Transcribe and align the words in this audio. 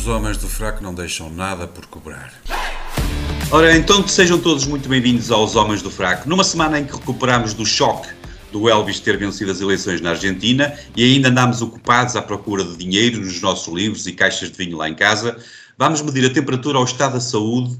Os 0.00 0.06
homens 0.06 0.38
do 0.38 0.48
fraco 0.48 0.82
não 0.82 0.94
deixam 0.94 1.28
nada 1.28 1.66
por 1.68 1.84
cobrar. 1.84 2.32
Ora, 3.50 3.76
então 3.76 4.08
sejam 4.08 4.38
todos 4.38 4.64
muito 4.64 4.88
bem-vindos 4.88 5.30
aos 5.30 5.54
Homens 5.56 5.82
do 5.82 5.90
Fraco. 5.90 6.26
Numa 6.26 6.42
semana 6.42 6.80
em 6.80 6.86
que 6.86 6.94
recuperamos 6.94 7.52
do 7.52 7.66
choque 7.66 8.08
do 8.50 8.66
Elvis 8.66 8.98
ter 8.98 9.18
vencido 9.18 9.50
as 9.50 9.60
eleições 9.60 10.00
na 10.00 10.12
Argentina 10.12 10.72
e 10.96 11.04
ainda 11.04 11.28
andamos 11.28 11.60
ocupados 11.60 12.16
à 12.16 12.22
procura 12.22 12.64
de 12.64 12.78
dinheiro 12.78 13.20
nos 13.20 13.42
nossos 13.42 13.70
livros 13.74 14.06
e 14.06 14.12
caixas 14.12 14.50
de 14.50 14.56
vinho 14.56 14.78
lá 14.78 14.88
em 14.88 14.94
casa, 14.94 15.36
vamos 15.76 16.00
medir 16.00 16.24
a 16.24 16.32
temperatura 16.32 16.78
ao 16.78 16.84
estado 16.84 17.12
da 17.12 17.20
saúde 17.20 17.78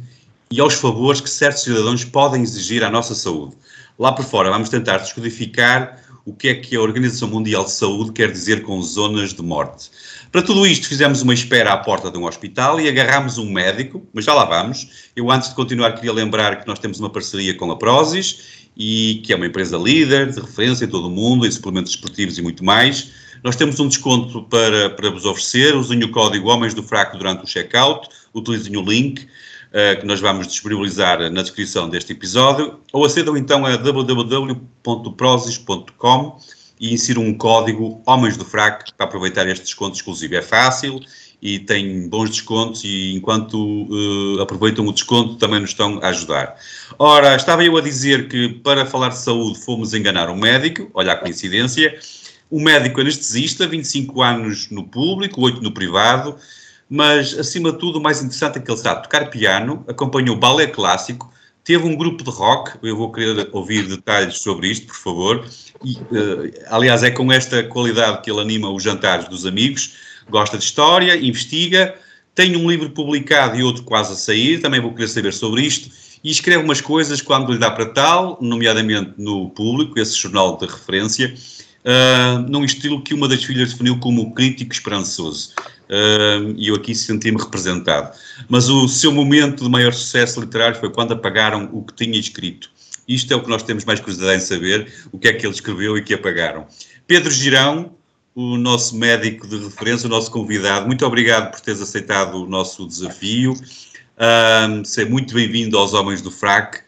e 0.51 0.61
aos 0.61 0.75
favores 0.75 1.23
que 1.23 1.31
certos 1.31 1.63
cidadãos 1.63 2.05
podem 2.05 2.43
exigir 2.43 2.85
à 2.85 2.91
nossa 2.91 3.15
saúde. 3.15 3.57
Lá 3.99 4.13
por 4.13 4.27
fora, 4.27 4.51
vamos 4.51 4.69
tentar 4.69 4.99
descodificar 4.99 5.97
o 6.25 6.33
que 6.33 6.49
é 6.49 6.55
que 6.55 6.77
a 6.77 6.81
Organização 6.81 7.29
Mundial 7.29 7.65
de 7.65 7.73
Saúde 7.73 8.13
quer 8.13 8.31
dizer 8.31 8.63
com 8.63 8.81
zonas 8.83 9.33
de 9.33 9.43
morte. 9.43 9.91
Para 10.31 10.43
tudo 10.43 10.67
isto, 10.67 10.87
fizemos 10.87 11.23
uma 11.23 11.35
espera 11.35 11.73
à 11.73 11.77
porta 11.77 12.11
de 12.11 12.19
um 12.19 12.25
hospital 12.25 12.81
e 12.81 12.89
agarramos 12.89 13.39
um 13.39 13.51
médico, 13.51 14.07
mas 14.13 14.25
já 14.25 14.33
lá 14.33 14.45
vamos. 14.45 15.11
Eu, 15.17 15.31
antes 15.31 15.49
de 15.49 15.55
continuar, 15.55 15.93
queria 15.93 16.13
lembrar 16.13 16.61
que 16.61 16.67
nós 16.67 16.79
temos 16.79 17.01
uma 17.01 17.11
parceria 17.11 17.55
com 17.55 17.71
a 17.71 17.77
Prozis, 17.77 18.61
e 18.77 19.21
que 19.25 19.33
é 19.33 19.37
uma 19.37 19.47
empresa 19.47 19.77
líder, 19.77 20.31
de 20.31 20.41
referência 20.41 20.85
em 20.85 20.89
todo 20.89 21.09
o 21.09 21.11
mundo, 21.11 21.47
em 21.47 21.51
suplementos 21.51 21.93
esportivos 21.93 22.39
e 22.39 22.43
muito 22.43 22.65
mais. 22.65 23.11
Nós 23.43 23.57
temos 23.57 23.81
um 23.81 23.89
desconto 23.89 24.43
para, 24.45 24.91
para 24.91 25.11
vos 25.11 25.25
oferecer. 25.25 25.75
Usem 25.75 26.03
o 26.05 26.11
código 26.11 26.49
Homens 26.49 26.75
do 26.75 26.83
Fraco 26.83 27.17
durante 27.17 27.45
o 27.45 27.47
checkout, 27.47 28.09
utilizem 28.35 28.77
o 28.77 28.83
link 28.83 29.27
que 30.01 30.05
nós 30.05 30.21
vamos 30.21 30.49
disponibilizar 30.49 31.31
na 31.31 31.43
descrição 31.43 31.89
deste 31.89 32.11
episódio, 32.13 32.81
ou 32.93 33.05
acedam 33.05 33.37
então 33.37 33.65
a 33.65 33.77
www.prozis.com 33.77 36.41
e 36.81 36.93
insiram 36.95 37.23
um 37.23 37.35
código 37.35 38.03
Homens 38.07 38.37
do 38.37 38.45
Fraco 38.45 38.85
para 38.97 39.07
aproveitar 39.07 39.47
este 39.47 39.65
desconto 39.65 39.97
exclusivo. 39.97 40.35
É 40.35 40.43
fácil 40.43 41.01
e 41.43 41.59
tem 41.59 42.09
bons 42.09 42.31
descontos 42.31 42.85
e 42.85 43.15
enquanto 43.15 43.57
uh, 43.57 44.43
aproveitam 44.43 44.87
o 44.87 44.93
desconto 44.93 45.37
também 45.37 45.61
nos 45.61 45.71
estão 45.71 45.99
a 46.03 46.09
ajudar. 46.09 46.57
Ora, 46.99 47.35
estava 47.35 47.65
eu 47.65 47.77
a 47.77 47.81
dizer 47.81 48.29
que 48.29 48.49
para 48.49 48.87
falar 48.87 49.11
de 49.11 49.19
saúde 49.19 49.61
fomos 49.61 49.95
enganar 49.95 50.31
um 50.31 50.37
médico, 50.37 50.91
olha 50.95 51.13
a 51.13 51.17
coincidência, 51.17 51.99
um 52.51 52.63
médico 52.63 53.01
anestesista, 53.01 53.67
25 53.67 54.23
anos 54.23 54.71
no 54.71 54.85
público, 54.85 55.41
8 55.41 55.63
no 55.63 55.73
privado, 55.73 56.37
mas 56.91 57.39
acima 57.39 57.71
de 57.71 57.79
tudo 57.79 58.01
o 58.01 58.03
mais 58.03 58.19
interessante 58.19 58.59
é 58.59 58.61
que 58.61 58.71
ele 58.71 58.81
a 58.85 58.97
tocar 58.97 59.31
piano, 59.31 59.85
acompanhou 59.87 60.35
balé 60.35 60.67
clássico, 60.67 61.33
teve 61.63 61.87
um 61.87 61.95
grupo 61.95 62.25
de 62.25 62.31
rock, 62.31 62.73
eu 62.83 62.97
vou 62.97 63.13
querer 63.13 63.49
ouvir 63.53 63.87
detalhes 63.87 64.39
sobre 64.39 64.69
isto, 64.69 64.89
por 64.89 64.97
favor, 64.97 65.47
e, 65.85 65.93
uh, 65.93 66.53
aliás 66.67 67.05
é 67.05 67.11
com 67.13 67.31
esta 67.31 67.63
qualidade 67.63 68.23
que 68.23 68.31
ele 68.31 68.41
anima 68.41 68.69
os 68.69 68.83
jantares 68.83 69.29
dos 69.29 69.47
amigos, 69.47 69.95
gosta 70.29 70.59
de 70.59 70.65
história, 70.65 71.17
investiga, 71.17 71.95
tem 72.35 72.57
um 72.57 72.69
livro 72.69 72.91
publicado 72.91 73.57
e 73.57 73.63
outro 73.63 73.85
quase 73.85 74.13
a 74.13 74.17
sair, 74.17 74.61
também 74.61 74.81
vou 74.81 74.93
querer 74.93 75.09
saber 75.09 75.33
sobre 75.33 75.63
isto, 75.63 75.91
e 76.25 76.31
escreve 76.31 76.65
umas 76.65 76.81
coisas 76.81 77.23
quando 77.23 77.53
lhe 77.53 77.59
dá 77.59 77.71
para 77.71 77.87
tal, 77.87 78.37
nomeadamente 78.41 79.13
no 79.17 79.49
público, 79.51 79.99
esse 79.99 80.17
jornal 80.17 80.57
de 80.57 80.67
referência, 80.67 81.33
uh, 81.85 82.39
num 82.49 82.65
estilo 82.65 83.01
que 83.01 83.15
uma 83.15 83.29
das 83.29 83.45
filhas 83.45 83.71
definiu 83.71 83.99
como 84.01 84.35
crítico 84.35 84.73
esperançoso. 84.73 85.55
E 86.57 86.69
eu 86.69 86.77
aqui 86.77 86.95
senti-me 86.95 87.39
representado. 87.39 88.17
Mas 88.49 88.69
o 88.69 88.87
seu 88.87 89.11
momento 89.11 89.65
de 89.65 89.71
maior 89.71 89.93
sucesso 89.93 90.41
literário 90.41 90.79
foi 90.79 90.91
quando 90.91 91.13
apagaram 91.13 91.69
o 91.73 91.83
que 91.83 91.95
tinha 91.95 92.19
escrito. 92.19 92.71
Isto 93.09 93.33
é 93.33 93.37
o 93.37 93.43
que 93.43 93.49
nós 93.49 93.65
temos 93.65 93.85
mais 93.85 93.99
curiosidade 93.99 94.41
em 94.41 94.47
saber, 94.47 94.93
o 95.11 95.19
que 95.19 95.27
é 95.27 95.33
que 95.33 95.45
ele 95.45 95.53
escreveu 95.53 95.99
e 95.99 96.03
que 96.03 96.15
apagaram. 96.15 96.67
Pedro 97.09 97.33
Girão, 97.33 97.93
o 98.35 98.57
nosso 98.57 98.97
médico 98.97 99.49
de 99.49 99.57
referência, 99.57 100.07
o 100.07 100.11
nosso 100.11 100.31
convidado. 100.31 100.87
Muito 100.87 101.05
obrigado 101.05 101.51
por 101.51 101.61
teres 101.61 101.83
aceitado 101.83 102.37
o 102.37 102.47
nosso 102.47 102.87
desafio. 102.87 103.55
Um, 104.21 104.85
ser 104.85 105.09
muito 105.09 105.35
bem-vindo 105.35 105.77
aos 105.77 105.93
Homens 105.93 106.23
do 106.23 106.31
Frac. 106.31 106.79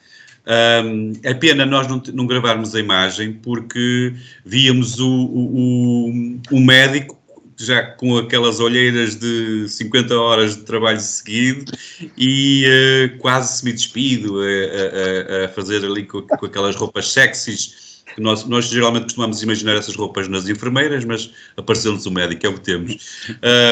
Um, 0.47 1.12
é 1.22 1.34
pena 1.34 1.65
nós 1.65 1.87
não, 1.87 2.03
não, 2.12 2.26
gravarmos 2.26 2.75
a 2.75 2.81
imagem 2.81 3.32
porque 3.32 4.12
víamos 4.44 4.99
o, 4.99 5.09
o, 5.09 6.41
o, 6.50 6.60
médico 6.60 7.16
já 7.65 7.83
com 7.83 8.17
aquelas 8.19 8.61
olheiras 8.61 9.17
de 9.17 9.69
50 9.69 10.19
horas 10.19 10.56
de 10.56 10.62
trabalho 10.62 11.00
seguido 11.00 11.73
e 12.17 12.65
uh, 12.67 13.19
quase 13.19 13.59
semi-despido 13.59 14.41
a, 14.41 15.43
a, 15.43 15.45
a, 15.45 15.49
fazer 15.49 15.84
ali 15.84 16.05
com, 16.05 16.23
com 16.23 16.47
aquelas 16.47 16.77
roupas 16.77 17.12
sexys 17.12 17.93
nós, 18.19 18.45
nós 18.45 18.67
geralmente 18.67 19.05
costumamos 19.05 19.43
imaginar 19.43 19.77
essas 19.77 19.97
roupas 19.97 20.28
nas 20.28 20.49
enfermeiras, 20.49 21.05
mas 21.05 21.33
apareceu-nos 21.56 22.06
o 22.06 22.11
médico, 22.11 22.47
é 22.47 22.49
o 22.49 22.55
que 22.55 22.61
temos. 22.61 23.27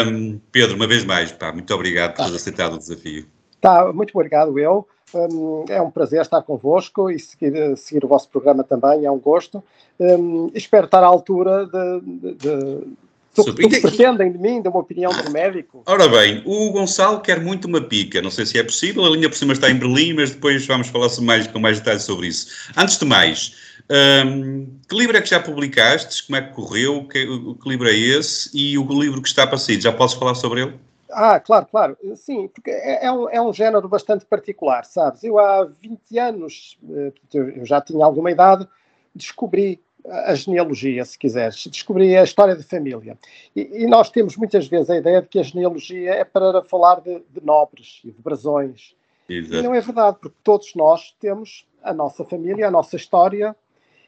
Um, 0.08 0.40
Pedro, 0.50 0.76
uma 0.76 0.86
vez 0.86 1.04
mais, 1.04 1.32
pá, 1.32 1.52
muito 1.52 1.72
obrigado 1.74 2.16
por 2.16 2.26
ter 2.26 2.34
aceitado 2.34 2.74
o 2.74 2.78
desafio. 2.78 3.26
Tá, 3.60 3.92
muito 3.92 4.12
obrigado 4.14 4.58
eu. 4.58 4.86
Um, 5.12 5.64
é 5.68 5.82
um 5.82 5.90
prazer 5.90 6.20
estar 6.20 6.40
convosco 6.42 7.10
e 7.10 7.18
seguir, 7.18 7.76
seguir, 7.76 8.04
o 8.04 8.08
vosso 8.08 8.28
programa 8.28 8.62
também, 8.62 9.04
é 9.04 9.10
um 9.10 9.18
gosto. 9.18 9.62
Um, 9.98 10.50
espero 10.54 10.86
estar 10.86 11.02
à 11.02 11.06
altura 11.06 11.66
de, 11.66 12.34
de, 12.34 12.86
de 13.36 13.44
do 13.44 13.54
que 13.54 13.80
pretendem 13.80 14.32
de 14.32 14.38
mim, 14.38 14.60
de 14.60 14.68
uma 14.68 14.80
opinião 14.80 15.12
do 15.12 15.30
médico. 15.30 15.82
Ora 15.86 16.08
bem, 16.08 16.42
o 16.44 16.70
Gonçalo 16.72 17.20
quer 17.20 17.40
muito 17.40 17.66
uma 17.66 17.80
pica, 17.80 18.20
não 18.20 18.30
sei 18.30 18.44
se 18.44 18.58
é 18.58 18.62
possível, 18.62 19.04
a 19.04 19.10
linha 19.10 19.28
por 19.28 19.36
cima 19.36 19.52
está 19.52 19.70
em 19.70 19.76
Berlim, 19.76 20.14
mas 20.14 20.30
depois 20.30 20.66
vamos 20.66 20.88
falar 20.88 21.08
mais, 21.20 21.46
com 21.46 21.58
mais 21.58 21.78
detalhes 21.78 22.02
sobre 22.02 22.26
isso. 22.26 22.70
Antes 22.76 22.98
de 22.98 23.04
mais, 23.04 23.54
um, 23.90 24.66
que 24.88 24.96
livro 24.96 25.16
é 25.16 25.20
que 25.20 25.28
já 25.28 25.40
publicaste? 25.40 26.26
Como 26.26 26.36
é 26.36 26.42
que 26.42 26.54
correu? 26.54 27.04
Que, 27.08 27.26
que 27.26 27.68
livro 27.68 27.88
é 27.88 27.94
esse? 27.94 28.50
E 28.54 28.78
o 28.78 28.84
livro 29.00 29.20
que 29.20 29.28
está 29.28 29.46
para 29.46 29.58
sair, 29.58 29.80
já 29.80 29.92
posso 29.92 30.18
falar 30.18 30.34
sobre 30.34 30.62
ele? 30.62 30.74
Ah, 31.10 31.40
claro, 31.40 31.66
claro. 31.66 31.96
Sim, 32.14 32.48
porque 32.48 32.70
é, 32.70 33.06
é, 33.06 33.12
um, 33.12 33.28
é 33.28 33.42
um 33.42 33.52
género 33.52 33.88
bastante 33.88 34.24
particular, 34.24 34.84
sabes? 34.84 35.24
Eu 35.24 35.38
há 35.40 35.64
20 35.64 36.18
anos, 36.18 36.78
eh, 36.88 37.12
eu 37.34 37.66
já 37.66 37.80
tinha 37.80 38.04
alguma 38.04 38.30
idade, 38.30 38.68
descobri 39.12 39.80
a 40.06 40.34
genealogia, 40.34 41.04
se 41.04 41.18
quiseres, 41.18 41.66
descobri 41.66 42.16
a 42.16 42.22
história 42.22 42.56
de 42.56 42.62
família. 42.62 43.18
E, 43.54 43.82
e, 43.82 43.86
nós 43.86 44.10
temos 44.10 44.36
muitas 44.36 44.66
vezes 44.66 44.90
a 44.90 44.96
ideia 44.96 45.22
de 45.22 45.28
que 45.28 45.38
a 45.38 45.42
genealogia 45.42 46.14
é 46.14 46.24
para 46.24 46.62
falar 46.62 47.00
de, 47.00 47.22
de 47.30 47.44
nobres 47.44 48.00
e 48.04 48.10
de 48.10 48.20
brasões. 48.20 48.94
Exato. 49.28 49.56
E 49.56 49.62
não 49.62 49.74
é 49.74 49.80
verdade, 49.80 50.18
porque 50.20 50.36
todos 50.42 50.74
nós 50.74 51.14
temos 51.20 51.66
a 51.82 51.94
nossa 51.94 52.24
família, 52.24 52.68
a 52.68 52.70
nossa 52.70 52.96
história, 52.96 53.54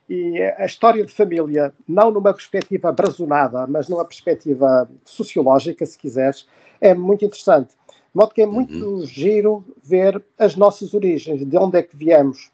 e 0.08 0.42
a 0.58 0.66
história 0.66 1.06
de 1.06 1.12
família, 1.12 1.72
não 1.88 2.10
numa 2.10 2.34
perspectiva 2.34 2.92
brazonada, 2.92 3.66
mas 3.66 3.88
numa 3.88 4.04
perspectiva 4.04 4.90
sociológica, 5.04 5.86
se 5.86 5.96
quiseres, 5.96 6.46
é 6.80 6.92
muito 6.92 7.24
interessante. 7.24 7.68
De 7.68 8.18
modo 8.18 8.34
que 8.34 8.42
é 8.42 8.46
muito 8.46 8.74
uhum. 8.74 9.06
giro 9.06 9.64
ver 9.82 10.22
as 10.38 10.54
nossas 10.54 10.92
origens, 10.92 11.46
de 11.46 11.56
onde 11.56 11.78
é 11.78 11.82
que 11.82 11.96
viemos. 11.96 12.50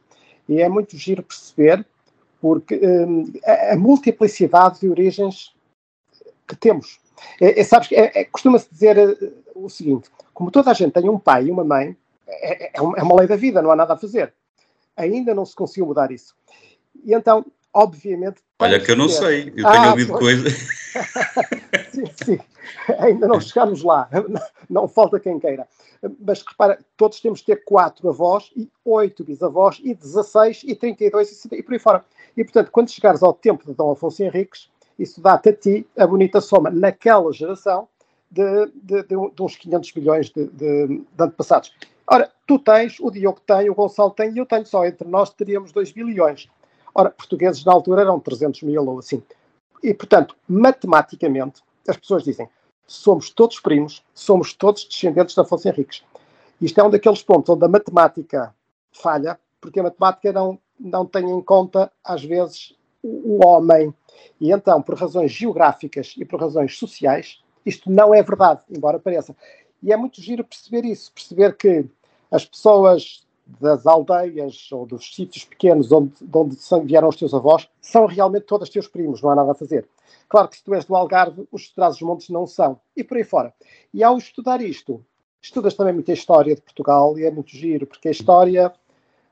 E 0.49 0.61
é 0.61 0.69
muito 0.69 0.97
giro 0.97 1.23
perceber, 1.23 1.85
porque 2.41 2.75
um, 2.77 3.33
a, 3.45 3.73
a, 3.73 3.77
multiplicidade 3.77 4.81
de 4.81 4.89
origens 4.89 5.53
que 6.47 6.57
temos. 6.57 6.99
É, 7.41 7.61
é, 7.61 7.65
sabes, 7.65 7.91
é, 7.93 8.21
é 8.21 8.25
costuma-se 8.25 8.69
dizer 8.71 8.97
uh, 8.99 9.65
o 9.65 9.69
seguinte: 9.69 10.09
como 10.33 10.51
toda 10.51 10.71
a 10.71 10.75
gente 10.75 10.93
tem 10.93 11.09
um 11.09 11.19
pai 11.19 11.47
e 11.47 11.51
uma 11.51 11.65
mãe, 11.65 11.97
é, 12.27 12.67
é, 12.67 12.71
é 12.77 12.81
uma 12.81 13.17
lei 13.17 13.27
da 13.27 13.37
vida, 13.37 13.63
não 13.63 13.71
há 13.71 13.77
nada 13.77 13.95
a 13.95 13.99
fazer. 13.99 14.33
Ainda 14.97 15.35
não 15.35 15.47
se 15.47 15.55
conseguiu 15.55 15.87
mudar 15.87 16.11
isso. 16.11 16.35
E 17.05 17.15
então, 17.15 17.45
obviamente. 17.73 18.43
Olha 18.59 18.81
que 18.81 18.91
eu 18.91 18.97
não 18.97 19.09
sei, 19.09 19.53
eu 19.57 19.67
ah, 19.67 19.73
tenho 19.73 19.91
ouvido 19.91 20.13
coisas. 20.13 20.69
sim, 22.07 22.39
ainda 22.99 23.27
não 23.27 23.41
chegámos 23.41 23.83
lá, 23.83 24.09
não 24.69 24.89
falta 24.89 25.21
quem 25.21 25.39
queira. 25.39 25.67
Mas 26.21 26.43
repara, 26.43 26.79
todos 26.97 27.21
temos 27.21 27.41
de 27.41 27.47
ter 27.47 27.65
quatro 27.65 28.09
avós 28.09 28.51
e 28.57 28.71
oito 28.85 29.25
bisavós 29.25 29.81
e 29.83 29.95
16 29.95 30.63
e 30.65 30.75
32 30.75 31.45
e, 31.45 31.57
e 31.57 31.63
por 31.63 31.73
aí 31.73 31.79
fora. 31.79 32.05
E 32.37 32.45
portanto, 32.45 32.71
quando 32.71 32.91
chegares 32.91 33.23
ao 33.23 33.33
tempo 33.33 33.67
de 33.67 33.75
Dom 33.75 33.91
Afonso 33.91 34.23
Henriques, 34.23 34.71
isso 34.99 35.21
dá-te 35.21 35.49
a 35.49 35.53
ti 35.53 35.87
a 35.97 36.07
bonita 36.07 36.41
soma, 36.41 36.71
naquela 36.71 37.33
geração, 37.33 37.89
de, 38.31 38.67
de, 38.75 39.03
de, 39.03 39.31
de 39.35 39.43
uns 39.43 39.57
500 39.57 39.95
milhões 39.95 40.31
de, 40.31 40.47
de, 40.49 41.03
antepassados. 41.19 41.73
Ora, 42.07 42.31
tu 42.47 42.59
tens, 42.59 42.99
o 43.01 43.11
Diogo 43.11 43.41
tem, 43.47 43.71
o 43.71 43.75
Gonçalo 43.75 44.11
tem 44.11 44.33
e 44.33 44.39
eu 44.39 44.47
tenho 44.47 44.67
só. 44.67 44.85
Entre 44.85 45.07
nós 45.07 45.31
teríamos 45.31 45.73
2 45.73 45.93
bilhões. 45.93 46.49
Ora, 46.95 47.11
portugueses 47.11 47.65
na 47.65 47.73
altura 47.73 48.03
eram 48.03 48.19
300 48.19 48.63
mil 48.63 48.87
ou 48.87 48.99
assim. 48.99 49.23
E, 49.83 49.95
portanto, 49.95 50.35
matematicamente, 50.49 51.63
as 51.91 51.97
pessoas 51.97 52.25
dizem 52.25 52.49
somos 52.89 53.29
todos 53.31 53.61
primos, 53.61 54.03
somos 54.15 54.55
todos 54.55 54.85
descendentes 54.85 55.35
de 55.35 55.41
Afonso 55.41 55.69
Henriques. 55.69 56.03
Isto 56.61 56.81
é 56.81 56.85
um 56.85 56.91
daqueles 56.91 57.23
pontos 57.23 57.51
onde 57.51 57.65
a 57.65 57.69
matemática 57.69 58.55
falha, 58.91 59.39
porque 59.61 59.79
a 59.79 59.85
matemática 59.85 60.33
não, 60.33 60.59
não 60.81 61.05
tem 61.05 61.31
em 61.31 61.43
conta, 61.43 61.93
às 62.03 62.25
vezes, 62.25 62.75
o 63.03 63.47
homem. 63.47 63.95
E 64.41 64.51
então, 64.51 64.81
por 64.81 64.99
razões 64.99 65.31
geográficas 65.31 66.15
e 66.17 66.25
por 66.25 66.41
razões 66.41 66.77
sociais, 66.79 67.41
isto 67.65 67.91
não 67.91 68.15
é 68.15 68.23
verdade, 68.23 68.63
embora 68.71 68.99
pareça. 68.99 69.37
E 69.83 69.93
é 69.93 69.97
muito 69.97 70.21
giro 70.21 70.43
perceber 70.43 70.85
isso, 70.87 71.13
perceber 71.13 71.57
que 71.57 71.85
as 72.31 72.45
pessoas 72.45 73.27
das 73.61 73.87
aldeias 73.87 74.71
ou 74.71 74.85
dos 74.85 75.15
sítios 75.15 75.45
pequenos 75.45 75.91
onde, 75.91 76.13
de 76.21 76.37
onde 76.37 76.57
vieram 76.85 77.09
os 77.09 77.17
teus 77.17 77.33
avós 77.33 77.69
são 77.81 78.05
realmente 78.05 78.45
todos 78.45 78.69
teus 78.69 78.87
primos, 78.87 79.23
não 79.23 79.31
há 79.31 79.35
nada 79.35 79.53
a 79.53 79.55
fazer. 79.55 79.89
Claro 80.29 80.49
que 80.49 80.59
se 80.59 80.65
tu 80.65 80.75
és 80.75 80.85
do 80.85 80.95
Algarve, 80.95 81.49
os 81.51 81.63
de 81.63 81.75
Trás-os-Montes 81.75 82.29
não 82.29 82.47
são, 82.47 82.79
e 82.95 83.03
por 83.03 83.17
aí 83.17 83.25
fora. 83.25 83.55
E 83.93 84.05
ao 84.05 84.19
estudar 84.19 84.61
isto, 84.61 85.03
estudas 85.41 85.75
também 85.75 85.95
muita 85.95 86.13
história 86.13 86.55
de 86.55 86.61
Portugal, 86.61 87.19
e 87.19 87.25
é 87.25 87.31
muito 87.31 87.51
giro, 87.51 87.87
porque 87.87 88.09
a 88.09 88.11
história, 88.11 88.73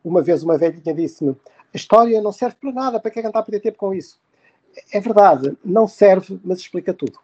uma 0.02 0.22
vez 0.22 0.42
uma 0.42 0.56
velhinha 0.56 0.94
disse-me, 0.94 1.36
a 1.72 1.76
história 1.76 2.20
não 2.22 2.32
serve 2.32 2.56
para 2.58 2.72
nada, 2.72 2.98
para 2.98 3.10
que 3.10 3.18
é 3.18 3.22
que 3.22 3.28
a 3.28 3.42
perder 3.42 3.60
tempo 3.60 3.76
com 3.76 3.92
isso? 3.92 4.18
É 4.92 5.00
verdade, 5.00 5.56
não 5.64 5.86
serve, 5.86 6.40
mas 6.42 6.60
explica 6.60 6.94
tudo. 6.94 7.18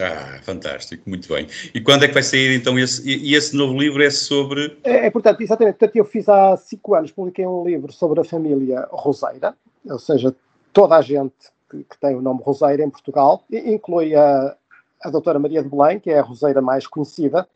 Ah, 0.00 0.40
fantástico, 0.42 1.08
muito 1.08 1.28
bem. 1.32 1.46
E 1.74 1.80
quando 1.80 2.04
é 2.04 2.08
que 2.08 2.14
vai 2.14 2.22
sair 2.22 2.54
então 2.54 2.78
esse, 2.78 3.08
e 3.08 3.34
esse 3.34 3.56
novo 3.56 3.78
livro 3.78 4.02
é 4.02 4.10
sobre... 4.10 4.78
É, 4.84 5.06
é 5.06 5.10
portanto, 5.10 5.40
exatamente, 5.40 5.76
portanto, 5.76 5.96
eu 5.96 6.04
fiz 6.04 6.28
há 6.28 6.56
cinco 6.56 6.94
anos, 6.94 7.10
publiquei 7.10 7.46
um 7.46 7.64
livro 7.64 7.92
sobre 7.92 8.20
a 8.20 8.24
família 8.24 8.86
Roseira, 8.90 9.54
ou 9.84 9.98
seja, 9.98 10.34
toda 10.72 10.96
a 10.96 11.02
gente 11.02 11.34
que, 11.70 11.84
que 11.84 11.98
tem 12.00 12.14
o 12.14 12.22
nome 12.22 12.40
Roseira 12.42 12.82
em 12.82 12.90
Portugal, 12.90 13.44
inclui 13.50 14.14
a, 14.14 14.56
a 15.02 15.10
doutora 15.10 15.38
Maria 15.38 15.62
de 15.62 15.68
Belém, 15.68 16.00
que 16.00 16.10
é 16.10 16.18
a 16.18 16.22
Roseira 16.22 16.60
mais 16.60 16.86
conhecida, 16.86 17.46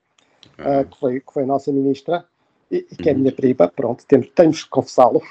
ah. 0.59 0.81
uh, 0.81 0.85
que, 0.85 0.99
foi, 0.99 1.21
que 1.21 1.33
foi 1.33 1.43
a 1.45 1.47
nossa 1.47 1.73
ministra, 1.73 2.25
e, 2.73 2.87
e 2.91 2.97
que 2.97 3.11
é 3.11 3.13
a 3.13 3.15
minha 3.15 3.31
prima, 3.31 3.69
pronto, 3.69 4.05
temos, 4.07 4.31
temos 4.35 4.65
que 4.65 4.71
confessá-lo. 4.71 5.23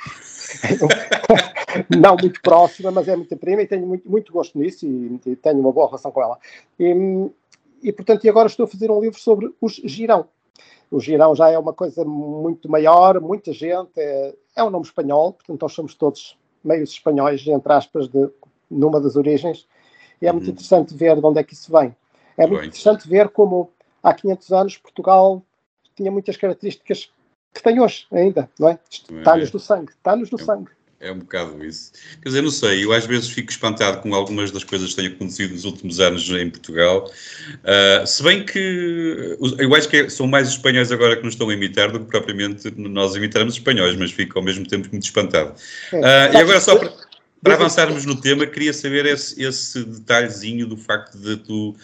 não 1.90 2.16
muito 2.16 2.40
próxima, 2.42 2.92
mas 2.92 3.08
é 3.08 3.16
muito 3.16 3.36
prima 3.36 3.64
e 3.64 3.68
tenho 3.68 3.88
muito, 3.88 4.10
muito 4.10 4.32
gosto 4.32 4.60
nisso 4.60 4.86
e, 4.86 5.20
e, 5.26 5.36
tenho 5.36 5.60
uma 5.60 5.72
boa 5.72 5.88
relação 5.88 6.12
com 6.12 6.22
ela. 6.22 6.38
E, 6.80 6.94
e, 7.82 7.92
portanto, 7.92 8.24
e 8.26 8.30
agora 8.30 8.48
estou 8.48 8.66
a 8.66 8.68
fazer 8.68 8.92
um 8.92 9.02
livro 9.02 9.20
sobre 9.20 9.52
os 9.60 9.74
girão. 9.74 10.28
O 10.92 11.00
girão 11.00 11.36
já 11.36 11.50
é 11.50 11.58
uma 11.58 11.74
coisa 11.74 12.06
muito 12.06 12.70
maior, 12.70 13.20
muita 13.20 13.52
gente, 13.52 13.92
é, 13.98 14.36
é 14.56 14.64
um 14.64 14.70
nome 14.70 14.86
espanhol, 14.86 15.34
portanto 15.34 15.62
nós 15.62 15.74
somos 15.74 15.96
todos 15.96 16.38
meios 16.64 16.92
espanhóis, 16.92 17.46
entre 17.48 17.74
aspas, 17.74 18.08
de, 18.08 18.30
numa 18.70 19.02
das 19.02 19.16
origens, 19.16 19.68
e 20.22 20.28
é 20.28 20.32
muito 20.32 20.46
uhum. 20.46 20.52
interessante 20.52 20.94
ver 20.94 21.16
de 21.16 21.26
onde 21.26 21.40
é 21.40 21.44
que 21.44 21.54
isso 21.54 21.72
vem. 21.72 21.96
É 22.38 22.46
muito 22.46 22.60
Bem. 22.60 22.68
interessante 22.68 23.08
ver 23.08 23.30
como 23.30 23.72
há 24.04 24.14
500 24.14 24.52
anos 24.52 24.78
Portugal 24.78 25.42
tinha 25.96 26.12
muitas 26.12 26.38
características 26.38 27.10
que 27.54 27.62
tem 27.62 27.80
hoje 27.80 28.06
ainda, 28.12 28.50
não 28.60 28.70
é? 28.70 28.80
Está-nos 28.90 29.52
do 29.52 29.60
sangue, 29.60 29.92
está-nos 29.92 30.30
do 30.30 30.40
é. 30.40 30.44
sangue. 30.44 30.72
É 31.02 31.12
um 31.12 31.18
bocado 31.18 31.66
isso. 31.66 31.92
Quer 32.22 32.30
dizer, 32.30 32.42
não 32.44 32.52
sei, 32.52 32.86
eu 32.86 32.94
às 32.94 33.08
vezes 33.08 33.28
fico 33.28 33.50
espantado 33.50 34.02
com 34.02 34.14
algumas 34.14 34.52
das 34.52 34.64
coisas 34.64 34.92
que 34.92 34.98
têm 34.98 35.08
acontecido 35.08 35.52
nos 35.52 35.66
últimos 35.66 36.00
anos 36.00 36.30
em 36.30 36.48
Portugal. 36.48 37.10
Uh, 37.64 38.06
se 38.06 38.22
bem 38.22 38.46
que 38.46 39.36
eu 39.58 39.74
acho 39.74 39.90
que 39.90 40.12
são 40.12 40.28
mais 40.28 40.48
os 40.48 40.54
espanhóis 40.54 40.92
agora 40.92 41.18
que 41.18 41.24
nos 41.24 41.34
estão 41.34 41.50
a 41.50 41.54
imitar 41.56 41.92
do 41.92 42.02
que 42.02 42.06
propriamente 42.06 42.72
nós 42.78 43.16
imitarmos 43.16 43.56
os 43.56 43.58
espanhóis, 43.58 43.96
mas 43.96 44.12
fico 44.12 44.38
ao 44.38 44.46
mesmo 44.46 44.68
tempo 44.68 44.90
muito 44.92 45.04
espantado. 45.04 45.56
Uh, 45.92 46.34
e 46.34 46.38
agora, 46.38 46.60
só 46.60 46.78
para, 46.78 46.94
para 47.42 47.56
avançarmos 47.56 48.06
no 48.06 48.22
tema, 48.22 48.46
queria 48.46 48.72
saber 48.72 49.08
esse, 49.08 49.42
esse 49.42 49.84
detalhezinho 49.84 50.68
do 50.68 50.78
facto 50.78 51.18
de 51.18 51.36
tu 51.38 51.76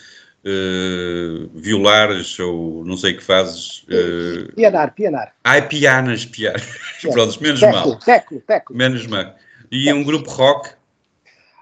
uh, 0.48 1.50
violares 1.54 2.40
ou 2.40 2.86
não 2.86 2.98
sei 2.98 3.14
o 3.14 3.18
que 3.18 3.24
fazes. 3.24 3.84
Uh... 3.84 4.54
Pianar, 4.56 4.94
pianar. 4.94 5.34
Ai, 5.44 5.68
pianas, 5.68 6.26
pianas. 6.26 6.64
Pronto, 7.02 7.42
menos 7.42 7.60
teco, 7.60 7.74
mal. 7.74 8.00
Teco, 8.00 8.40
teco. 8.42 8.74
Menos 8.74 9.06
mal. 9.06 9.36
E 9.72 9.86
teco. 9.86 9.98
um 9.98 10.04
grupo 10.04 10.30
rock? 10.32 10.70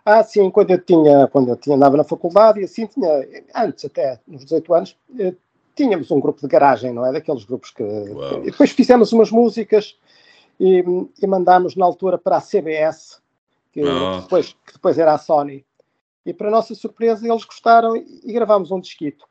Ah, 0.06 0.24
sim, 0.24 0.52
quando 0.52 0.70
eu 0.70 0.80
tinha, 0.80 1.28
quando 1.28 1.50
eu 1.50 1.56
tinha, 1.56 1.76
andava 1.76 1.98
na 1.98 2.04
faculdade 2.04 2.62
e 2.62 2.66
assim 2.66 2.86
tinha, 2.86 3.28
antes 3.56 3.86
até, 3.86 4.20
nos 4.28 4.44
18 4.44 4.74
anos, 4.76 4.98
eh, 5.18 5.34
tínhamos 5.76 6.12
um 6.12 6.20
grupo 6.20 6.40
de 6.42 6.48
garagem, 6.48 6.94
não 6.94 7.04
é? 7.04 7.12
Daqueles 7.12 7.44
grupos 7.44 7.72
que. 7.72 7.82
Uau. 7.82 8.42
Depois 8.42 8.70
fizemos 8.70 9.12
umas 9.12 9.32
músicas 9.32 9.98
e, 10.60 10.84
e 11.20 11.28
mandámos 11.28 11.76
na 11.76 11.86
altura 11.86 12.20
para 12.20 12.38
a 12.38 12.42
CBS, 12.42 13.20
que, 13.74 13.84
oh. 13.84 14.22
depois, 14.22 14.56
que 14.66 14.74
depois 14.74 15.00
era 15.00 15.14
a 15.14 15.18
Sony. 15.18 15.66
E 16.26 16.34
para 16.34 16.50
nossa 16.50 16.74
surpresa, 16.74 17.28
eles 17.28 17.46
gostaram 17.46 17.96
e 17.96 18.34
gravámos 18.34 18.72
um 18.72 18.80
disquito. 18.80 19.26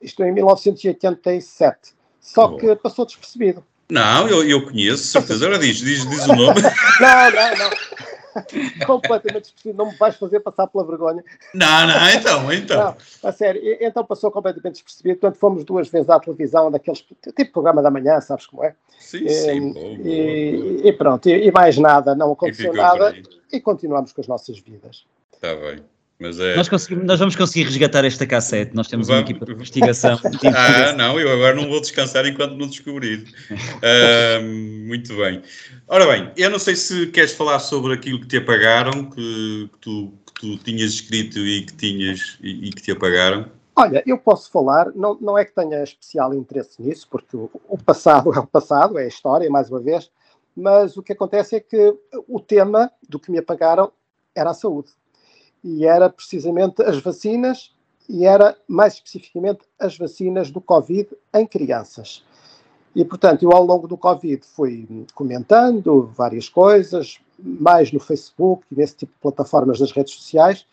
Isto 0.00 0.22
em 0.22 0.32
1987. 0.32 1.94
Só 2.20 2.46
oh. 2.46 2.56
que 2.56 2.76
passou 2.76 3.04
despercebido. 3.04 3.64
Não, 3.90 4.28
eu, 4.28 4.44
eu 4.48 4.64
conheço, 4.64 5.04
certeza. 5.04 5.46
Agora 5.46 5.60
diz, 5.60 5.78
diz, 5.78 6.08
diz 6.08 6.26
o 6.26 6.34
nome. 6.34 6.60
não, 7.00 7.30
não, 7.30 7.58
não. 7.58 8.86
completamente 8.86 9.44
despercebido. 9.44 9.78
Não 9.78 9.90
me 9.90 9.96
vais 9.96 10.16
fazer 10.16 10.40
passar 10.40 10.66
pela 10.66 10.84
vergonha. 10.84 11.24
Não, 11.54 11.86
não, 11.86 12.10
então, 12.10 12.52
então. 12.52 12.84
Não, 12.84 12.96
a 13.28 13.32
sério. 13.32 13.60
Então 13.80 14.04
passou 14.04 14.30
completamente 14.30 14.74
despercebido. 14.74 15.20
Portanto, 15.20 15.38
fomos 15.38 15.64
duas 15.64 15.88
vezes 15.88 16.10
à 16.10 16.18
televisão, 16.18 16.70
daqueles 16.70 17.00
tipo 17.36 17.52
programa 17.52 17.80
da 17.80 17.90
manhã, 17.90 18.20
sabes 18.20 18.46
como 18.46 18.64
é? 18.64 18.74
Sim, 18.98 19.24
e, 19.24 19.30
sim. 19.30 19.72
Bom, 19.72 19.96
e, 20.04 20.80
e, 20.84 20.92
pronto, 20.92 21.28
e, 21.28 21.46
e, 21.46 21.52
mais 21.52 21.78
nada, 21.78 22.14
não 22.14 22.32
aconteceu 22.32 22.72
nada. 22.72 23.14
E 23.52 23.60
continuamos 23.60 24.12
com 24.12 24.20
as 24.20 24.26
nossas 24.26 24.58
vidas. 24.58 25.06
Está 25.32 25.54
bem. 25.54 25.95
Mas 26.18 26.40
é... 26.40 26.56
nós, 26.56 26.68
nós, 26.70 27.18
vamos 27.18 27.36
conseguir 27.36 27.64
resgatar 27.64 28.04
esta 28.04 28.26
cassete. 28.26 28.74
Nós 28.74 28.88
temos 28.88 29.06
vamos... 29.06 29.22
uma 29.22 29.30
equipa 29.30 29.44
de 29.44 29.52
investigação. 29.52 30.18
ah, 30.54 30.92
não, 30.94 31.20
eu 31.20 31.30
agora 31.30 31.54
não 31.54 31.68
vou 31.68 31.80
descansar 31.80 32.24
enquanto 32.26 32.54
não 32.54 32.66
descobrir. 32.66 33.26
Uh, 33.50 34.42
muito 34.86 35.14
bem. 35.16 35.42
Ora 35.86 36.06
bem, 36.06 36.32
eu 36.36 36.48
não 36.48 36.58
sei 36.58 36.74
se 36.74 37.08
queres 37.08 37.32
falar 37.32 37.58
sobre 37.58 37.92
aquilo 37.92 38.20
que 38.20 38.26
te 38.26 38.38
apagaram, 38.38 39.10
que, 39.10 39.68
que, 39.72 39.78
tu, 39.78 40.12
que 40.26 40.40
tu, 40.40 40.58
tinhas 40.64 40.92
escrito 40.92 41.38
e 41.38 41.66
que 41.66 41.74
tinhas 41.74 42.38
e, 42.42 42.68
e, 42.68 42.70
que 42.70 42.82
te 42.82 42.92
apagaram. 42.92 43.50
Olha, 43.74 44.02
eu 44.06 44.16
posso 44.16 44.50
falar, 44.50 44.90
não, 44.94 45.18
não 45.20 45.36
é 45.36 45.44
que 45.44 45.54
tenha 45.54 45.82
especial 45.82 46.32
interesse 46.32 46.80
nisso, 46.80 47.06
porque 47.10 47.36
o, 47.36 47.50
o 47.68 47.76
passado 47.76 48.32
é 48.34 48.38
o 48.38 48.46
passado, 48.46 48.98
é 48.98 49.04
a 49.04 49.08
história, 49.08 49.50
mais 49.50 49.70
uma 49.70 49.80
vez, 49.80 50.10
mas 50.56 50.96
o 50.96 51.02
que 51.02 51.12
acontece 51.12 51.56
é 51.56 51.60
que 51.60 51.94
o 52.26 52.40
tema 52.40 52.90
do 53.06 53.20
que 53.20 53.30
me 53.30 53.36
apagaram 53.36 53.92
era 54.34 54.50
a 54.50 54.54
saúde 54.54 54.88
e 55.62 55.86
era 55.86 56.08
precisamente 56.08 56.82
as 56.82 56.98
vacinas 57.00 57.74
e 58.08 58.24
era 58.24 58.56
mais 58.68 58.94
especificamente 58.94 59.60
as 59.78 59.96
vacinas 59.96 60.50
do 60.50 60.60
Covid 60.60 61.08
em 61.34 61.46
crianças. 61.46 62.24
E, 62.94 63.04
portanto, 63.04 63.42
eu 63.42 63.52
ao 63.52 63.64
longo 63.64 63.86
do 63.86 63.98
Covid 63.98 64.42
fui 64.46 64.88
comentando 65.14 66.10
várias 66.16 66.48
coisas, 66.48 67.18
mais 67.38 67.92
no 67.92 68.00
Facebook 68.00 68.64
e 68.70 68.74
nesse 68.74 68.96
tipo 68.96 69.12
de 69.12 69.20
plataformas 69.20 69.78
das 69.78 69.92
redes 69.92 70.14
sociais, 70.14 70.64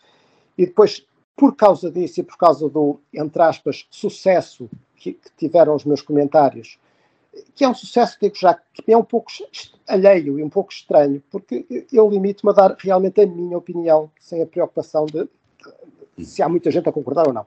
e 0.56 0.64
depois, 0.64 1.04
por 1.36 1.54
causa 1.54 1.90
disso 1.90 2.20
e 2.20 2.22
por 2.22 2.38
causa 2.38 2.68
do, 2.68 2.98
entre 3.12 3.42
aspas, 3.42 3.86
sucesso 3.90 4.70
que, 4.96 5.12
que 5.12 5.30
tiveram 5.36 5.74
os 5.74 5.84
meus 5.84 6.00
comentários, 6.00 6.78
que 7.54 7.64
é 7.64 7.68
um 7.68 7.74
sucesso, 7.74 8.16
digo 8.20 8.34
já, 8.36 8.54
que 8.72 8.92
é 8.92 8.96
um 8.96 9.04
pouco 9.04 9.30
alheio 9.88 10.38
e 10.38 10.42
um 10.42 10.48
pouco 10.48 10.72
estranho, 10.72 11.22
porque 11.30 11.86
eu 11.92 12.08
limito-me 12.08 12.52
a 12.52 12.54
dar 12.54 12.76
realmente 12.78 13.20
a 13.20 13.26
minha 13.26 13.56
opinião, 13.56 14.10
sem 14.20 14.42
a 14.42 14.46
preocupação 14.46 15.06
de, 15.06 15.28
de 16.16 16.24
se 16.24 16.42
há 16.42 16.48
muita 16.48 16.70
gente 16.70 16.88
a 16.88 16.92
concordar 16.92 17.26
ou 17.26 17.32
não. 17.32 17.46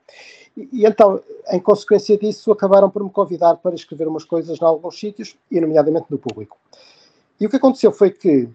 E, 0.56 0.70
e, 0.72 0.86
então, 0.86 1.22
em 1.52 1.60
consequência 1.60 2.18
disso, 2.18 2.52
acabaram 2.52 2.90
por 2.90 3.04
me 3.04 3.10
convidar 3.10 3.56
para 3.58 3.76
escrever 3.76 4.08
umas 4.08 4.24
coisas 4.24 4.60
em 4.60 4.64
alguns 4.64 5.00
sítios, 5.00 5.36
e 5.52 5.60
nomeadamente 5.60 6.08
no 6.10 6.18
público. 6.18 6.58
E 7.40 7.46
o 7.46 7.50
que 7.50 7.58
aconteceu 7.58 7.92
foi 7.92 8.12
que, 8.12 8.50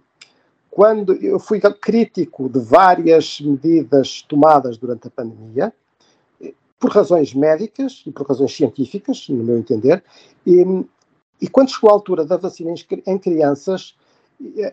quando 0.71 1.15
eu 1.15 1.39
fui 1.39 1.61
crítico 1.61 2.49
de 2.49 2.61
várias 2.61 3.41
medidas 3.41 4.23
tomadas 4.23 4.77
durante 4.77 5.07
a 5.07 5.11
pandemia, 5.11 5.73
por 6.83 6.91
razões 6.91 7.33
médicas 7.33 8.03
e 8.05 8.11
por 8.11 8.27
razões 8.27 8.53
científicas, 8.53 9.29
no 9.29 9.45
meu 9.45 9.57
entender, 9.57 10.03
e, 10.45 10.65
e 11.43 11.49
quando 11.49 11.73
chegou 11.73 11.91
a 11.91 11.95
altura 11.95 12.25
da 12.25 12.37
vacina 12.37 12.73
em 13.05 13.19
crianças, 13.19 13.97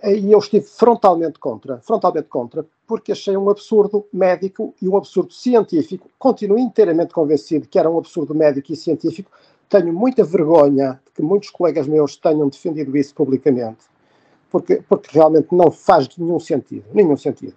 aí 0.03 0.31
eu 0.31 0.37
estive 0.37 0.63
frontalmente 0.63 1.39
contra, 1.39 1.79
frontalmente 1.79 2.27
contra, 2.27 2.63
porque 2.85 3.11
achei 3.11 3.35
um 3.35 3.49
absurdo 3.49 4.05
médico 4.13 4.75
e 4.79 4.87
um 4.87 4.95
absurdo 4.95 5.33
científico. 5.33 6.07
Continuo 6.19 6.59
inteiramente 6.59 7.11
convencido 7.11 7.67
que 7.67 7.79
era 7.79 7.89
um 7.89 7.97
absurdo 7.97 8.35
médico 8.35 8.71
e 8.71 8.75
científico. 8.75 9.31
Tenho 9.67 9.91
muita 9.91 10.23
vergonha 10.23 11.01
de 11.07 11.11
que 11.11 11.23
muitos 11.23 11.49
colegas 11.49 11.87
meus 11.87 12.15
tenham 12.15 12.47
defendido 12.47 12.95
isso 12.95 13.15
publicamente, 13.15 13.85
porque, 14.51 14.83
porque 14.87 15.09
realmente 15.11 15.47
não 15.51 15.71
faz 15.71 16.07
nenhum 16.17 16.39
sentido, 16.39 16.85
nenhum 16.93 17.17
sentido. 17.17 17.55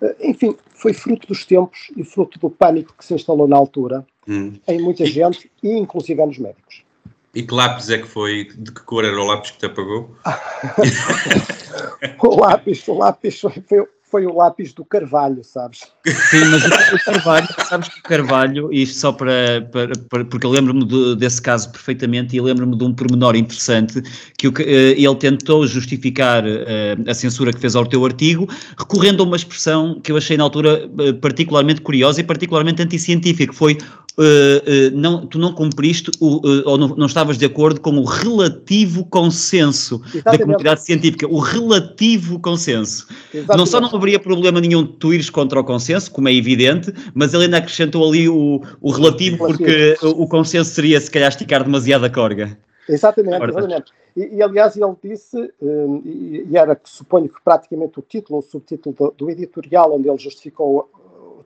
Eh, 0.00 0.16
enfim, 0.30 0.56
foi 0.72 0.92
fruto 0.92 1.26
dos 1.26 1.44
tempos 1.44 1.90
e 1.96 2.04
fruto 2.04 2.38
do 2.38 2.48
pânico 2.48 2.94
que 2.96 3.04
se 3.04 3.12
instalou 3.12 3.48
na 3.48 3.56
altura 3.56 4.06
hum. 4.28 4.52
em 4.68 4.80
muita 4.80 5.04
gente 5.04 5.50
e 5.60 5.76
inclusive 5.76 6.24
nos 6.24 6.38
médicos. 6.38 6.84
E 7.34 7.42
que 7.42 7.54
lápis 7.54 7.88
é 7.88 7.98
que 7.98 8.06
foi? 8.06 8.44
De 8.56 8.70
que 8.70 8.82
cor 8.82 9.04
era 9.04 9.18
o 9.18 9.26
lápis 9.26 9.52
que 9.52 9.58
te 9.58 9.66
apagou? 9.66 10.14
o 12.22 12.40
lápis, 12.40 12.86
o 12.86 12.94
lápis 12.94 13.40
foi, 13.40 13.62
foi, 13.66 13.86
foi 14.12 14.26
o 14.26 14.34
lápis 14.34 14.74
do 14.74 14.84
Carvalho, 14.84 15.42
sabes? 15.42 15.90
Sim, 16.06 16.44
mas 16.50 16.62
o, 16.66 17.04
Carvalho, 17.06 17.48
sabes 17.66 17.88
que 17.88 18.00
o 18.00 18.02
Carvalho, 18.02 18.70
isto 18.70 18.98
só 18.98 19.12
para, 19.12 19.66
para, 19.72 19.92
para 20.10 20.24
porque 20.26 20.46
eu 20.46 20.50
lembro-me 20.50 20.84
de, 20.84 21.16
desse 21.16 21.40
caso 21.40 21.72
perfeitamente 21.72 22.36
e 22.36 22.40
lembro-me 22.42 22.76
de 22.76 22.84
um 22.84 22.92
pormenor 22.92 23.34
interessante 23.34 24.02
que 24.36 24.48
o, 24.48 24.52
eh, 24.58 24.92
ele 24.98 25.16
tentou 25.16 25.66
justificar 25.66 26.44
uh, 26.44 27.10
a 27.10 27.14
censura 27.14 27.50
que 27.50 27.58
fez 27.58 27.74
ao 27.74 27.86
teu 27.86 28.04
artigo, 28.04 28.46
recorrendo 28.78 29.22
a 29.22 29.26
uma 29.26 29.36
expressão 29.36 29.98
que 30.02 30.12
eu 30.12 30.18
achei 30.18 30.36
na 30.36 30.44
altura 30.44 30.86
uh, 30.86 31.14
particularmente 31.14 31.80
curiosa 31.80 32.20
e 32.20 32.24
particularmente 32.24 32.82
anticientífica, 32.82 33.50
que 33.50 33.58
foi 33.58 33.78
uh, 34.18 34.90
não, 34.94 35.26
tu 35.26 35.38
não 35.38 35.52
cumpriste 35.52 36.10
o, 36.20 36.36
uh, 36.36 36.62
ou 36.66 36.78
não, 36.78 36.88
não, 36.88 37.06
estavas 37.06 37.38
de 37.38 37.44
acordo 37.44 37.80
com 37.80 37.96
o 37.98 38.04
relativo 38.04 39.04
consenso 39.06 40.00
Exatamente. 40.06 40.24
da 40.24 40.44
comunidade 40.44 40.82
científica, 40.82 41.26
o 41.26 41.38
relativo 41.38 42.38
consenso. 42.40 43.06
Exatamente. 43.32 43.58
Não 43.58 43.66
só 43.66 43.80
não 43.80 43.94
haveria 43.94 44.18
problema 44.18 44.60
nenhum 44.60 44.84
de 44.84 44.92
tu 44.94 45.12
ires 45.12 45.30
contra 45.30 45.60
o 45.60 45.64
consenso, 45.64 46.10
como 46.10 46.28
é 46.28 46.34
evidente, 46.34 46.92
mas 47.14 47.34
ele 47.34 47.44
ainda 47.44 47.58
acrescentou 47.58 48.08
ali 48.08 48.28
o, 48.28 48.62
o 48.80 48.90
relativo, 48.90 49.38
porque 49.38 49.96
o, 50.02 50.22
o 50.22 50.28
consenso 50.28 50.70
seria 50.70 51.00
se 51.00 51.10
calhar 51.10 51.28
esticar 51.28 51.64
demasiado 51.64 52.04
a 52.04 52.10
corga. 52.10 52.56
Exatamente, 52.88 53.44
exatamente. 53.44 53.92
E, 54.16 54.36
e, 54.36 54.42
aliás, 54.42 54.76
ele 54.76 54.94
disse, 55.02 55.36
um, 55.60 56.02
e, 56.04 56.46
e, 56.50 56.56
era, 56.56 56.78
suponho 56.84 57.28
que 57.28 57.40
praticamente 57.42 57.98
o 57.98 58.02
título, 58.02 58.40
o 58.40 58.42
subtítulo 58.42 58.94
do, 58.94 59.14
do 59.16 59.30
editorial, 59.30 59.94
onde 59.94 60.08
ele 60.08 60.18
justificou 60.18 60.90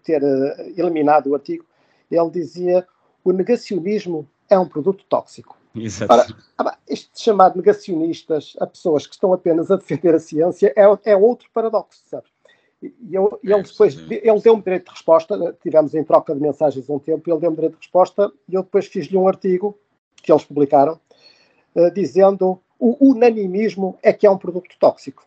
ter 0.03 0.23
uh, 0.23 0.73
eliminado 0.77 1.29
o 1.29 1.35
artigo, 1.35 1.65
ele 2.11 2.31
dizia 2.31 2.87
o 3.25 3.33
negacionismo 3.33 4.29
é 4.49 4.59
um 4.59 4.69
produto 4.69 5.05
tóxico. 5.09 5.57
Exato. 5.75 6.13
Ora, 6.13 6.27
ah, 6.59 6.79
isto 6.89 7.15
de 7.15 7.21
chamar 7.21 7.51
de 7.51 7.59
negacionistas 7.59 8.57
a 8.61 8.67
pessoas 8.67 9.07
que 9.07 9.15
estão 9.15 9.33
apenas 9.33 9.71
a 9.71 9.77
defender 9.77 10.15
a 10.15 10.19
ciência 10.19 10.73
é, 10.77 11.13
é 11.13 11.17
outro 11.17 11.49
paradoxo, 11.53 12.03
sabe? 12.07 12.27
E 12.83 13.15
eu, 13.15 13.39
ele 13.43 13.63
depois, 13.63 13.99
ele 14.11 14.41
deu-me 14.41 14.63
direito 14.63 14.87
de 14.87 14.91
resposta, 14.93 15.57
tivemos 15.63 15.95
em 15.95 16.05
troca 16.05 16.35
de 16.35 16.41
mensagens 16.41 16.89
um 16.89 16.99
tempo, 16.99 17.29
ele 17.31 17.41
deu-me 17.41 17.57
direito 17.57 17.75
de 17.75 17.81
resposta 17.81 18.31
e 18.49 18.55
eu 18.55 18.63
depois 18.63 18.87
fiz-lhe 18.87 19.17
um 19.17 19.27
artigo 19.27 19.79
que 20.23 20.31
eles 20.31 20.45
publicaram, 20.45 21.01
uh, 21.75 21.91
dizendo 21.91 22.61
o 22.79 23.11
unanimismo 23.11 23.99
é 24.03 24.13
que 24.13 24.27
é 24.27 24.31
um 24.31 24.39
produto 24.39 24.77
tóxico. 24.79 25.27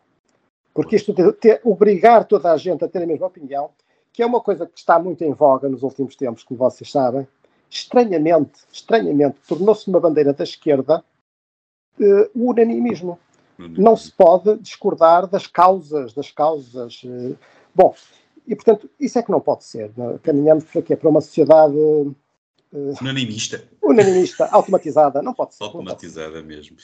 Porque 0.73 0.95
isto 0.95 1.13
de 1.13 1.31
ter, 1.33 1.59
obrigar 1.63 2.25
toda 2.25 2.51
a 2.51 2.57
gente 2.57 2.83
a 2.85 2.87
ter 2.87 3.01
a 3.01 3.07
mesma 3.07 3.27
opinião 3.27 3.71
que 4.13 4.23
é 4.23 4.25
uma 4.25 4.41
coisa 4.41 4.65
que 4.65 4.77
está 4.77 4.99
muito 4.99 5.23
em 5.23 5.33
voga 5.33 5.69
nos 5.69 5.83
últimos 5.83 6.15
tempos, 6.15 6.43
como 6.43 6.57
vocês 6.57 6.91
sabem, 6.91 7.27
estranhamente, 7.69 8.61
estranhamente, 8.71 9.37
tornou-se 9.47 9.87
uma 9.87 9.99
bandeira 9.99 10.33
da 10.33 10.43
esquerda 10.43 11.03
uh, 11.99 12.29
o 12.33 12.49
unanimismo. 12.49 13.19
Não 13.57 13.97
se 13.97 14.09
pode 14.09 14.57
discordar 14.59 15.27
das 15.27 15.45
causas, 15.45 16.13
das 16.13 16.31
causas. 16.31 17.03
Uh, 17.03 17.37
bom, 17.75 17.93
e 18.47 18.55
portanto, 18.55 18.89
isso 18.99 19.19
é 19.19 19.23
que 19.23 19.31
não 19.31 19.41
pode 19.41 19.65
ser. 19.65 19.91
Não? 19.97 20.15
É? 20.15 20.17
Caminhamos 20.19 20.63
para 20.63 20.81
quê? 20.81 20.95
Para 20.95 21.09
uma 21.09 21.21
sociedade 21.21 21.75
unanimista. 22.71 23.63
Unanimista, 23.81 24.47
automatizada, 24.51 25.21
não 25.21 25.33
pode 25.33 25.55
ser. 25.55 25.63
Automatizada 25.63 26.33
pode. 26.33 26.45
mesmo. 26.45 26.77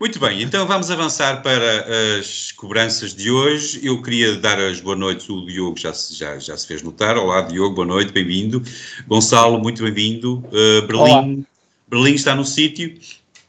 Muito 0.00 0.18
bem, 0.18 0.42
então 0.42 0.66
vamos 0.66 0.90
avançar 0.90 1.42
para 1.42 2.18
as 2.18 2.52
cobranças 2.52 3.14
de 3.14 3.30
hoje. 3.30 3.80
Eu 3.86 4.00
queria 4.02 4.36
dar 4.36 4.58
as 4.58 4.80
boas 4.80 4.98
noites, 4.98 5.28
o 5.28 5.44
Diogo 5.44 5.78
já, 5.78 5.92
já, 5.92 6.38
já 6.38 6.56
se 6.56 6.66
fez 6.66 6.82
notar. 6.82 7.16
Olá, 7.16 7.42
Diogo, 7.42 7.74
boa 7.74 7.86
noite, 7.86 8.12
bem-vindo. 8.12 8.62
Gonçalo, 9.06 9.58
muito 9.58 9.82
bem-vindo. 9.82 10.38
Uh, 10.46 10.86
Berlim, 10.86 11.46
Berlim 11.88 12.14
está 12.14 12.34
no 12.34 12.44
sítio. 12.44 12.98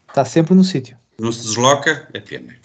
Está 0.10 0.26
sempre 0.26 0.54
no 0.54 0.64
sítio. 0.64 0.98
Não 1.20 1.32
se 1.32 1.44
desloca? 1.44 2.08
É 2.14 2.20
pena. 2.20 2.56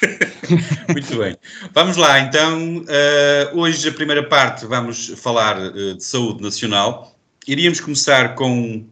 Muito 0.88 1.16
bem. 1.18 1.36
Vamos 1.74 1.96
lá, 1.98 2.20
então. 2.20 2.78
Uh, 2.78 3.58
hoje, 3.58 3.88
a 3.88 3.92
primeira 3.92 4.26
parte, 4.26 4.64
vamos 4.64 5.08
falar 5.16 5.58
uh, 5.58 5.94
de 5.94 6.02
saúde 6.02 6.42
nacional 6.42 7.19
iríamos 7.46 7.80
começar 7.80 8.34
com 8.34 8.84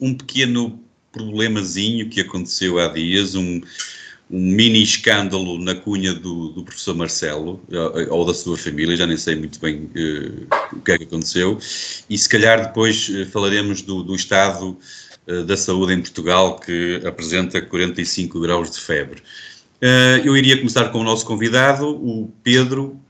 um 0.00 0.14
pequeno 0.14 0.80
problemazinho 1.12 2.08
que 2.08 2.20
aconteceu 2.20 2.78
há 2.78 2.88
dias, 2.88 3.34
um, 3.34 3.60
um 4.30 4.40
mini 4.40 4.82
escândalo 4.82 5.58
na 5.58 5.74
cunha 5.74 6.12
do, 6.12 6.48
do, 6.48 6.64
professor 6.64 6.94
Marcelo, 6.94 7.62
ou 8.10 8.24
da 8.24 8.34
sua 8.34 8.56
família, 8.56 8.96
já 8.96 9.06
nem 9.06 9.16
sei 9.16 9.36
muito 9.36 9.60
bem 9.60 9.84
uh, 9.84 10.76
o 10.76 10.80
que 10.80 10.92
é 10.92 10.98
que 10.98 11.04
aconteceu, 11.04 11.58
e 12.10 12.18
se 12.18 12.28
calhar 12.28 12.66
depois 12.66 13.08
uh, 13.08 13.26
falaremos 13.26 13.82
do, 13.82 14.02
do 14.02 14.14
estado 14.14 14.76
uh, 15.28 15.44
da 15.44 15.56
saúde 15.56 15.94
em 15.94 16.00
Portugal, 16.00 16.58
que 16.58 17.00
apresenta 17.06 17.62
45 17.62 18.40
graus 18.40 18.70
de 18.72 18.80
febre. 18.80 19.22
eu 20.24 20.36
iria 20.36 20.56
começar 20.56 20.88
com 20.90 20.98
o 20.98 21.04
nosso 21.04 21.24
convidado, 21.26 21.88
o 21.88 22.32
Pedro. 22.42 23.00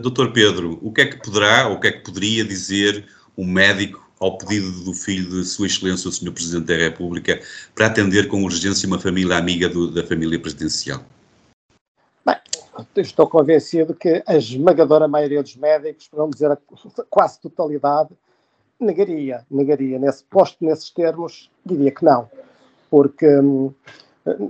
Doutor 0.00 0.30
Pedro, 0.30 0.78
o 0.80 0.92
que 0.92 1.00
é 1.00 1.06
que 1.06 1.16
poderá, 1.16 1.66
ou 1.66 1.74
o 1.74 1.80
que 1.80 1.88
é 1.88 1.90
que 1.90 2.04
poderia 2.04 2.44
dizer 2.44 3.04
um 3.36 3.46
médico 3.46 4.04
ao 4.20 4.38
pedido 4.38 4.84
do 4.84 4.94
filho 4.94 5.28
de 5.28 5.44
Sua 5.44 5.66
Excelência, 5.66 6.08
o 6.08 6.12
Sr. 6.12 6.32
Presidente 6.32 6.66
da 6.66 6.76
República, 6.76 7.40
para 7.74 7.86
atender 7.86 8.28
com 8.28 8.42
urgência 8.42 8.86
uma 8.86 8.98
família 8.98 9.36
amiga 9.36 9.68
do, 9.68 9.90
da 9.90 10.04
família 10.04 10.40
presidencial? 10.40 11.00
Bem, 12.24 12.36
estou 12.96 13.28
convencido 13.28 13.94
que 13.94 14.22
a 14.26 14.36
esmagadora 14.36 15.08
maioria 15.08 15.42
dos 15.42 15.56
médicos, 15.56 16.08
para 16.08 16.20
não 16.20 16.30
dizer 16.30 16.50
a 16.50 16.58
quase 17.10 17.40
totalidade, 17.40 18.10
negaria, 18.80 19.44
negaria. 19.50 19.98
Nesse, 19.98 20.24
posto 20.24 20.64
nesses 20.64 20.90
termos, 20.90 21.50
diria 21.64 21.90
que 21.90 22.04
não, 22.04 22.30
porque 22.90 23.26
hum, 23.26 23.74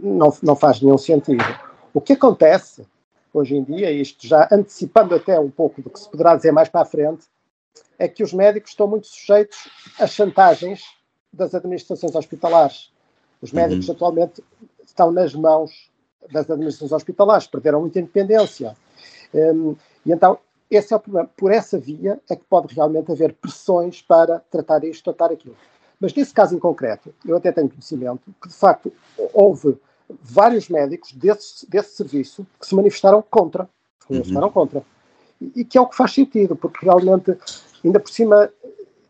não, 0.03 0.37
não 0.43 0.57
faz 0.57 0.81
nenhum 0.81 0.99
sentido. 0.99 1.45
O 1.93 2.01
que 2.01 2.13
acontece 2.13 2.87
hoje 3.33 3.57
em 3.57 3.65
dia, 3.65 3.91
isto 3.91 4.27
já 4.27 4.49
antecipando 4.53 5.15
até 5.15 5.39
um 5.41 5.51
pouco 5.51 5.83
do 5.83 5.91
que 5.91 5.99
se 5.99 6.09
poderá 6.09 6.37
dizer 6.37 6.53
mais 6.53 6.69
para 6.69 6.83
a 6.83 6.87
frente, 6.87 7.27
é 7.99 8.09
que 8.09 8.23
os 8.23 8.33
médicos 8.33 8.71
estão 8.71 8.87
muito 8.87 9.07
sujeitos 9.07 9.69
a 9.99 10.07
chantagens 10.07 10.83
das 11.33 11.55
administrações 11.55 12.15
hospitalares. 12.15 12.93
Os 13.41 13.53
uhum. 13.53 13.61
médicos 13.61 13.89
uhum. 13.89 13.95
atualmente 13.95 14.45
estão 14.85 15.11
nas 15.11 15.35
mãos 15.35 15.91
das 16.31 16.49
administrações 16.49 16.93
hospitalares, 16.93 17.47
perderam 17.47 17.81
muita 17.81 18.01
independência. 18.01 18.77
Um, 19.33 19.77
e 20.07 20.13
então, 20.13 20.39
esse 20.71 20.93
é 20.93 20.97
o 20.97 21.01
problema. 21.01 21.31
Por 21.37 21.53
essa 21.53 21.79
via 21.79 22.21
é 22.29 22.37
que 22.37 22.45
pode 22.45 22.75
realmente 22.75 23.11
haver 23.13 23.35
pressões 23.35 24.01
para 24.01 24.41
tratar 24.51 24.85
isto, 24.85 25.05
tratar 25.05 25.33
aquilo. 25.33 25.57
Mas 26.01 26.15
nesse 26.15 26.33
caso 26.33 26.55
em 26.57 26.59
concreto, 26.59 27.15
eu 27.25 27.37
até 27.37 27.53
tenho 27.53 27.69
conhecimento 27.69 28.35
que, 28.41 28.49
de 28.49 28.55
facto, 28.55 28.93
houve 29.33 29.79
vários 30.21 30.69
médicos 30.69 31.13
desse, 31.13 31.69
desse 31.69 31.97
serviço 31.97 32.47
que 32.59 32.67
se 32.67 32.75
manifestaram 32.75 33.23
contra. 33.23 33.69
Se 34.07 34.13
manifestaram 34.13 34.49
uhum. 34.49 34.53
contra. 34.53 34.83
E, 35.41 35.65
que 35.65 35.77
é 35.77 35.81
o 35.81 35.87
que 35.87 35.97
faz 35.97 36.13
sentido, 36.13 36.57
porque 36.57 36.85
realmente 36.85 37.37
Ainda 37.85 38.01
por 38.01 38.11
cima, 38.11 38.51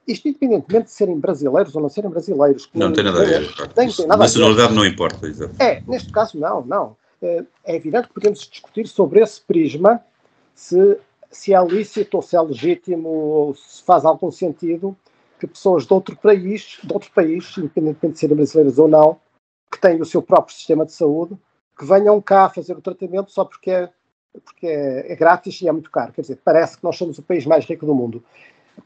isto 0.07 0.29
independentemente 0.29 0.87
de 0.87 0.91
serem 0.91 1.19
brasileiros 1.19 1.75
ou 1.77 1.81
não 1.81 1.89
serem 1.89 2.11
brasileiros. 2.11 2.69
Não, 2.75 2.93
tem 2.93 3.05
nada 3.05 3.23
a 3.23 3.25
ver. 3.25 3.55
Tem, 3.73 3.89
tem 3.89 4.07
nada 4.07 4.23
Nacionalidade 4.23 4.67
a 4.67 4.71
ver. 4.71 4.75
não 4.75 4.85
importa. 4.85 5.27
Exatamente. 5.27 5.63
É, 5.63 5.83
neste 5.87 6.11
caso 6.11 6.39
não, 6.39 6.65
não. 6.67 6.97
É, 7.23 7.45
é 7.65 7.77
evidente 7.77 8.09
que 8.09 8.15
podemos 8.15 8.41
discutir 8.41 8.89
sobre 8.89 9.21
esse 9.21 9.41
prisma 9.41 10.01
se, 10.55 10.99
se 11.31 11.55
é 11.55 11.65
lícito 11.65 12.17
ou 12.17 12.23
se 12.23 12.37
é 12.37 12.41
legítimo 12.41 13.09
ou 13.09 13.55
se 13.55 13.83
faz 13.85 14.05
algum 14.05 14.31
sentido 14.31 14.97
que 15.39 15.47
pessoas 15.47 15.87
de 15.87 15.93
outro 15.93 16.17
país, 16.17 16.79
de 16.83 16.93
outro 16.93 17.11
país, 17.13 17.57
independentemente 17.57 18.15
de 18.15 18.19
serem 18.19 18.37
brasileiros 18.37 18.79
ou 18.79 18.89
não, 18.89 19.19
que 19.71 19.81
têm 19.81 20.01
o 20.01 20.05
seu 20.05 20.21
próprio 20.21 20.55
sistema 20.55 20.85
de 20.85 20.93
saúde, 20.93 21.37
que 21.79 21.85
venham 21.85 22.21
cá 22.21 22.49
fazer 22.49 22.77
o 22.77 22.81
tratamento 22.81 23.31
só 23.31 23.45
porque 23.45 23.71
é, 23.71 23.91
porque 24.45 24.67
é, 24.67 25.13
é 25.13 25.17
grátis 25.17 25.61
e 25.61 25.69
é 25.69 25.73
muito 25.73 25.91
caro. 25.91 26.13
Quer 26.13 26.23
dizer, 26.23 26.39
parece 26.45 26.79
que 26.79 26.85
nós 26.85 26.97
somos 26.97 27.19
o 27.19 27.23
país 27.23 27.45
mais 27.47 27.65
rico 27.65 27.87
do 27.87 27.95
mundo 27.95 28.23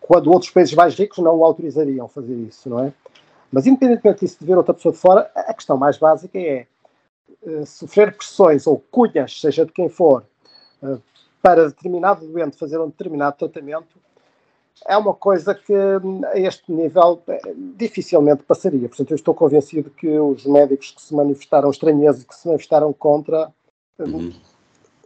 quando 0.00 0.30
outros 0.30 0.50
países 0.50 0.74
mais 0.74 0.94
ricos 0.94 1.18
não 1.18 1.36
o 1.36 1.44
autorizariam 1.44 2.08
fazer 2.08 2.34
isso, 2.34 2.68
não 2.68 2.84
é? 2.84 2.92
Mas 3.50 3.66
independentemente 3.66 4.20
disso 4.20 4.38
de 4.40 4.46
ver 4.46 4.56
outra 4.56 4.74
pessoa 4.74 4.92
de 4.92 4.98
fora, 4.98 5.30
a 5.34 5.54
questão 5.54 5.76
mais 5.76 5.96
básica 5.96 6.38
é 6.38 6.66
uh, 7.42 7.64
sofrer 7.64 8.14
pressões 8.14 8.66
ou 8.66 8.78
cunhas, 8.90 9.40
seja 9.40 9.64
de 9.64 9.72
quem 9.72 9.88
for, 9.88 10.24
uh, 10.82 11.00
para 11.40 11.68
determinado 11.68 12.26
doente 12.26 12.58
fazer 12.58 12.78
um 12.78 12.88
determinado 12.88 13.36
tratamento, 13.36 13.96
é 14.86 14.96
uma 14.96 15.14
coisa 15.14 15.54
que 15.54 15.72
hum, 15.72 16.20
a 16.24 16.38
este 16.38 16.70
nível 16.70 17.20
eh, 17.26 17.40
dificilmente 17.76 18.44
passaria. 18.44 18.88
Portanto, 18.88 19.10
eu 19.10 19.16
estou 19.16 19.34
convencido 19.34 19.90
que 19.90 20.06
os 20.20 20.46
médicos 20.46 20.92
que 20.92 21.02
se 21.02 21.12
manifestaram 21.12 21.68
estranhezos 21.68 22.22
e 22.22 22.26
que 22.26 22.34
se 22.34 22.46
manifestaram 22.46 22.92
contra 22.92 23.52
hum, 23.98 24.04
uhum 24.04 24.32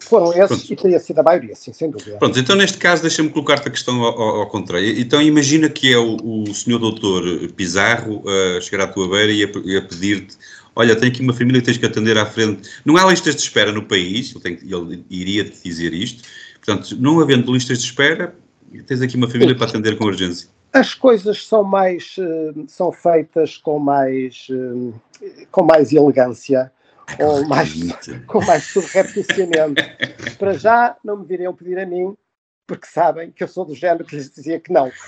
foram 0.04 0.32
esses 0.32 0.48
Pronto. 0.48 0.72
e 0.72 0.76
teria 0.76 1.00
sido 1.00 1.18
a 1.18 1.22
maioria, 1.22 1.54
sim, 1.54 1.72
sem 1.72 1.90
dúvida. 1.90 2.16
Pronto, 2.18 2.38
então 2.38 2.56
neste 2.56 2.78
caso 2.78 3.02
deixa-me 3.02 3.28
colocar-te 3.30 3.68
a 3.68 3.70
questão 3.70 4.02
ao, 4.02 4.20
ao, 4.20 4.40
ao, 4.40 4.46
contrário. 4.48 5.00
Então 5.00 5.20
imagina 5.20 5.68
que 5.68 5.92
é 5.92 5.98
o, 5.98 6.16
o 6.16 6.54
senhor 6.54 6.78
doutor 6.78 7.24
Pizarro 7.56 8.22
a 8.28 8.60
chegar 8.60 8.84
à 8.84 8.86
tua 8.86 9.08
beira 9.08 9.32
e 9.32 9.44
a, 9.44 9.78
a 9.78 9.82
pedir-te 9.82 10.36
olha, 10.74 10.96
tenho 10.96 11.12
aqui 11.12 11.22
uma 11.22 11.32
família 11.32 11.60
que 11.60 11.66
tens 11.66 11.78
que 11.78 11.86
atender 11.86 12.16
à 12.18 12.26
frente. 12.26 12.68
Não 12.84 12.96
há 12.96 13.04
listas 13.04 13.36
de 13.36 13.42
espera 13.42 13.72
no 13.72 13.82
país, 13.82 14.34
ele, 14.44 14.58
ele 14.62 15.04
iria-te 15.10 15.62
dizer 15.62 15.92
isto. 15.92 16.22
Portanto, 16.64 16.96
não 16.98 17.20
havendo 17.20 17.52
listas 17.52 17.78
de 17.78 17.84
espera, 17.84 18.34
tens 18.86 19.02
aqui 19.02 19.16
uma 19.16 19.28
família 19.28 19.54
para 19.54 19.68
atender 19.68 19.96
com 19.98 20.04
urgência. 20.04 20.48
As 20.72 20.94
coisas 20.94 21.46
são 21.46 21.62
mais, 21.62 22.16
eh, 22.18 22.52
são 22.66 22.90
feitas 22.90 23.58
com 23.58 23.78
mais, 23.78 24.46
eh, 24.50 25.28
com 25.50 25.64
mais 25.64 25.92
elegância 25.92 26.72
ou 27.20 27.46
mais, 27.46 27.72
com 28.26 28.44
mais 28.44 28.64
subrepticiamente. 28.64 29.82
Para 30.38 30.54
já 30.54 30.96
não 31.04 31.18
me 31.18 31.26
viriam 31.26 31.54
pedir 31.54 31.78
a 31.78 31.86
mim, 31.86 32.16
porque 32.66 32.86
sabem 32.86 33.30
que 33.30 33.42
eu 33.42 33.48
sou 33.48 33.64
do 33.64 33.74
género 33.74 34.04
que 34.04 34.16
lhes 34.16 34.30
dizia 34.30 34.60
que 34.60 34.72
não. 34.72 34.90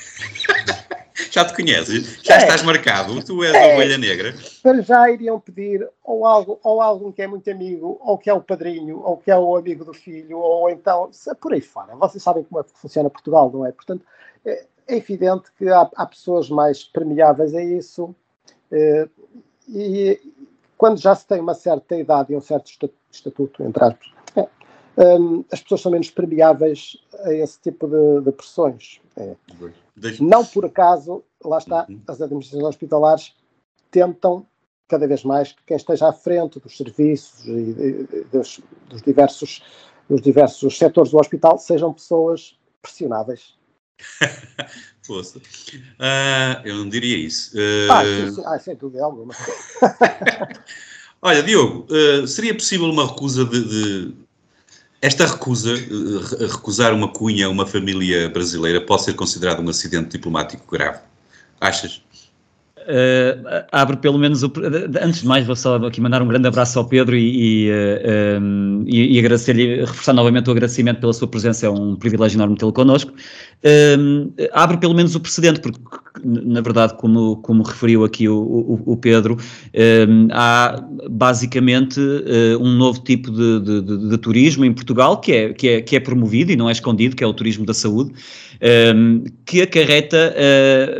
Já 1.30 1.44
te 1.44 1.54
conheces, 1.54 2.20
já 2.22 2.34
é. 2.34 2.38
estás 2.38 2.62
marcado, 2.62 3.20
tu 3.24 3.42
és 3.42 3.52
é. 3.54 3.72
a 3.72 3.74
ovelha 3.74 3.98
negra. 3.98 4.34
Para 4.62 4.80
já 4.82 5.10
iriam 5.10 5.38
pedir 5.40 5.88
ou 6.02 6.24
algo, 6.26 6.60
ou 6.62 6.80
algum 6.80 7.10
que 7.10 7.22
é 7.22 7.26
muito 7.26 7.48
amigo, 7.50 7.98
ou 8.00 8.18
que 8.18 8.30
é 8.30 8.34
o 8.34 8.40
padrinho, 8.40 9.00
ou 9.00 9.16
que 9.16 9.30
é 9.32 9.36
o 9.36 9.56
amigo 9.56 9.84
do 9.84 9.92
filho, 9.92 10.38
ou 10.38 10.70
então 10.70 11.10
por 11.40 11.52
aí 11.52 11.60
fora. 11.60 11.94
Vocês 11.96 12.22
sabem 12.22 12.44
como 12.44 12.60
é 12.60 12.64
que 12.64 12.70
funciona 12.78 13.10
Portugal, 13.10 13.50
não 13.52 13.66
é? 13.66 13.72
Portanto, 13.72 14.04
é, 14.44 14.64
é 14.86 14.96
evidente 14.96 15.50
que 15.58 15.68
há, 15.68 15.88
há, 15.96 16.06
pessoas 16.06 16.48
mais 16.48 16.84
permeáveis 16.84 17.54
a 17.54 17.62
isso 17.62 18.14
eh, 18.70 19.08
e 19.68 20.20
quando 20.76 21.00
já 21.00 21.14
se 21.14 21.26
tem 21.26 21.40
uma 21.40 21.54
certa 21.54 21.96
idade 21.96 22.32
e 22.32 22.36
um 22.36 22.40
certo 22.40 22.70
estatuto, 23.10 23.62
entre 23.62 23.84
aspas, 23.84 24.12
é, 24.36 24.48
um, 25.18 25.44
as 25.50 25.62
pessoas 25.62 25.80
são 25.80 25.92
menos 25.92 26.10
permeáveis 26.10 26.96
a 27.24 27.32
esse 27.32 27.60
tipo 27.60 27.86
de, 27.86 28.24
de 28.24 28.32
pressões. 28.32 29.00
É. 29.16 29.34
Não 30.20 30.44
por 30.44 30.64
acaso, 30.66 31.22
lá 31.44 31.58
está, 31.58 31.86
uhum. 31.88 32.00
as 32.06 32.20
administrações 32.20 32.64
hospitalares 32.64 33.34
tentam 33.90 34.46
cada 34.88 35.06
vez 35.06 35.24
mais 35.24 35.52
que 35.52 35.62
quem 35.66 35.76
esteja 35.76 36.08
à 36.08 36.12
frente 36.12 36.60
dos 36.60 36.76
serviços 36.76 37.46
e, 37.46 38.24
dos, 38.30 38.60
dos, 38.88 39.02
diversos, 39.02 39.62
dos 40.08 40.20
diversos 40.20 40.76
setores 40.76 41.10
do 41.10 41.18
hospital 41.18 41.58
sejam 41.58 41.92
pessoas 41.92 42.58
pressionáveis. 42.82 43.56
Poxa. 45.06 45.38
Uh, 45.38 46.62
eu 46.64 46.76
não 46.76 46.88
diria 46.88 47.16
isso. 47.16 47.56
Uh... 47.56 47.92
Ah, 47.92 48.04
sim, 48.04 48.34
sim. 48.34 48.42
ah, 48.46 48.58
sem 48.58 48.76
dúvida 48.76 49.04
alguma. 49.04 49.34
Olha, 51.20 51.42
Diogo, 51.42 51.86
uh, 51.90 52.26
seria 52.26 52.54
possível 52.54 52.86
uma 52.86 53.06
recusa 53.06 53.44
de, 53.44 53.64
de... 53.64 54.14
Esta 55.00 55.26
recusa, 55.26 55.74
recusar 56.50 56.94
uma 56.94 57.08
cunha 57.08 57.46
a 57.46 57.50
uma 57.50 57.66
família 57.66 58.28
brasileira, 58.30 58.80
pode 58.80 59.04
ser 59.04 59.14
considerado 59.14 59.60
um 59.60 59.68
acidente 59.68 60.08
diplomático 60.08 60.70
grave? 60.70 61.00
Achas? 61.60 62.02
Uh, 62.84 63.64
abre 63.72 63.96
pelo 63.96 64.18
menos 64.18 64.42
o, 64.42 64.52
antes 65.02 65.22
de 65.22 65.26
mais 65.26 65.46
vou 65.46 65.56
só 65.56 65.76
aqui 65.76 66.02
mandar 66.02 66.20
um 66.20 66.28
grande 66.28 66.46
abraço 66.46 66.78
ao 66.78 66.84
Pedro 66.84 67.16
e, 67.16 67.68
e, 67.68 67.70
uh, 67.70 68.42
um, 68.42 68.84
e, 68.86 69.14
e 69.14 69.18
agradecer-lhe, 69.18 69.80
reforçar 69.80 70.12
novamente 70.12 70.48
o 70.48 70.50
agradecimento 70.50 71.00
pela 71.00 71.14
sua 71.14 71.26
presença, 71.26 71.64
é 71.66 71.70
um 71.70 71.96
privilégio 71.96 72.36
enorme 72.36 72.56
tê-lo 72.56 72.74
connosco. 72.74 73.10
Uh, 73.10 74.30
abre 74.52 74.76
pelo 74.76 74.92
menos 74.92 75.14
o 75.14 75.20
precedente, 75.20 75.60
porque 75.60 75.78
na 76.22 76.60
verdade, 76.60 76.94
como, 76.98 77.38
como 77.38 77.62
referiu 77.62 78.04
aqui 78.04 78.28
o, 78.28 78.36
o, 78.36 78.92
o 78.92 78.96
Pedro, 78.96 79.36
há 80.32 80.80
basicamente 81.10 82.00
um 82.60 82.70
novo 82.70 83.00
tipo 83.02 83.32
de, 83.32 83.60
de, 83.60 83.82
de, 83.82 84.08
de, 84.10 84.18
turismo 84.18 84.64
em 84.64 84.72
Portugal 84.72 85.20
que 85.20 85.32
é, 85.32 85.52
que, 85.52 85.68
é, 85.68 85.82
que 85.82 85.96
é 85.96 86.00
promovido 86.00 86.52
e 86.52 86.56
não 86.56 86.68
é 86.68 86.72
escondido, 86.72 87.16
que 87.16 87.24
é 87.24 87.26
o 87.26 87.34
turismo 87.34 87.66
da 87.66 87.74
saúde, 87.74 88.12
que 89.44 89.62
acarreta, 89.62 90.34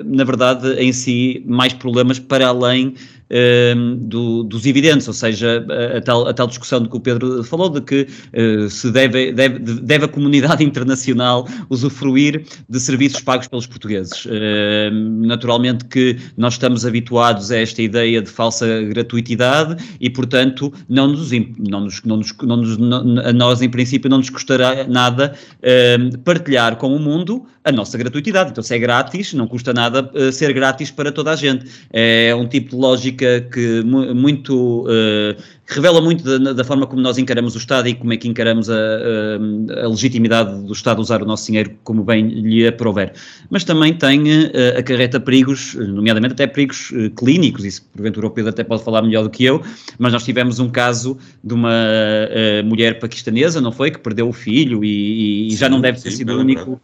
na 0.04 0.24
verdade, 0.24 0.74
em 0.74 0.92
si 0.92 1.42
mais 1.46 1.72
problemas 1.72 2.18
para 2.18 2.48
além 2.48 2.94
uh, 3.30 3.96
do, 3.96 4.44
dos 4.44 4.66
evidentes, 4.66 5.06
ou 5.08 5.14
seja, 5.14 5.64
a, 5.68 5.98
a, 5.98 6.00
tal, 6.00 6.28
a 6.28 6.32
tal 6.32 6.46
discussão 6.46 6.82
de 6.82 6.88
que 6.88 6.96
o 6.96 7.00
Pedro 7.00 7.42
falou, 7.44 7.68
de 7.68 7.80
que 7.80 8.06
uh, 8.36 8.68
se 8.68 8.90
deve, 8.90 9.32
deve, 9.32 9.58
deve 9.58 10.04
a 10.04 10.08
comunidade 10.08 10.62
internacional 10.64 11.48
usufruir 11.70 12.44
de 12.68 12.80
serviços 12.80 13.20
pagos 13.20 13.48
pelos 13.48 13.66
portugueses. 13.66 14.24
Uh, 14.26 14.90
naturalmente 15.26 15.84
que 15.86 16.16
nós 16.36 16.54
estamos 16.54 16.84
habituados 16.84 17.50
a 17.50 17.58
esta 17.58 17.82
ideia 17.82 18.20
de 18.20 18.30
falsa 18.30 18.82
gratuitidade 18.82 19.76
e, 20.00 20.10
portanto, 20.10 20.72
não 20.88 21.08
nos, 21.08 21.30
não 21.30 21.80
nos, 21.80 22.02
não 22.02 22.16
nos, 22.16 22.34
não 22.42 22.56
nos 22.56 22.76
não, 22.76 23.18
a 23.20 23.32
nós, 23.32 23.62
em 23.62 23.68
princípio, 23.68 24.10
não 24.10 24.18
nos 24.18 24.30
custará 24.30 24.86
nada 24.86 25.34
partilhar 26.24 26.76
com 26.76 26.94
o 26.94 26.98
mundo 26.98 27.46
a 27.64 27.72
nossa 27.72 27.96
gratuitidade. 27.96 28.50
Então, 28.50 28.62
se 28.62 28.74
é 28.74 28.78
grátis, 28.78 29.32
não 29.32 29.46
custa 29.46 29.72
nada 29.72 30.10
ser 30.32 30.52
grátis 30.52 30.90
para 30.90 31.10
toda 31.10 31.30
a 31.32 31.36
gente. 31.36 31.66
É 31.92 32.34
um 32.34 32.46
tipo 32.46 32.70
de 32.70 32.76
lógica 32.76 33.13
que 33.14 33.82
muito 33.84 34.82
uh, 34.82 35.42
revela 35.66 36.00
muito 36.00 36.22
da, 36.22 36.52
da, 36.52 36.64
forma 36.64 36.86
como 36.86 37.00
nós 37.00 37.16
encaramos 37.16 37.54
o 37.54 37.58
Estado 37.58 37.88
e 37.88 37.94
como 37.94 38.12
é 38.12 38.16
que 38.16 38.28
encaramos 38.28 38.68
a, 38.68 38.74
a, 38.74 39.84
a, 39.84 39.88
legitimidade 39.88 40.66
do 40.66 40.72
Estado 40.72 41.00
usar 41.00 41.22
o 41.22 41.26
nosso 41.26 41.46
dinheiro 41.46 41.72
como 41.82 42.04
bem 42.04 42.28
lhe 42.28 42.66
aprouver. 42.66 43.12
Mas 43.50 43.64
também 43.64 43.94
tem 43.94 44.22
uh, 44.22 44.78
acarreta 44.78 45.18
perigos, 45.18 45.74
nomeadamente 45.74 46.34
até 46.34 46.46
perigos 46.46 46.90
uh, 46.90 47.10
clínicos, 47.10 47.64
isso 47.64 47.82
porventura 47.94 48.26
o 48.26 48.30
Pedro 48.30 48.50
até 48.50 48.62
pode 48.62 48.84
falar 48.84 49.02
melhor 49.02 49.24
do 49.24 49.30
que 49.30 49.44
eu, 49.44 49.62
mas 49.98 50.12
nós 50.12 50.24
tivemos 50.24 50.58
um 50.58 50.68
caso 50.68 51.18
de 51.42 51.54
uma 51.54 51.70
uh, 51.70 52.66
mulher 52.66 52.98
paquistanesa, 52.98 53.60
não 53.60 53.72
foi? 53.72 53.90
Que 53.90 53.98
perdeu 53.98 54.28
o 54.28 54.32
filho 54.32 54.84
e, 54.84 55.48
e 55.48 55.56
já 55.56 55.68
não 55.68 55.80
deve 55.80 56.00
ter 56.00 56.10
sido 56.10 56.34
o 56.34 56.40
único 56.40 56.80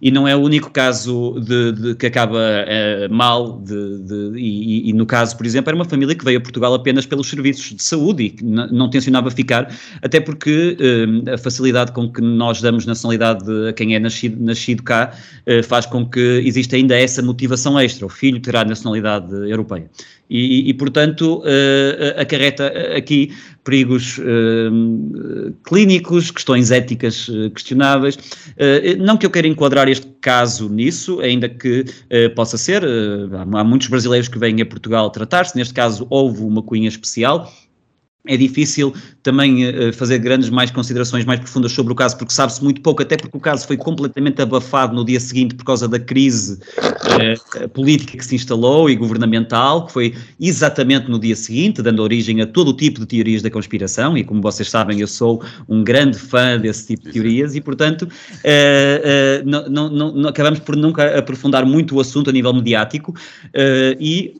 e 0.00 0.10
não 0.10 0.26
é 0.26 0.34
o 0.34 0.40
único 0.40 0.70
caso 0.70 1.38
de, 1.40 1.72
de 1.72 1.94
que 1.94 2.06
acaba 2.06 2.38
uh, 2.38 3.12
mal, 3.12 3.60
de, 3.60 4.32
e, 4.34 4.88
e, 4.88 4.92
no 4.92 5.04
caso, 5.04 5.36
por 5.36 5.44
exemplo, 5.44 5.70
era 5.70 5.76
uma 5.76 5.84
família 5.84 6.14
que 6.14 6.24
veio 6.24 6.38
a 6.38 6.40
Portugal 6.40 6.72
apenas 6.72 7.04
pelos 7.04 7.28
serviços 7.28 7.74
de 7.74 7.82
saúde 7.82 8.22
e 8.24 8.30
que 8.30 8.44
não 8.44 8.88
tencionava 8.88 9.30
ficar, 9.30 9.74
até 10.00 10.18
porque 10.18 10.76
uh, 10.80 11.34
a 11.34 11.38
facilidade 11.38 11.92
com 11.92 12.10
que 12.10 12.22
nós 12.22 12.62
damos 12.62 12.86
nacionalidade 12.86 13.44
a 13.68 13.72
quem 13.72 13.94
é 13.94 13.98
nascido, 13.98 14.42
nascido 14.42 14.82
cá 14.82 15.12
uh, 15.46 15.62
faz 15.62 15.84
com 15.84 16.06
que 16.06 16.42
exista 16.44 16.76
ainda 16.76 16.98
essa 16.98 17.20
motivação 17.20 17.78
extra, 17.78 18.06
o 18.06 18.08
filho 18.08 18.40
terá 18.40 18.64
nacionalidade 18.64 19.34
europeia. 19.50 19.90
E, 20.30 20.70
e, 20.70 20.74
portanto, 20.74 21.40
uh, 21.40 22.20
acarreta 22.20 22.68
aqui 22.96 23.34
perigos 23.64 24.18
uh, 24.18 25.52
clínicos, 25.64 26.30
questões 26.30 26.70
éticas 26.70 27.28
uh, 27.28 27.50
questionáveis. 27.50 28.16
não 29.00 29.16
que 29.16 29.26
eu 29.26 29.30
queira 29.30 29.48
enquadrar 29.48 29.88
este 29.88 30.06
caso 30.20 30.68
nisso, 30.68 31.20
ainda 31.20 31.48
que 31.48 31.84
possa 32.36 32.56
ser, 32.56 32.84
há 33.54 33.64
muitos 33.64 33.88
brasileiros 33.88 34.28
que 34.28 34.38
vêm 34.38 34.60
a 34.60 34.66
Portugal 34.66 35.10
tratar-se, 35.10 35.56
neste 35.56 35.74
caso 35.74 36.06
houve 36.10 36.42
uma 36.42 36.62
cunha 36.62 36.88
especial, 36.88 37.50
é 38.26 38.36
difícil 38.36 38.94
também 39.22 39.66
uh, 39.66 39.92
fazer 39.92 40.18
grandes 40.18 40.50
mais 40.50 40.70
considerações 40.70 41.24
mais 41.24 41.40
profundas 41.40 41.72
sobre 41.72 41.92
o 41.92 41.96
caso, 41.96 42.16
porque 42.18 42.32
sabe-se 42.32 42.62
muito 42.62 42.80
pouco, 42.82 43.02
até 43.02 43.16
porque 43.16 43.36
o 43.36 43.40
caso 43.40 43.66
foi 43.66 43.76
completamente 43.76 44.42
abafado 44.42 44.94
no 44.94 45.04
dia 45.04 45.18
seguinte 45.18 45.54
por 45.54 45.64
causa 45.64 45.88
da 45.88 45.98
crise 45.98 46.58
uh, 46.78 47.68
política 47.70 48.18
que 48.18 48.24
se 48.24 48.34
instalou 48.34 48.90
e 48.90 48.96
governamental, 48.96 49.86
que 49.86 49.92
foi 49.92 50.14
exatamente 50.38 51.10
no 51.10 51.18
dia 51.18 51.34
seguinte, 51.34 51.80
dando 51.80 52.02
origem 52.02 52.40
a 52.42 52.46
todo 52.46 52.68
o 52.68 52.74
tipo 52.74 53.00
de 53.00 53.06
teorias 53.06 53.42
da 53.42 53.50
conspiração, 53.50 54.16
e 54.16 54.24
como 54.24 54.42
vocês 54.42 54.68
sabem, 54.68 55.00
eu 55.00 55.06
sou 55.06 55.42
um 55.68 55.82
grande 55.82 56.18
fã 56.18 56.58
desse 56.58 56.88
tipo 56.88 57.04
de 57.04 57.12
teorias, 57.12 57.54
e 57.54 57.60
portanto 57.60 58.06
não, 59.44 59.68
não, 59.68 60.12
não, 60.12 60.28
acabamos 60.28 60.58
por 60.60 60.76
nunca 60.76 61.18
aprofundar 61.18 61.64
muito 61.64 61.96
o 61.96 62.00
assunto 62.00 62.30
a 62.30 62.32
nível 62.32 62.52
mediático, 62.52 63.14
e 63.98 64.34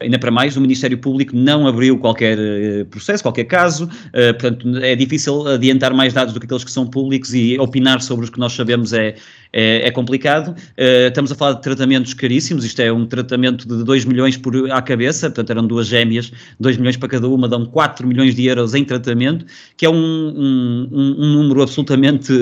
ainda 0.00 0.18
para 0.18 0.30
mais, 0.30 0.56
o 0.56 0.60
Ministério 0.60 0.96
Público 0.98 1.34
não 1.34 1.66
abriu 1.66 1.98
qualquer 1.98 2.38
uh, 2.38 2.86
processo, 2.86 3.22
qualquer 3.22 3.44
caso, 3.44 3.84
uh, 3.84 4.34
portanto 4.38 4.78
é 4.78 4.94
difícil 4.94 5.46
adiantar 5.48 5.92
mais 5.92 6.12
dados 6.12 6.32
do 6.32 6.40
que 6.40 6.46
aqueles 6.46 6.64
que 6.64 6.70
são 6.70 6.86
públicos 6.86 7.34
e 7.34 7.58
opinar 7.58 8.00
sobre 8.00 8.24
os 8.24 8.30
que 8.30 8.38
nós 8.38 8.52
sabemos 8.52 8.92
é, 8.92 9.16
é, 9.52 9.88
é 9.88 9.90
complicado. 9.90 10.50
Uh, 10.50 11.08
estamos 11.08 11.32
a 11.32 11.34
falar 11.34 11.54
de 11.54 11.62
tratamentos 11.62 12.14
caríssimos, 12.14 12.64
isto 12.64 12.80
é 12.80 12.92
um 12.92 13.06
tratamento 13.06 13.66
de 13.66 13.82
2 13.82 14.04
milhões 14.04 14.36
por 14.36 14.70
à 14.70 14.80
cabeça, 14.80 15.28
portanto 15.28 15.50
eram 15.50 15.66
duas 15.66 15.88
gêmeas, 15.88 16.32
2 16.60 16.76
milhões 16.76 16.96
para 16.96 17.08
cada 17.08 17.28
uma, 17.28 17.48
dão 17.48 17.66
4 17.66 18.06
milhões 18.06 18.34
de 18.34 18.46
euros 18.46 18.74
em 18.74 18.84
tratamento, 18.84 19.44
que 19.76 19.84
é 19.84 19.90
um, 19.90 19.94
um, 19.94 21.16
um 21.18 21.32
número 21.34 21.62
absolutamente 21.62 22.32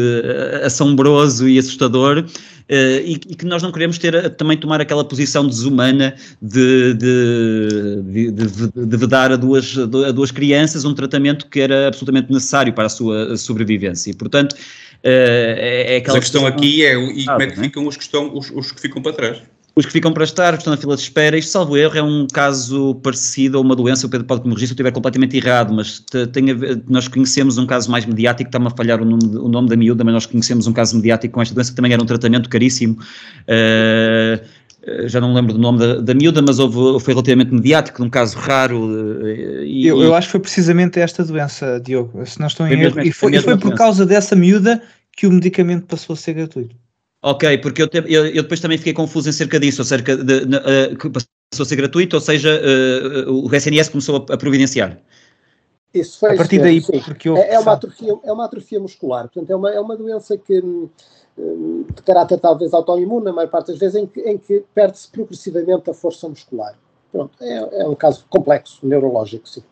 assombroso 0.63 1.49
e 1.49 1.59
assustador. 1.59 2.25
Uh, 2.69 2.99
e, 3.05 3.13
e, 3.13 3.35
que 3.37 3.47
nós 3.47 3.63
não 3.63 3.71
queremos 3.71 3.97
ter 3.97 4.29
também 4.31 4.57
tomar 4.57 4.81
aquela 4.81 5.05
posição 5.05 5.47
desumana 5.47 6.17
de, 6.43 6.95
de, 6.95 8.03
de, 8.03 8.31
de, 8.33 8.87
de 8.87 8.97
vedar 8.97 9.31
a 9.31 9.37
duas, 9.37 9.79
a 9.79 10.11
duas 10.11 10.33
crianças 10.33 10.85
um 10.85 10.93
tratamento 10.93 11.47
que 11.47 11.61
era 11.61 11.87
absolutamente 11.87 12.33
necessário 12.33 12.73
para 12.73 12.87
a 12.87 12.89
sua 12.89 13.37
sobrevivência. 13.37 14.11
E, 14.11 14.15
portanto, 14.15 14.55
uh, 14.55 14.57
é, 15.05 15.95
é 15.95 15.97
aquela 15.99 16.19
Mas 16.19 16.29
a 16.29 16.33
questão, 16.33 16.43
questão 16.43 16.47
aqui 16.47 16.85
é 16.85 16.95
e 16.95 17.25
como 17.25 17.43
é 17.43 17.47
que 17.47 17.61
ficam 17.61 17.87
os 17.87 17.97
que, 17.97 18.03
estão, 18.03 18.37
os, 18.37 18.51
os 18.51 18.73
que 18.73 18.81
ficam 18.81 19.01
para 19.01 19.13
trás? 19.13 19.43
Os 19.79 19.85
que 19.85 19.93
ficam 19.93 20.11
para 20.11 20.25
estar, 20.25 20.55
estão 20.55 20.71
na 20.71 20.79
fila 20.79 20.97
de 20.97 21.03
espera. 21.03 21.37
Isto, 21.37 21.51
salvo 21.51 21.77
erro, 21.77 21.99
é 21.99 22.03
um 22.03 22.27
caso 22.33 22.95
parecido 23.03 23.59
a 23.59 23.61
uma 23.61 23.77
doença. 23.77 24.07
O 24.07 24.11
Pedro 24.11 24.27
pode 24.27 24.41
me 24.49 24.55
registrar 24.55 24.69
se 24.69 24.73
eu 24.73 24.75
estiver 24.75 24.91
completamente 24.91 25.37
errado, 25.37 25.75
mas 25.75 26.03
tem 26.33 26.47
ver, 26.55 26.83
nós 26.89 27.09
conhecemos 27.09 27.59
um 27.59 27.67
caso 27.67 27.91
mais 27.91 28.07
mediático, 28.07 28.49
está-me 28.49 28.69
a 28.69 28.71
falhar 28.71 29.03
o 29.03 29.05
nome, 29.05 29.37
o 29.37 29.49
nome 29.49 29.69
da 29.69 29.77
miúda, 29.77 30.03
mas 30.03 30.15
nós 30.15 30.27
conhecemos 30.27 30.67
um 30.67 30.73
caso 30.73 30.97
mediático 30.97 31.35
com 31.35 31.43
esta 31.43 31.55
doença 31.55 31.71
que 31.71 31.77
também 31.77 31.93
era 31.93 32.03
um 32.03 32.07
tratamento 32.07 32.49
caríssimo. 32.49 32.97
Uh, 33.43 34.43
já 35.09 35.21
não 35.21 35.29
me 35.29 35.35
lembro 35.35 35.53
do 35.53 35.59
nome 35.59 35.79
da, 35.79 36.01
da 36.01 36.15
miúda, 36.15 36.41
mas 36.41 36.59
houve, 36.59 37.05
foi 37.05 37.13
relativamente 37.13 37.53
mediático, 37.53 38.03
num 38.03 38.09
caso 38.09 38.39
raro. 38.39 39.29
E, 39.63 39.87
eu, 39.87 40.01
eu, 40.01 40.15
acho 40.15 40.29
que 40.29 40.33
foi 40.33 40.41
precisamente 40.41 40.99
esta 40.99 41.23
doença, 41.23 41.79
Diogo, 41.85 42.25
se 42.25 42.41
não 42.41 42.47
estou 42.47 42.67
em 42.67 42.81
erro. 42.81 43.01
E 43.03 43.13
foi, 43.13 43.37
e 43.37 43.41
foi 43.43 43.59
por 43.59 43.75
causa 43.75 44.07
dessa 44.07 44.35
miúda 44.35 44.81
que 45.15 45.27
o 45.27 45.33
medicamento 45.33 45.85
passou 45.85 46.15
a 46.15 46.17
ser 46.17 46.33
gratuito. 46.33 46.75
Ok, 47.23 47.59
porque 47.59 47.83
eu, 47.83 47.89
te, 47.89 47.99
eu, 48.07 48.27
eu, 48.27 48.43
depois 48.43 48.61
também 48.61 48.79
fiquei 48.79 48.93
confuso 48.93 49.29
em 49.29 49.33
cerca 49.33 49.59
disso, 49.59 49.83
acerca 49.83 50.17
de, 50.17 50.47
de 50.47 50.57
uh, 50.57 50.97
que 50.97 51.11
passou 51.11 51.63
a 51.63 51.65
ser 51.65 51.77
gratuito, 51.77 52.17
ou 52.17 52.21
seja, 52.21 52.61
uh, 53.27 53.47
o 53.47 53.55
SNS 53.55 53.89
começou 53.89 54.27
a, 54.29 54.35
a 54.35 54.37
providenciar. 54.37 55.01
Isso 55.93 56.19
foi 56.19 56.35
a 56.35 56.37
partir 56.37 56.59
daí, 56.59 56.81
porque 56.83 57.29
eu, 57.29 57.37
é, 57.37 57.55
é, 57.55 57.59
uma 57.59 57.73
atrofia, 57.73 58.15
é 58.23 58.33
uma 58.33 58.45
atrofia 58.45 58.79
muscular, 58.79 59.29
portanto, 59.29 59.51
é 59.51 59.57
uma, 59.57 59.71
é 59.71 59.81
uma 59.81 59.97
doença 59.97 60.37
que 60.37 60.61
hum, 60.61 60.89
de 61.95 62.03
caráter 62.03 62.39
talvez 62.39 62.75
autoimune, 62.75 63.25
na 63.25 63.33
maior 63.33 63.49
parte 63.49 63.69
das 63.69 63.79
vezes, 63.79 63.97
em 63.97 64.07
que, 64.07 64.21
em 64.21 64.37
que 64.37 64.65
perde-se 64.75 65.09
progressivamente 65.09 65.89
a 65.91 65.95
força 65.95 66.29
muscular. 66.29 66.75
Pronto, 67.11 67.33
é, 67.41 67.83
é 67.83 67.89
um 67.89 67.95
caso 67.95 68.27
complexo, 68.29 68.87
neurológico, 68.87 69.49
sim. 69.49 69.63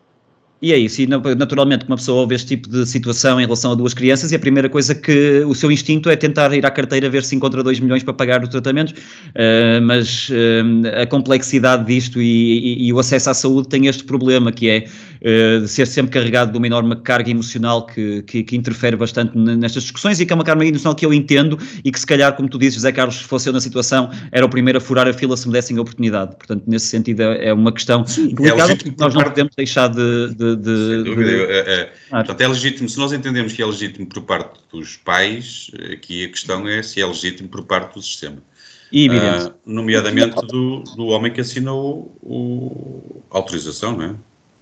E 0.65 0.73
é 0.73 0.79
isso, 0.79 0.99
e 0.99 1.05
naturalmente 1.05 1.85
uma 1.85 1.95
pessoa 1.95 2.21
ouve 2.21 2.33
este 2.33 2.47
tipo 2.47 2.67
de 2.67 2.87
situação 2.87 3.39
em 3.39 3.43
relação 3.43 3.73
a 3.73 3.75
duas 3.75 3.93
crianças 3.93 4.31
e 4.31 4.35
a 4.35 4.39
primeira 4.39 4.67
coisa 4.67 4.95
que 4.95 5.43
o 5.45 5.53
seu 5.53 5.71
instinto 5.71 6.09
é 6.09 6.15
tentar 6.15 6.51
ir 6.53 6.65
à 6.65 6.71
carteira 6.71 7.07
ver 7.07 7.23
se 7.23 7.35
encontra 7.35 7.61
2 7.61 7.79
milhões 7.79 8.01
para 8.01 8.15
pagar 8.15 8.41
os 8.41 8.49
tratamentos, 8.49 8.91
uh, 8.91 9.79
mas 9.83 10.27
uh, 10.29 11.03
a 11.03 11.05
complexidade 11.05 11.85
disto 11.85 12.19
e, 12.19 12.79
e, 12.79 12.87
e, 12.87 12.91
o 12.91 12.97
acesso 12.97 13.29
à 13.29 13.35
saúde 13.35 13.67
tem 13.67 13.85
este 13.85 14.03
problema 14.05 14.51
que 14.51 14.67
é 14.67 14.87
uh, 15.25 15.67
ser 15.67 15.87
sempre 15.87 16.11
carregado 16.11 16.51
de 16.51 16.57
uma 16.57 16.67
enorme 16.67 16.95
carga 16.97 17.29
emocional 17.29 17.85
que, 17.85 18.21
que, 18.23 18.43
que, 18.43 18.55
interfere 18.55 18.95
bastante 18.95 19.37
nestas 19.37 19.83
discussões 19.83 20.19
e 20.19 20.25
que 20.25 20.31
é 20.31 20.35
uma 20.35 20.43
carga 20.43 20.63
emocional 20.65 20.95
que 20.95 21.05
eu 21.05 21.13
entendo 21.13 21.57
e 21.83 21.91
que 21.91 21.99
se 21.99 22.05
calhar, 22.05 22.35
como 22.35 22.47
tu 22.47 22.59
dizes, 22.59 22.75
José 22.75 22.91
Carlos, 22.91 23.15
se 23.15 23.23
fosse 23.23 23.49
eu 23.49 23.53
na 23.53 23.59
situação, 23.59 24.11
era 24.31 24.45
o 24.45 24.49
primeiro 24.49 24.77
a 24.77 24.81
furar 24.81 25.07
a 25.07 25.13
fila 25.13 25.35
se 25.35 25.47
me 25.47 25.53
dessem 25.53 25.77
a 25.77 25.81
oportunidade. 25.81 26.35
Portanto, 26.35 26.63
nesse 26.67 26.87
sentido 26.87 27.21
é, 27.21 27.47
é 27.47 27.53
uma 27.53 27.71
questão 27.71 28.05
Sim, 28.05 28.33
delicada 28.33 28.73
é 28.73 28.75
porque 28.75 28.93
nós 28.97 29.13
não 29.13 29.23
podemos 29.23 29.53
deixar 29.55 29.87
de... 29.87 30.29
de, 30.35 30.55
de, 30.55 31.03
de 31.03 31.41
é, 31.49 31.59
é, 31.59 31.91
portanto, 32.09 32.41
é 32.41 32.47
legítimo, 32.47 32.87
se 32.87 32.97
nós 32.97 33.11
entendemos 33.11 33.53
que 33.53 33.61
é 33.61 33.65
legítimo 33.65 34.07
por 34.07 34.21
parte 34.23 34.59
dos 34.71 34.97
pais, 34.97 35.71
aqui 35.91 36.25
a 36.25 36.29
questão 36.29 36.67
é 36.67 36.83
se 36.83 37.01
é 37.01 37.05
legítimo 37.05 37.49
por 37.49 37.63
parte 37.63 37.95
do 37.95 38.01
sistema. 38.01 38.37
E 38.91 39.09
uh, 39.09 39.53
nomeadamente 39.65 40.35
do, 40.47 40.83
do 40.95 41.07
homem 41.07 41.31
que 41.31 41.41
assinou 41.41 42.15
a 43.31 43.37
autorização, 43.37 43.97
não 43.97 44.05
é? 44.05 44.15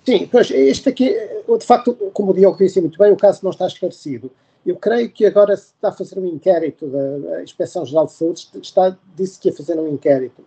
Sim, 0.05 0.27
pois 0.27 0.51
este 0.51 0.89
aqui, 0.89 1.09
de 1.09 1.65
facto, 1.65 1.95
como 2.13 2.31
o 2.31 2.33
Diogo 2.33 2.57
disse 2.57 2.81
muito 2.81 2.97
bem, 2.97 3.11
o 3.11 3.17
caso 3.17 3.39
não 3.43 3.51
está 3.51 3.67
esclarecido. 3.67 4.29
Eu 4.65 4.77
creio 4.77 5.11
que 5.11 5.25
agora 5.25 5.55
se 5.57 5.73
está 5.73 5.89
a 5.89 5.91
fazer 5.91 6.19
um 6.19 6.25
inquérito 6.25 6.87
da 6.87 7.43
Inspeção-Geral 7.43 8.05
de 8.05 8.13
Saúde, 8.13 8.47
está, 8.61 8.97
disse 9.15 9.39
que 9.39 9.49
ia 9.49 9.55
fazer 9.55 9.77
um 9.77 9.87
inquérito. 9.87 10.43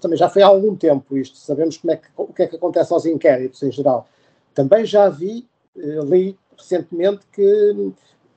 Também 0.00 0.18
já 0.18 0.28
foi 0.28 0.42
há 0.42 0.46
algum 0.46 0.76
tempo 0.76 1.16
isto, 1.16 1.36
sabemos 1.38 1.78
como 1.78 1.92
é 1.92 1.96
que, 1.96 2.08
o 2.16 2.26
que 2.26 2.42
é 2.42 2.46
que 2.46 2.56
acontece 2.56 2.92
aos 2.92 3.06
inquéritos 3.06 3.62
em 3.62 3.72
geral. 3.72 4.06
Também 4.54 4.84
já 4.84 5.08
vi, 5.08 5.46
eh, 5.76 6.00
li 6.04 6.38
recentemente 6.56 7.26
que 7.32 7.92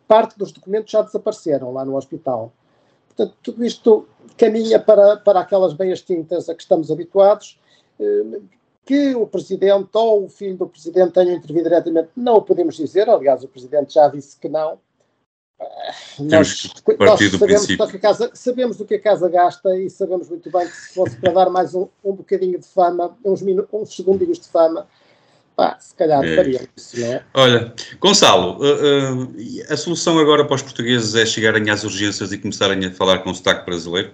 parte 0.07 0.37
dos 0.37 0.51
documentos 0.51 0.91
já 0.91 1.01
desapareceram 1.01 1.73
lá 1.73 1.83
no 1.83 1.97
hospital. 1.97 2.53
Portanto, 3.07 3.35
tudo 3.43 3.65
isto 3.65 4.07
caminha 4.37 4.79
para, 4.79 5.17
para 5.17 5.41
aquelas 5.41 5.73
beias 5.73 6.01
tintas 6.01 6.47
a 6.47 6.55
que 6.55 6.61
estamos 6.61 6.89
habituados. 6.89 7.59
Que 8.87 9.13
o 9.13 9.27
Presidente 9.27 9.89
ou 9.93 10.25
o 10.25 10.29
filho 10.29 10.55
do 10.55 10.67
Presidente 10.67 11.11
tenham 11.11 11.35
intervido 11.35 11.63
diretamente, 11.63 12.09
não 12.15 12.37
o 12.37 12.41
podemos 12.41 12.77
dizer. 12.77 13.09
Aliás, 13.09 13.43
o 13.43 13.47
Presidente 13.49 13.93
já 13.93 14.07
disse 14.07 14.39
que 14.39 14.47
não. 14.47 14.79
Temos 16.15 16.29
nós, 16.29 16.71
nós 16.99 17.19
sabemos, 17.19 17.67
do 17.67 17.87
que 17.87 17.97
a 17.97 17.99
casa, 17.99 18.31
sabemos 18.33 18.77
do 18.77 18.85
que 18.85 18.95
a 18.95 19.01
casa 19.01 19.27
gasta 19.27 19.75
e 19.75 19.89
sabemos 19.89 20.29
muito 20.29 20.51
bem 20.51 20.67
que 20.67 20.75
se 20.75 20.93
fosse 20.93 21.17
para 21.17 21.33
dar 21.33 21.49
mais 21.49 21.75
um, 21.75 21.87
um 22.05 22.13
bocadinho 22.13 22.59
de 22.59 22.65
fama, 22.65 23.17
uns, 23.25 23.41
uns 23.73 23.95
segundinhos 23.95 24.39
de 24.39 24.47
fama, 24.47 24.87
pá, 25.55 25.75
se 25.79 25.95
calhar 25.95 26.23
é. 26.23 26.35
faria 26.35 26.69
isso, 26.77 26.99
não 26.99 27.07
é? 27.07 27.25
Olha, 27.33 27.73
Gonçalo, 27.99 28.57
uh, 28.59 29.23
uh, 29.23 29.33
a 29.69 29.75
solução 29.75 30.19
agora 30.19 30.45
para 30.45 30.55
os 30.55 30.61
portugueses 30.61 31.15
é 31.15 31.25
chegarem 31.25 31.69
às 31.71 31.83
urgências 31.83 32.31
e 32.31 32.37
começarem 32.37 32.85
a 32.85 32.91
falar 32.91 33.19
com 33.19 33.31
o 33.31 33.35
sotaque 33.35 33.65
brasileiro? 33.65 34.13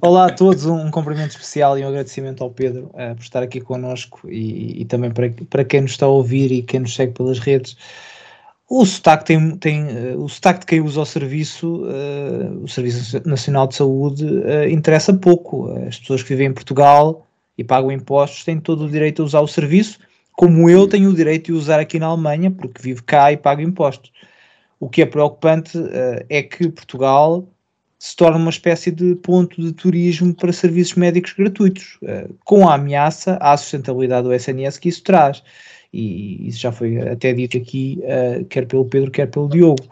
Olá 0.00 0.26
a 0.26 0.30
todos, 0.30 0.66
um 0.66 0.90
cumprimento 0.90 1.30
especial 1.30 1.78
e 1.78 1.84
um 1.84 1.88
agradecimento 1.88 2.42
ao 2.42 2.50
Pedro 2.50 2.90
uh, 2.94 3.14
por 3.14 3.22
estar 3.22 3.42
aqui 3.42 3.60
connosco 3.60 4.28
e, 4.28 4.82
e, 4.82 4.84
também 4.84 5.10
para, 5.10 5.30
para 5.50 5.64
quem 5.64 5.82
nos 5.82 5.92
está 5.92 6.06
a 6.06 6.10
ouvir 6.10 6.52
e 6.52 6.62
quem 6.62 6.80
nos 6.80 6.94
segue 6.94 7.12
pelas 7.12 7.38
redes. 7.38 7.76
O 8.70 8.84
sotaque, 8.84 9.24
tem, 9.24 9.56
tem, 9.56 9.84
uh, 9.84 10.22
o 10.22 10.28
sotaque 10.28 10.60
de 10.60 10.66
quem 10.66 10.80
usa 10.80 11.00
o 11.00 11.06
serviço, 11.06 11.84
uh, 11.84 12.62
o 12.62 12.68
Serviço 12.68 13.20
Nacional 13.26 13.66
de 13.66 13.76
Saúde, 13.76 14.24
interessa 14.70 15.12
pouco. 15.12 15.72
As 15.86 15.98
pessoas 15.98 16.22
que 16.22 16.28
vivem 16.28 16.48
em 16.48 16.52
Portugal 16.52 17.26
e 17.56 17.64
pagam 17.64 17.90
impostos 17.90 18.44
têm 18.44 18.60
todo 18.60 18.84
o 18.84 18.90
direito 18.90 19.22
a 19.22 19.24
usar 19.24 19.40
o 19.40 19.48
serviço, 19.48 19.98
como 20.32 20.70
eu 20.70 20.86
tenho 20.86 21.10
o 21.10 21.14
direito 21.14 21.46
de 21.46 21.52
usar 21.52 21.80
aqui 21.80 21.98
na 21.98 22.06
Alemanha, 22.06 22.50
porque 22.50 22.80
vivo 22.80 23.02
cá 23.02 23.32
e 23.32 23.36
pago 23.36 23.60
impostos. 23.60 24.12
O 24.78 24.88
que 24.88 25.02
é 25.02 25.06
preocupante 25.06 25.76
é 26.28 26.40
que 26.40 26.68
Portugal 26.68 27.48
se 27.98 28.14
torna 28.14 28.38
uma 28.38 28.50
espécie 28.50 28.90
de 28.90 29.16
ponto 29.16 29.60
de 29.60 29.72
turismo 29.72 30.32
para 30.32 30.52
serviços 30.52 30.94
médicos 30.94 31.32
gratuitos, 31.32 31.98
uh, 32.02 32.32
com 32.44 32.68
a 32.68 32.74
ameaça 32.74 33.36
à 33.40 33.56
sustentabilidade 33.56 34.26
do 34.26 34.32
SNS 34.32 34.78
que 34.78 34.88
isso 34.88 35.02
traz. 35.02 35.42
E 35.92 36.46
isso 36.46 36.60
já 36.60 36.70
foi 36.70 36.98
até 37.08 37.32
dito 37.32 37.56
aqui, 37.56 37.98
uh, 38.02 38.44
quer 38.44 38.66
pelo 38.66 38.84
Pedro, 38.84 39.10
quer 39.10 39.26
pelo 39.26 39.48
Diogo. 39.48 39.82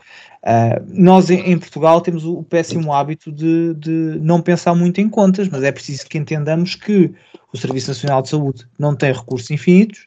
Uh, 0.46 0.78
nós 0.86 1.28
em, 1.28 1.58
Portugal 1.58 2.00
temos 2.00 2.24
o, 2.24 2.44
péssimo 2.44 2.92
hábito 2.92 3.32
de, 3.32 3.74
de, 3.74 4.20
não 4.20 4.40
pensar 4.40 4.76
muito 4.76 5.00
em 5.00 5.08
contas, 5.08 5.48
mas 5.48 5.64
é 5.64 5.72
preciso 5.72 6.06
que 6.06 6.16
entendamos 6.16 6.76
que 6.76 7.12
o 7.52 7.56
Serviço 7.56 7.88
Nacional 7.88 8.22
de 8.22 8.28
Saúde 8.28 8.64
não 8.78 8.94
tem 8.94 9.12
recursos 9.12 9.50
infinitos, 9.50 10.06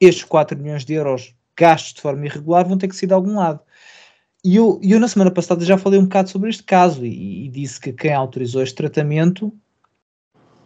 estes 0.00 0.22
4 0.22 0.56
milhões 0.56 0.84
de 0.84 0.94
euros 0.94 1.34
gastos 1.58 1.94
de 1.94 2.00
forma 2.00 2.24
irregular 2.26 2.66
vão 2.66 2.78
ter 2.78 2.86
que 2.86 2.94
sair 2.94 3.08
de 3.08 3.14
algum 3.14 3.36
lado. 3.36 3.60
E 4.44 4.56
eu, 4.56 4.80
eu, 4.82 4.98
na 4.98 5.06
semana 5.06 5.30
passada, 5.30 5.64
já 5.64 5.78
falei 5.78 6.00
um 6.00 6.04
bocado 6.04 6.28
sobre 6.28 6.50
este 6.50 6.64
caso 6.64 7.06
e, 7.06 7.46
e 7.46 7.48
disse 7.48 7.80
que 7.80 7.92
quem 7.92 8.12
autorizou 8.12 8.62
este 8.62 8.74
tratamento 8.74 9.52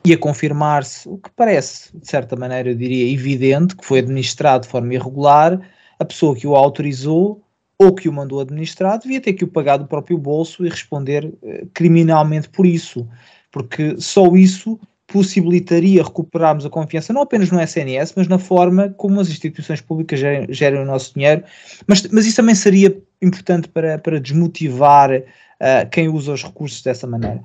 ia 0.02 0.16
confirmar-se 0.16 1.08
o 1.08 1.18
que 1.18 1.28
parece, 1.34 1.96
de 1.96 2.08
certa 2.08 2.36
maneira, 2.36 2.70
eu 2.70 2.74
diria 2.74 3.12
evidente, 3.12 3.76
que 3.76 3.84
foi 3.84 3.98
administrado 3.98 4.64
de 4.64 4.70
forma 4.70 4.94
irregular, 4.94 5.60
a 5.98 6.04
pessoa 6.04 6.34
que 6.34 6.46
o 6.46 6.54
autorizou 6.54 7.42
ou 7.78 7.94
que 7.94 8.08
o 8.08 8.12
mandou 8.12 8.40
administrar 8.40 8.98
devia 8.98 9.20
ter 9.20 9.34
que 9.34 9.44
o 9.44 9.48
pagar 9.48 9.76
do 9.76 9.86
próprio 9.86 10.16
bolso 10.16 10.64
e 10.64 10.68
responder 10.70 11.34
eh, 11.42 11.66
criminalmente 11.74 12.48
por 12.48 12.64
isso, 12.64 13.06
porque 13.50 14.00
só 14.00 14.34
isso 14.34 14.80
possibilitaria 15.16 16.02
recuperarmos 16.02 16.66
a 16.66 16.68
confiança 16.68 17.11
não 17.11 17.22
apenas 17.22 17.50
no 17.50 17.59
SNS, 17.59 18.12
mas 18.14 18.29
na 18.29 18.38
forma 18.38 18.90
como 18.98 19.18
as 19.18 19.31
instituições 19.31 19.81
públicas 19.81 20.20
gerem, 20.20 20.46
gerem 20.52 20.79
o 20.79 20.85
nosso 20.85 21.14
dinheiro, 21.14 21.42
mas, 21.87 22.07
mas 22.09 22.26
isso 22.26 22.37
também 22.37 22.55
seria 22.55 22.94
importante 23.22 23.66
para, 23.66 23.98
para 23.98 24.20
desmotivar 24.20 25.11
uh, 25.11 25.88
quem 25.90 26.07
usa 26.07 26.35
os 26.35 26.44
recursos 26.44 26.83
dessa 26.83 27.07
maneira. 27.07 27.42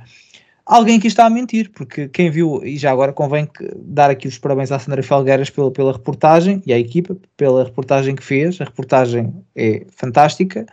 Alguém 0.66 0.98
aqui 0.98 1.08
está 1.08 1.26
a 1.26 1.30
mentir, 1.30 1.72
porque 1.72 2.10
quem 2.10 2.30
viu, 2.30 2.62
e 2.62 2.78
já 2.78 2.92
agora 2.92 3.14
convém 3.14 3.48
dar 3.78 4.10
aqui 4.10 4.28
os 4.28 4.38
parabéns 4.38 4.70
à 4.70 4.78
Sandra 4.78 5.02
Felgueiras 5.02 5.50
pela, 5.50 5.72
pela 5.72 5.94
reportagem 5.94 6.62
e 6.66 6.74
à 6.74 6.78
equipa 6.78 7.16
pela 7.38 7.64
reportagem 7.64 8.18
que 8.18 8.24
fez, 8.24 8.60
a 8.60 8.66
reportagem 8.66 9.34
é 9.56 9.86
fantástica. 9.96 10.66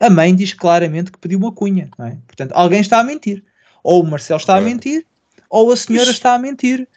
A 0.00 0.10
mãe 0.10 0.34
diz 0.34 0.52
claramente 0.52 1.12
que 1.12 1.18
pediu 1.18 1.38
uma 1.38 1.52
cunha, 1.52 1.88
não 1.96 2.06
é? 2.06 2.18
Portanto, 2.26 2.50
alguém 2.54 2.80
está 2.80 2.98
a 2.98 3.04
mentir. 3.04 3.44
Ou 3.84 4.02
o 4.02 4.06
Marcelo 4.06 4.40
está 4.40 4.56
a 4.56 4.60
mentir, 4.60 5.06
ou 5.50 5.72
a 5.72 5.76
senhora 5.76 6.10
está 6.10 6.34
a 6.34 6.38
mentir. 6.38 6.88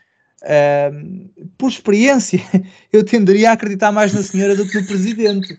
Uh, 0.44 1.48
por 1.58 1.70
experiência, 1.70 2.40
eu 2.92 3.04
tenderia 3.04 3.50
a 3.50 3.54
acreditar 3.54 3.92
mais 3.92 4.14
na 4.14 4.22
senhora 4.22 4.56
do 4.56 4.68
que 4.68 4.80
no 4.80 4.86
presidente. 4.86 5.56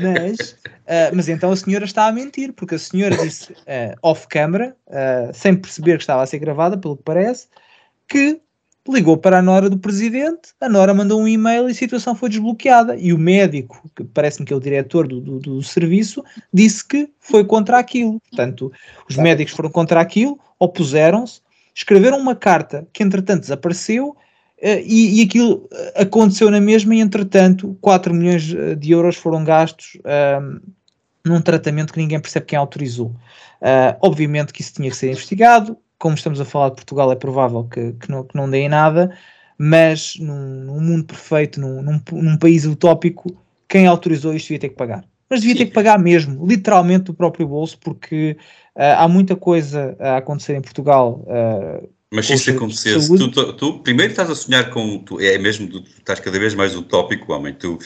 Mas, 0.00 0.52
uh, 0.52 1.14
mas 1.14 1.28
então 1.28 1.50
a 1.50 1.56
senhora 1.56 1.84
está 1.84 2.06
a 2.06 2.12
mentir, 2.12 2.52
porque 2.52 2.76
a 2.76 2.78
senhora 2.78 3.16
disse 3.16 3.52
uh, 3.52 3.96
off-camera, 4.02 4.76
ah, 4.88 5.30
sem 5.34 5.54
perceber 5.54 5.96
que 5.96 6.04
estava 6.04 6.22
a 6.22 6.26
ser 6.26 6.38
gravada, 6.38 6.78
pelo 6.78 6.96
que 6.96 7.02
parece, 7.02 7.48
que 8.08 8.40
ligou 8.88 9.18
para 9.18 9.38
a 9.38 9.42
Nora 9.42 9.68
do 9.68 9.78
presidente, 9.78 10.54
a 10.60 10.68
Nora 10.68 10.94
mandou 10.94 11.20
um 11.20 11.28
e-mail 11.28 11.68
e 11.68 11.72
a 11.72 11.74
situação 11.74 12.14
foi 12.14 12.30
desbloqueada. 12.30 12.96
E 12.96 13.12
o 13.12 13.18
médico, 13.18 13.90
que 13.94 14.02
parece-me 14.04 14.46
que 14.46 14.52
é 14.52 14.56
o 14.56 14.60
diretor 14.60 15.06
do, 15.06 15.20
do, 15.20 15.38
do, 15.38 15.62
serviço, 15.62 16.24
disse 16.52 16.86
que 16.86 17.10
foi 17.18 17.44
contra 17.44 17.78
aquilo. 17.78 18.20
Portanto, 18.30 18.72
os 19.08 19.16
médicos 19.16 19.52
foram 19.52 19.70
contra 19.70 20.00
aquilo, 20.00 20.38
opuseram-se, 20.58 21.40
escreveram 21.78 22.18
uma 22.18 22.34
carta 22.34 22.86
que 22.92 23.02
entretanto 23.02 23.42
desapareceu 23.42 24.16
Uh, 24.60 24.82
e, 24.84 25.20
e, 25.20 25.24
aquilo 25.24 25.68
aconteceu 25.94 26.50
na 26.50 26.60
mesma 26.60 26.92
e 26.92 26.98
entretanto 26.98 27.78
4 27.80 28.12
milhões 28.12 28.52
eh, 28.52 28.74
de 28.74 28.90
euros 28.90 29.14
foram 29.14 29.44
gastos 29.44 29.96
uh, 30.00 30.60
num 31.24 31.40
tratamento 31.40 31.92
que 31.92 32.00
ninguém 32.00 32.18
percebe 32.18 32.46
quem 32.46 32.58
autorizou. 32.58 33.14
Uh, 33.62 33.94
obviamente 34.02 34.52
que 34.52 34.60
isso 34.60 34.74
tinha 34.74 34.90
que 34.90 34.96
ser 34.96 35.12
investigado, 35.12 35.78
como 35.96 36.16
estamos 36.16 36.40
a 36.40 36.44
falar 36.44 36.70
de 36.70 36.74
Portugal 36.74 37.12
é 37.12 37.14
provável 37.14 37.68
que, 37.70 37.92
que, 37.92 38.10
não, 38.10 38.24
que 38.24 38.34
não 38.34 38.50
dê 38.50 38.62
em 38.62 38.68
nada, 38.68 39.16
mas 39.56 40.16
num, 40.18 40.64
num 40.64 40.80
mundo 40.80 41.04
perfeito, 41.04 41.60
num, 41.60 41.80
num, 41.80 42.00
num, 42.10 42.36
país 42.36 42.64
utópico, 42.64 43.32
quem 43.68 43.86
autorizou 43.86 44.34
isto 44.34 44.46
devia 44.46 44.58
ter 44.58 44.68
que 44.70 44.76
pagar. 44.76 45.04
Mas 45.30 45.42
devia 45.42 45.54
Sim. 45.54 45.58
ter 45.58 45.66
que 45.66 45.74
pagar 45.74 46.00
mesmo, 46.00 46.44
literalmente 46.44 47.04
do 47.04 47.14
próprio 47.14 47.46
bolso, 47.46 47.78
porque 47.78 48.36
há 48.78 49.08
muita 49.08 49.34
coisa 49.34 49.96
a 49.98 50.16
acontecer 50.18 50.54
em 50.54 50.62
Portugal 50.62 51.24
mas 52.10 52.26
se 52.26 52.34
isso 52.34 52.50
acontecesse, 52.50 53.14
tu, 53.18 53.30
tu, 53.30 53.52
tu, 53.52 53.78
primeiro 53.80 54.12
estás 54.12 54.30
a 54.30 54.34
sonhar 54.34 54.70
com. 54.70 54.98
Tu, 55.00 55.20
é 55.20 55.36
mesmo, 55.36 55.68
tu 55.68 55.84
estás 55.98 56.18
cada 56.18 56.38
vez 56.38 56.54
mais 56.54 56.74
utópico, 56.74 57.34
homem, 57.34 57.52
tu, 57.52 57.78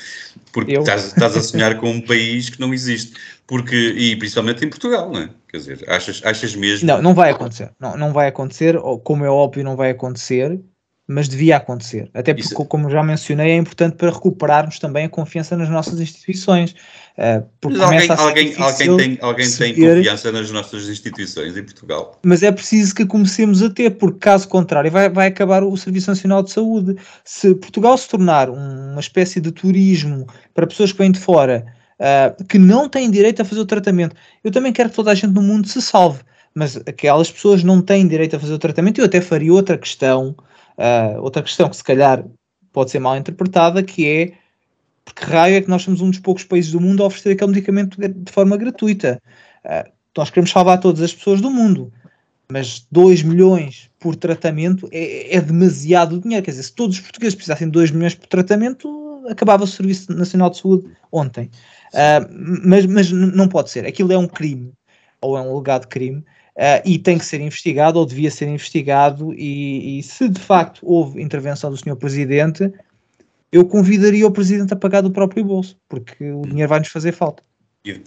porque 0.53 0.75
estás, 0.75 1.09
estás, 1.09 1.37
a 1.37 1.43
sonhar 1.43 1.81
com 1.81 1.91
um 1.91 2.01
país 2.07 2.49
que 2.49 2.61
não 2.61 2.73
existe. 2.73 3.15
Porque, 3.49 3.75
e 3.75 4.15
principalmente 4.15 4.65
em 4.65 4.69
Portugal, 4.69 5.11
não 5.11 5.23
é? 5.23 5.31
Quer 5.49 5.57
dizer, 5.57 5.85
achas, 5.89 6.23
achas 6.25 6.55
mesmo. 6.55 6.87
Não, 6.87 7.03
não 7.03 7.15
vai 7.15 7.33
acontecer. 7.33 7.73
Não, 7.81 7.97
não 7.97 8.13
vai 8.13 8.29
acontecer, 8.29 8.79
como 9.03 9.25
é 9.25 9.29
óbvio, 9.29 9.65
não 9.65 9.75
vai 9.75 9.91
acontecer, 9.91 10.61
mas 11.05 11.29
devia 11.29 11.57
acontecer. 11.57 12.09
Até 12.15 12.33
porque, 12.33 12.47
Isso. 12.47 12.65
como 12.67 12.89
já 12.89 13.03
mencionei, 13.03 13.51
é 13.51 13.57
importante 13.57 13.97
para 13.97 14.13
recuperarmos 14.13 14.79
também 14.79 15.07
a 15.07 15.09
confiança 15.09 15.57
nas 15.57 15.69
nossas 15.69 16.01
instituições. 16.01 16.77
Uh, 17.19 17.47
porque 17.61 17.79
alguém, 17.79 18.11
alguém, 18.11 18.55
alguém, 18.57 18.97
tem, 18.97 19.19
alguém 19.21 19.51
tem 19.51 19.75
confiança 19.75 20.33
nas 20.33 20.51
nossas 20.51 20.89
instituições 20.89 21.57
em 21.57 21.63
Portugal. 21.63 22.19
Mas 22.25 22.43
é 22.43 22.51
preciso 22.51 22.95
que 22.95 23.05
comecemos 23.05 23.63
a 23.63 23.69
ter, 23.69 23.91
porque 23.91 24.19
caso 24.19 24.49
contrário 24.49 24.91
vai, 24.91 25.11
vai 25.11 25.27
acabar 25.27 25.63
o 25.63 25.77
Serviço 25.77 26.11
Nacional 26.11 26.43
de 26.43 26.51
Saúde. 26.51 26.97
Se 27.23 27.55
Portugal 27.55 27.99
se 27.99 28.09
tornar 28.09 28.49
uma 28.49 29.01
espécie 29.01 29.41
de 29.41 29.53
turismo 29.53 30.27
para 30.55 30.67
pessoas 30.67 30.91
que 30.91 30.99
vêm 30.99 31.13
de 31.13 31.21
fora, 31.21 31.67
uh, 32.01 32.45
que 32.45 32.59
não 32.59 32.89
têm 32.89 33.11
direito 33.11 33.43
a 33.43 33.45
fazer 33.45 33.61
o 33.61 33.67
tratamento, 33.67 34.17
eu 34.43 34.51
também 34.51 34.73
quero 34.73 34.89
que 34.89 34.97
toda 34.97 35.11
a 35.11 35.15
gente 35.15 35.35
no 35.35 35.43
mundo 35.43 35.69
se 35.69 35.83
salve. 35.83 36.21
Mas 36.55 36.77
aquelas 36.77 37.31
pessoas 37.31 37.63
não 37.63 37.83
têm 37.83 38.09
direito 38.09 38.37
a 38.37 38.41
fazer 38.41 38.55
o 38.55 38.59
tratamento. 38.59 39.01
Eu 39.01 39.05
até 39.05 39.21
faria 39.21 39.53
outra 39.53 39.77
questão, 39.77 40.35
uh, 40.79 41.21
outra 41.21 41.43
questão 41.43 41.69
que 41.69 41.77
se 41.77 41.85
calhar 41.85 42.25
pode 42.73 42.91
ser 42.91 43.01
mal 43.01 43.17
interpretada, 43.19 43.83
que 43.83 44.07
é 44.07 44.33
porque 45.05 45.25
raio 45.25 45.57
é 45.57 45.61
que 45.61 45.69
nós 45.69 45.83
somos 45.83 46.01
um 46.01 46.11
dos 46.11 46.19
poucos 46.19 46.45
países 46.45 46.73
do 46.73 46.81
mundo 46.81 47.03
a 47.03 47.07
oferecer 47.07 47.33
aquele 47.33 47.53
medicamento 47.53 47.99
de 47.99 48.33
forma 48.33 48.57
gratuita. 48.57 49.21
Uh, 49.65 49.91
nós 50.17 50.31
queremos 50.31 50.51
salvar 50.51 50.79
todas 50.79 51.01
as 51.01 51.15
pessoas 51.15 51.41
do 51.41 51.51
mundo, 51.51 51.93
mas 52.51 52.87
2 52.91 53.23
milhões 53.23 53.91
por 53.99 54.15
tratamento 54.15 54.89
é, 54.93 55.37
é, 55.37 55.41
demasiado 55.41 56.21
dinheiro. 56.21 56.45
Quer 56.45 56.51
dizer, 56.51 56.65
se 56.65 56.75
todos 56.75 56.97
os 56.97 57.03
portugueses 57.03 57.35
precisassem 57.35 57.67
de 57.67 57.73
2 57.73 57.91
milhões 57.91 58.15
por 58.15 58.27
tratamento, 58.27 59.25
acabava 59.29 59.65
o 59.65 59.67
Serviço 59.67 60.13
Nacional 60.13 60.51
de 60.51 60.59
Saúde 60.59 60.91
ontem. 61.11 61.51
Uh, 61.93 62.61
mas, 62.65 62.87
mas 62.87 63.11
não 63.11 63.49
pode 63.49 63.71
ser. 63.71 63.87
Aquilo 63.87 64.13
é 64.13 64.19
um 64.19 64.29
crime, 64.29 64.73
ou 65.21 65.37
é 65.37 65.41
um 65.41 65.57
legado 65.57 65.89
crime, 65.89 66.19
uh, 66.19 66.83
e 66.85 66.99
tem 66.99 67.19
que 67.19 67.25
ser 67.25 67.41
investigado, 67.41 67.99
ou 67.99 68.07
devia 68.07 68.31
ser 68.31 68.49
investigado. 68.49 69.33
E, 69.35 69.99
e 69.99 70.03
se 70.03 70.29
de 70.29 70.41
facto 70.41 70.81
houve 70.83 71.23
intervenção 71.23 71.71
do 71.71 71.77
Sr. 71.77 71.97
Presidente, 71.97 72.73
eu 73.53 73.67
convidaria 73.67 74.27
o 74.27 74.31
presidente 74.31 74.73
a 74.73 74.77
pagar 74.77 75.03
do 75.03 75.11
próprio 75.11 75.45
bolso, 75.45 75.77
porque 75.89 76.33
o 76.33 76.43
dinheiro 76.43 76.71
vai 76.71 76.81
nos 76.81 76.89
fazer 76.89 77.13
falta. 77.13 77.43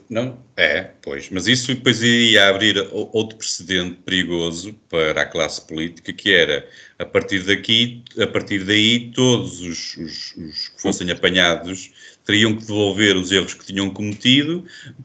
Não, 0.09 0.37
é, 0.55 0.91
pois, 1.01 1.29
mas 1.29 1.47
isso 1.47 1.75
depois 1.75 2.01
iria 2.01 2.47
abrir 2.47 2.77
outro 3.11 3.37
precedente 3.37 3.97
perigoso 4.05 4.73
para 4.89 5.21
a 5.21 5.25
classe 5.25 5.67
política, 5.67 6.13
que 6.13 6.33
era, 6.33 6.65
a 6.97 7.05
partir 7.05 7.43
daqui, 7.43 8.01
a 8.17 8.25
partir 8.25 8.63
daí, 8.63 9.11
todos 9.11 9.59
os, 9.59 9.97
os, 9.97 10.35
os 10.37 10.67
que 10.69 10.81
fossem 10.81 11.11
apanhados 11.11 11.91
teriam 12.25 12.55
que 12.55 12.61
devolver 12.61 13.17
os 13.17 13.31
erros 13.33 13.53
que 13.53 13.65
tinham 13.65 13.89
cometido, 13.89 14.63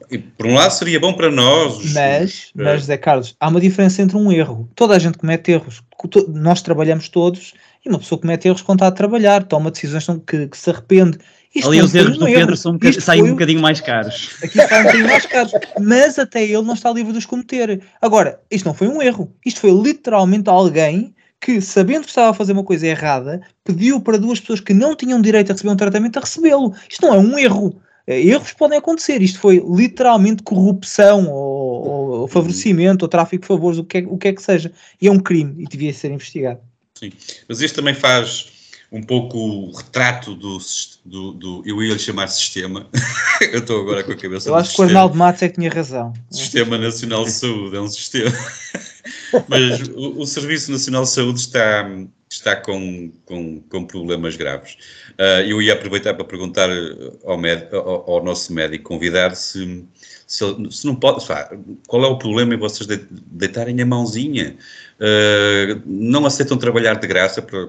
e 0.09 0.17
por 0.17 0.45
um 0.45 0.55
lado 0.55 0.71
seria 0.71 1.01
bom 1.01 1.13
para 1.13 1.29
nós. 1.29 1.77
Os, 1.77 1.91
mas, 1.91 2.51
mas, 2.55 2.83
Zé 2.85 2.97
Carlos, 2.97 3.35
há 3.41 3.49
uma 3.49 3.59
diferença 3.59 4.01
entre 4.01 4.15
um 4.15 4.31
erro. 4.31 4.69
Toda 4.73 4.95
a 4.95 4.99
gente 4.99 5.17
comete 5.17 5.51
erros, 5.51 5.83
nós 6.29 6.61
trabalhamos 6.61 7.09
todos, 7.09 7.53
e 7.83 7.89
uma 7.89 7.99
pessoa 7.99 8.19
comete 8.19 8.47
erros 8.47 8.61
quando 8.61 8.79
está 8.79 8.87
a 8.87 8.91
trabalhar, 8.91 9.43
toma 9.43 9.71
decisões 9.71 10.05
que, 10.25 10.47
que 10.47 10.57
se 10.57 10.69
arrepende. 10.69 11.17
Isto 11.53 11.69
Ali 11.69 11.81
os 11.81 11.93
erros 11.93 12.17
do 12.17 12.27
erro. 12.27 12.39
Pedro 12.39 12.57
são 12.57 12.73
um 12.81 13.01
saem 13.01 13.23
um 13.23 13.31
bocadinho 13.31 13.61
mais 13.61 13.81
caros. 13.81 14.29
Aqui 14.41 14.55
saem 14.55 14.81
um 14.81 14.85
bocadinho 14.85 15.07
mais 15.07 15.25
caros. 15.25 15.51
Mas 15.79 16.19
até 16.19 16.43
ele 16.43 16.61
não 16.61 16.75
está 16.75 16.91
livre 16.91 17.11
de 17.11 17.17
os 17.17 17.25
cometer. 17.25 17.81
Agora, 18.01 18.39
isto 18.49 18.65
não 18.65 18.73
foi 18.73 18.87
um 18.87 19.01
erro. 19.01 19.33
Isto 19.45 19.59
foi 19.59 19.71
literalmente 19.71 20.49
alguém 20.49 21.13
que, 21.41 21.59
sabendo 21.59 22.03
que 22.03 22.09
estava 22.09 22.29
a 22.29 22.33
fazer 22.33 22.53
uma 22.53 22.63
coisa 22.63 22.87
errada, 22.87 23.41
pediu 23.65 23.99
para 23.99 24.17
duas 24.17 24.39
pessoas 24.39 24.61
que 24.61 24.73
não 24.73 24.95
tinham 24.95 25.19
direito 25.19 25.49
a 25.49 25.53
receber 25.53 25.73
um 25.73 25.75
tratamento 25.75 26.17
a 26.17 26.21
recebê-lo. 26.21 26.73
Isto 26.89 27.05
não 27.05 27.15
é 27.15 27.17
um 27.17 27.37
erro. 27.37 27.81
Eh, 28.07 28.27
erros 28.27 28.53
podem 28.53 28.77
acontecer. 28.77 29.21
Isto 29.21 29.39
foi 29.39 29.61
literalmente 29.67 30.43
corrupção 30.43 31.27
ou, 31.29 32.21
ou 32.21 32.27
favorecimento 32.27 33.03
ou 33.03 33.09
tráfico 33.09 33.41
de 33.41 33.47
favores, 33.47 33.79
o 33.79 33.83
que, 33.83 33.97
é, 33.97 34.01
o 34.07 34.17
que 34.17 34.27
é 34.29 34.33
que 34.33 34.41
seja. 34.41 34.71
E 35.01 35.07
é 35.07 35.11
um 35.11 35.19
crime 35.19 35.55
e 35.57 35.65
devia 35.65 35.91
ser 35.91 36.11
investigado. 36.11 36.61
Sim, 37.01 37.11
mas 37.49 37.61
isto 37.61 37.75
também 37.75 37.95
faz 37.95 38.51
um 38.91 39.01
pouco 39.01 39.37
o 39.39 39.71
retrato 39.71 40.35
do, 40.35 40.59
do, 41.03 41.31
do, 41.31 41.63
eu 41.65 41.81
ia 41.81 41.93
lhe 41.93 41.99
chamar 41.99 42.27
sistema, 42.27 42.87
eu 43.51 43.59
estou 43.59 43.81
agora 43.81 44.03
com 44.03 44.11
a 44.11 44.15
cabeça 44.15 44.49
Eu 44.49 44.55
acho 44.55 44.75
que 44.75 44.81
o 44.81 44.83
Arnaldo 44.83 45.17
Matos 45.17 45.41
é 45.41 45.49
que 45.49 45.55
tinha 45.55 45.71
razão. 45.71 46.13
Sistema 46.29 46.77
Nacional 46.77 47.23
de 47.23 47.31
Saúde, 47.31 47.75
é 47.75 47.81
um 47.81 47.87
sistema. 47.87 48.31
Mas 49.47 49.87
o, 49.87 50.19
o, 50.19 50.27
Serviço 50.27 50.71
Nacional 50.71 51.03
de 51.03 51.09
Saúde 51.09 51.39
está, 51.39 51.89
está 52.31 52.55
com, 52.55 53.11
com, 53.25 53.61
com 53.69 53.85
problemas 53.85 54.37
graves. 54.37 54.77
Uh, 55.19 55.43
eu 55.45 55.61
ia 55.61 55.73
aproveitar 55.73 56.13
para 56.13 56.23
perguntar 56.23 56.69
ao, 57.25 57.37
med, 57.37 57.67
ao, 57.73 58.09
ao 58.09 58.23
nosso 58.23 58.53
médico 58.53 58.85
convidado 58.85 59.35
se, 59.35 59.85
se, 60.25 60.45
se, 60.71 60.85
não 60.85 60.95
pode, 60.95 61.25
qual 61.87 62.05
é 62.05 62.07
o 62.07 62.17
problema 62.17 62.53
em 62.53 62.57
vocês 62.57 62.87
deitarem 63.27 63.81
a 63.81 63.85
mãozinha? 63.85 64.55
Uh, 64.97 65.81
não 65.85 66.25
aceitam 66.25 66.57
trabalhar 66.57 66.95
de 66.95 67.05
graça 67.05 67.41
para, 67.41 67.67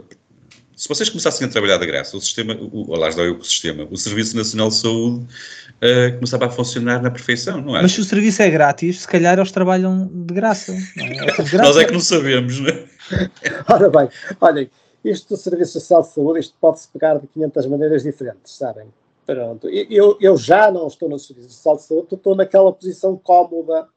se 0.77 0.88
vocês 0.88 1.09
começassem 1.09 1.46
a 1.46 1.51
trabalhar 1.51 1.79
de 1.79 1.87
graça, 1.87 2.16
o 2.16 2.20
sistema, 2.20 2.57
o, 2.61 2.94
aliás, 2.94 3.14
não 3.14 3.25
é 3.25 3.31
o 3.31 3.42
sistema, 3.42 3.87
o 3.90 3.96
Serviço 3.96 4.37
Nacional 4.37 4.68
de 4.68 4.77
Saúde 4.77 5.25
uh, 5.25 6.14
começava 6.14 6.46
a 6.46 6.51
funcionar 6.51 7.03
na 7.03 7.11
perfeição, 7.11 7.61
não 7.61 7.77
é? 7.77 7.83
Mas 7.83 7.92
se 7.92 8.01
o 8.01 8.05
serviço 8.05 8.42
é 8.42 8.51
grátis, 8.51 9.01
se 9.01 9.09
calhar 9.09 9.38
eles 9.38 9.53
trabalham 9.53 10.11
de 10.12 10.35
graça. 10.35 10.72
É? 10.72 11.03
É 11.03 11.59
Nós 11.59 11.77
é 11.77 11.85
que 11.85 11.92
não 11.92 12.01
sabemos, 12.01 12.59
não 12.59 12.68
é? 12.68 12.91
Ora 13.73 13.91
bem, 13.91 14.09
olhem, 14.41 14.71
isto 15.05 15.31
do 15.31 15.37
Serviço 15.37 15.79
Nacional 15.79 16.03
de 16.03 16.15
Saúde, 16.15 16.41
isto 16.41 16.57
pode-se 16.61 16.88
pegar 16.88 17.19
de 17.19 17.27
500 17.27 17.67
maneiras 17.67 18.03
diferentes, 18.03 18.55
sabem? 18.55 18.87
Pronto, 19.27 19.69
eu, 19.69 20.17
eu 20.21 20.37
já 20.37 20.71
não 20.71 20.87
estou 20.87 21.09
no 21.09 21.19
Serviço 21.19 21.49
Nacional 21.49 21.77
de 21.77 21.83
Saúde, 21.85 22.15
estou 22.15 22.35
naquela 22.35 22.73
posição 22.73 23.17
cómoda 23.17 23.88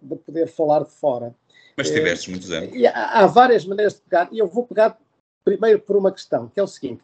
de 0.00 0.16
poder 0.16 0.46
falar 0.46 0.84
de 0.84 0.90
fora. 0.90 1.34
Mas 1.76 1.90
tiveste 1.90 2.30
muitos 2.30 2.50
anos. 2.50 2.70
Há, 2.86 3.20
há 3.20 3.26
várias 3.26 3.64
maneiras 3.64 3.94
de 3.94 4.00
pegar, 4.00 4.28
e 4.32 4.38
eu 4.38 4.46
vou 4.46 4.66
pegar 4.66 4.98
primeiro 5.44 5.80
por 5.80 5.96
uma 5.96 6.12
questão, 6.12 6.48
que 6.48 6.60
é 6.60 6.62
o 6.62 6.66
seguinte: 6.66 7.02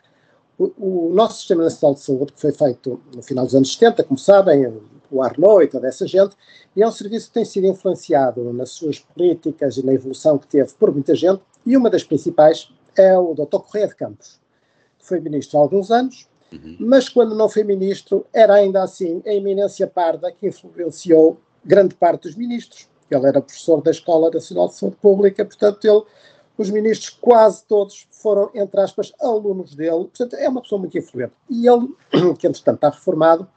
o, 0.59 0.73
o, 0.79 1.15
nosso 1.15 1.39
Sistema 1.39 1.65
Nacional 1.65 1.95
de 1.95 2.01
Saúde, 2.01 2.33
que 2.33 2.41
foi 2.41 2.53
feito 2.53 3.01
no 3.15 3.23
final 3.23 3.45
dos 3.45 3.55
anos 3.55 3.73
70, 3.73 4.05
como 4.05 4.19
sabem, 4.19 4.73
o 5.11 5.23
Arnaud 5.23 5.65
e 5.65 5.69
toda 5.69 5.89
essa 5.89 6.07
gente, 6.07 6.37
e 6.75 6.83
é 6.83 6.87
um 6.87 6.93
serviço 6.93 7.29
que 7.29 7.35
tem 7.35 7.45
sido 7.45 7.67
influenciado 7.67 8.53
nas 8.53 8.71
suas 8.71 8.99
políticas 8.99 9.77
e 9.77 9.85
na 9.85 9.93
evolução 9.93 10.39
que 10.39 10.47
teve 10.47 10.73
por 10.75 10.93
muita 10.93 11.15
gente, 11.15 11.43
e 11.65 11.77
uma 11.77 11.91
das 11.91 12.03
principais 12.03 12.71
é 12.97 13.17
o 13.19 13.35
Dr. 13.35 13.59
Correia 13.59 13.89
de 13.89 13.97
Campos, 13.97 14.41
que 14.99 15.07
foi 15.07 15.21
ministro 15.21 15.59
há 15.59 15.63
alguns 15.63 15.91
anos, 15.91 16.29
uhum. 16.53 16.77
mas 16.81 17.09
quando 17.09 17.35
não 17.35 17.49
foi 17.49 17.65
ministro, 17.65 18.27
era 18.33 18.55
ainda 18.55 18.83
assim 18.83 19.23
a 19.27 19.33
eminência 19.33 19.87
parda 19.87 20.33
que 20.33 20.47
influenciou 20.47 21.39
grande 21.65 21.95
parte 21.95 22.23
dos 22.23 22.37
ministros. 22.37 22.89
Ele 23.11 23.27
era 23.27 23.41
professor 23.41 23.83
da 23.83 23.91
Escola 23.91 24.31
Nacional 24.31 24.69
de 24.69 24.75
Saúde 24.75 24.97
Pública, 25.01 25.45
portanto, 25.45 25.85
ele 25.85 26.03
os 26.57 26.71
ministros 26.71 27.11
quase 27.11 27.65
todos 27.65 28.07
foram, 28.11 28.51
entre 28.55 28.81
aspas, 28.81 29.13
alunos 29.21 29.75
dele. 29.75 30.05
Portanto, 30.05 30.35
é 30.35 30.49
uma 30.49 30.63
pessoa 30.63 30.79
muito 30.79 30.97
influente. 30.97 31.33
E 31.51 31.67
ele, 31.67 31.89
que 32.39 32.47
entretanto 32.47 32.77
está 32.77 32.91
reformado, 32.91 33.49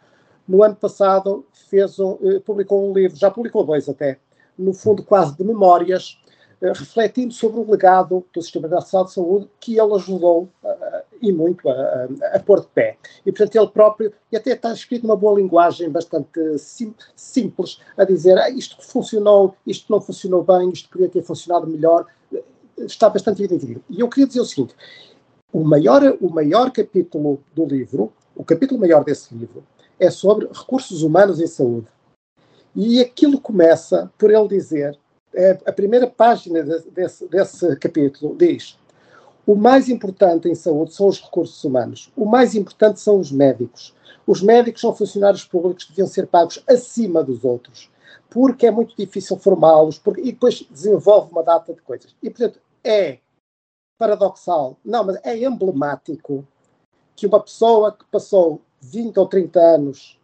no 0.47 0.63
ano 0.63 0.75
passado 0.75 1.45
fez 1.69 1.99
um, 1.99 2.17
eh, 2.23 2.39
publicou 2.39 2.89
um 2.89 2.93
livro, 2.93 3.17
já 3.17 3.29
publicou 3.29 3.63
dois 3.65 3.89
até, 3.89 4.17
no 4.57 4.73
fundo 4.73 5.03
quase 5.03 5.36
de 5.36 5.43
memórias, 5.43 6.17
eh, 6.62 6.71
refletindo 6.73 7.33
sobre 7.33 7.60
o 7.60 7.69
legado 7.69 8.25
do 8.33 8.41
Sistema 8.41 8.67
Nacional 8.67 9.05
de 9.05 9.13
Saúde 9.13 9.49
que 9.60 9.77
ele 9.77 9.93
ajudou 9.93 10.49
uh, 10.63 11.03
e 11.21 11.31
muito 11.31 11.69
a, 11.69 12.07
a, 12.33 12.39
pôr 12.39 12.62
de 12.62 12.67
pé. 12.67 12.97
E, 13.25 13.31
portanto, 13.31 13.55
ele 13.55 13.67
próprio, 13.67 14.13
e 14.31 14.38
até 14.38 14.53
está 14.53 14.71
escrito 14.73 15.03
numa 15.03 15.15
boa 15.15 15.39
linguagem 15.39 15.89
bastante 15.89 16.57
sim, 16.57 16.95
simples, 17.15 17.79
a 17.95 18.03
dizer 18.03 18.38
ah, 18.39 18.49
isto 18.49 18.81
funcionou, 18.81 19.53
isto 19.67 19.91
não 19.91 20.01
funcionou 20.01 20.43
bem, 20.43 20.71
isto 20.71 20.89
podia 20.89 21.10
ter 21.10 21.21
funcionado 21.21 21.67
melhor 21.67 22.07
está 22.77 23.09
bastante 23.09 23.45
dividido. 23.45 23.83
E 23.89 23.99
eu 23.99 24.09
queria 24.09 24.27
dizer 24.27 24.41
o 24.41 24.45
seguinte: 24.45 24.75
o 25.51 25.63
maior, 25.63 26.17
o 26.21 26.29
maior 26.29 26.71
capítulo 26.71 27.41
do 27.53 27.65
livro, 27.65 28.11
o 28.35 28.43
capítulo 28.43 28.79
maior 28.79 29.03
desse 29.03 29.33
livro, 29.33 29.63
é 29.99 30.09
sobre 30.09 30.47
recursos 30.47 31.01
humanos 31.03 31.39
em 31.39 31.47
saúde. 31.47 31.87
E 32.75 33.01
aquilo 33.01 33.41
começa 33.41 34.11
por 34.17 34.29
ele 34.29 34.47
dizer, 34.47 34.97
é, 35.33 35.57
a 35.65 35.71
primeira 35.71 36.07
página 36.07 36.61
desse, 36.63 37.27
desse 37.27 37.75
capítulo 37.77 38.35
diz: 38.35 38.77
o 39.45 39.55
mais 39.55 39.89
importante 39.89 40.49
em 40.49 40.55
saúde 40.55 40.93
são 40.93 41.07
os 41.07 41.21
recursos 41.21 41.63
humanos, 41.63 42.11
o 42.15 42.25
mais 42.25 42.53
importante 42.53 42.99
são 42.99 43.19
os 43.19 43.31
médicos. 43.31 43.95
Os 44.27 44.41
médicos 44.41 44.81
são 44.81 44.93
funcionários 44.93 45.45
públicos 45.45 45.85
que 45.85 45.91
deviam 45.91 46.07
ser 46.07 46.27
pagos 46.27 46.61
acima 46.67 47.23
dos 47.23 47.45
outros, 47.45 47.89
porque 48.29 48.67
é 48.67 48.71
muito 48.71 48.93
difícil 48.97 49.37
formá-los, 49.37 50.01
e 50.17 50.33
depois 50.33 50.67
desenvolve 50.69 51.31
uma 51.31 51.41
data 51.41 51.73
de 51.73 51.81
coisas. 51.81 52.13
E, 52.21 52.29
portanto, 52.29 52.59
é 52.88 53.19
paradoxal, 53.97 54.78
não, 54.86 55.04
mas 55.04 55.19
é 55.23 55.38
emblemático 55.38 56.47
que 57.15 57.26
uma 57.26 57.39
pessoa 57.39 57.91
que 57.91 58.06
passou 58.06 58.62
20 58.80 59.17
ou 59.17 59.28
30 59.28 59.60
anos 59.60 60.19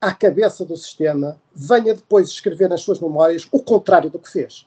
à 0.00 0.14
cabeça 0.14 0.64
do 0.64 0.76
sistema 0.76 1.40
venha 1.54 1.94
depois 1.94 2.28
escrever 2.28 2.68
nas 2.68 2.82
suas 2.82 3.00
memórias 3.00 3.48
o 3.50 3.62
contrário 3.62 4.10
do 4.10 4.18
que 4.18 4.30
fez. 4.30 4.66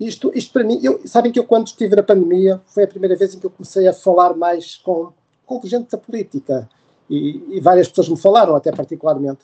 Isto, 0.00 0.32
isto 0.34 0.52
para 0.52 0.64
mim, 0.64 0.80
eu, 0.82 1.06
sabem 1.06 1.30
que 1.30 1.38
eu 1.38 1.44
quando 1.44 1.66
estive 1.66 1.94
na 1.94 2.02
pandemia 2.02 2.60
foi 2.66 2.84
a 2.84 2.88
primeira 2.88 3.14
vez 3.14 3.34
em 3.34 3.38
que 3.38 3.46
eu 3.46 3.50
comecei 3.50 3.86
a 3.86 3.92
falar 3.92 4.34
mais 4.34 4.76
com, 4.76 5.12
com 5.44 5.60
gente 5.64 5.90
da 5.90 5.98
política. 5.98 6.68
E, 7.08 7.56
e 7.56 7.60
várias 7.60 7.88
pessoas 7.88 8.08
me 8.08 8.16
falaram 8.16 8.56
até 8.56 8.72
particularmente. 8.72 9.40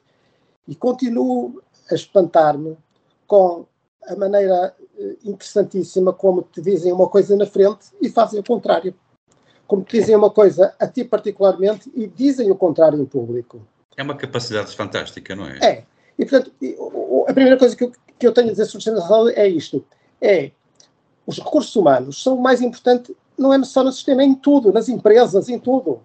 E 0.67 0.75
continuo 0.75 1.63
a 1.91 1.95
espantar-me 1.95 2.77
com 3.27 3.67
a 4.07 4.17
maneira 4.17 4.75
eh, 4.99 5.17
interessantíssima 5.25 6.13
como 6.13 6.43
te 6.43 6.61
dizem 6.61 6.93
uma 6.93 7.09
coisa 7.09 7.37
na 7.37 7.47
frente 7.47 7.87
e 8.01 8.09
fazem 8.09 8.41
o 8.41 8.45
contrário. 8.45 8.95
como 9.67 9.83
te 9.83 9.99
dizem 9.99 10.17
uma 10.17 10.31
coisa 10.31 10.75
a 10.79 10.87
ti 10.87 11.05
particularmente 11.05 11.93
e 11.95 12.07
dizem 12.07 12.51
o 12.51 12.57
contrário 12.57 13.01
em 13.01 13.05
público. 13.05 13.61
É 13.97 14.03
uma 14.03 14.15
capacidade 14.15 14.75
fantástica, 14.75 15.37
não 15.37 15.47
é? 15.47 15.59
É. 15.61 15.85
E, 16.19 16.25
portanto, 16.25 16.53
a 17.27 17.33
primeira 17.33 17.59
coisa 17.59 17.77
que 17.77 17.85
eu, 17.85 17.93
que 18.19 18.27
eu 18.27 18.33
tenho 18.33 18.49
a 18.49 18.51
dizer 18.51 18.65
sobre 18.65 18.83
sustentabilidade 18.83 19.39
é 19.39 19.47
isto. 19.47 19.85
É, 20.21 20.51
os 21.27 21.39
recursos 21.39 21.77
humanos 21.77 22.23
são 22.23 22.37
o 22.37 22.43
mais 22.43 22.63
importante, 22.63 23.15
não 23.37 23.53
é 23.53 23.63
só 23.63 23.85
no 23.85 23.93
sistema, 23.93 24.23
é 24.23 24.25
em 24.25 24.35
tudo, 24.35 24.73
nas 24.73 24.89
empresas, 24.89 25.49
em 25.49 25.59
tudo. 25.59 26.01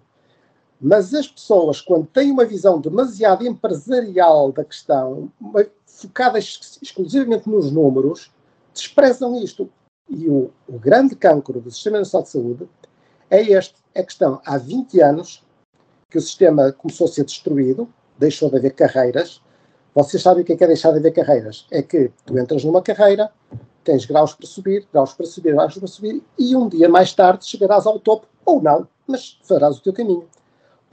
Mas 0.80 1.14
as 1.14 1.26
pessoas, 1.26 1.80
quando 1.80 2.06
têm 2.06 2.30
uma 2.30 2.44
visão 2.44 2.80
demasiado 2.80 3.46
empresarial 3.46 4.52
da 4.52 4.64
questão, 4.64 5.30
focada 5.86 6.38
exclusivamente 6.38 7.48
nos 7.48 7.70
números, 7.70 8.30
desprezam 8.72 9.36
isto. 9.36 9.70
E 10.08 10.28
o, 10.28 10.50
o 10.68 10.78
grande 10.78 11.16
cancro 11.16 11.60
do 11.60 11.70
Sistema 11.70 11.98
Nacional 11.98 12.24
de 12.24 12.30
Saúde 12.30 12.68
é 13.30 13.40
este. 13.42 13.74
É 13.94 14.00
a 14.00 14.04
questão, 14.04 14.40
há 14.44 14.58
20 14.58 15.00
anos 15.00 15.42
que 16.10 16.18
o 16.18 16.20
sistema 16.20 16.72
começou 16.72 17.06
a 17.06 17.10
ser 17.10 17.24
destruído, 17.24 17.88
deixou 18.18 18.50
de 18.50 18.56
haver 18.56 18.72
carreiras. 18.72 19.40
Vocês 19.94 20.22
sabem 20.22 20.42
o 20.42 20.46
que 20.46 20.52
é, 20.52 20.56
que 20.56 20.64
é 20.64 20.66
deixar 20.66 20.90
de 20.90 20.98
haver 20.98 21.12
carreiras? 21.12 21.66
É 21.70 21.80
que 21.80 22.10
tu 22.26 22.38
entras 22.38 22.64
numa 22.64 22.82
carreira, 22.82 23.30
tens 23.82 24.04
graus 24.04 24.34
para 24.34 24.46
subir, 24.46 24.86
graus 24.92 25.12
para 25.12 25.26
subir, 25.26 25.54
graus 25.54 25.78
para 25.78 25.86
subir, 25.86 26.22
e 26.38 26.54
um 26.56 26.68
dia 26.68 26.88
mais 26.88 27.12
tarde 27.12 27.46
chegarás 27.46 27.86
ao 27.86 27.98
topo, 27.98 28.26
ou 28.44 28.60
não, 28.60 28.86
mas 29.06 29.38
farás 29.44 29.78
o 29.78 29.82
teu 29.82 29.92
caminho. 29.92 30.28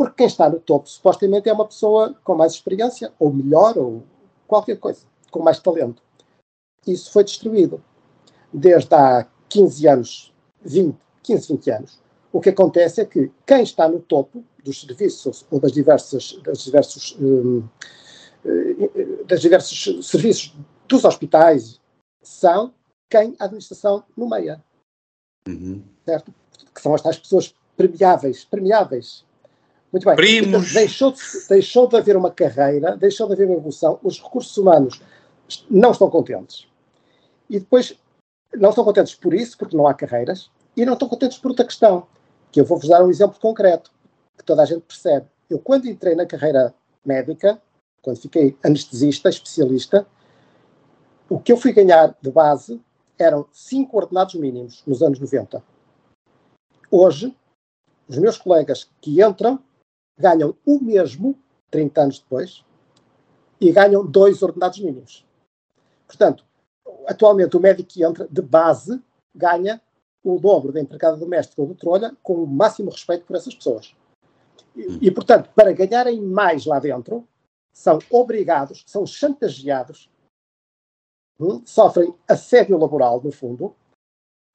Porque 0.01 0.15
quem 0.15 0.25
está 0.25 0.49
no 0.49 0.59
topo, 0.59 0.89
supostamente, 0.89 1.47
é 1.47 1.53
uma 1.53 1.67
pessoa 1.67 2.15
com 2.23 2.33
mais 2.33 2.53
experiência, 2.53 3.13
ou 3.19 3.31
melhor, 3.31 3.77
ou 3.77 4.01
qualquer 4.47 4.79
coisa, 4.79 5.05
com 5.29 5.43
mais 5.43 5.59
talento. 5.59 6.01
Isso 6.87 7.11
foi 7.11 7.23
destruído. 7.23 7.83
Desde 8.51 8.95
há 8.95 9.27
15 9.47 9.87
anos, 9.87 10.33
20, 10.63 10.97
15, 11.21 11.53
20 11.53 11.69
anos, 11.69 11.99
o 12.33 12.41
que 12.41 12.49
acontece 12.49 13.01
é 13.01 13.05
que 13.05 13.31
quem 13.45 13.61
está 13.61 13.87
no 13.87 13.99
topo 13.99 14.43
dos 14.63 14.81
serviços 14.81 15.45
ou 15.51 15.59
das 15.59 15.71
diversas, 15.71 16.33
das 16.43 16.63
diversos, 16.63 17.15
um, 17.21 17.63
eh, 18.43 19.23
das 19.27 19.39
diversos 19.39 20.07
serviços 20.07 20.55
dos 20.87 21.05
hospitais 21.05 21.79
são 22.23 22.73
quem 23.07 23.35
a 23.37 23.45
administração 23.45 24.03
nomeia. 24.17 24.65
Uhum. 25.47 25.83
Certo? 26.03 26.33
Que 26.73 26.81
são 26.81 26.95
as 26.95 27.03
tais 27.03 27.19
pessoas 27.19 27.53
premiáveis. 27.77 28.43
Premiáveis. 28.43 29.29
Muito 29.91 30.05
bem. 30.05 30.15
Primos. 30.15 30.71
Então, 30.71 30.81
deixou, 30.81 31.11
de, 31.11 31.21
deixou 31.49 31.87
de 31.87 31.97
haver 31.97 32.15
uma 32.15 32.31
carreira, 32.31 32.95
deixou 32.95 33.27
de 33.27 33.33
haver 33.33 33.47
uma 33.47 33.57
evolução, 33.57 33.99
os 34.01 34.21
recursos 34.21 34.55
humanos 34.57 35.01
não 35.69 35.91
estão 35.91 36.09
contentes. 36.09 36.67
E 37.49 37.59
depois, 37.59 37.97
não 38.53 38.69
estão 38.69 38.85
contentes 38.85 39.15
por 39.15 39.33
isso, 39.33 39.57
porque 39.57 39.75
não 39.75 39.87
há 39.87 39.93
carreiras, 39.93 40.49
e 40.75 40.85
não 40.85 40.93
estão 40.93 41.09
contentes 41.09 41.37
por 41.37 41.49
outra 41.49 41.65
questão, 41.65 42.07
que 42.51 42.61
eu 42.61 42.65
vou-vos 42.65 42.87
dar 42.87 43.03
um 43.03 43.09
exemplo 43.09 43.37
concreto, 43.39 43.91
que 44.37 44.43
toda 44.43 44.61
a 44.61 44.65
gente 44.65 44.81
percebe. 44.81 45.27
Eu, 45.49 45.59
quando 45.59 45.87
entrei 45.87 46.15
na 46.15 46.25
carreira 46.25 46.73
médica, 47.05 47.61
quando 48.01 48.17
fiquei 48.17 48.57
anestesista, 48.63 49.29
especialista, 49.29 50.07
o 51.29 51.39
que 51.39 51.51
eu 51.51 51.57
fui 51.57 51.73
ganhar 51.73 52.15
de 52.21 52.31
base 52.31 52.81
eram 53.17 53.45
cinco 53.51 53.97
ordenados 53.97 54.35
mínimos 54.35 54.83
nos 54.87 55.01
anos 55.01 55.19
90. 55.19 55.61
Hoje, 56.89 57.35
os 58.07 58.17
meus 58.17 58.37
colegas 58.37 58.89
que 58.99 59.21
entram 59.21 59.59
ganham 60.17 60.55
o 60.65 60.79
mesmo 60.79 61.37
30 61.69 62.01
anos 62.01 62.19
depois 62.19 62.65
e 63.59 63.71
ganham 63.71 64.05
dois 64.05 64.41
ordenados 64.41 64.79
mínimos. 64.79 65.25
Portanto, 66.07 66.45
atualmente 67.07 67.55
o 67.55 67.59
médico 67.59 67.89
que 67.89 68.03
entra 68.03 68.27
de 68.29 68.41
base 68.41 69.01
ganha 69.33 69.81
o 70.23 70.39
dobro 70.39 70.71
da 70.71 70.79
empregada 70.79 71.17
doméstica 71.17 71.61
ou 71.61 71.67
do 71.67 71.75
trolha 71.75 72.15
com 72.21 72.43
o 72.43 72.47
máximo 72.47 72.91
respeito 72.91 73.25
por 73.25 73.35
essas 73.35 73.55
pessoas. 73.55 73.95
E, 74.75 75.07
e, 75.07 75.11
portanto, 75.11 75.49
para 75.55 75.73
ganharem 75.73 76.21
mais 76.21 76.65
lá 76.65 76.79
dentro, 76.79 77.27
são 77.73 77.99
obrigados, 78.09 78.83
são 78.85 79.05
chantageados, 79.05 80.09
hum, 81.39 81.61
sofrem 81.65 82.13
assédio 82.27 82.77
laboral, 82.77 83.21
no 83.21 83.31
fundo, 83.31 83.75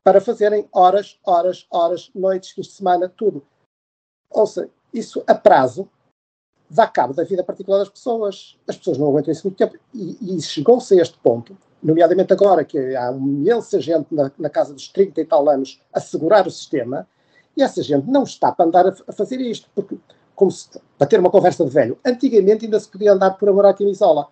para 0.05 0.21
fazerem 0.21 0.69
horas, 0.73 1.19
horas, 1.25 1.67
horas, 1.71 2.11
noites, 2.15 2.51
fins 2.51 2.67
de 2.67 2.73
semana, 2.73 3.09
tudo. 3.09 3.45
Ou 4.31 4.47
seja, 4.47 4.71
isso 4.99 5.23
a 5.27 5.35
prazo 5.35 5.89
dá 6.69 6.87
cabo 6.87 7.15
da 7.15 7.25
vida 7.25 7.45
particular 7.45 7.79
das 7.79 7.89
pessoas. 7.89 8.59
As 8.67 8.77
pessoas 8.77 8.99
não 8.99 9.09
aguentam 9.09 9.33
isso 9.33 9.47
muito 9.47 9.57
tempo. 9.57 9.77
E, 9.95 10.37
e 10.37 10.43
chegou-se 10.43 10.99
a 10.99 11.03
este 11.03 11.19
ponto, 11.19 11.57
nomeadamente 11.83 12.33
agora 12.33 12.65
que 12.65 12.79
há 12.97 13.13
imensa 13.13 13.81
gente 13.81 14.13
na, 14.13 14.31
na, 14.39 14.51
casa 14.51 14.75
dos 14.75 14.89
30 14.89 15.21
e 15.21 15.25
tal 15.25 15.49
anos 15.49 15.81
a 15.93 16.01
segurar 16.01 16.47
o 16.47 16.51
sistema, 16.51 17.07
e 17.57 17.63
essa 17.63 17.83
gente 17.83 18.09
não 18.09 18.25
está 18.25 18.53
para 18.53 18.67
andar 18.67 18.87
a, 18.87 18.95
a 19.07 19.13
fazer 19.13 19.41
isto, 19.41 19.69
porque, 19.75 19.99
como 20.35 20.51
se, 20.51 20.69
para 20.99 21.07
ter 21.07 21.21
uma 21.21 21.31
conversa 21.31 21.65
de 21.65 21.71
velho, 21.71 21.99
antigamente 22.05 22.65
ainda 22.65 22.81
se 22.81 22.89
podia 22.89 23.13
andar 23.13 23.33
por 23.33 23.49
amor 23.49 23.67
à 23.67 23.73
camisola. 23.73 24.29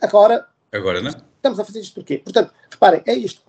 Agora, 0.00 0.46
agora 0.72 1.00
não? 1.00 1.10
estamos 1.10 1.60
a 1.60 1.64
fazer 1.64 1.80
isto 1.80 1.94
porquê? 1.94 2.18
Portanto, 2.18 2.52
reparem, 2.70 3.02
é 3.06 3.14
isto. 3.14 3.42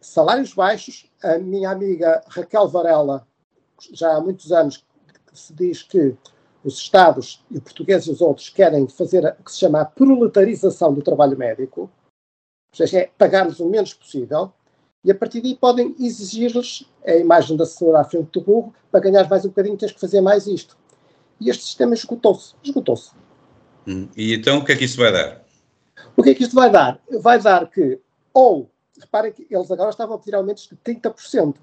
Salários 0.00 0.54
baixos, 0.54 1.10
a 1.22 1.38
minha 1.38 1.70
amiga 1.70 2.22
Raquel 2.28 2.68
Varela, 2.68 3.26
já 3.92 4.16
há 4.16 4.20
muitos 4.20 4.50
anos, 4.52 4.84
se 5.32 5.52
diz 5.52 5.82
que 5.82 6.14
os 6.64 6.78
Estados, 6.78 7.44
e 7.50 7.58
o 7.58 7.60
português 7.60 8.06
e 8.06 8.10
os 8.10 8.20
outros, 8.20 8.48
querem 8.48 8.86
fazer 8.88 9.24
o 9.38 9.42
que 9.42 9.52
se 9.52 9.58
chama 9.58 9.80
a 9.80 9.84
proletarização 9.84 10.94
do 10.94 11.02
trabalho 11.02 11.36
médico, 11.36 11.82
ou 11.82 12.76
seja, 12.76 13.00
é 13.00 13.10
pagar-lhes 13.18 13.58
o 13.60 13.68
menos 13.68 13.92
possível, 13.92 14.52
e 15.04 15.10
a 15.10 15.14
partir 15.14 15.40
daí 15.40 15.56
podem 15.56 15.96
exigir-lhes 15.98 16.86
a 17.04 17.14
imagem 17.16 17.56
da 17.56 17.66
senhora 17.66 18.00
à 18.00 18.04
frente 18.04 18.30
do 18.32 18.40
burro, 18.40 18.72
para 18.90 19.00
ganhar 19.00 19.28
mais 19.28 19.44
um 19.44 19.48
bocadinho 19.48 19.76
tens 19.76 19.92
que 19.92 20.00
fazer 20.00 20.20
mais 20.20 20.46
isto. 20.46 20.76
E 21.40 21.50
este 21.50 21.64
sistema 21.64 21.94
esgotou-se. 21.94 22.54
Esgotou-se. 22.62 23.10
Hum. 23.86 24.08
E 24.16 24.32
então 24.32 24.58
o 24.58 24.64
que 24.64 24.72
é 24.72 24.76
que 24.76 24.84
isso 24.84 24.98
vai 24.98 25.12
dar? 25.12 25.42
O 26.16 26.22
que 26.22 26.30
é 26.30 26.34
que 26.34 26.44
isto 26.44 26.54
vai 26.54 26.70
dar? 26.70 27.00
Vai 27.20 27.40
dar 27.40 27.68
que, 27.68 27.98
ou, 28.32 28.70
reparem 29.00 29.32
que 29.32 29.46
eles 29.50 29.70
agora 29.70 29.90
estavam 29.90 30.14
a 30.14 30.18
pedir 30.18 30.36
aumentos 30.36 30.68
de 30.68 30.76
30%. 30.76 31.56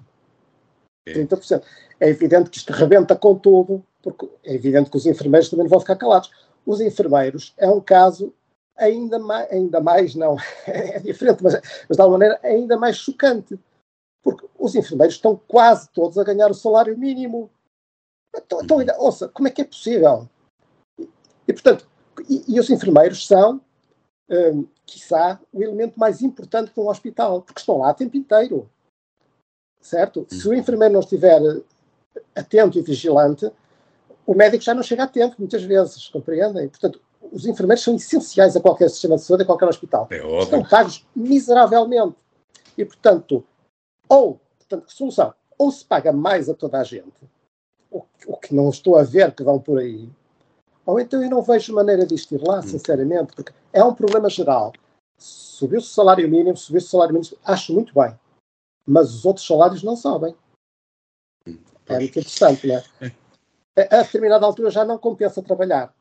30%. 1.12 1.62
É 1.98 2.08
evidente 2.08 2.50
que 2.50 2.58
isto 2.58 2.72
rebenta 2.72 3.14
com 3.14 3.34
tudo, 3.36 3.84
porque 4.02 4.28
é 4.44 4.54
evidente 4.54 4.90
que 4.90 4.96
os 4.96 5.06
enfermeiros 5.06 5.48
também 5.48 5.64
não 5.64 5.70
vão 5.70 5.80
ficar 5.80 5.96
calados. 5.96 6.30
Os 6.64 6.80
enfermeiros 6.80 7.54
é 7.56 7.68
um 7.68 7.80
caso 7.80 8.32
ainda 8.76 9.18
mais, 9.18 9.52
ainda 9.52 9.80
mais 9.80 10.14
não, 10.14 10.36
é 10.66 10.98
diferente, 10.98 11.42
mas, 11.42 11.54
mas 11.88 11.96
de 11.96 12.00
alguma 12.00 12.18
maneira 12.18 12.40
ainda 12.42 12.76
mais 12.78 12.96
chocante, 12.96 13.58
porque 14.22 14.46
os 14.58 14.74
enfermeiros 14.74 15.16
estão 15.16 15.40
quase 15.48 15.88
todos 15.90 16.18
a 16.18 16.24
ganhar 16.24 16.50
o 16.50 16.54
salário 16.54 16.96
mínimo. 16.98 17.50
Então, 18.34 18.62
então 18.62 18.78
ouça, 18.98 19.28
como 19.28 19.48
é 19.48 19.50
que 19.50 19.62
é 19.62 19.64
possível? 19.64 20.28
E, 20.98 21.08
e 21.48 21.52
portanto, 21.52 21.86
e, 22.28 22.44
e, 22.54 22.60
os 22.60 22.70
enfermeiros 22.70 23.26
são, 23.26 23.60
um, 24.28 24.66
quiçá, 24.86 25.40
o 25.52 25.62
elemento 25.62 25.98
mais 25.98 26.22
importante 26.22 26.72
de 26.72 26.80
um 26.80 26.88
hospital, 26.88 27.42
porque 27.42 27.60
estão 27.60 27.78
lá 27.78 27.90
o 27.90 27.94
tempo 27.94 28.16
inteiro 28.16 28.70
certo? 29.80 30.26
Se 30.28 30.48
o 30.48 30.54
enfermeiro 30.54 30.94
não 30.94 31.00
estiver 31.00 31.40
atento 32.34 32.78
e 32.78 32.82
vigilante, 32.82 33.50
o 34.26 34.34
médico 34.34 34.62
já 34.62 34.74
não 34.74 34.82
chega 34.82 35.04
a 35.04 35.08
tempo, 35.08 35.36
muitas 35.38 35.62
vezes, 35.62 36.08
compreendem? 36.08 36.68
Portanto, 36.68 37.00
os 37.32 37.46
enfermeiros 37.46 37.82
são 37.82 37.94
essenciais 37.94 38.56
a 38.56 38.60
qualquer 38.60 38.88
sistema 38.90 39.16
de 39.16 39.22
saúde, 39.22 39.42
a 39.42 39.46
qualquer 39.46 39.68
hospital. 39.68 40.06
É 40.10 40.20
óbvio. 40.22 40.42
Estão 40.42 40.62
pagos 40.64 41.06
miseravelmente. 41.14 42.16
E, 42.76 42.84
portanto, 42.84 43.44
ou, 44.08 44.40
portanto, 44.58 44.90
solução, 44.92 45.34
ou 45.58 45.70
se 45.70 45.84
paga 45.84 46.12
mais 46.12 46.48
a 46.48 46.54
toda 46.54 46.78
a 46.78 46.84
gente, 46.84 47.28
o, 47.90 48.02
o 48.26 48.36
que 48.36 48.54
não 48.54 48.70
estou 48.70 48.96
a 48.96 49.02
ver 49.02 49.32
que 49.32 49.42
vão 49.42 49.58
por 49.58 49.78
aí, 49.78 50.08
ou 50.86 50.98
então 50.98 51.22
eu 51.22 51.30
não 51.30 51.42
vejo 51.42 51.74
maneira 51.74 52.06
disto 52.06 52.34
ir 52.34 52.42
lá, 52.42 52.60
hum. 52.60 52.62
sinceramente, 52.62 53.34
porque 53.34 53.52
é 53.72 53.84
um 53.84 53.94
problema 53.94 54.28
geral. 54.30 54.72
Subiu-se 55.18 55.88
o 55.88 55.90
salário 55.90 56.28
mínimo, 56.28 56.56
subiu-se 56.56 56.86
o 56.86 56.90
salário 56.90 57.14
mínimo, 57.14 57.36
acho 57.44 57.74
muito 57.74 57.92
bem 57.94 58.16
mas 58.86 59.14
os 59.14 59.24
outros 59.24 59.46
salários 59.46 59.82
não 59.82 59.96
sobem. 59.96 60.34
É 61.46 61.98
muito 61.98 62.18
interessante, 62.18 62.66
não 62.66 62.76
é? 62.76 62.84
A 63.90 64.02
determinada 64.02 64.44
altura 64.44 64.70
já 64.70 64.84
não 64.84 64.98
compensa 64.98 65.42
trabalhar. 65.42 65.94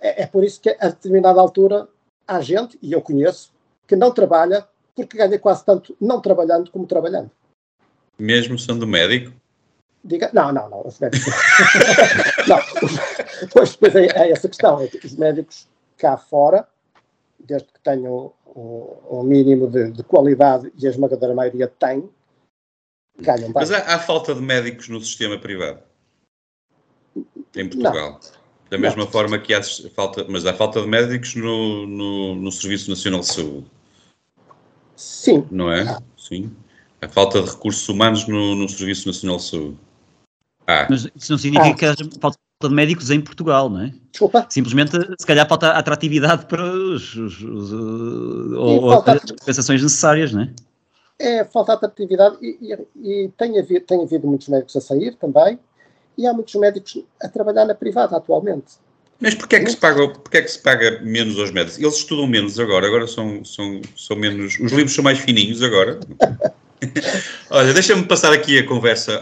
É, 0.00 0.22
é 0.22 0.26
por 0.26 0.44
isso 0.44 0.60
que 0.60 0.70
a 0.80 0.88
determinada 0.88 1.40
altura 1.40 1.88
há 2.26 2.40
gente, 2.40 2.78
e 2.82 2.92
eu 2.92 3.02
conheço, 3.02 3.52
que 3.86 3.96
não 3.96 4.12
trabalha 4.12 4.66
porque 4.94 5.16
ganha 5.16 5.38
quase 5.38 5.64
tanto 5.64 5.96
não 6.00 6.20
trabalhando 6.20 6.70
como 6.70 6.86
trabalhando. 6.86 7.30
Mesmo 8.18 8.58
sendo 8.58 8.86
médico? 8.86 9.32
Diga, 10.02 10.30
não, 10.32 10.52
não, 10.52 10.68
não, 10.68 10.86
os 10.86 10.98
médicos. 10.98 11.32
não, 12.48 12.58
pois, 13.52 13.70
depois 13.72 13.94
é, 13.94 14.06
é, 14.06 14.32
essa 14.32 14.48
questão. 14.48 14.80
É 14.80 14.88
que 14.88 15.06
os 15.06 15.14
médicos 15.14 15.68
cá 15.96 16.16
fora, 16.16 16.66
desde 17.38 17.68
que 17.68 17.80
tenham 17.80 18.32
um, 18.54 18.96
um 19.10 19.22
mínimo 19.22 19.68
de, 19.68 19.92
de, 19.92 20.02
qualidade, 20.02 20.72
e 20.76 20.86
a 20.86 20.90
esmagadora 20.90 21.34
maioria 21.34 21.68
tem, 21.68 22.08
ganham 23.20 23.52
bem. 23.52 23.52
Mas 23.54 23.70
há, 23.70 23.78
há, 23.94 23.98
falta 23.98 24.34
de 24.34 24.40
médicos 24.40 24.88
no 24.88 25.00
sistema 25.00 25.38
privado? 25.38 25.80
Em 27.56 27.68
Portugal? 27.68 28.12
Não. 28.12 28.38
Da 28.70 28.76
mesma 28.76 29.04
não. 29.04 29.10
forma 29.10 29.38
que 29.38 29.54
há 29.54 29.62
falta, 29.94 30.26
mas 30.28 30.44
há 30.44 30.52
falta 30.52 30.82
de 30.82 30.86
médicos 30.86 31.34
no, 31.34 31.86
no, 31.86 32.34
no 32.34 32.52
Serviço 32.52 32.90
Nacional 32.90 33.20
de 33.20 33.26
Saúde? 33.26 33.66
Sim. 34.94 35.46
Não 35.50 35.72
é? 35.72 35.98
Sim. 36.16 36.54
Há 37.00 37.08
falta 37.08 37.40
de 37.42 37.50
recursos 37.50 37.88
humanos 37.88 38.26
no, 38.26 38.54
no 38.54 38.68
Serviço 38.68 39.06
Nacional 39.06 39.38
de 39.38 39.44
Saúde? 39.44 39.78
Ah. 40.66 40.86
Mas 40.90 41.08
isso 41.16 41.32
não 41.32 41.38
significa 41.38 41.70
ah. 41.70 41.74
que 41.74 41.84
haja 41.86 42.10
falta 42.20 42.38
de 42.62 42.68
médicos 42.74 43.10
em 43.10 43.20
Portugal, 43.20 43.70
não 43.70 43.82
é? 43.82 43.94
Desculpa. 44.10 44.46
Simplesmente, 44.50 44.92
se 45.18 45.26
calhar, 45.26 45.48
falta 45.48 45.70
atratividade 45.70 46.44
para 46.46 46.62
os, 46.62 47.14
os, 47.14 47.40
os 47.40 47.72
ou, 47.72 48.82
ou 48.82 48.92
as 48.92 49.30
compensações 49.30 49.82
necessárias, 49.82 50.32
não 50.32 50.42
é? 50.42 50.50
É, 51.18 51.44
falta 51.44 51.72
atratividade 51.72 52.36
e, 52.40 52.58
e, 52.60 53.24
e 53.24 53.28
tem, 53.36 53.58
havido, 53.58 53.84
tem 53.84 54.02
havido 54.02 54.26
muitos 54.26 54.48
médicos 54.48 54.76
a 54.76 54.80
sair 54.80 55.16
também 55.16 55.58
e 56.16 56.26
há 56.26 56.32
muitos 56.32 56.54
médicos 56.54 57.04
a 57.20 57.28
trabalhar 57.28 57.64
na 57.64 57.74
privada 57.74 58.16
atualmente. 58.16 58.74
Mas 59.20 59.34
porquê 59.34 59.56
é 59.56 59.64
que 59.64 59.70
se 59.70 59.76
paga, 59.76 60.08
porquê 60.08 60.38
é 60.38 60.42
que 60.42 60.48
se 60.48 60.60
paga 60.60 61.00
menos 61.00 61.38
aos 61.38 61.50
médicos? 61.50 61.78
Eles 61.78 61.96
estudam 61.96 62.26
menos 62.26 62.58
agora, 62.60 62.86
agora 62.86 63.06
são, 63.06 63.44
são, 63.44 63.80
são 63.96 64.16
menos. 64.16 64.58
Os 64.60 64.70
livros 64.70 64.94
são 64.94 65.02
mais 65.02 65.18
fininhos 65.18 65.60
agora. 65.60 65.98
Olha, 67.50 67.72
deixa-me 67.72 68.04
passar 68.04 68.32
aqui 68.32 68.58
a 68.58 68.66
conversa. 68.66 69.20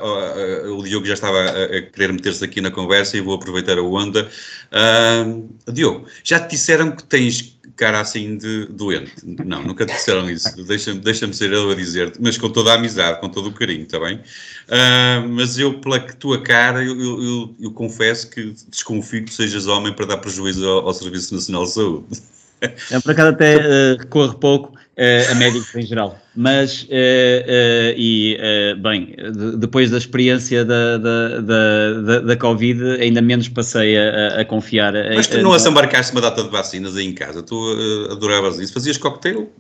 O 0.66 0.82
Diogo 0.82 1.06
já 1.06 1.14
estava 1.14 1.38
a 1.44 1.82
querer 1.82 2.12
meter-se 2.12 2.44
aqui 2.44 2.60
na 2.60 2.70
conversa 2.70 3.16
e 3.16 3.20
vou 3.20 3.34
aproveitar 3.34 3.78
a 3.78 3.82
onda. 3.82 4.28
Uh, 4.72 5.48
Diogo, 5.72 6.06
já 6.22 6.40
te 6.40 6.50
disseram 6.50 6.92
que 6.92 7.04
tens 7.04 7.56
cara 7.76 8.00
assim 8.00 8.36
de 8.36 8.66
doente? 8.66 9.12
Não, 9.24 9.62
nunca 9.62 9.86
te 9.86 9.94
disseram 9.94 10.28
isso. 10.30 10.64
Deixa-me 10.64 11.00
deixa 11.00 11.30
ser 11.32 11.52
eu 11.52 11.70
a 11.70 11.74
dizer-te, 11.74 12.20
mas 12.20 12.38
com 12.38 12.50
toda 12.50 12.72
a 12.72 12.74
amizade, 12.74 13.20
com 13.20 13.28
todo 13.28 13.50
o 13.50 13.52
carinho, 13.52 13.82
está 13.82 14.00
bem? 14.00 14.16
Uh, 14.16 15.28
mas 15.28 15.58
eu, 15.58 15.78
pela 15.80 16.00
tua 16.00 16.42
cara, 16.42 16.82
eu, 16.82 16.98
eu, 16.98 17.22
eu, 17.22 17.54
eu, 17.60 17.70
confesso 17.70 18.30
que 18.30 18.54
desconfio 18.68 19.24
que 19.24 19.32
sejas 19.32 19.66
homem 19.66 19.92
para 19.92 20.06
dar 20.06 20.16
prejuízo 20.16 20.66
ao, 20.66 20.88
ao 20.88 20.94
Serviço 20.94 21.34
Nacional 21.34 21.64
de 21.64 21.72
Saúde. 21.72 22.22
É, 22.62 23.00
por 23.00 23.10
acaso 23.12 23.28
até 23.28 23.56
uh, 23.56 23.98
recorre 24.00 24.34
pouco 24.38 24.76
uh, 24.96 25.32
a 25.32 25.34
médicos 25.34 25.74
em 25.74 25.82
geral. 25.82 26.18
Mas, 26.34 26.82
uh, 26.84 27.94
e, 27.96 28.38
bem, 28.82 29.14
de, 29.16 29.56
depois 29.56 29.90
da 29.90 29.98
experiência 29.98 30.64
da, 30.64 30.98
da, 30.98 31.40
da, 31.40 32.20
da, 32.20 32.36
Covid, 32.36 33.00
ainda 33.00 33.22
menos 33.22 33.48
passei 33.48 33.96
a, 33.96 34.40
a 34.40 34.44
confiar. 34.44 34.92
Mas 35.14 35.26
tu 35.26 35.38
não 35.38 35.52
a, 35.52 35.58
embarcaste 35.58 36.12
uma 36.12 36.20
data 36.20 36.42
de 36.42 36.50
vacinas 36.50 36.96
aí 36.96 37.06
em 37.06 37.14
casa? 37.14 37.42
Tu 37.42 38.08
adoravas 38.10 38.58
isso? 38.58 38.72
Fazias 38.72 38.98
cocktail? 38.98 39.50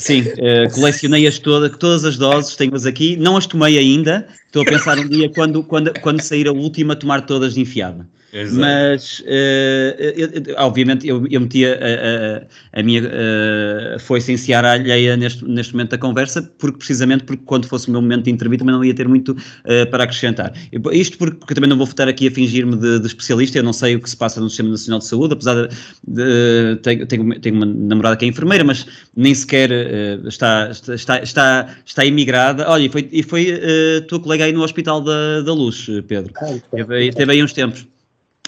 Sim, 0.00 0.22
uh, 0.22 0.72
colecionei-as 0.74 1.38
todas, 1.38 1.76
todas 1.76 2.04
as 2.04 2.16
doses, 2.16 2.56
tenho-as 2.56 2.86
aqui, 2.86 3.16
não 3.16 3.36
as 3.36 3.46
tomei 3.46 3.78
ainda, 3.78 4.26
estou 4.46 4.62
a 4.62 4.64
pensar 4.64 4.98
um 4.98 5.06
dia 5.06 5.28
quando, 5.28 5.62
quando, 5.62 5.92
quando 6.00 6.20
sair 6.20 6.48
a 6.48 6.52
última, 6.52 6.96
tomar 6.96 7.20
todas 7.26 7.54
de 7.54 7.60
enfiada. 7.60 8.08
Exato. 8.32 8.60
Mas, 8.60 9.20
uh, 9.20 10.44
eu, 10.46 10.54
obviamente, 10.58 11.06
eu, 11.06 11.26
eu 11.28 11.40
meti 11.40 11.66
a, 11.66 11.72
a, 11.72 12.80
a 12.80 12.82
minha 12.82 13.02
uh, 13.02 13.98
foice 13.98 14.32
em 14.32 14.36
seara 14.36 14.72
alheia 14.72 15.16
neste, 15.16 15.44
neste 15.44 15.72
momento 15.72 15.90
da 15.90 15.98
conversa, 15.98 16.42
porque 16.58 16.78
precisamente 16.78 17.24
porque 17.24 17.42
quando 17.44 17.66
fosse 17.66 17.88
o 17.88 17.90
meu 17.90 18.00
momento 18.00 18.24
de 18.24 18.30
intervir 18.30 18.58
também 18.58 18.74
não 18.74 18.84
ia 18.84 18.94
ter 18.94 19.08
muito 19.08 19.32
uh, 19.32 19.90
para 19.90 20.04
acrescentar. 20.04 20.52
Isto 20.92 21.18
porque, 21.18 21.36
porque 21.38 21.54
também 21.54 21.68
não 21.68 21.76
vou 21.76 21.86
estar 21.86 22.06
aqui 22.06 22.28
a 22.28 22.30
fingir-me 22.30 22.76
de, 22.76 23.00
de, 23.00 23.06
especialista, 23.06 23.58
eu 23.58 23.64
não 23.64 23.72
sei 23.72 23.96
o 23.96 24.00
que 24.00 24.08
se 24.08 24.16
passa 24.16 24.40
no 24.40 24.48
Sistema 24.48 24.70
Nacional 24.70 25.00
de 25.00 25.06
Saúde, 25.06 25.34
apesar 25.34 25.66
de, 25.66 25.74
de 26.06 26.76
tenho, 26.82 27.06
tenho, 27.06 27.40
tenho, 27.40 27.56
uma 27.56 27.66
namorada 27.66 28.16
que 28.16 28.24
é 28.24 28.28
enfermeira, 28.28 28.62
mas 28.62 28.86
nem 29.16 29.34
sequer 29.34 29.70
uh, 29.90 30.28
está, 30.28 30.70
está, 30.70 31.22
está, 31.22 31.76
está 31.84 32.04
imigrada. 32.04 32.68
Olha, 32.68 32.84
e 32.84 32.88
foi, 32.88 33.08
e 33.10 33.22
foi 33.22 33.52
uh, 33.52 34.06
tua 34.06 34.20
colega 34.20 34.44
aí 34.44 34.52
no 34.52 34.62
Hospital 34.62 35.00
da, 35.00 35.42
da 35.42 35.52
Luz, 35.52 35.86
Pedro. 36.06 36.32
Ah, 36.36 36.54
teve, 36.70 37.12
teve 37.12 37.32
aí 37.32 37.42
uns 37.42 37.52
tempos. 37.52 37.86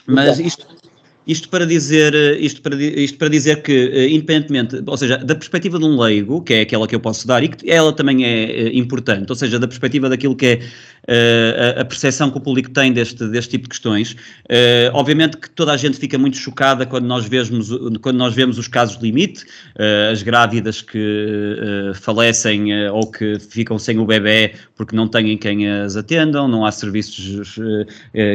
Mas 0.07 0.39
isto, 0.39 0.67
isto 1.27 1.49
para 1.49 1.65
dizer, 1.65 2.15
isto 2.41 2.61
para, 2.63 2.75
isto 2.75 3.17
para 3.17 3.29
dizer 3.29 3.63
que, 3.63 3.73
eh, 3.73 4.09
independentemente, 4.09 4.83
ou 4.85 4.97
seja, 4.97 5.19
da 5.19 5.35
perspectiva 5.35 5.79
de 5.79 5.85
um 5.85 6.01
leigo, 6.01 6.43
que 6.43 6.55
é 6.55 6.61
aquela 6.63 6.89
que 6.89 6.95
eu 6.95 7.01
posso 7.01 7.27
dar, 7.27 7.45
e 7.45 7.49
que 7.49 7.71
ela 7.71 7.93
também 7.93 8.25
é 8.25 8.51
eh, 8.51 8.71
importante, 8.77 9.31
ou 9.31 9.37
seja, 9.37 9.59
da 9.59 9.69
perspectiva 9.69 10.09
daquilo 10.09 10.35
que 10.35 10.47
é 10.47 10.61
uh, 11.09 11.81
a, 11.81 11.85
percepção 11.85 12.31
que 12.31 12.39
o 12.39 12.41
público 12.41 12.71
tem 12.71 12.93
deste, 12.93 13.27
deste 13.29 13.53
tipo 13.53 13.65
de 13.65 13.71
questões. 13.71 14.13
Uh, 14.13 14.91
obviamente 14.93 15.37
que 15.37 15.51
toda 15.51 15.73
a 15.73 15.77
gente 15.77 15.99
fica 15.99 16.19
muito 16.19 16.37
chocada 16.37 16.87
quando 16.87 17.07
nós 17.07 17.27
vemos, 17.27 17.71
quando 18.01 18.17
nós 18.17 18.35
vemos 18.35 18.59
os 18.59 18.69
casos 18.69 19.01
limite, 19.03 19.45
uh, 19.45 20.13
as 20.13 20.23
grávidas 20.23 20.83
que 20.83 21.93
falecem 21.95 22.89
ou 22.91 23.11
que 23.11 23.39
ficam 23.39 23.79
sem 23.79 23.99
o 23.99 24.07
bebê 24.07 24.55
porque 24.77 24.95
não 24.95 25.09
têm 25.09 25.37
quem 25.37 25.69
as 25.69 25.97
atendam, 25.97 26.49
não 26.49 26.65
há 26.65 26.73
serviços 26.73 27.57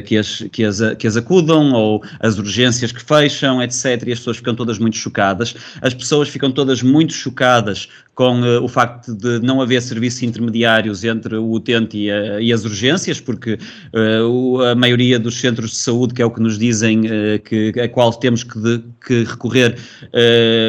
que, 0.05 0.17
as, 0.17 0.43
que, 0.51 0.63
as, 0.63 0.79
que 0.97 1.07
as 1.07 1.17
acudam, 1.17 1.73
ou 1.73 2.01
as 2.19 2.37
urgências 2.37 2.91
que 2.91 3.03
fecham, 3.03 3.61
etc. 3.61 4.03
E 4.07 4.11
as 4.13 4.19
pessoas 4.19 4.37
ficam 4.37 4.55
todas 4.55 4.79
muito 4.79 4.97
chocadas. 4.97 5.55
As 5.81 5.93
pessoas 5.93 6.29
ficam 6.29 6.51
todas 6.51 6.81
muito 6.81 7.13
chocadas 7.13 7.89
com 8.17 8.41
uh, 8.41 8.63
o 8.63 8.67
facto 8.67 9.13
de 9.13 9.39
não 9.41 9.61
haver 9.61 9.79
serviços 9.79 10.23
intermediários 10.23 11.03
entre 11.03 11.35
o 11.35 11.51
utente 11.51 11.95
e, 11.95 12.11
a, 12.11 12.41
e 12.41 12.51
as 12.51 12.65
urgências, 12.65 13.21
porque 13.21 13.59
uh, 13.93 14.61
a 14.63 14.73
maioria 14.73 15.19
dos 15.19 15.39
centros 15.39 15.69
de 15.69 15.75
saúde, 15.77 16.15
que 16.15 16.21
é 16.23 16.25
o 16.25 16.31
que 16.31 16.41
nos 16.41 16.57
dizem 16.57 17.01
uh, 17.01 17.39
que, 17.45 17.71
a 17.79 17.87
qual 17.87 18.11
temos 18.11 18.43
que, 18.43 18.59
de, 18.59 18.83
que 19.05 19.23
recorrer, 19.23 19.77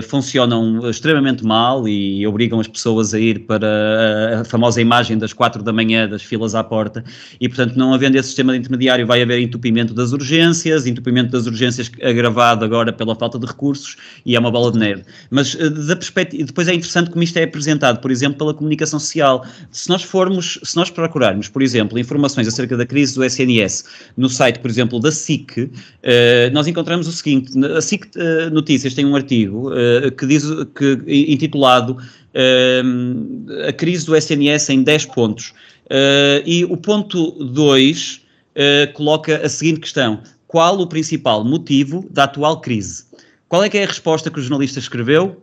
funcionam 0.07 0.91
extremamente 0.91 1.43
mal 1.43 1.89
e 1.89 2.27
obrigam 2.27 2.61
as 2.61 2.69
pessoas 2.69 3.15
a 3.15 3.19
ir 3.19 3.47
para 3.47 4.41
a 4.41 4.45
famosa 4.45 4.81
imagem 4.81 5.17
das 5.17 5.33
quatro 5.33 5.63
da 5.63 5.73
manhã, 5.73 6.07
das 6.07 6.23
filas 6.23 6.55
à 6.55 6.63
porta, 6.63 7.03
e 7.41 7.49
portanto, 7.49 7.77
não 7.77 7.95
havendo 7.95 8.17
esse 8.17 8.29
sistema 8.29 8.55
intermediário, 8.55 9.07
vai 9.07 9.23
haver 9.23 9.41
entupimento 9.41 9.95
das 9.95 10.13
urgências, 10.13 10.87
entupimento 10.87 11.31
das 11.31 11.47
urgências 11.47 11.91
agravado 12.03 12.65
agora 12.65 12.93
pela 12.93 13.17
falta 13.17 13.39
de 13.39 13.47
recursos, 13.47 13.97
e 14.27 14.37
é 14.37 14.39
uma 14.39 14.51
bola 14.51 14.71
de 14.71 14.79
neve. 14.79 15.03
Mas 15.31 15.55
da 15.55 15.97
perspectiva, 15.97 16.45
depois 16.45 16.69
é 16.69 16.75
interessante 16.75 17.11
como 17.11 17.23
isto 17.23 17.38
é 17.39 17.45
apresentado, 17.45 18.01
por 18.01 18.11
exemplo, 18.11 18.39
pela 18.39 18.55
comunicação 18.55 18.99
social. 18.99 19.45
Se 19.71 19.89
nós 19.89 20.03
formos, 20.03 20.59
se 20.63 20.77
nós 20.77 20.91
procurarmos, 20.91 21.49
por 21.49 21.63
exemplo, 21.63 21.99
informações 21.99 22.47
acerca 22.47 22.77
da 22.77 22.87
crise 22.87 23.15
do 23.15 23.25
SNS 23.25 23.85
no 24.17 24.29
site, 24.29 24.59
por 24.59 24.71
exemplo, 24.71 25.01
da 25.01 25.13
SIC, 25.13 25.59
uh, 25.59 25.71
nós 26.53 26.67
encontramos 26.67 27.07
o 27.07 27.13
seguinte: 27.13 27.53
a 27.65 27.81
SIC 27.81 28.07
uh, 28.17 28.51
Notícias 28.51 28.95
tem 28.95 29.07
um 29.07 29.15
artigo 29.15 29.71
uh, 29.71 30.11
que 30.13 30.27
diz 30.27 30.45
que 30.75 30.99
intitulado 31.07 31.97
A 33.67 33.73
crise 33.73 34.07
do 34.07 34.15
SNS 34.15 34.71
em 34.71 34.83
10 34.83 35.07
pontos. 35.07 35.53
e 36.47 36.65
o 36.65 36.77
ponto 36.77 37.33
2 37.45 38.21
coloca 38.95 39.45
a 39.45 39.49
seguinte 39.49 39.81
questão: 39.81 40.21
qual 40.47 40.79
o 40.79 40.87
principal 40.87 41.45
motivo 41.45 42.07
da 42.11 42.25
atual 42.25 42.61
crise? 42.61 43.05
Qual 43.49 43.65
é 43.65 43.69
que 43.69 43.79
é 43.79 43.85
a 43.85 43.87
resposta 43.87 44.31
que 44.31 44.39
o 44.39 44.43
jornalista 44.43 44.79
escreveu? 44.79 45.43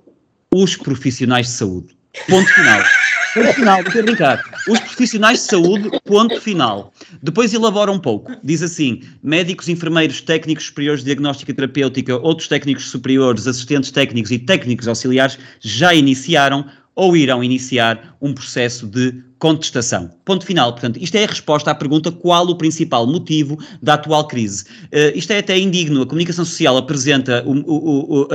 Os 0.57 0.77
profissionais 0.77 1.47
de 1.47 1.51
saúde. 1.51 1.87
Ponto 2.29 2.47
final. 2.53 2.81
Ponto 3.33 3.53
final, 3.55 3.83
vou 3.83 4.03
brincar. 4.03 4.41
Os 4.69 4.79
profissionais 4.79 5.39
de 5.39 5.49
saúde, 5.49 5.89
ponto 6.05 6.39
final. 6.39 6.93
Depois 7.21 7.53
elabora 7.53 7.91
um 7.91 7.99
pouco. 7.99 8.31
Diz 8.41 8.63
assim: 8.63 9.01
médicos, 9.21 9.67
enfermeiros, 9.67 10.21
técnicos 10.21 10.67
superiores 10.67 11.01
de 11.01 11.07
diagnóstica 11.07 11.53
terapêutica, 11.53 12.15
outros 12.19 12.47
técnicos 12.47 12.89
superiores, 12.89 13.47
assistentes 13.47 13.91
técnicos 13.91 14.31
e 14.31 14.39
técnicos 14.39 14.87
auxiliares 14.87 15.37
já 15.59 15.93
iniciaram 15.93 16.65
ou 16.95 17.17
irão 17.17 17.43
iniciar 17.43 18.15
um 18.21 18.33
processo 18.33 18.87
de 18.87 19.21
contestação. 19.45 20.09
Ponto 20.25 20.43
final. 20.43 20.71
Portanto, 20.71 20.97
isto 20.99 21.13
é 21.13 21.23
a 21.23 21.27
resposta 21.27 21.69
à 21.69 21.75
pergunta 21.75 22.11
qual 22.11 22.47
o 22.47 22.55
principal 22.55 23.05
motivo 23.05 23.59
da 23.79 23.93
atual 23.93 24.27
crise. 24.27 24.63
Uh, 24.85 25.13
isto 25.13 25.31
é 25.31 25.37
até 25.37 25.55
indigno. 25.55 26.01
A 26.01 26.05
comunicação 26.07 26.43
social 26.43 26.75
apresenta 26.77 27.43
o, 27.45 27.51
o, 27.51 28.21
o, 28.21 28.27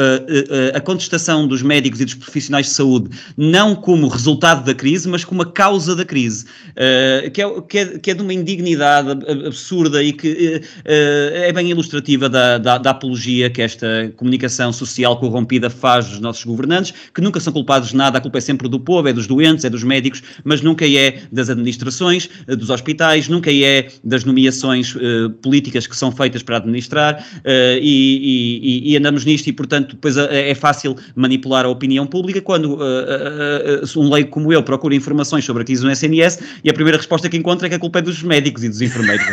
a, 0.72 0.76
a, 0.78 0.80
contestação 0.80 1.48
dos 1.48 1.62
médicos 1.62 2.00
e 2.00 2.04
dos 2.04 2.14
profissionais 2.14 2.66
de 2.66 2.74
saúde 2.74 3.11
não 3.36 3.74
como 3.74 4.06
resultado 4.06 4.64
da 4.64 4.72
crise, 4.72 5.08
mas 5.08 5.24
como 5.24 5.42
a 5.42 5.46
causa 5.50 5.96
da 5.96 6.04
crise, 6.04 6.44
uh, 6.44 7.28
que, 7.32 7.42
é, 7.42 7.61
que, 7.62 7.78
é, 7.78 7.98
que, 7.98 8.11
é, 8.12 8.14
de 8.14 8.22
uma 8.22 8.32
indignidade 8.32 9.11
absurda 9.44 10.00
e 10.04 10.12
que 10.12 10.62
uh, 10.62 10.84
é 10.86 11.52
bem 11.52 11.70
ilustrativa 11.70 12.28
da, 12.28 12.56
da, 12.56 12.78
da, 12.78 12.90
apologia 12.90 13.50
que 13.50 13.61
esta 13.61 14.12
comunicação 14.16 14.72
social 14.72 15.18
corrompida 15.18 15.68
faz 15.68 16.06
dos 16.06 16.20
nossos 16.20 16.44
governantes, 16.44 16.94
que 17.12 17.20
nunca 17.20 17.40
são 17.40 17.52
culpados 17.52 17.88
de 17.88 17.96
nada, 17.96 18.18
a 18.18 18.20
culpa 18.20 18.38
é 18.38 18.40
sempre 18.40 18.68
do 18.68 18.78
povo, 18.78 19.08
é 19.08 19.12
dos 19.12 19.26
doentes, 19.26 19.64
é 19.64 19.70
dos 19.70 19.82
médicos, 19.82 20.22
mas 20.44 20.62
nunca 20.62 20.84
é 20.86 20.99
das 21.32 21.48
administrações, 21.48 22.28
eh, 22.46 22.57
dos 22.57 22.70
hospitais, 22.70 23.28
nunca 23.28 23.51
é 23.53 23.88
das 24.05 24.24
nomeações 24.24 24.94
uh, 24.94 25.30
políticas 25.42 25.86
que 25.86 25.96
são 25.96 26.12
feitas 26.12 26.42
para 26.42 26.57
administrar 26.57 27.14
uh, 27.14 27.78
e, 27.80 28.61
e, 28.62 28.92
e, 28.92 28.96
andamos 28.96 29.24
nisto 29.24 29.48
e, 29.48 29.53
portanto, 29.53 29.94
depois 29.94 30.16
é 30.16 30.55
fácil 30.55 30.96
manipular 31.14 31.64
a 31.64 31.68
opinião 31.68 32.07
pública 32.07 32.40
quando 32.40 32.74
uh, 32.74 33.98
um 33.98 34.11
leigo 34.11 34.30
como 34.30 34.53
eu 34.53 34.62
procura 34.62 34.94
informações 34.94 35.44
sobre 35.44 35.62
a 35.62 35.64
crise 35.64 35.84
no 35.84 35.90
SNS 35.90 36.40
e 36.64 36.70
a 36.70 36.72
primeira 36.72 36.96
resposta 36.96 37.28
que 37.28 37.36
encontra 37.36 37.66
é 37.66 37.70
que 37.70 37.76
a 37.76 37.78
culpa 37.78 37.98
é 37.98 38.03
dos 38.03 38.22
médicos 38.22 38.64
e 38.64 38.68
dos 38.68 38.80
enfermeiros. 38.80 39.24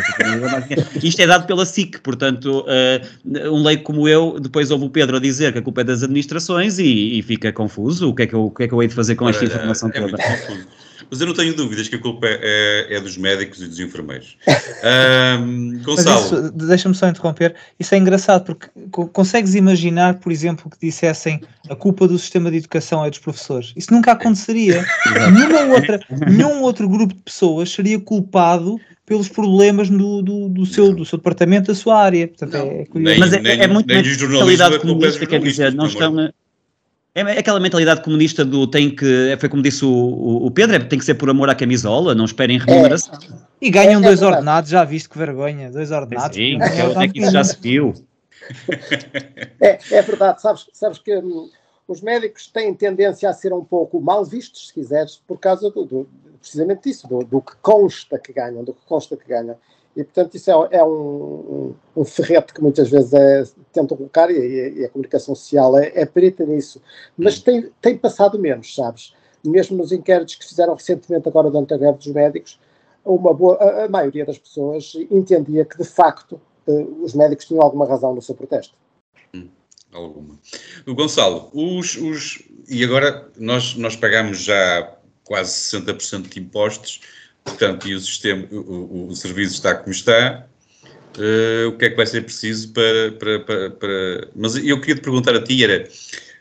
Isto 1.02 1.20
é 1.20 1.26
dado 1.26 1.46
pela 1.46 1.64
SIC, 1.64 2.00
portanto, 2.00 2.64
um 3.50 3.62
leigo 3.62 3.82
como 3.82 4.08
eu, 4.08 4.38
depois 4.40 4.70
ouve 4.70 4.84
o 4.84 4.90
Pedro 4.90 5.16
a 5.16 5.20
dizer 5.20 5.52
que 5.52 5.58
a 5.58 5.62
culpa 5.62 5.80
é 5.82 5.84
das 5.84 6.02
administrações 6.02 6.78
e, 6.78 7.18
e 7.18 7.22
fica 7.22 7.52
confuso. 7.52 8.08
O 8.08 8.14
que, 8.14 8.22
é 8.22 8.26
que 8.26 8.34
eu, 8.34 8.46
o 8.46 8.50
que 8.50 8.64
é 8.64 8.68
que 8.68 8.74
eu 8.74 8.82
hei 8.82 8.88
de 8.88 8.94
fazer 8.94 9.14
com 9.14 9.28
esta 9.28 9.44
informação 9.44 9.90
é, 9.90 10.00
toda? 10.00 10.18
Mas 11.10 11.20
eu 11.20 11.26
não 11.26 11.34
tenho 11.34 11.54
dúvidas 11.54 11.88
que 11.88 11.96
a 11.96 11.98
culpa 11.98 12.26
é, 12.26 12.86
é, 12.90 12.96
é 12.96 13.00
dos 13.00 13.16
médicos 13.16 13.60
e 13.62 13.66
dos 13.66 13.78
enfermeiros. 13.80 14.36
Um, 15.40 15.82
Gonçalo. 15.82 16.52
Deixa-me 16.52 16.94
só 16.94 17.08
interromper. 17.08 17.54
Isso 17.80 17.94
é 17.94 17.98
engraçado, 17.98 18.44
porque 18.44 18.68
consegues 19.12 19.54
imaginar, 19.56 20.14
por 20.20 20.30
exemplo, 20.30 20.70
que 20.70 20.78
dissessem 20.86 21.40
a 21.68 21.74
culpa 21.74 22.06
do 22.06 22.16
sistema 22.18 22.48
de 22.50 22.58
educação 22.58 23.04
é 23.04 23.10
dos 23.10 23.18
professores. 23.18 23.72
Isso 23.76 23.92
nunca 23.92 24.12
aconteceria. 24.12 24.84
Nenhuma 25.34 25.74
outra, 25.74 26.00
nenhum 26.28 26.62
outro 26.62 26.88
grupo 26.88 27.12
de 27.12 27.20
pessoas 27.22 27.70
seria 27.70 27.98
culpado 27.98 28.78
pelos 29.04 29.28
problemas 29.28 29.88
do, 29.88 30.22
do, 30.22 30.48
do 30.48 30.66
seu, 30.66 30.94
do 30.94 31.04
seu 31.04 31.18
departamento, 31.18 31.68
da 31.68 31.74
sua 31.74 31.98
área. 32.00 32.28
Portanto, 32.28 32.54
é, 32.54 32.82
é 32.82 32.86
Nem- 32.94 33.18
Mas 33.18 33.32
é, 33.32 33.40
nem- 33.40 33.60
é 33.60 33.66
muito 33.66 33.86
nem 33.86 34.04
jornalistas 34.04 34.70
mentalidade 34.70 35.24
é 35.24 35.26
quer 35.26 35.40
dizer, 35.40 35.74
não 35.74 35.86
estão. 35.86 36.14
É 37.20 37.38
aquela 37.38 37.58
mentalidade 37.60 38.02
comunista 38.02 38.44
do 38.44 38.66
tem 38.66 38.94
que. 38.94 39.36
Foi 39.38 39.48
como 39.48 39.62
disse 39.62 39.84
o, 39.84 39.88
o, 39.88 40.46
o 40.46 40.50
Pedro, 40.50 40.76
é, 40.76 40.78
tem 40.78 40.98
que 40.98 41.04
ser 41.04 41.14
por 41.14 41.28
amor 41.30 41.48
à 41.50 41.54
camisola, 41.54 42.14
não 42.14 42.24
esperem 42.24 42.58
remuneração. 42.58 43.18
E 43.60 43.70
ganham 43.70 44.00
É- 44.00 44.04
é 44.04 44.06
dois 44.06 44.20
verdade. 44.20 44.34
ordenados, 44.36 44.70
já 44.70 44.84
viste 44.84 45.08
que 45.08 45.18
vergonha, 45.18 45.70
dois 45.70 45.90
ordenados. 45.90 46.36
Sim, 46.36 46.58
é- 46.62 47.04
é 47.04 47.08
que 47.08 47.20
isso 47.20 47.32
já 47.32 47.42
se 47.44 47.58
viu. 47.60 47.94
É, 49.60 49.78
é 49.90 50.02
verdade, 50.02 50.40
sabes, 50.40 50.66
sabes 50.72 50.98
que 50.98 51.16
hum, 51.16 51.50
os 51.86 52.00
médicos 52.00 52.46
têm 52.46 52.72
tendência 52.74 53.28
a 53.28 53.32
ser 53.32 53.52
um 53.52 53.64
pouco 53.64 54.00
mal 54.00 54.24
vistos, 54.24 54.68
se 54.68 54.74
quiseres, 54.74 55.20
por 55.26 55.38
causa 55.38 55.70
do, 55.70 55.84
do- 55.84 56.08
precisamente 56.40 56.84
disso, 56.84 57.06
do, 57.08 57.18
do 57.24 57.40
que 57.40 57.52
consta 57.60 58.18
que 58.18 58.32
ganham, 58.32 58.62
do 58.64 58.72
que 58.72 58.84
consta 58.86 59.16
que 59.16 59.28
ganham. 59.28 59.56
E, 59.98 60.04
portanto, 60.04 60.36
isso 60.36 60.48
é, 60.48 60.76
é 60.76 60.84
um, 60.84 61.74
um, 61.96 62.04
ferrete 62.04 62.54
que 62.54 62.62
muitas 62.62 62.88
vezes 62.88 63.12
é, 63.12 63.42
tentam 63.72 63.96
colocar 63.96 64.30
e, 64.30 64.78
e 64.78 64.84
a 64.84 64.88
comunicação 64.88 65.34
social 65.34 65.76
é, 65.76 65.90
é 65.92 66.06
perita 66.06 66.46
nisso. 66.46 66.80
Mas 67.16 67.40
tem, 67.40 67.68
tem 67.82 67.98
passado 67.98 68.38
menos, 68.38 68.76
sabes? 68.76 69.12
Mesmo 69.44 69.76
nos 69.76 69.90
inquéritos 69.90 70.36
que 70.36 70.46
fizeram 70.46 70.74
recentemente 70.74 71.28
agora 71.28 71.50
durante 71.50 71.74
a 71.74 71.76
greve 71.76 71.98
dos 71.98 72.06
médicos, 72.06 72.60
uma 73.04 73.34
boa, 73.34 73.56
a, 73.56 73.86
a 73.86 73.88
maioria 73.88 74.24
das 74.24 74.38
pessoas 74.38 74.94
entendia 75.10 75.64
que, 75.64 75.76
de 75.76 75.84
facto, 75.84 76.40
eh, 76.68 76.86
os 77.02 77.12
médicos 77.12 77.46
tinham 77.46 77.60
alguma 77.60 77.84
razão 77.84 78.14
no 78.14 78.22
seu 78.22 78.36
protesto. 78.36 78.76
Alguma. 79.92 80.38
O 80.86 80.94
Gonçalo, 80.94 81.50
os, 81.52 81.96
os, 81.96 82.42
e 82.68 82.84
agora 82.84 83.28
nós, 83.36 83.74
nós 83.74 83.96
pagamos 83.96 84.44
já 84.44 84.96
quase 85.24 85.76
60% 85.76 86.28
de 86.28 86.38
impostos, 86.38 87.00
portanto, 87.48 87.88
e 87.88 87.94
o 87.94 88.00
sistema, 88.00 88.46
o, 88.50 89.08
o, 89.08 89.16
serviço 89.16 89.54
está 89.54 89.74
como 89.74 89.92
está, 89.92 90.46
eh, 91.18 91.66
o 91.66 91.76
que 91.76 91.86
é 91.86 91.90
que 91.90 91.96
vai 91.96 92.06
ser 92.06 92.22
preciso 92.22 92.72
para, 92.72 93.12
para, 93.12 93.40
para, 93.40 93.70
para- 93.70 94.28
Mas 94.36 94.56
eu 94.56 94.80
queria 94.80 94.96
te 94.96 95.00
perguntar 95.00 95.34
a 95.34 95.42
ti, 95.42 95.62
era, 95.64 95.88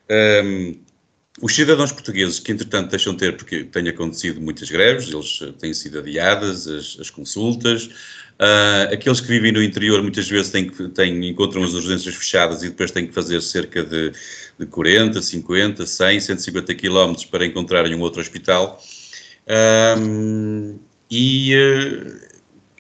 ehm, 0.10 0.76
os 1.42 1.54
cidadãos 1.54 1.92
portugueses 1.92 2.40
que, 2.40 2.52
entretanto, 2.52 2.90
deixam 2.90 3.14
de 3.14 3.20
ter, 3.20 3.38
porque 3.38 3.64
tem 3.66 3.88
acontecido 3.90 4.42
muitas 4.42 4.70
greves, 4.70 5.08
eles 5.10 5.40
eh, 5.42 5.54
têm 5.60 5.74
sido 5.74 6.00
adiadas, 6.00 6.68
as, 6.68 6.98
as 7.00 7.10
consultas, 7.10 7.90
ah, 8.40 8.90
aqueles 8.94 9.20
que 9.20 9.28
vivem 9.28 9.52
no 9.52 9.64
interior 9.64 10.02
muitas 10.02 10.30
vezes 10.30 10.52
têm, 10.52 10.70
têm, 10.70 11.28
encontram 11.28 11.64
as 11.64 11.74
urgências 11.74 12.16
fechadas 12.16 12.62
e 12.64 12.70
depois 12.70 12.92
têm 12.92 13.08
que 13.08 13.14
fazer 13.14 13.42
cerca 13.42 13.84
de, 13.84 14.12
de 14.60 14.66
40, 14.68 15.22
50, 15.22 15.86
100, 15.86 16.20
150 16.20 16.76
quilómetros 16.76 17.26
para 17.26 17.46
encontrarem 17.46 17.96
um 17.96 18.02
outro 18.02 18.22
hospital. 18.22 18.80
Ahm, 19.48 20.78
e 21.10 21.54
eh, 21.54 22.30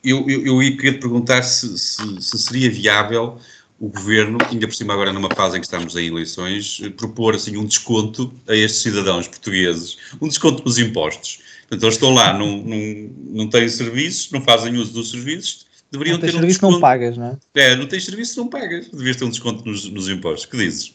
eu, 0.03 0.29
eu, 0.29 0.45
eu 0.45 0.63
ia 0.63 0.75
querer 0.77 0.99
perguntar 0.99 1.43
se, 1.43 1.77
se- 1.77 2.21
se 2.21 2.37
seria 2.39 2.69
viável 2.69 3.37
o 3.79 3.89
governo, 3.89 4.37
ainda 4.49 4.67
por 4.67 4.73
cima 4.75 4.93
agora 4.93 5.13
numa 5.13 5.29
fase 5.35 5.55
em 5.57 5.59
que 5.59 5.67
estamos 5.67 5.95
em 5.95 6.07
eleições, 6.07 6.79
eh, 6.83 6.89
propor 6.89 7.35
assim 7.35 7.57
um 7.57 7.65
desconto 7.65 8.33
a 8.47 8.55
estes 8.55 8.81
cidadãos 8.81 9.27
portugueses, 9.27 9.97
um 10.21 10.27
desconto 10.27 10.63
nos 10.65 10.77
impostos. 10.79 11.39
Portanto, 11.69 11.83
eles 11.83 11.95
estão 11.95 12.13
lá, 12.13 12.33
não, 12.37 12.57
não, 12.63 13.09
não 13.43 13.47
têm 13.49 13.67
serviços, 13.69 14.31
não 14.31 14.41
fazem 14.41 14.75
uso 14.77 14.93
dos 14.93 15.11
serviços, 15.11 15.65
deveriam 15.91 16.13
Não 16.15 16.21
ter 16.21 16.27
um 16.29 16.31
serviço, 16.31 16.47
desconto. 16.53 16.73
não 16.73 16.79
pagas, 16.81 17.17
não 17.17 17.25
é? 17.27 17.37
É, 17.61 17.75
não 17.75 17.85
tens 17.87 18.05
serviço, 18.05 18.39
não 18.39 18.47
pagas. 18.47 18.87
Devias 18.87 19.15
ter 19.17 19.25
um 19.25 19.29
desconto 19.29 19.63
nos, 19.67 19.87
nos 19.89 20.09
impostos. 20.09 20.45
Que 20.49 20.57
dizes? 20.57 20.93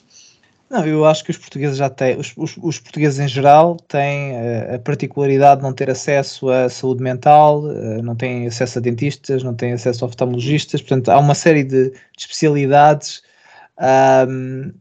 Não, 0.72 0.86
eu 0.86 1.04
acho 1.04 1.22
que 1.22 1.30
os 1.30 1.36
portugueses 1.36 1.76
já 1.76 1.90
têm, 1.90 2.16
os, 2.16 2.32
os, 2.34 2.56
os 2.56 2.78
portugueses 2.78 3.18
em 3.18 3.28
geral 3.28 3.76
têm 3.76 4.30
eh, 4.34 4.76
a 4.76 4.78
particularidade 4.78 5.60
de 5.60 5.66
não 5.66 5.74
ter 5.74 5.90
acesso 5.90 6.48
à 6.48 6.66
saúde 6.70 7.02
mental, 7.02 7.70
eh, 7.70 8.00
não 8.00 8.16
têm 8.16 8.46
acesso 8.46 8.78
a 8.78 8.80
dentistas, 8.80 9.42
não 9.42 9.54
têm 9.54 9.74
acesso 9.74 10.02
a 10.02 10.08
oftalmologistas, 10.08 10.80
portanto 10.80 11.10
há 11.10 11.18
uma 11.18 11.34
série 11.34 11.62
de, 11.62 11.90
de 11.90 11.98
especialidades. 12.16 13.22
ahm, 13.76 14.72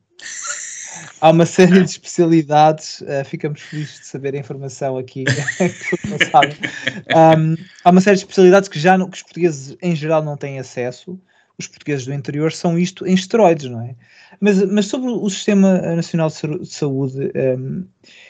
há 1.20 1.30
uma 1.30 1.46
série 1.46 1.84
de 1.84 1.89
especialidades, 1.89 3.02
eh, 3.06 3.26
ficamos 3.26 3.60
felizes 3.62 4.00
de 4.00 4.06
saber 4.06 4.34
a 4.36 4.38
informação 4.38 4.98
aqui. 4.98 5.26
Ahm, 7.14 7.56
há 7.84 7.89
uma 7.89 8.00
série 8.00 8.16
de 8.16 8.22
especialidades 8.22 8.70
que 8.70 8.80
já 8.80 8.98
não- 8.98 9.10
que 9.10 9.18
os 9.18 9.24
portugueses 9.24 9.76
em 9.82 9.94
geral 9.94 10.24
não 10.24 10.38
têm 10.38 10.58
acesso. 10.58 11.20
Os 11.62 11.68
portugueses 11.68 12.05
do 12.05 12.14
interior 12.14 12.51
são 12.51 12.78
isto 12.78 13.05
em 13.05 13.14
esteroides, 13.14 13.70
não 13.70 13.82
é? 13.82 13.95
Mas, 14.39 14.64
mas 14.64 14.88
sobre 14.88 15.09
o 15.09 15.30
Sistema 15.30 15.80
Nacional 15.95 16.30
de 16.30 16.36
Sa- 16.36 16.47
de 16.47 16.74
Saúde, 16.74 17.32
um, 17.57 17.86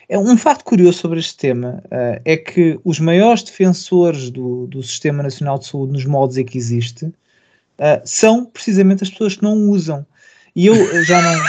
é 0.10 0.20
um 0.20 0.38
facto 0.38 0.64
curioso 0.64 1.00
sobre 1.00 1.20
este 1.20 1.38
tema 1.38 1.82
uh, 1.86 2.22
é 2.26 2.36
que 2.36 2.80
os 2.84 3.00
maiores 3.00 3.44
defensores 3.44 4.30
do, 4.30 4.68
do 4.68 4.84
Sistema 4.84 5.24
Nacional 5.24 5.58
de 5.58 5.68
Saúde 5.68 5.94
nos 5.94 6.06
modos 6.06 6.38
em 6.38 6.44
que 6.44 6.58
existe 6.58 7.06
uh, 7.06 8.02
são 8.04 8.46
precisamente 8.46 9.04
as 9.04 9.10
pessoas 9.10 9.36
que 9.36 9.44
não 9.44 9.56
o 9.56 9.70
usam. 9.70 10.06
E 10.54 10.68
eu 10.68 10.76
já 11.06 11.22
não, 11.22 11.44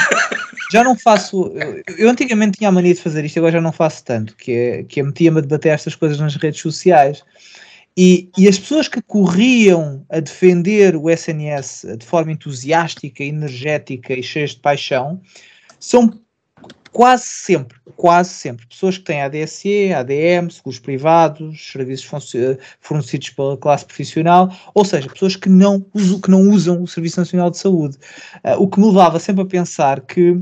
já 0.70 0.84
não 0.84 0.96
faço. 0.96 1.52
Eu, 1.56 1.82
eu 1.98 2.08
antigamente 2.08 2.58
tinha 2.58 2.68
a 2.68 2.72
mania 2.72 2.94
de 2.94 3.00
fazer 3.00 3.24
isto, 3.24 3.38
agora 3.38 3.54
já 3.54 3.60
não 3.60 3.72
faço 3.72 4.04
tanto, 4.04 4.36
que 4.36 4.52
é, 4.52 4.82
que 4.84 5.00
é 5.00 5.02
metia-me 5.02 5.38
a 5.38 5.40
debater 5.40 5.72
estas 5.72 5.96
coisas 5.96 6.20
nas 6.20 6.36
redes 6.36 6.60
sociais. 6.60 7.24
E, 7.96 8.30
e 8.38 8.48
as 8.48 8.58
pessoas 8.58 8.88
que 8.88 9.02
corriam 9.02 10.04
a 10.08 10.18
defender 10.18 10.96
o 10.96 11.10
SNS 11.10 11.86
de 11.98 12.06
forma 12.06 12.32
entusiástica, 12.32 13.22
energética 13.22 14.14
e 14.14 14.22
cheias 14.22 14.50
de 14.50 14.60
paixão 14.60 15.20
são 15.78 16.18
quase 16.92 17.24
sempre, 17.24 17.78
quase 17.96 18.30
sempre, 18.30 18.66
pessoas 18.66 18.98
que 18.98 19.04
têm 19.04 19.22
ADSE, 19.22 19.92
ADM, 19.94 20.50
seguros 20.50 20.78
privados, 20.78 21.72
serviços 21.72 22.08
fornecidos 22.80 23.30
pela 23.30 23.56
classe 23.56 23.84
profissional, 23.84 24.54
ou 24.74 24.84
seja, 24.84 25.08
pessoas 25.08 25.34
que 25.34 25.48
não, 25.48 25.84
usam, 25.94 26.20
que 26.20 26.30
não 26.30 26.50
usam 26.50 26.82
o 26.82 26.86
Serviço 26.86 27.18
Nacional 27.18 27.50
de 27.50 27.58
Saúde. 27.58 27.96
Ah, 28.44 28.56
o 28.58 28.68
que 28.68 28.78
me 28.78 28.86
levava 28.86 29.18
sempre 29.18 29.42
a 29.42 29.46
pensar 29.46 30.02
que, 30.02 30.38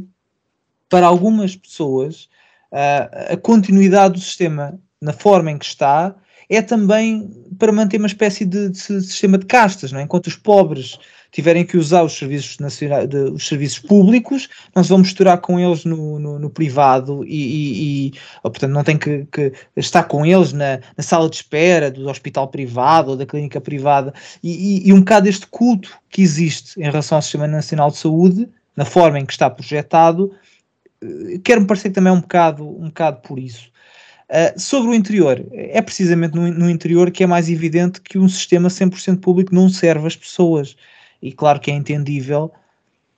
para 0.88 1.06
algumas 1.06 1.54
pessoas, 1.54 2.28
ah, 2.72 3.32
a 3.32 3.36
continuidade 3.36 4.14
do 4.14 4.20
sistema 4.20 4.78
na 5.00 5.12
forma 5.12 5.50
em 5.50 5.58
que 5.58 5.64
está 5.64 6.14
é 6.50 6.60
também 6.60 7.30
para 7.58 7.70
manter 7.70 7.98
uma 7.98 8.08
espécie 8.08 8.44
de, 8.44 8.70
de 8.70 8.78
sistema 8.78 9.38
de 9.38 9.46
castas, 9.46 9.92
não 9.92 10.00
é? 10.00 10.02
enquanto 10.02 10.26
os 10.26 10.34
pobres 10.34 10.98
tiverem 11.30 11.64
que 11.64 11.76
usar 11.76 12.02
os 12.02 12.14
serviços, 12.14 12.58
nacionais, 12.58 13.08
de, 13.08 13.16
os 13.16 13.46
serviços 13.46 13.78
públicos, 13.78 14.48
não 14.74 14.82
se 14.82 14.88
vão 14.88 14.98
misturar 14.98 15.38
com 15.38 15.60
eles 15.60 15.84
no, 15.84 16.18
no, 16.18 16.38
no 16.40 16.50
privado 16.50 17.24
e, 17.24 17.36
e, 17.36 18.08
e 18.08 18.12
ou, 18.42 18.50
portanto, 18.50 18.72
não 18.72 18.82
tem 18.82 18.98
que, 18.98 19.26
que, 19.30 19.52
estar 19.76 20.02
com 20.04 20.26
eles 20.26 20.52
na, 20.52 20.80
na, 20.96 21.04
sala 21.04 21.30
de 21.30 21.36
espera 21.36 21.88
do 21.88 22.08
hospital 22.08 22.48
privado 22.48 23.10
ou 23.10 23.16
da 23.16 23.24
clínica 23.24 23.60
privada. 23.60 24.12
E, 24.42 24.88
e, 24.88 24.92
um 24.92 24.98
bocado 24.98 25.28
este 25.28 25.46
culto 25.46 25.96
que 26.08 26.20
existe 26.20 26.80
em 26.80 26.84
relação 26.84 27.16
ao 27.16 27.22
Sistema 27.22 27.46
Nacional 27.46 27.92
de 27.92 27.98
Saúde, 27.98 28.48
na 28.76 28.84
forma 28.84 29.20
em 29.20 29.26
que 29.26 29.32
está 29.32 29.48
projetado, 29.48 30.32
quero-me 31.44 31.66
parecer 31.66 31.90
que 31.90 31.94
também 31.94 32.12
é 32.12 32.16
um 32.16 32.20
bocado, 32.20 32.66
um 32.66 32.86
bocado 32.86 33.20
por 33.20 33.38
isso. 33.38 33.70
Uh, 34.30 34.60
sobre 34.60 34.90
o 34.90 34.94
interior, 34.94 35.44
é 35.52 35.82
precisamente 35.82 36.36
no, 36.36 36.48
no, 36.52 36.70
interior 36.70 37.10
que 37.10 37.24
é 37.24 37.26
mais 37.26 37.50
evidente 37.50 38.00
que 38.00 38.16
um 38.16 38.28
sistema 38.28 38.68
100% 38.68 39.18
público 39.18 39.52
não 39.52 39.68
serve 39.68 40.06
as 40.06 40.14
pessoas. 40.14 40.76
E 41.20 41.32
claro 41.32 41.58
que 41.58 41.68
é 41.68 41.74
entendível 41.74 42.52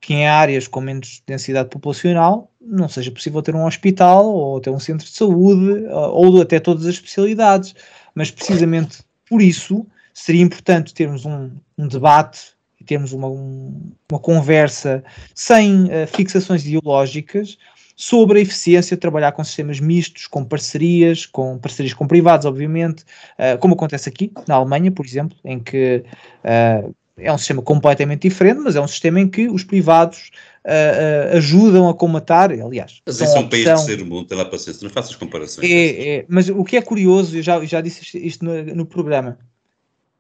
que 0.00 0.14
em 0.14 0.26
áreas 0.26 0.66
com 0.66 0.80
menos 0.80 1.22
densidade 1.26 1.68
populacional 1.68 2.50
não 2.58 2.88
seja 2.88 3.10
possível 3.10 3.42
ter 3.42 3.54
um 3.54 3.66
hospital 3.66 4.24
ou 4.26 4.58
ter 4.58 4.70
um 4.70 4.80
centro 4.80 5.06
de 5.06 5.12
saúde 5.12 5.84
ou 5.90 6.40
até 6.40 6.58
todas 6.58 6.86
as 6.86 6.94
especialidades. 6.94 7.74
Mas 8.14 8.30
precisamente 8.30 9.00
por 9.28 9.42
isso 9.42 9.86
seria 10.14 10.42
importante 10.42 10.94
termos 10.94 11.26
um, 11.26 11.50
um 11.76 11.86
debate 11.86 12.54
e 12.80 12.84
termos 12.84 13.12
uma, 13.12 13.28
um, 13.28 13.92
uma 14.10 14.18
conversa 14.18 15.04
sem 15.34 15.84
uh, 15.84 16.06
fixações 16.06 16.66
ideológicas 16.66 17.58
sobre 18.02 18.40
a 18.40 18.42
eficiência 18.42 18.96
de 18.96 19.00
trabalhar 19.00 19.30
com 19.30 19.44
sistemas 19.44 19.78
mistos, 19.78 20.26
com 20.26 20.44
parcerias, 20.44 21.24
com 21.24 21.56
parcerias 21.56 21.94
com 21.94 22.04
privados, 22.04 22.44
obviamente, 22.44 23.04
uh, 23.38 23.56
como 23.60 23.74
acontece 23.74 24.08
aqui 24.08 24.32
na 24.48 24.56
Alemanha, 24.56 24.90
por 24.90 25.06
exemplo, 25.06 25.36
em 25.44 25.60
que 25.60 26.02
uh, 26.42 26.92
é 27.16 27.32
um 27.32 27.38
sistema 27.38 27.62
completamente 27.62 28.22
diferente, 28.22 28.58
mas 28.58 28.74
é 28.74 28.80
um 28.80 28.88
sistema 28.88 29.20
em 29.20 29.28
que 29.28 29.48
os 29.48 29.62
privados 29.62 30.32
uh, 30.66 31.36
ajudam 31.36 31.88
a 31.88 31.94
comatar, 31.94 32.50
aliás. 32.50 33.00
Mas 33.06 33.20
isso 33.20 33.36
é 33.36 33.38
um 33.38 33.48
país 33.48 33.64
de 33.66 33.80
ser 33.82 34.04
mundo, 34.04 34.26
tem 34.26 34.36
lá 34.36 34.46
paciência, 34.46 34.82
não 34.82 34.90
faças 34.90 35.14
comparações. 35.14 35.70
É, 35.70 36.08
é, 36.08 36.24
mas 36.26 36.48
o 36.48 36.64
que 36.64 36.76
é 36.76 36.82
curioso, 36.82 37.36
eu 37.36 37.42
já, 37.42 37.64
já 37.64 37.80
disse 37.80 38.18
isto 38.18 38.44
no, 38.44 38.64
no 38.74 38.84
programa, 38.84 39.38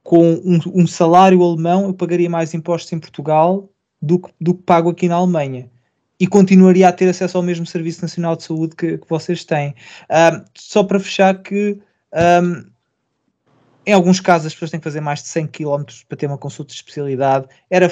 com 0.04 0.34
um, 0.34 0.60
um, 0.72 0.86
salário 0.86 1.42
alemão 1.42 1.86
eu 1.86 1.94
pagaria 1.94 2.30
mais 2.30 2.54
impostos 2.54 2.92
em 2.92 3.00
Portugal 3.00 3.68
do 4.00 4.20
que, 4.20 4.30
do 4.40 4.54
que 4.54 4.62
pago 4.62 4.88
aqui 4.88 5.08
na 5.08 5.16
Alemanha 5.16 5.68
e 6.22 6.26
continuaria 6.28 6.86
a 6.88 6.92
ter 6.92 7.08
acesso 7.08 7.36
ao 7.36 7.42
mesmo 7.42 7.66
Serviço 7.66 8.00
Nacional 8.00 8.36
de 8.36 8.44
Saúde 8.44 8.76
que, 8.76 8.96
que 8.96 9.08
vocês 9.08 9.44
têm. 9.44 9.74
Um, 10.08 10.44
só 10.54 10.84
para 10.84 11.00
fechar 11.00 11.42
que 11.42 11.80
um, 12.14 12.64
em 13.84 13.92
alguns 13.92 14.20
casos 14.20 14.46
as 14.46 14.52
pessoas 14.52 14.70
têm 14.70 14.78
que 14.78 14.84
fazer 14.84 15.00
mais 15.00 15.20
de 15.20 15.26
100 15.26 15.48
km 15.48 15.82
para 16.08 16.16
ter 16.16 16.26
uma 16.26 16.38
consulta 16.38 16.68
de 16.68 16.76
especialidade. 16.76 17.48
Era, 17.68 17.90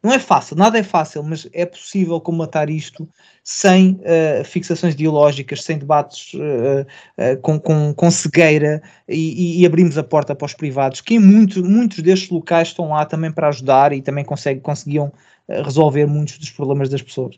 não 0.00 0.12
é 0.12 0.20
fácil, 0.20 0.54
nada 0.54 0.78
é 0.78 0.84
fácil, 0.84 1.24
mas 1.24 1.48
é 1.52 1.66
possível 1.66 2.20
combatar 2.20 2.70
isto 2.70 3.08
sem 3.42 4.00
uh, 4.02 4.44
fixações 4.44 4.94
ideológicas, 4.94 5.64
sem 5.64 5.78
debates 5.78 6.34
uh, 6.34 6.86
uh, 7.18 7.40
com, 7.42 7.58
com, 7.58 7.92
com, 7.92 8.08
cegueira 8.08 8.80
e, 9.08 9.62
e, 9.62 9.66
abrimos 9.66 9.98
a 9.98 10.04
porta 10.04 10.32
para 10.32 10.46
os 10.46 10.54
privados, 10.54 11.00
que 11.00 11.16
em 11.16 11.18
muito, 11.18 11.64
muitos 11.64 12.04
destes 12.04 12.30
locais 12.30 12.68
estão 12.68 12.90
lá 12.90 13.04
também 13.04 13.32
para 13.32 13.48
ajudar 13.48 13.92
e 13.92 14.00
também 14.00 14.24
consegue, 14.24 14.60
conseguiam 14.60 15.12
resolver 15.48 16.06
muitos 16.06 16.38
dos 16.38 16.50
problemas 16.50 16.88
das 16.88 17.02
pessoas. 17.02 17.36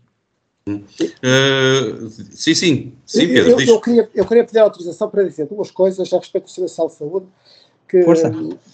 Sim, 2.33 2.55
sim, 2.55 2.93
sim, 3.07 3.29
Pedro. 3.29 3.61
Eu, 3.61 3.61
eu, 3.61 3.81
queria, 3.81 4.11
eu 4.15 4.27
queria 4.27 4.45
pedir 4.45 4.59
autorização 4.59 5.09
para 5.09 5.25
dizer 5.25 5.47
duas 5.47 5.71
coisas 5.71 6.13
a 6.13 6.19
respeito 6.19 6.45
do 6.45 6.51
Serviço 6.51 6.89
de 6.89 6.95
Saúde 6.95 7.27
que, 7.89 8.05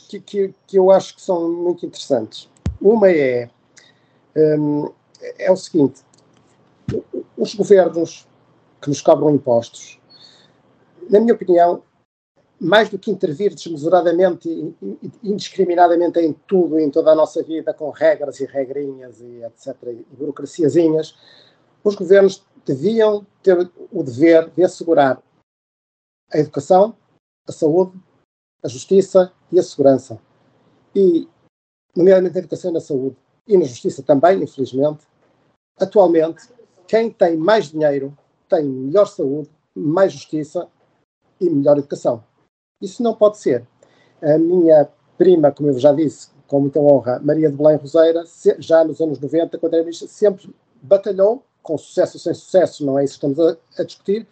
que, 0.09 0.21
que, 0.21 0.55
que, 0.67 0.79
eu 0.79 0.91
acho 0.91 1.15
que 1.15 1.23
são 1.23 1.51
muito 1.51 1.87
interessantes. 1.87 2.49
Uma 2.81 3.11
é, 3.11 3.49
um, 4.37 4.91
é 5.39 5.51
o 5.51 5.57
seguinte, 5.57 6.03
os 7.37 7.55
governos 7.55 8.27
que 8.81 8.89
nos 8.89 9.01
cobram 9.01 9.31
impostos, 9.31 9.99
na 11.09 11.21
minha 11.21 11.35
opinião, 11.35 11.83
mais 12.59 12.89
do 12.89 12.99
que 12.99 13.11
intervir 13.11 13.55
desmesuradamente 13.55 14.49
e 14.49 15.11
indiscriminadamente 15.23 16.19
em 16.21 16.35
tudo, 16.47 16.79
em 16.79 16.91
toda 16.91 17.13
a 17.13 17.15
nossa 17.15 17.43
vida, 17.43 17.73
com 17.75 17.91
regras 17.91 18.41
e 18.41 18.47
regrinhas 18.47 19.21
e 19.21 19.43
etc., 19.45 19.77
e 19.89 20.07
burocraciazinhas, 20.17 21.15
os 21.89 21.95
governos 21.95 22.45
deviam 22.65 23.27
ter 23.43 23.71
o 23.93 24.03
dever 24.03 24.51
de 24.51 24.65
assegurar 24.65 25.23
a 26.33 26.39
educação, 26.39 26.97
a 27.47 27.53
saúde, 27.53 27.99
a 28.63 28.69
justiça 28.69 29.33
e 29.53 29.59
a 29.59 29.63
segurança. 29.63 30.21
E, 30.95 31.29
nomeadamente 31.95 32.35
na 32.35 32.41
educação 32.41 32.71
e 32.71 32.75
na 32.75 32.81
saúde, 32.81 33.17
e 33.47 33.57
na 33.57 33.65
justiça 33.65 34.03
também, 34.03 34.43
infelizmente, 34.43 35.07
atualmente 35.79 36.49
quem 36.89 37.11
tem 37.11 37.37
mais 37.37 37.71
dinheiro 37.71 38.17
tem 38.49 38.65
melhor 38.65 39.07
saúde, 39.07 39.51
mais 39.75 40.13
justiça 40.13 40.69
e 41.41 41.49
melhor 41.49 41.79
educação. 41.79 42.25
Isso 42.81 43.03
não 43.03 43.15
pode 43.15 43.39
ser. 43.39 43.67
A 44.21 44.39
minha 44.39 44.89
prima, 45.17 45.53
como 45.53 45.69
eu 45.69 45.79
já 45.79 45.93
disse, 45.93 46.31
com 46.47 46.61
muita 46.61 46.81
honra, 46.81 47.21
Maria 47.21 47.51
de 47.51 47.57
Belém 47.57 47.77
Roseira, 47.77 48.25
já 48.59 48.85
nos 48.85 49.01
anos 49.01 49.19
90, 49.19 49.59
quando 49.59 49.75
era 49.75 49.83
ministra, 49.83 50.09
sempre 50.09 50.55
batalhou, 50.83 51.45
com 51.67 51.77
sucesso 51.77 52.17
ou 52.17 52.21
sem 52.21 52.33
sucesso, 52.33 52.87
não 52.87 52.97
é 52.97 53.05
isso 53.05 53.19
que 53.19 53.27
estamos 53.27 53.41
a, 53.41 53.83
a 53.83 53.85
discutir, 53.85 54.27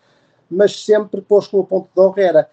mas 0.48 0.84
sempre 0.84 1.20
pôs 1.20 1.48
como 1.48 1.66
ponto 1.66 1.88
de 1.92 2.00
honra 2.00 2.22
era 2.22 2.50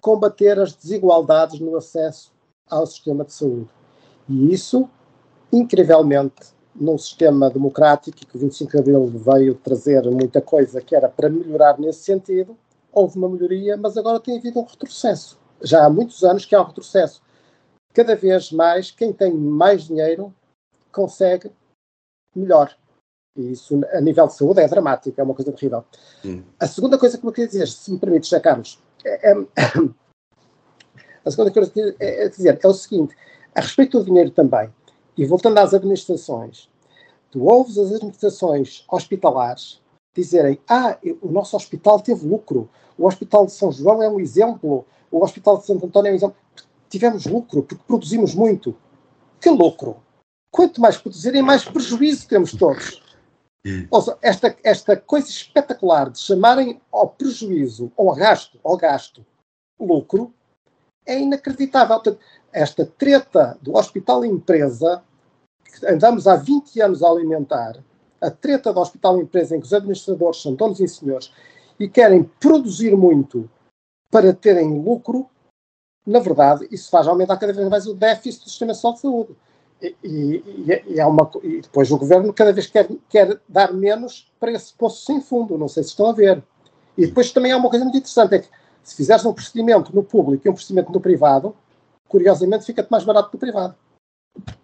combater 0.00 0.58
as 0.60 0.74
desigualdades 0.74 1.58
no 1.58 1.74
acesso 1.74 2.30
ao 2.68 2.86
sistema 2.86 3.24
de 3.24 3.32
saúde. 3.32 3.70
E 4.28 4.52
isso, 4.52 4.88
incrivelmente, 5.50 6.52
num 6.74 6.98
sistema 6.98 7.48
democrático 7.48 8.18
e 8.22 8.26
que 8.26 8.36
o 8.36 8.40
25 8.40 8.70
de 8.70 8.78
Abril 8.78 9.06
veio 9.06 9.54
trazer 9.54 10.02
muita 10.10 10.40
coisa 10.42 10.82
que 10.82 10.94
era 10.94 11.08
para 11.08 11.30
melhorar 11.30 11.78
nesse 11.78 12.04
sentido, 12.04 12.56
houve 12.92 13.16
uma 13.16 13.28
melhoria, 13.28 13.76
mas 13.76 13.96
agora 13.96 14.20
tem 14.20 14.36
havido 14.36 14.60
um 14.60 14.64
retrocesso. 14.64 15.38
Já 15.62 15.86
há 15.86 15.90
muitos 15.90 16.22
anos 16.22 16.44
que 16.44 16.54
há 16.54 16.60
um 16.60 16.66
retrocesso. 16.66 17.22
Cada 17.94 18.14
vez 18.14 18.52
mais, 18.52 18.90
quem 18.90 19.12
tem 19.12 19.32
mais 19.32 19.84
dinheiro 19.84 20.32
consegue 20.92 21.50
melhor. 22.36 22.76
E 23.36 23.52
isso, 23.52 23.80
a 23.92 24.00
nível 24.00 24.26
de 24.26 24.34
saúde, 24.34 24.60
é 24.60 24.68
dramático, 24.68 25.20
é 25.20 25.24
uma 25.24 25.34
coisa 25.34 25.52
terrível. 25.52 25.84
Hum. 26.24 26.42
A 26.58 26.66
segunda 26.66 26.98
coisa 26.98 27.16
que 27.16 27.26
eu 27.26 27.32
queria 27.32 27.48
dizer, 27.48 27.68
se 27.68 27.92
me 27.92 27.98
permites, 27.98 28.28
José 28.28 28.40
Carlos, 28.40 28.78
é, 29.04 29.30
é, 29.30 29.34
a 31.24 31.30
segunda 31.30 31.50
coisa 31.50 31.70
que 31.70 31.80
eu 31.80 31.94
queria 31.94 32.28
dizer 32.28 32.58
é 32.62 32.66
o 32.66 32.74
seguinte: 32.74 33.16
a 33.54 33.60
respeito 33.60 33.98
do 33.98 34.04
dinheiro 34.04 34.30
também, 34.30 34.72
e 35.16 35.24
voltando 35.24 35.58
às 35.58 35.72
administrações, 35.72 36.68
tu 37.30 37.44
ouves 37.44 37.78
as 37.78 37.92
administrações 37.92 38.84
hospitalares 38.90 39.80
dizerem: 40.14 40.60
Ah, 40.68 40.98
o 41.22 41.30
nosso 41.30 41.56
hospital 41.56 42.00
teve 42.00 42.26
lucro, 42.26 42.68
o 42.98 43.06
Hospital 43.06 43.46
de 43.46 43.52
São 43.52 43.70
João 43.70 44.02
é 44.02 44.08
um 44.10 44.20
exemplo, 44.20 44.84
o 45.10 45.22
Hospital 45.22 45.58
de 45.58 45.66
Santo 45.66 45.86
António 45.86 46.10
é 46.10 46.12
um 46.12 46.16
exemplo. 46.16 46.36
Tivemos 46.88 47.24
lucro 47.24 47.62
porque 47.62 47.82
produzimos 47.86 48.34
muito. 48.34 48.76
Que 49.40 49.48
lucro! 49.48 49.96
Quanto 50.52 50.80
mais 50.80 50.96
produzirem, 50.96 51.40
mais 51.40 51.64
prejuízo 51.64 52.26
temos 52.26 52.52
todos. 52.52 53.00
Ou 53.90 54.00
seja, 54.00 54.18
esta, 54.22 54.56
esta 54.64 54.96
coisa 54.96 55.28
espetacular 55.28 56.10
de 56.10 56.18
chamarem 56.18 56.80
ao 56.90 57.08
prejuízo, 57.08 57.92
ao 57.96 58.14
gasto, 58.14 58.58
ao 58.64 58.76
gasto, 58.76 59.24
lucro, 59.78 60.32
é 61.06 61.18
inacreditável. 61.18 62.18
Esta 62.52 62.86
treta 62.86 63.58
do 63.60 63.76
hospital 63.76 64.24
empresa, 64.24 65.02
que 65.64 65.86
andamos 65.86 66.26
há 66.26 66.36
20 66.36 66.80
anos 66.80 67.02
a 67.02 67.08
alimentar, 67.08 67.82
a 68.20 68.30
treta 68.30 68.72
do 68.72 68.80
hospital 68.80 69.20
empresa 69.20 69.56
em 69.56 69.60
que 69.60 69.66
os 69.66 69.72
administradores 69.72 70.42
são 70.42 70.54
donos 70.54 70.80
e 70.80 70.88
senhores 70.88 71.32
e 71.78 71.88
querem 71.88 72.24
produzir 72.24 72.96
muito 72.96 73.48
para 74.10 74.34
terem 74.34 74.82
lucro, 74.82 75.30
na 76.06 76.18
verdade, 76.18 76.66
isso 76.70 76.90
faz 76.90 77.06
aumentar 77.06 77.36
cada 77.36 77.52
vez 77.52 77.68
mais 77.68 77.86
o 77.86 77.94
déficit 77.94 78.44
do 78.44 78.50
sistema 78.50 78.72
de 78.72 78.80
saúde. 78.80 79.36
E, 79.82 79.96
e, 80.04 80.82
e, 80.88 81.00
é 81.00 81.06
uma, 81.06 81.30
e 81.42 81.60
depois 81.62 81.90
o 81.90 81.96
governo 81.96 82.32
cada 82.32 82.52
vez 82.52 82.66
quer, 82.66 82.88
quer 83.08 83.40
dar 83.48 83.72
menos 83.72 84.30
para 84.38 84.52
esse 84.52 84.74
poço 84.74 85.04
sem 85.04 85.20
fundo, 85.20 85.56
não 85.56 85.68
sei 85.68 85.82
se 85.82 85.90
estão 85.90 86.06
a 86.06 86.12
ver. 86.12 86.42
E 86.96 87.06
depois 87.06 87.32
também 87.32 87.52
há 87.52 87.56
uma 87.56 87.70
coisa 87.70 87.84
muito 87.84 87.96
interessante, 87.96 88.34
é 88.34 88.38
que 88.40 88.48
se 88.82 88.96
fizeres 88.96 89.24
um 89.24 89.32
procedimento 89.32 89.94
no 89.94 90.02
público 90.02 90.46
e 90.46 90.50
um 90.50 90.54
procedimento 90.54 90.92
no 90.92 91.00
privado, 91.00 91.54
curiosamente 92.08 92.66
fica-te 92.66 92.90
mais 92.90 93.04
barato 93.04 93.32
do 93.32 93.38
privado. 93.38 93.74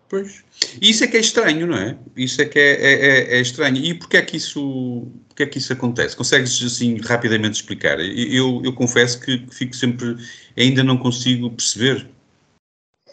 Pois. 0.08 0.44
Isso 0.80 1.02
é 1.02 1.06
que 1.06 1.16
é 1.16 1.20
estranho, 1.20 1.66
não 1.66 1.76
é? 1.76 1.98
Isso 2.16 2.40
é 2.40 2.44
que 2.44 2.58
é, 2.58 2.72
é, 2.72 2.92
é, 2.92 3.38
é 3.38 3.40
estranho. 3.40 3.76
E 3.76 3.94
porquê 3.94 4.18
é 4.18 4.22
que 4.22 4.36
isso, 4.36 5.06
porquê 5.28 5.42
é 5.42 5.46
que 5.46 5.58
isso 5.58 5.72
acontece? 5.72 6.16
Consegues, 6.16 6.62
assim, 6.62 7.00
rapidamente 7.00 7.54
explicar? 7.54 7.98
Eu, 7.98 8.62
eu 8.64 8.72
confesso 8.72 9.20
que 9.20 9.44
fico 9.50 9.74
sempre, 9.74 10.16
ainda 10.56 10.84
não 10.84 10.96
consigo 10.96 11.50
perceber. 11.50 12.08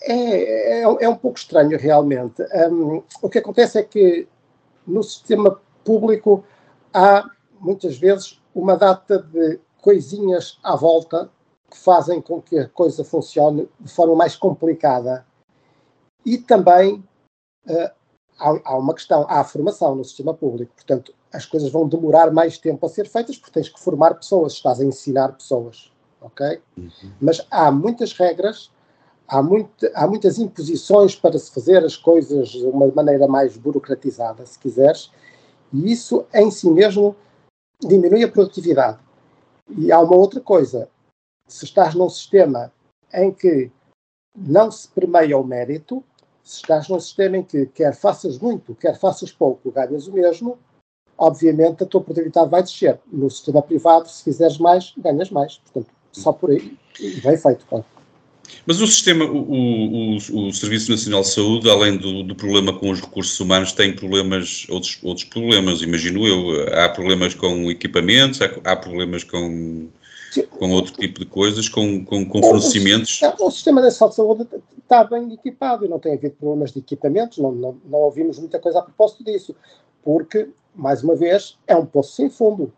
É, 0.06 0.82
é, 0.82 0.82
é 0.82 1.10
um 1.10 1.16
pouco 1.16 1.38
estranho, 1.38 1.78
realmente. 1.78 2.44
Um, 2.70 3.02
o 3.22 3.30
que 3.30 3.40
acontece 3.40 3.80
é 3.80 3.84
que 3.84 4.28
no 4.86 5.02
sistema 5.02 5.60
público 5.84 6.44
há, 6.94 7.30
muitas 7.60 7.98
vezes, 7.98 8.42
uma 8.54 8.76
data 8.76 9.20
de 9.20 9.60
coisinhas 9.82 10.60
à 10.64 10.76
volta 10.76 11.30
que 11.70 11.78
fazem 11.78 12.22
com 12.22 12.42
que 12.42 12.60
a 12.60 12.70
coisa 12.70 13.04
funcione 13.04 13.68
de 13.80 13.92
forma 13.92 14.16
mais 14.16 14.36
complicada. 14.36 15.26
E 16.26 16.38
também 16.38 17.04
uh, 17.68 17.92
há, 18.40 18.62
há, 18.64 18.78
uma 18.78 18.94
questão, 18.94 19.26
há 19.28 19.40
a 19.40 19.44
formação 19.44 19.96
no 19.96 20.04
sistema 20.04 20.34
público, 20.34 20.74
portanto, 20.76 21.14
as 21.34 21.46
coisas 21.46 21.72
vão 21.72 21.88
demorar 21.88 22.32
mais 22.32 22.58
tempo 22.58 22.86
a 22.86 22.90
ser 22.90 23.08
feitas 23.08 23.38
porque 23.38 23.54
tens 23.54 23.70
que 23.70 23.80
formar 23.80 24.14
pessoas, 24.14 24.54
estás 24.54 24.80
a 24.80 24.86
ensinar 24.86 25.34
pessoas, 25.34 25.92
ok? 26.22 26.62
Uhum. 26.78 26.92
Mas 27.20 27.46
há 27.50 27.72
muitas 27.72 28.14
regras, 28.14 28.72
há, 29.28 29.42
muito, 29.42 29.90
há 29.94 30.08
muitas 30.08 30.38
imposições 30.40 31.16
para 31.16 31.38
se 31.38 31.52
fazer 31.52 31.84
as 31.84 31.96
coisas 31.96 32.50
de 32.50 32.66
uma 32.66 32.88
maneira 32.88 33.28
mais 33.28 33.58
burocratizada, 33.58 34.46
se 34.46 34.58
quiseres, 34.60 35.12
e 35.72 35.92
isso 35.92 36.26
em 36.34 36.52
si 36.52 36.70
mesmo 36.70 37.16
diminui 37.82 38.24
a 38.24 38.32
produtividade. 38.32 39.00
E 39.78 39.92
há 39.92 40.00
uma 40.00 40.16
outra 40.16 40.40
coisa, 40.40 40.90
se 41.48 41.66
estás 41.66 41.96
num 41.96 42.10
sistema 42.10 42.72
em 43.14 43.32
que 43.32 43.72
não 44.36 44.72
se 44.72 44.88
permeia 44.88 45.38
o 45.38 45.44
mérito, 45.44 46.04
se 46.44 46.58
estás 46.58 46.90
num 46.90 47.00
sistema 47.00 47.38
em 47.38 47.44
que 47.44 47.66
quer 47.68 47.96
faças 47.96 48.38
muito, 48.38 48.76
quer 48.76 49.00
faças 49.00 49.32
pouco, 49.32 49.72
ganhas 49.72 50.08
o 50.08 50.14
mesmo, 50.14 50.58
obviamente 51.18 51.84
a 51.84 51.86
tua 51.86 52.02
produtividade 52.02 52.50
vai 52.50 52.64
descer. 52.64 53.00
No 53.12 53.30
sistema 53.30 53.62
privado, 53.62 54.10
se 54.10 54.24
fizeres 54.24 54.58
mais, 54.58 54.94
ganhas 54.98 55.30
mais. 55.30 55.58
Portanto, 55.58 55.88
só 56.12 56.34
por 56.34 56.52
aí. 56.52 56.78
Bem 57.24 57.38
feito, 57.38 57.66
claro. 57.66 57.86
Mas 58.66 58.82
o 58.82 58.88
sistema, 58.88 59.26
o, 59.26 59.38
o, 59.38 60.16
o, 60.16 60.54
Serviço 60.54 60.92
Nacional 60.92 61.22
de 61.22 61.30
Saúde, 61.30 61.70
além 61.70 61.98
do, 61.98 62.24
do, 62.24 62.36
problema 62.36 62.74
com 62.74 62.90
os 62.90 63.02
recursos 63.02 63.40
humanos, 63.40 63.72
tem 63.74 63.94
problemas, 63.94 64.66
outros, 64.70 65.00
outros 65.04 65.26
problemas, 65.26 65.82
imagino 65.82 66.26
eu. 66.26 66.74
Há 66.74 66.90
problemas 66.90 67.34
com 67.34 67.70
equipamentos, 67.70 68.42
há, 68.42 68.46
há 68.64 68.76
problemas 68.76 69.24
com 69.24 69.88
com 70.58 70.72
outro 70.72 70.94
tipo 70.94 71.20
de 71.20 71.26
coisas, 71.26 71.70
com, 71.70 72.04
com, 72.04 72.26
com 72.26 72.42
fornecimentos. 72.42 73.22
O, 73.22 73.48
o, 73.48 73.52
Sistema 73.52 73.82
Nacional 73.82 74.10
de 74.10 74.16
Saúde 74.16 74.48
está 74.82 75.04
bem 75.04 75.34
equipado 75.34 75.86
e 75.86 75.88
não 75.88 76.00
tem 76.00 76.14
havido 76.14 76.36
problemas 76.36 76.72
de 76.72 76.80
equipamentos, 76.80 77.38
não, 77.38 77.52
não, 77.52 77.78
não 77.86 78.00
ouvimos 78.00 78.40
muita 78.40 78.60
coisa 78.60 78.80
a 78.80 78.82
propósito 78.82 79.24
disso, 79.24 79.56
porque, 80.04 80.50
mais 80.76 81.04
uma 81.04 81.16
vez, 81.16 81.58
é 81.68 81.76
um 81.76 81.86
poço 81.86 82.16
sem 82.16 82.30
fundo. 82.30 82.74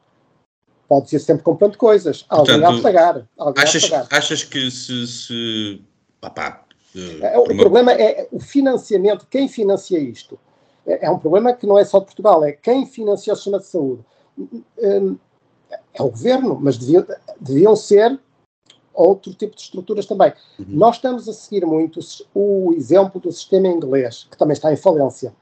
Pode 0.88 1.10
ser 1.10 1.20
sempre 1.20 1.44
comprando 1.44 1.78
coisas, 1.78 2.26
alguém 2.30 2.60
Portanto, 2.60 2.80
a 2.80 2.82
pagar. 2.82 3.28
Alguém 3.38 3.64
achas, 3.64 3.84
a 3.86 3.90
pagar. 3.90 4.08
achas 4.12 4.44
que 4.44 4.70
se. 4.70 5.08
se 5.08 5.82
papá, 6.22 6.64
uh, 6.96 7.40
o 7.40 7.56
problema 7.58 7.92
é 7.92 8.28
o 8.32 8.40
financiamento, 8.40 9.28
quem 9.30 9.48
financia 9.48 10.00
isto? 10.00 10.40
É, 10.86 11.08
é 11.08 11.10
um 11.10 11.18
problema 11.18 11.54
que 11.54 11.66
não 11.66 11.78
é 11.78 11.86
só 11.86 12.00
de 12.00 12.06
Portugal, 12.06 12.44
é 12.44 12.52
quem 12.52 12.86
financia 12.86 13.34
o 13.34 13.36
sistema 13.36 13.60
de 13.60 13.66
saúde. 13.66 14.04
Um, 14.38 15.18
é 15.94 16.04
o 16.04 16.10
governo, 16.10 16.60
mas 16.62 16.78
deviam, 16.78 17.06
deviam 17.40 17.76
ser 17.76 18.20
outro 18.94 19.34
tipo 19.34 19.56
de 19.56 19.62
estruturas 19.62 20.06
também. 20.06 20.32
Uhum. 20.60 20.66
Nós 20.70 20.96
estamos 20.96 21.28
a 21.28 21.34
seguir 21.34 21.66
muito 21.66 22.00
o 22.34 22.74
exemplo 22.74 23.20
do 23.20 23.32
sistema 23.32 23.68
inglês, 23.68 24.28
que 24.30 24.38
também 24.38 24.54
está 24.54 24.72
em 24.72 24.78
falência. 24.78 25.34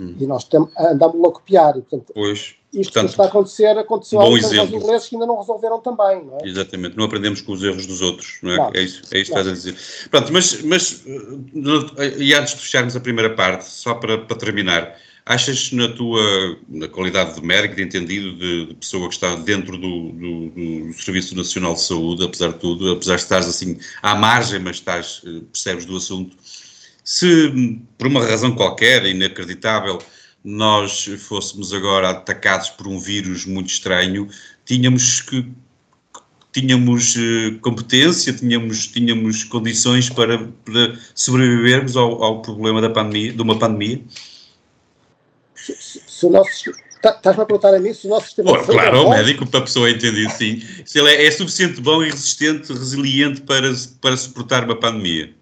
Hum. 0.00 0.16
E 0.18 0.26
nós 0.26 0.48
andamos 0.76 1.24
a 1.24 1.32
copiar. 1.32 1.76
E, 1.76 1.82
portanto, 1.82 2.12
pois. 2.14 2.56
Isto 2.72 2.92
portanto, 2.92 3.04
que 3.04 3.10
está 3.12 3.22
a 3.22 3.26
acontecer, 3.26 3.78
aconteceu 3.78 4.18
bom 4.18 4.34
aos 4.34 4.52
ingleses 4.52 5.08
que 5.08 5.14
ainda 5.14 5.26
não 5.26 5.38
resolveram 5.38 5.80
também, 5.80 6.24
não 6.24 6.38
é? 6.38 6.48
Exatamente, 6.48 6.96
não 6.96 7.04
aprendemos 7.04 7.40
com 7.40 7.52
os 7.52 7.62
erros 7.62 7.86
dos 7.86 8.02
outros, 8.02 8.38
não 8.42 8.50
é? 8.50 8.56
Não. 8.56 8.70
É 8.74 8.82
isso, 8.82 9.02
é 9.12 9.20
isso 9.20 9.32
que 9.32 9.38
estás 9.38 9.46
a 9.46 9.52
dizer. 9.52 9.76
Pronto, 10.10 10.32
mas, 10.32 10.60
mas 10.62 11.04
eh, 11.06 12.14
e 12.18 12.34
antes 12.34 12.54
de 12.54 12.60
fecharmos 12.62 12.96
a 12.96 13.00
primeira 13.00 13.32
parte, 13.36 13.64
só 13.66 13.94
para, 13.94 14.18
para 14.18 14.36
terminar, 14.36 14.98
achas 15.24 15.70
na 15.70 15.88
tua 15.88 16.20
na 16.68 16.88
qualidade 16.88 17.36
de 17.36 17.46
médico, 17.46 17.76
de 17.76 17.82
entendido, 17.82 18.36
de, 18.36 18.66
de 18.66 18.74
pessoa 18.74 19.08
que 19.08 19.14
está 19.14 19.36
dentro 19.36 19.78
do, 19.78 20.10
do, 20.10 20.50
do, 20.50 20.92
Serviço 20.94 21.36
Nacional 21.36 21.74
de 21.74 21.82
Saúde, 21.82 22.24
apesar 22.24 22.48
de 22.48 22.58
tudo, 22.58 22.90
apesar 22.90 23.14
de 23.14 23.22
estares 23.22 23.46
assim 23.46 23.78
à 24.02 24.16
margem, 24.16 24.58
mas 24.58 24.76
estás, 24.76 25.22
eh, 25.24 25.42
percebes 25.52 25.84
do 25.84 25.96
assunto, 25.96 26.36
se 27.04 27.78
por 27.98 28.06
uma 28.06 28.24
razão 28.24 28.54
qualquer, 28.54 29.04
inacreditável, 29.04 29.98
nós 30.42 31.04
fôssemos 31.18 31.72
agora 31.72 32.10
atacados 32.10 32.70
por 32.70 32.88
um 32.88 32.98
vírus 32.98 33.44
muito 33.44 33.68
estranho, 33.68 34.28
tínhamos 34.64 35.20
que 35.20 35.46
tínhamos 36.50 37.16
uh, 37.16 37.58
competência, 37.60 38.32
tínhamos, 38.32 38.86
tínhamos 38.86 39.42
condições 39.42 40.08
para, 40.08 40.38
para 40.38 40.96
sobrevivermos 41.14 41.96
ao, 41.96 42.22
ao, 42.22 42.42
problema 42.42 42.80
da 42.80 42.88
pandemia, 42.88 43.32
de 43.32 43.42
uma 43.42 43.58
pandemia? 43.58 44.00
Se, 45.56 46.00
se 46.06 46.26
o 46.26 46.30
nosso, 46.30 46.70
tá, 47.02 47.10
Estás-me 47.10 47.42
a 47.42 47.46
perguntar 47.46 47.74
a 47.74 47.80
mim 47.80 47.92
se 47.92 48.06
o 48.06 48.10
nosso 48.10 48.26
sistema 48.26 48.52
oh, 48.52 48.56
de 48.58 48.66
Claro, 48.66 48.98
ao 48.98 49.10
médico, 49.10 49.44
para 49.46 49.60
a 49.60 49.62
pessoa 49.64 49.90
entender, 49.90 50.30
sim. 50.30 50.62
Se 50.84 51.00
ele 51.00 51.08
é, 51.08 51.26
é 51.26 51.30
suficiente 51.32 51.80
bom 51.80 52.04
e 52.04 52.10
resistente, 52.10 52.72
resiliente 52.72 53.40
para, 53.40 53.74
para 54.00 54.16
suportar 54.16 54.64
uma 54.64 54.78
pandemia. 54.78 55.34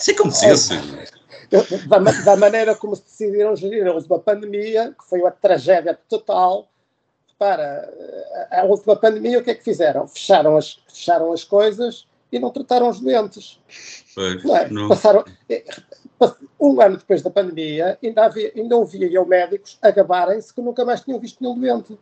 Se 0.00 0.12
acontecesse. 0.12 0.74
É, 0.74 1.86
da, 1.86 1.98
da, 1.98 2.36
maneira 2.36 2.74
como 2.74 2.94
se 2.94 3.02
decidiram 3.02 3.56
gerir 3.56 3.86
a 3.86 3.92
última 3.92 4.18
pandemia, 4.18 4.94
que 4.98 5.08
foi 5.08 5.20
uma 5.20 5.30
tragédia 5.30 5.98
total. 6.08 6.68
Para 7.38 7.88
a 8.50 8.64
última 8.64 8.96
pandemia, 8.96 9.38
o 9.38 9.44
que 9.44 9.52
é 9.52 9.54
que 9.54 9.62
fizeram? 9.62 10.08
Fecharam 10.08 10.56
as, 10.56 10.80
fecharam 10.88 11.32
as 11.32 11.44
coisas 11.44 12.04
e 12.32 12.38
não 12.40 12.50
trataram 12.50 12.88
os 12.88 12.98
doentes. 12.98 13.60
Pois, 14.12 14.42
não 14.42 14.56
é? 14.56 14.68
não. 14.68 14.88
Passaram, 14.88 15.24
eh, 15.48 15.64
um 16.60 16.80
ano 16.80 16.96
depois 16.96 17.22
da 17.22 17.30
pandemia, 17.30 17.96
ainda, 18.02 18.24
havia, 18.24 18.52
ainda 18.56 18.76
ouvia 18.76 19.06
eu 19.06 19.24
médicos 19.24 19.78
a 19.80 19.90
gabarem-se 19.90 20.52
que 20.52 20.60
nunca 20.60 20.84
mais 20.84 21.00
tinham 21.02 21.20
visto 21.20 21.40
nenhum 21.40 21.58
doente. 21.58 21.96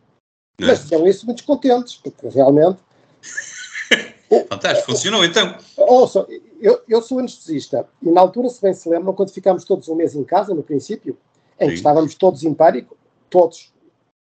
Não. 0.59 0.67
Mas 0.67 0.87
tinham 0.87 1.07
isso 1.07 1.25
muito 1.27 1.43
contentes, 1.43 1.97
porque 1.97 2.27
realmente. 2.29 2.79
Fantástico, 4.49 4.91
funcionou 4.91 5.23
então. 5.23 5.55
Ouça, 5.77 6.25
eu, 6.59 6.81
eu 6.87 7.01
sou 7.01 7.19
anestesista 7.19 7.87
e 8.01 8.09
na 8.09 8.21
altura, 8.21 8.49
se 8.49 8.61
bem 8.61 8.73
se 8.73 8.89
lembram, 8.89 9.13
quando 9.13 9.31
ficámos 9.31 9.63
todos 9.63 9.87
um 9.87 9.95
mês 9.95 10.15
em 10.15 10.23
casa, 10.23 10.53
no 10.53 10.63
princípio, 10.63 11.17
em 11.59 11.65
Sim. 11.65 11.69
que 11.69 11.77
estávamos 11.77 12.15
todos 12.15 12.43
em 12.43 12.53
pânico, 12.53 12.97
todos, 13.29 13.73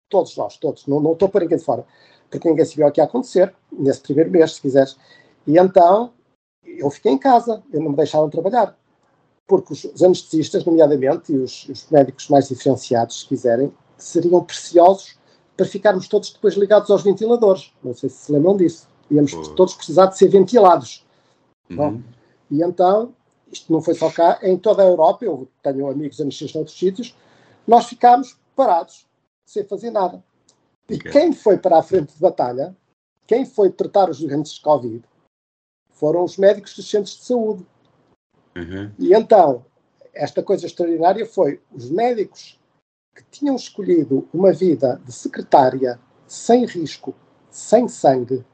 todos 0.10 0.36
nós, 0.38 0.58
todos, 0.58 0.88
não, 0.88 1.00
não 1.00 1.14
estou 1.14 1.30
para 1.30 1.42
ninguém 1.42 1.58
de 1.58 1.64
fora, 1.64 1.86
porque 2.30 2.48
ninguém 2.48 2.66
sabia 2.66 2.88
o 2.88 2.92
que 2.92 3.02
ia 3.02 3.06
acontecer 3.06 3.54
nesse 3.72 4.02
primeiro 4.02 4.32
mês, 4.32 4.56
se 4.56 4.62
quiseres. 4.62 4.98
E 5.46 5.58
então 5.58 6.14
eu 6.64 6.90
fiquei 6.90 7.12
em 7.12 7.18
casa, 7.18 7.64
eu 7.72 7.82
não 7.82 7.92
me 7.92 7.96
deixaram 7.96 8.30
trabalhar, 8.30 8.78
porque 9.48 9.74
os, 9.74 9.84
os 9.86 10.04
anestesistas, 10.04 10.66
nomeadamente, 10.66 11.32
e 11.32 11.38
os, 11.38 11.68
os 11.70 11.90
médicos 11.90 12.28
mais 12.30 12.50
diferenciados, 12.50 13.22
se 13.22 13.28
quiserem, 13.28 13.72
seriam 13.98 14.44
preciosos 14.44 15.18
para 15.56 15.66
ficarmos 15.66 16.08
todos 16.08 16.32
depois 16.32 16.54
ligados 16.56 16.92
aos 16.92 17.04
ventiladores. 17.04 17.74
Não 17.84 17.94
sei 17.94 18.10
se 18.10 18.18
se 18.18 18.32
lembram 18.32 18.56
disso. 18.56 18.88
Íamos 19.10 19.32
todos 19.56 19.74
precisar 19.74 20.08
de 20.08 20.18
ser 20.18 20.28
ventilados. 20.28 21.06
Uhum. 21.70 22.04
E 22.50 22.62
então, 22.62 23.14
isto 23.52 23.72
não 23.72 23.82
foi 23.82 23.94
só 23.94 24.12
cá, 24.12 24.40
em 24.42 24.58
toda 24.58 24.84
a 24.84 24.86
Europa, 24.86 25.26
eu 25.26 25.48
tenho 25.62 25.90
amigos 25.90 26.20
anestesistas 26.20 26.56
noutros 26.56 26.78
sítios, 26.78 27.16
nós 27.66 27.88
ficámos 27.88 28.38
parados, 28.56 29.06
sem 29.46 29.64
fazer 29.64 29.92
nada. 29.92 30.24
E 30.90 30.96
okay. 30.96 31.12
quem 31.12 31.34
foi 31.34 31.58
para 31.58 31.78
a 31.78 31.84
frente 31.84 32.14
de 32.14 32.20
batalha, 32.20 32.76
quem 33.26 33.46
foi 33.46 33.70
tratar 33.70 34.10
os 34.10 34.20
doentes 34.20 34.54
de 34.54 34.62
Covid, 34.62 35.04
foram 35.92 36.24
os 36.24 36.38
médicos 36.38 36.76
dos 36.76 36.90
centros 36.90 37.18
de 37.18 37.24
saúde. 37.24 37.66
Uhum. 38.56 38.92
E 38.98 39.14
então, 39.14 39.66
esta 40.14 40.42
coisa 40.42 40.66
extraordinária 40.66 41.26
foi 41.26 41.62
os 41.72 41.90
médicos 41.90 42.60
que 43.16 43.24
tinham 43.32 43.56
escolhido 43.56 44.28
uma 44.34 44.54
vida 44.54 45.02
de 45.04 45.12
secretária, 45.12 46.00
sem 46.28 46.66
risco, 46.66 47.16
sem 47.50 47.88
sangue 47.88 48.46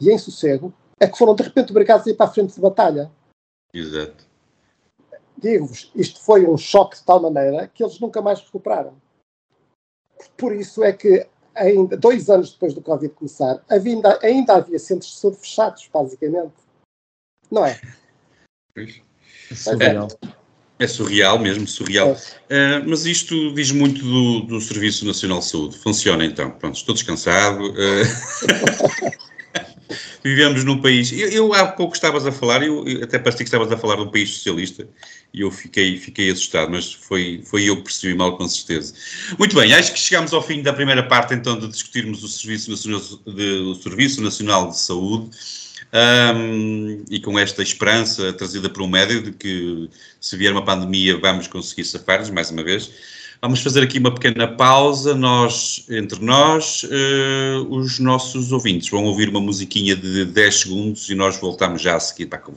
e 0.00 0.10
em 0.10 0.18
sossego, 0.18 0.72
é 1.00 1.08
que 1.08 1.18
foram 1.18 1.34
de 1.34 1.42
repente 1.42 1.70
obrigados 1.70 2.06
a 2.06 2.10
ir 2.10 2.14
para 2.14 2.26
a 2.26 2.32
frente 2.32 2.54
de 2.54 2.60
batalha. 2.60 3.10
Exato. 3.74 4.24
Digo-vos, 5.36 5.90
isto 5.96 6.20
foi 6.20 6.46
um 6.46 6.56
choque 6.56 6.96
de 6.96 7.02
tal 7.02 7.20
maneira 7.20 7.66
que 7.66 7.82
eles 7.82 7.98
nunca 7.98 8.22
mais 8.22 8.40
recuperaram. 8.40 8.94
Por 10.36 10.54
isso 10.54 10.84
é 10.84 10.92
que, 10.92 11.26
ainda 11.54 11.96
dois 11.96 12.30
anos 12.30 12.52
depois 12.52 12.72
do 12.72 12.80
Covid 12.80 13.12
começar, 13.14 13.62
ainda, 13.68 14.18
ainda 14.22 14.54
havia 14.54 14.78
centros 14.78 15.10
de 15.10 15.18
saúde 15.18 15.38
fechados, 15.38 15.90
basicamente. 15.92 16.54
Não 17.50 17.66
é? 17.66 17.80
É 18.76 19.54
surreal. 19.54 20.08
É 20.78 20.86
surreal 20.86 21.38
mesmo, 21.38 21.66
surreal. 21.66 22.16
É. 22.48 22.78
Uh, 22.78 22.88
mas 22.88 23.06
isto 23.06 23.52
diz 23.54 23.70
muito 23.70 24.02
do, 24.02 24.40
do, 24.42 24.60
Serviço 24.60 25.04
Nacional 25.04 25.40
de 25.40 25.46
Saúde. 25.46 25.78
Funciona 25.78 26.24
então. 26.24 26.50
Pronto, 26.52 26.76
estou 26.76 26.94
descansado. 26.94 27.70
Uh... 27.70 29.13
vivemos 30.22 30.64
num 30.64 30.80
país. 30.80 31.12
Eu, 31.12 31.28
eu, 31.28 31.54
há 31.54 31.66
pouco 31.66 31.94
estavas 31.94 32.26
a 32.26 32.32
falar, 32.32 32.62
eu, 32.62 32.86
eu 32.86 33.04
até 33.04 33.18
parecia 33.18 33.44
que 33.44 33.48
estavas 33.48 33.70
a 33.70 33.76
falar 33.76 33.96
de 33.96 34.02
um 34.02 34.10
país 34.10 34.30
socialista 34.30 34.86
e 35.32 35.40
eu 35.40 35.50
fiquei, 35.50 35.98
fiquei 35.98 36.30
assustado, 36.30 36.70
mas 36.70 36.92
foi, 36.92 37.42
foi 37.44 37.64
eu 37.64 37.76
que 37.76 37.82
percebi 37.82 38.14
mal, 38.14 38.36
com 38.36 38.48
certeza. 38.48 38.94
Muito 39.38 39.56
bem, 39.56 39.72
acho 39.74 39.92
que 39.92 39.98
chegamos 39.98 40.32
ao 40.32 40.42
fim 40.42 40.62
da 40.62 40.72
primeira 40.72 41.02
parte 41.02 41.34
então 41.34 41.58
de 41.58 41.68
discutirmos 41.68 42.22
o 42.22 42.28
Serviço 42.28 42.70
Nacional 42.70 43.00
de, 43.26 43.50
o 43.60 43.74
Serviço 43.74 44.22
Nacional 44.22 44.70
de 44.70 44.78
Saúde. 44.78 45.30
Um, 45.96 47.04
e 47.08 47.20
com 47.20 47.38
esta 47.38 47.62
esperança 47.62 48.32
trazida 48.32 48.68
por 48.68 48.82
um 48.82 48.88
médico 48.88 49.30
de 49.30 49.32
que 49.32 49.88
se 50.20 50.36
vier 50.36 50.50
uma 50.50 50.64
pandemia 50.64 51.16
vamos 51.18 51.46
conseguir 51.46 51.84
safar-nos 51.84 52.30
mais 52.30 52.50
uma 52.50 52.64
vez. 52.64 52.90
Vamos 53.44 53.60
fazer 53.60 53.82
aqui 53.82 53.98
uma 53.98 54.10
pequena 54.10 54.48
pausa, 54.48 55.14
nós, 55.14 55.84
entre 55.90 56.18
nós, 56.24 56.82
uh, 56.84 57.68
os 57.68 57.98
nossos 57.98 58.52
ouvintes 58.52 58.88
vão 58.88 59.04
ouvir 59.04 59.28
uma 59.28 59.38
musiquinha 59.38 59.94
de 59.94 60.24
10 60.24 60.60
segundos 60.60 61.10
e 61.10 61.14
nós 61.14 61.36
voltamos 61.36 61.82
já 61.82 61.94
a 61.94 62.00
seguir 62.00 62.24
para, 62.24 62.38
para 62.38 62.52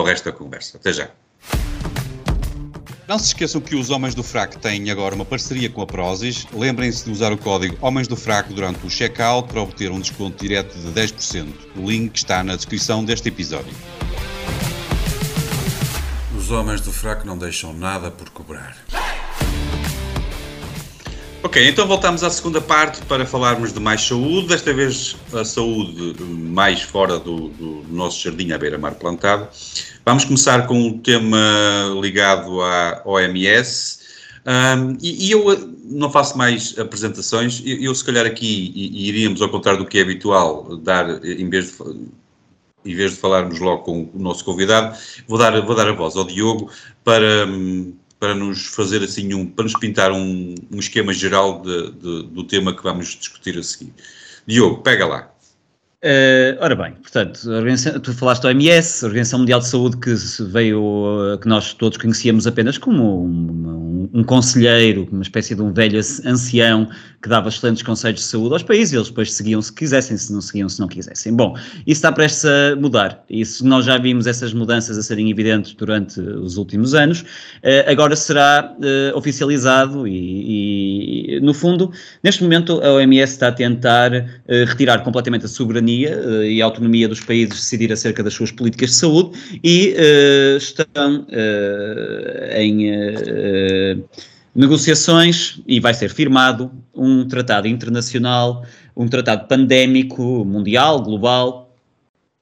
o 0.00 0.06
resto 0.06 0.26
da 0.26 0.30
conversa. 0.30 0.76
Até 0.76 0.92
já. 0.92 1.10
Não 3.08 3.18
se 3.18 3.26
esqueçam 3.26 3.60
que 3.60 3.74
os 3.74 3.90
Homens 3.90 4.14
do 4.14 4.22
Fraco 4.22 4.60
têm 4.60 4.92
agora 4.92 5.12
uma 5.12 5.24
parceria 5.24 5.68
com 5.68 5.82
a 5.82 5.86
Prozis. 5.88 6.46
Lembrem-se 6.52 7.04
de 7.04 7.10
usar 7.10 7.32
o 7.32 7.36
código 7.36 7.76
Homens 7.80 8.06
do 8.06 8.14
Fraco 8.14 8.54
durante 8.54 8.86
o 8.86 8.88
checkout 8.88 9.48
para 9.48 9.60
obter 9.60 9.90
um 9.90 9.98
desconto 9.98 10.40
direto 10.40 10.72
de 10.78 10.86
10%. 10.92 11.48
O 11.74 11.90
link 11.90 12.14
está 12.14 12.44
na 12.44 12.54
descrição 12.54 13.04
deste 13.04 13.26
episódio. 13.26 13.74
Os 16.38 16.52
Homens 16.52 16.80
do 16.80 16.92
Fraco 16.92 17.26
não 17.26 17.36
deixam 17.36 17.72
nada 17.72 18.08
por 18.08 18.30
cobrar. 18.30 18.76
Ok, 21.40 21.68
então 21.68 21.86
voltamos 21.86 22.24
à 22.24 22.30
segunda 22.30 22.60
parte 22.60 23.00
para 23.02 23.24
falarmos 23.24 23.72
de 23.72 23.78
mais 23.78 24.04
saúde, 24.04 24.48
desta 24.48 24.74
vez 24.74 25.16
a 25.32 25.44
saúde 25.44 26.20
mais 26.20 26.82
fora 26.82 27.16
do, 27.16 27.48
do 27.50 27.84
nosso 27.90 28.20
jardim 28.20 28.50
à 28.50 28.58
beira-mar 28.58 28.96
plantado. 28.96 29.46
Vamos 30.04 30.24
começar 30.24 30.66
com 30.66 30.76
um 30.76 30.98
tema 30.98 31.38
ligado 32.00 32.60
à 32.60 33.02
OMS. 33.04 34.00
Um, 34.44 34.96
e, 35.00 35.28
e, 35.28 35.30
eu 35.30 35.52
eh, 35.52 35.58
não 35.84 36.10
faço 36.10 36.36
mais 36.36 36.76
apresentações, 36.76 37.62
eu, 37.64 37.76
eu 37.82 37.94
se 37.94 38.04
calhar 38.04 38.26
aqui 38.26 38.72
iríamos, 38.74 39.40
ao 39.40 39.48
contrário 39.48 39.78
do 39.80 39.86
que 39.86 39.98
é 39.98 40.02
habitual, 40.02 40.76
dar, 40.78 41.24
em 41.24 41.48
vez 41.48 41.66
de 41.66 42.08
em 42.84 42.94
vez 42.94 43.12
de 43.12 43.18
falarmos 43.18 43.60
logo 43.60 43.82
com 43.82 44.10
o 44.14 44.18
nosso 44.18 44.44
convidado, 44.44 44.96
vou 45.26 45.38
dar, 45.38 45.60
vou 45.60 45.76
dar 45.76 45.88
a 45.88 45.92
voz 45.92 46.16
ao 46.16 46.24
Diogo 46.24 46.70
para, 47.04 47.46
hum, 47.46 47.92
para 48.18 48.34
nos 48.34 48.66
fazer 48.66 49.02
assim 49.02 49.32
um, 49.34 49.46
para 49.46 49.64
nos 49.64 49.74
pintar 49.74 50.12
um, 50.12 50.54
um 50.70 50.78
esquema 50.78 51.12
geral 51.12 51.62
de, 51.62 51.92
de, 51.92 52.22
do 52.24 52.44
tema 52.44 52.74
que 52.74 52.82
vamos 52.82 53.06
discutir 53.08 53.58
a 53.58 53.62
seguir. 53.62 53.92
Diogo, 54.46 54.82
pega 54.82 55.06
lá. 55.06 55.30
Uh, 56.02 56.54
ora 56.60 56.76
bem, 56.76 56.92
portanto, 56.92 57.40
tu 58.02 58.14
falaste 58.14 58.42
da 58.42 58.50
OMS, 58.50 59.04
a 59.04 59.08
Organização 59.08 59.40
Mundial 59.40 59.58
de 59.58 59.66
Saúde, 59.66 59.96
que 59.96 60.14
veio, 60.44 61.38
que 61.42 61.48
nós 61.48 61.74
todos 61.74 61.98
conhecíamos 61.98 62.46
apenas 62.46 62.78
como 62.78 63.24
um, 63.24 63.67
um, 64.18 64.24
conselheiro, 64.24 65.08
uma 65.12 65.22
espécie 65.22 65.54
de 65.54 65.62
um 65.62 65.72
velho 65.72 65.98
ancião 66.24 66.88
que 67.22 67.28
dava 67.28 67.48
excelentes 67.48 67.82
conselhos 67.82 68.20
de 68.20 68.26
saúde 68.26 68.52
aos 68.52 68.62
países, 68.62 68.94
eles 68.94 69.08
depois 69.08 69.32
seguiam 69.32 69.60
se 69.60 69.72
quisessem, 69.72 70.16
se 70.16 70.32
não 70.32 70.40
seguiam 70.40 70.68
se 70.68 70.78
não 70.78 70.86
quisessem. 70.86 71.34
Bom, 71.34 71.56
isso 71.78 71.98
está 71.98 72.12
prestes 72.12 72.44
a 72.44 72.76
mudar, 72.76 73.24
isso 73.28 73.66
nós 73.66 73.84
já 73.84 73.98
vimos 73.98 74.26
essas 74.26 74.52
mudanças 74.52 74.96
a 74.96 75.02
serem 75.02 75.30
evidentes 75.30 75.72
durante 75.74 76.20
os 76.20 76.56
últimos 76.56 76.94
anos, 76.94 77.22
uh, 77.22 77.90
agora 77.90 78.14
será 78.14 78.74
uh, 78.78 79.16
oficializado 79.16 80.06
e, 80.06 81.36
e, 81.36 81.40
no 81.40 81.52
fundo, 81.52 81.90
neste 82.22 82.42
momento 82.42 82.80
a 82.82 82.92
OMS 82.94 83.32
está 83.32 83.48
a 83.48 83.52
tentar 83.52 84.10
retirar 84.66 85.02
completamente 85.02 85.44
a 85.44 85.48
soberania 85.48 86.10
e 86.44 86.60
autonomia 86.62 87.08
dos 87.08 87.20
países 87.20 87.54
decidir 87.54 87.92
acerca 87.92 88.22
das 88.22 88.34
suas 88.34 88.50
políticas 88.50 88.90
de 88.90 88.96
saúde 88.96 89.38
e 89.62 89.94
estão 90.56 91.26
em 92.56 92.88
negociações 94.54 95.60
e 95.66 95.78
vai 95.78 95.94
ser 95.94 96.10
firmado 96.10 96.70
um 96.94 97.26
tratado 97.26 97.68
internacional, 97.68 98.64
um 98.96 99.06
tratado 99.06 99.46
pandémico, 99.46 100.44
mundial, 100.44 101.02
global, 101.02 101.68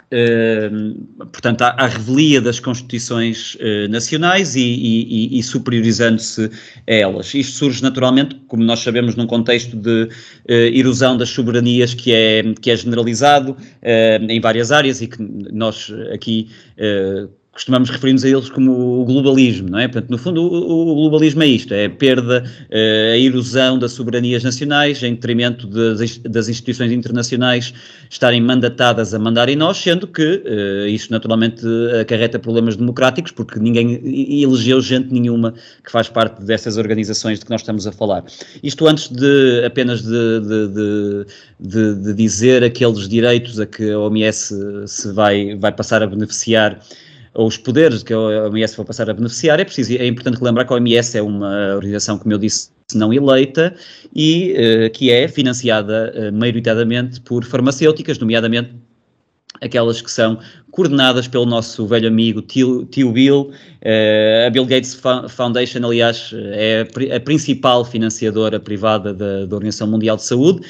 Uh, 0.06 0.94
portanto, 1.32 1.62
à, 1.62 1.88
revelia 1.88 2.40
das 2.40 2.60
constituições 2.60 3.56
uh, 3.56 3.88
nacionais 3.90 4.54
e, 4.54 4.60
e, 4.60 5.36
e 5.36 5.42
superiorizando-se 5.42 6.48
a 6.88 6.94
elas. 6.94 7.34
Isto 7.34 7.56
surge 7.56 7.82
naturalmente, 7.82 8.36
como 8.46 8.62
nós 8.62 8.78
sabemos, 8.78 9.16
num 9.16 9.26
contexto 9.26 9.76
de 9.76 10.04
uh, 10.04 10.52
erosão 10.72 11.16
das 11.16 11.30
soberanias 11.30 11.92
que 11.92 12.12
é, 12.12 12.54
que 12.60 12.70
é 12.70 12.76
generalizado 12.76 13.56
em 14.28 14.40
várias 14.40 14.70
áreas 14.70 15.02
e 15.02 15.08
que 15.08 15.20
nós 15.20 15.92
aqui 16.14 16.50
costumamos 17.56 17.88
referir-nos 17.88 18.22
a 18.22 18.28
eles 18.28 18.50
como 18.50 19.00
o 19.00 19.04
globalismo, 19.06 19.70
não 19.70 19.78
é? 19.78 19.88
Portanto, 19.88 20.10
no 20.10 20.18
fundo, 20.18 20.42
o, 20.42 20.92
o 20.92 20.94
globalismo 20.94 21.42
é 21.42 21.46
isto, 21.46 21.72
é 21.72 21.86
a 21.86 21.90
perda, 21.90 22.44
uh, 22.44 23.12
a 23.14 23.18
erosão 23.18 23.78
das 23.78 23.92
soberanias 23.92 24.44
nacionais 24.44 25.02
em 25.02 25.14
detrimento 25.14 25.66
das, 25.66 26.18
das, 26.18 26.50
instituições 26.50 26.92
internacionais 26.92 27.72
estarem 28.10 28.42
mandatadas 28.42 29.14
a 29.14 29.18
mandar 29.18 29.48
em 29.48 29.56
nós, 29.56 29.78
sendo 29.78 30.06
que 30.06 30.22
uh, 30.22 30.86
isso 30.86 31.10
naturalmente 31.10 31.64
acarreta 31.98 32.38
problemas 32.38 32.76
democráticos, 32.76 33.32
porque 33.32 33.58
ninguém 33.58 34.02
elegeu 34.42 34.82
gente 34.82 35.10
nenhuma 35.10 35.54
que 35.82 35.90
faz 35.90 36.10
parte 36.10 36.44
dessas 36.44 36.76
organizações 36.76 37.38
de 37.38 37.46
que 37.46 37.50
nós 37.50 37.62
estamos 37.62 37.86
a 37.86 37.92
falar. 37.92 38.22
Isto 38.62 38.86
antes 38.86 39.08
de 39.08 39.64
apenas 39.64 40.02
de, 40.02 40.40
de, 40.40 41.26
de, 41.58 41.94
de 41.94 42.12
dizer 42.12 42.62
aqueles 42.62 43.08
direitos 43.08 43.58
a 43.58 43.64
que 43.64 43.92
a 43.92 43.98
OMS 43.98 44.54
se 44.86 45.10
vai, 45.12 45.56
vai 45.56 45.72
passar 45.72 46.02
a 46.02 46.06
beneficiar 46.06 46.78
ou 47.36 47.46
os 47.46 47.56
poderes 47.56 48.02
que 48.02 48.12
a 48.12 48.18
OMS 48.18 48.76
vai 48.76 48.86
passar 48.86 49.08
a 49.10 49.14
beneficiar, 49.14 49.60
é 49.60 49.64
preciso, 49.64 49.92
é 49.94 50.06
importante 50.06 50.42
lembrar 50.42 50.64
que 50.64 50.72
a 50.72 50.76
OMS 50.76 51.16
é 51.16 51.22
uma 51.22 51.74
organização, 51.74 52.18
como 52.18 52.32
eu 52.32 52.38
disse, 52.38 52.70
não 52.94 53.12
eleita 53.12 53.74
e 54.14 54.54
uh, 54.54 54.90
que 54.90 55.10
é 55.10 55.28
financiada 55.28 56.12
uh, 56.16 56.36
maioritariamente 56.36 57.20
por 57.20 57.44
farmacêuticas, 57.44 58.18
nomeadamente 58.18 58.70
aquelas 59.60 60.00
que 60.00 60.10
são 60.10 60.38
coordenadas 60.70 61.26
pelo 61.26 61.46
nosso 61.46 61.86
velho 61.86 62.08
amigo 62.08 62.42
tio, 62.42 62.84
tio 62.86 63.12
Bill. 63.12 63.50
Uh, 63.82 64.46
a 64.46 64.50
Bill 64.50 64.64
Gates 64.64 64.98
Foundation, 65.28 65.84
aliás, 65.84 66.32
é 66.52 66.86
a, 67.14 67.20
principal 67.20 67.84
financiadora 67.84 68.58
privada 68.58 69.12
da, 69.12 69.46
da 69.46 69.56
Organização 69.56 69.88
Mundial 69.88 70.16
de 70.16 70.24
Saúde 70.24 70.60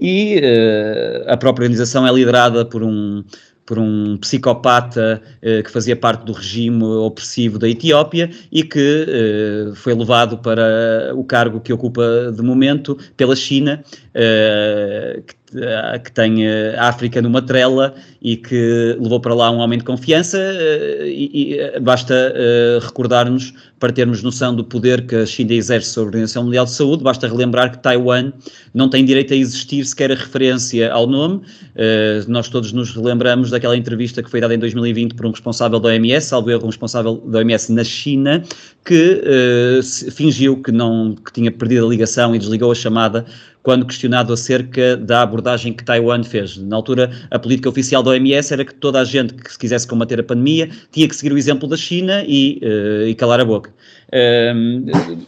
e 0.00 0.40
uh, 0.40 1.30
a 1.30 1.36
própria 1.36 1.64
organização 1.64 2.06
é 2.06 2.12
liderada 2.12 2.64
por 2.64 2.82
um 2.82 3.24
por 3.66 3.78
um 3.78 4.16
psicopata 4.18 5.20
eh, 5.42 5.62
que 5.62 5.70
fazia 5.70 5.96
parte 5.96 6.24
do 6.24 6.32
regime 6.32 6.82
opressivo 6.84 7.58
da 7.58 7.68
Etiópia 7.68 8.30
e 8.50 8.62
que 8.62 9.06
eh, 9.08 9.72
foi 9.74 9.92
levado 9.92 10.38
para 10.38 11.12
o 11.14 11.24
cargo 11.24 11.60
que 11.60 11.72
ocupa 11.72 12.32
de 12.32 12.42
momento 12.42 12.96
pela 13.16 13.34
China, 13.34 13.84
eh, 14.14 15.20
que 15.26 15.34
que 16.02 16.12
tem 16.12 16.44
eh, 16.44 16.74
a 16.76 16.88
África 16.88 17.22
numa 17.22 17.40
trela 17.40 17.94
e 18.20 18.36
que 18.36 18.96
levou 19.00 19.20
para 19.20 19.32
lá 19.32 19.50
um 19.50 19.58
homem 19.58 19.78
de 19.78 19.84
confiança 19.84 20.38
eh, 20.38 21.06
e, 21.06 21.54
e 21.54 21.80
basta 21.80 22.32
recordar-nos, 22.82 23.54
para 23.78 23.92
termos 23.92 24.22
noção 24.22 24.54
do 24.54 24.64
poder 24.64 25.06
que 25.06 25.14
a 25.14 25.26
China 25.26 25.52
exerce 25.52 25.90
sobre 25.90 26.06
a 26.06 26.08
Organização 26.08 26.44
Mundial 26.44 26.64
de 26.64 26.72
Saúde, 26.72 27.04
basta 27.04 27.28
relembrar 27.28 27.70
que 27.70 27.78
Taiwan 27.78 28.32
não 28.74 28.88
tem 28.88 29.04
direito 29.04 29.34
a 29.34 29.36
existir 29.36 29.84
sequer 29.84 30.10
a 30.10 30.14
referência 30.14 30.90
ao 30.90 31.06
nome. 31.06 31.42
nós 32.26 32.48
todos 32.48 32.72
nos 32.72 32.94
relembramos 32.94 33.50
daquela 33.50 33.76
entrevista 33.76 34.22
que 34.22 34.30
foi 34.30 34.40
dada 34.40 34.54
em 34.54 34.58
2020 34.58 35.14
por 35.14 35.26
um 35.26 35.30
responsável 35.30 35.78
da 35.78 35.90
OMS, 35.90 36.26
salvo 36.26 36.50
erro, 36.50 36.64
um 36.64 36.68
responsável 36.68 37.22
da 37.26 37.38
OMS 37.38 37.70
na 37.72 37.84
China, 37.84 38.42
que 38.84 39.22
fingiu 40.10 40.62
que, 40.62 40.72
não, 40.72 41.14
que 41.14 41.32
tinha 41.32 41.52
perdido 41.52 41.86
a 41.86 41.88
ligação 41.90 42.34
e 42.34 42.38
desligou 42.38 42.72
a 42.72 42.74
chamada 42.74 43.26
quando 43.66 43.84
questionado 43.84 44.32
acerca 44.32 44.96
da 44.96 45.22
abordagem 45.22 45.72
que 45.72 45.82
Taiwan 45.82 46.22
fez. 46.22 46.56
Na 46.56 46.76
altura, 46.76 47.10
a 47.32 47.36
política 47.36 47.68
oficial 47.68 48.00
da 48.00 48.12
OMS 48.12 48.52
era 48.52 48.64
que 48.64 48.72
toda 48.72 49.00
a 49.00 49.04
gente 49.04 49.34
que 49.34 49.50
se 49.50 49.58
quisesse 49.58 49.88
combater 49.88 50.20
a 50.20 50.22
pandemia 50.22 50.70
tinha 50.92 51.08
que 51.08 51.16
seguir 51.16 51.32
o 51.32 51.36
exemplo 51.36 51.68
da 51.68 51.76
China 51.76 52.22
e, 52.28 52.60
uh, 52.62 53.08
e 53.08 53.14
calar 53.16 53.40
a 53.40 53.44
boca. 53.44 53.74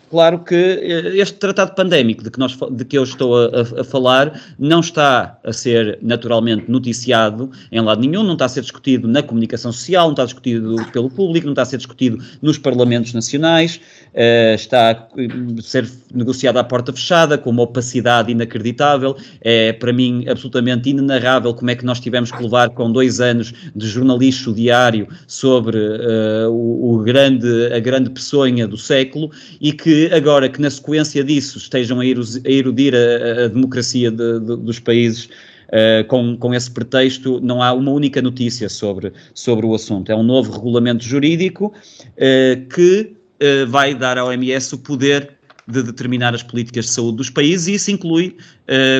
Claro 0.08 0.38
que 0.44 0.54
eh, 0.54 1.16
este 1.16 1.36
tratado 1.38 1.74
pandémico 1.74 2.22
de 2.22 2.30
que, 2.30 2.38
nós, 2.38 2.56
de 2.70 2.84
que 2.84 2.96
eu 2.96 3.02
estou 3.02 3.36
a, 3.36 3.80
a, 3.80 3.84
falar 3.84 4.40
não 4.56 4.78
está 4.78 5.36
a 5.42 5.52
ser 5.52 5.98
naturalmente 6.00 6.70
noticiado 6.70 7.50
em 7.72 7.80
lado 7.80 8.00
nenhum, 8.00 8.22
não 8.22 8.34
está 8.34 8.44
a 8.44 8.48
ser 8.48 8.60
discutido 8.60 9.08
na 9.08 9.20
comunicação 9.20 9.72
social, 9.72 10.06
não 10.06 10.12
está 10.12 10.24
discutido 10.24 10.76
pelo 10.92 11.10
público, 11.10 11.46
não 11.46 11.52
está 11.52 11.62
a 11.62 11.66
ser 11.66 11.78
discutido 11.78 12.22
nos 12.40 12.56
parlamentos 12.56 13.12
nacionais, 13.12 13.80
uh, 14.14 14.54
está 14.54 14.90
a 14.92 15.62
ser 15.62 15.88
negociado 16.14 16.58
à 16.58 16.64
porta 16.64 16.92
fechada, 16.92 17.36
com 17.36 17.50
uma 17.50 17.62
opacidade 17.62 18.30
inacreditável. 18.30 19.16
É, 19.40 19.72
para 19.72 19.92
mim, 19.92 20.24
absolutamente 20.28 20.90
inenarrável 20.90 21.52
como 21.52 21.70
é 21.70 21.74
que 21.74 21.84
nós 21.84 21.98
tivemos 21.98 22.30
que 22.30 22.42
levar 22.42 22.70
com 22.70 22.92
dois 22.92 23.20
anos 23.20 23.52
de 23.74 23.86
jornalismo 23.88 24.54
diário 24.54 25.08
sobre 25.26 25.78
uh, 25.78 26.48
o, 26.50 26.94
o, 26.94 26.98
grande, 27.02 27.72
a 27.72 27.80
grande 27.80 28.10
peçonha 28.10 28.67
do 28.68 28.76
século 28.76 29.30
e 29.60 29.72
que 29.72 30.10
agora 30.12 30.48
que 30.48 30.60
na 30.60 30.70
sequência 30.70 31.24
disso 31.24 31.58
estejam 31.58 32.00
a, 32.00 32.06
erudir 32.06 32.94
a, 32.94 33.44
a 33.44 33.48
democracia 33.48 34.10
de, 34.10 34.40
de, 34.40 34.56
dos 34.56 34.78
países 34.78 35.28
Uh, 35.68 36.02
com, 36.06 36.34
com 36.34 36.54
esse 36.54 36.70
pretexto, 36.70 37.40
não 37.42 37.62
há 37.62 37.74
uma 37.74 37.90
única 37.90 38.22
notícia 38.22 38.70
sobre, 38.70 39.12
sobre 39.34 39.66
o 39.66 39.74
assunto. 39.74 40.10
É 40.10 40.16
um 40.16 40.22
novo 40.22 40.50
regulamento 40.50 41.04
jurídico 41.04 41.66
uh, 41.66 42.68
que 42.74 43.12
uh, 43.12 43.66
vai 43.66 43.94
dar 43.94 44.16
à 44.16 44.24
OMS 44.24 44.74
o 44.74 44.78
poder 44.78 45.30
de 45.70 45.82
determinar 45.82 46.34
as 46.34 46.42
políticas 46.42 46.86
de 46.86 46.92
saúde 46.92 47.18
dos 47.18 47.28
países 47.28 47.68
e 47.68 47.74
isso 47.74 47.90
inclui 47.90 48.38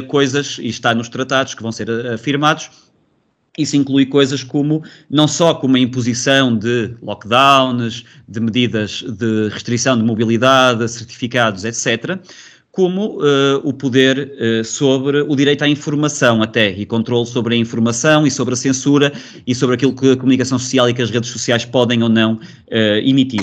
coisas, 0.09 0.59
e 0.61 0.69
está 0.69 0.95
nos 0.95 1.09
tratados 1.09 1.55
que 1.55 1.63
vão 1.63 1.73
ser 1.73 1.91
afirmados, 2.13 2.69
isso 3.59 3.77
inclui 3.77 4.07
coisas 4.07 4.43
como, 4.45 4.83
não 5.11 5.27
só 5.27 5.53
como 5.53 5.77
a 5.77 5.81
imposição 5.81 6.57
de 6.57 6.95
lockdowns, 7.03 8.05
de 8.29 8.41
medidas 8.41 9.03
de 9.03 9.49
restrição 9.49 9.99
de 9.99 10.05
mobilidade, 10.05 10.89
certificados, 10.89 11.65
etc., 11.65 12.19
como 12.79 13.17
uh, 13.17 13.59
o 13.65 13.73
poder 13.73 14.31
uh, 14.39 14.65
sobre 14.65 15.23
o 15.23 15.35
direito 15.35 15.65
à 15.65 15.69
informação 15.69 16.41
até, 16.41 16.71
e 16.71 16.87
controle 16.87 17.27
sobre 17.27 17.57
a 17.57 17.59
informação 17.59 18.25
e 18.25 18.31
sobre 18.31 18.55
a 18.55 18.57
censura 18.57 19.13
e 19.45 19.53
sobre 19.53 19.75
aquilo 19.75 19.93
que 19.93 20.13
a 20.13 20.17
comunicação 20.17 20.61
social 20.61 20.89
e 20.89 20.95
que 20.95 21.03
as 21.03 21.11
redes 21.11 21.29
sociais 21.29 21.65
podem 21.65 22.05
ou 22.05 22.09
não 22.09 22.35
uh, 22.35 22.39
emitir. 23.03 23.41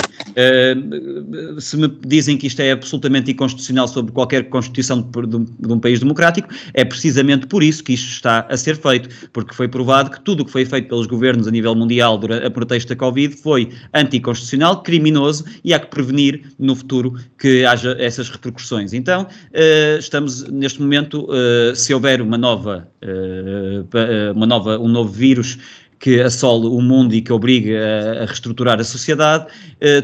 se 1.59 1.75
me 1.75 1.91
dizem 2.07 2.37
que 2.37 2.47
isto 2.47 2.61
é 2.61 2.71
absolutamente 2.71 3.29
inconstitucional 3.29 3.89
sobre 3.89 4.13
qualquer 4.13 4.47
constituição 4.47 5.01
de, 5.01 5.27
de, 5.27 5.45
de, 5.59 5.73
um 5.73 5.79
país 5.81 5.99
democrático, 5.99 6.47
é 6.73 6.85
precisamente 6.85 7.45
por 7.45 7.61
isso 7.61 7.83
que 7.83 7.91
isto 7.91 8.07
está 8.07 8.47
a 8.49 8.55
ser 8.55 8.77
feito, 8.77 9.09
porque 9.33 9.53
foi 9.53 9.67
provado 9.67 10.11
que 10.11 10.21
tudo 10.21 10.43
o 10.43 10.45
que 10.45 10.51
foi 10.51 10.63
feito 10.63 10.87
pelos 10.87 11.07
governos 11.07 11.45
a 11.45 11.51
nível 11.51 11.75
mundial 11.75 12.17
durante 12.17 12.45
a 12.45 12.49
pretexto 12.49 12.87
da 12.87 12.95
Covid 12.95 13.35
foi 13.35 13.69
anticonstitucional, 13.93 14.81
criminoso 14.81 15.43
e 15.61 15.73
há 15.73 15.79
que 15.79 15.87
prevenir 15.87 16.41
no 16.57 16.73
futuro 16.73 17.15
que 17.37 17.65
haja 17.65 17.97
essas 17.99 18.29
repercussões. 18.29 18.93
Então, 18.93 19.24
uh, 19.27 19.99
estamos 19.99 20.43
neste 20.49 20.81
momento, 20.81 21.27
uh, 21.29 21.75
se 21.75 21.93
houver 21.93 22.21
uma 22.21 22.37
nova, 22.37 22.87
uh, 23.03 24.33
uma 24.35 24.45
nova, 24.45 24.79
um 24.79 24.87
novo 24.87 25.11
vírus 25.11 25.57
que 25.97 26.21
assole 26.21 26.67
o 26.67 26.81
mundo 26.81 27.15
e 27.15 27.21
que 27.21 27.31
obriga 27.31 27.79
a, 28.21 28.25
reestruturar 28.25 28.79
a 28.79 28.83
sociedade, 28.83 29.47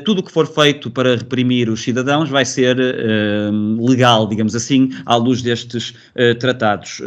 tudo 0.06 0.20
o 0.20 0.24
que 0.24 0.32
for 0.32 0.48
feito 0.48 0.90
para 0.90 1.18
reprimir 1.18 1.70
os 1.70 1.84
cidadãos 1.84 2.30
vai 2.30 2.46
ser 2.46 2.78
legal, 3.78 4.26
digamos 4.26 4.56
assim, 4.56 4.90
à 5.06 5.18
luz 5.18 5.42
destes 5.44 5.94
tratados. 6.40 7.02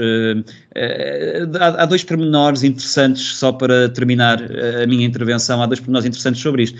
Há, 1.58 1.82
há, 1.82 1.86
dois 1.86 2.04
pormenores 2.04 2.62
interessantes, 2.62 3.22
só 3.36 3.52
para 3.52 3.88
terminar 3.88 4.38
a 4.82 4.86
minha 4.86 5.06
intervenção, 5.06 5.62
há 5.62 5.66
dois 5.66 5.80
pormenores 5.80 6.06
interessantes 6.06 6.42
sobre 6.42 6.64
isto. 6.64 6.78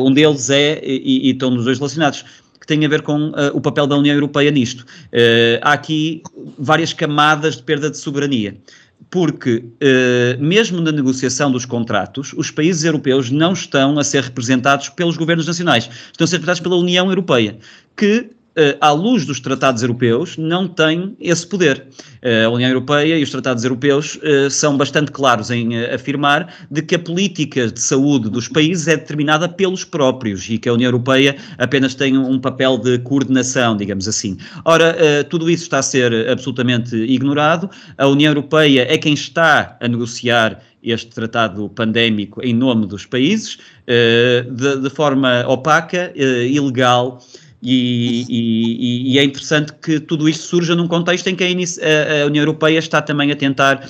um 0.00 0.12
deles 0.12 0.48
é, 0.48 0.80
e, 0.82 1.28
e 1.28 1.30
estão 1.32 1.50
nos 1.50 1.64
dois 1.64 1.78
relacionados, 1.78 2.24
tem 2.68 2.84
a 2.84 2.88
ver 2.88 3.02
com 3.02 3.30
uh, 3.30 3.50
o 3.54 3.60
papel 3.60 3.86
da 3.86 3.96
União 3.96 4.14
Europeia 4.14 4.50
nisto. 4.50 4.82
Uh, 4.82 5.58
há 5.62 5.72
aqui 5.72 6.22
várias 6.58 6.92
camadas 6.92 7.56
de 7.56 7.62
perda 7.62 7.90
de 7.90 7.96
soberania. 7.96 8.56
Porque, 9.10 9.64
uh, 9.64 10.38
mesmo 10.38 10.80
na 10.82 10.92
negociação 10.92 11.50
dos 11.50 11.64
contratos, 11.64 12.34
os 12.36 12.50
países 12.50 12.84
europeus 12.84 13.30
não 13.30 13.54
estão 13.54 13.98
a 13.98 14.04
ser 14.04 14.22
representados 14.22 14.90
pelos 14.90 15.16
governos 15.16 15.46
nacionais, 15.46 15.88
estão 16.12 16.26
a 16.26 16.28
ser 16.28 16.36
representados 16.36 16.60
pela 16.60 16.76
União 16.76 17.08
Europeia, 17.08 17.56
que 17.96 18.04
eh, 18.06 18.37
à 18.80 18.90
luz 18.90 19.24
dos 19.24 19.40
tratados 19.40 19.82
europeus, 19.82 20.36
não 20.36 20.66
tem 20.66 21.16
esse 21.20 21.46
poder. 21.46 21.86
Eh, 22.22 22.44
a 22.44 22.50
União 22.50 22.68
Europeia 22.68 23.18
e 23.18 23.22
os 23.22 23.30
tratados 23.30 23.64
europeus 23.64 24.18
eh, 24.22 24.50
são 24.50 24.76
bastante 24.76 25.10
claros 25.10 25.50
em 25.50 25.84
afirmar 25.86 26.52
de 26.70 26.82
que 26.82 26.94
a 26.94 26.98
política 26.98 27.70
de 27.70 27.80
saúde 27.80 28.28
dos 28.28 28.48
países 28.48 28.88
é 28.88 28.96
determinada 28.96 29.48
pelos 29.48 29.84
próprios 29.84 30.48
e 30.48 30.58
que 30.58 30.68
a 30.68 30.72
União 30.72 30.88
Europeia 30.88 31.36
apenas 31.58 31.94
tem 31.94 32.16
um 32.16 32.38
papel 32.38 32.78
de 32.78 32.98
coordenação, 32.98 33.76
digamos 33.76 34.08
assim. 34.08 34.36
Ora, 34.64 34.96
tudo 35.28 35.48
isso 35.50 35.64
está 35.64 35.78
a 35.78 35.82
ser 35.82 36.28
absolutamente 36.28 36.96
ignorado. 36.96 37.70
A 37.96 38.06
União 38.06 38.30
Europeia 38.30 38.86
é 38.88 38.98
quem 38.98 39.14
está 39.14 39.76
a 39.80 39.88
negociar 39.88 40.60
este 40.82 41.08
tratado 41.08 41.68
pandémico 41.68 42.40
em 42.42 42.54
nome 42.54 42.86
dos 42.86 43.04
países, 43.04 43.58
de, 43.86 44.76
de 44.80 44.90
forma 44.90 45.44
opaca, 45.46 46.12
ilegal 46.16 47.20
E, 47.60 48.24
e, 48.28 49.14
e, 49.14 49.18
é 49.18 49.24
interessante 49.24 49.72
que 49.82 49.98
tudo 49.98 50.28
isto 50.28 50.44
surja 50.44 50.76
num 50.76 50.86
contexto 50.86 51.26
em 51.26 51.34
que 51.34 51.42
a, 51.42 52.22
a 52.22 52.26
União 52.26 52.42
Europeia 52.42 52.78
está 52.78 53.02
também 53.02 53.32
a 53.32 53.36
tentar 53.36 53.84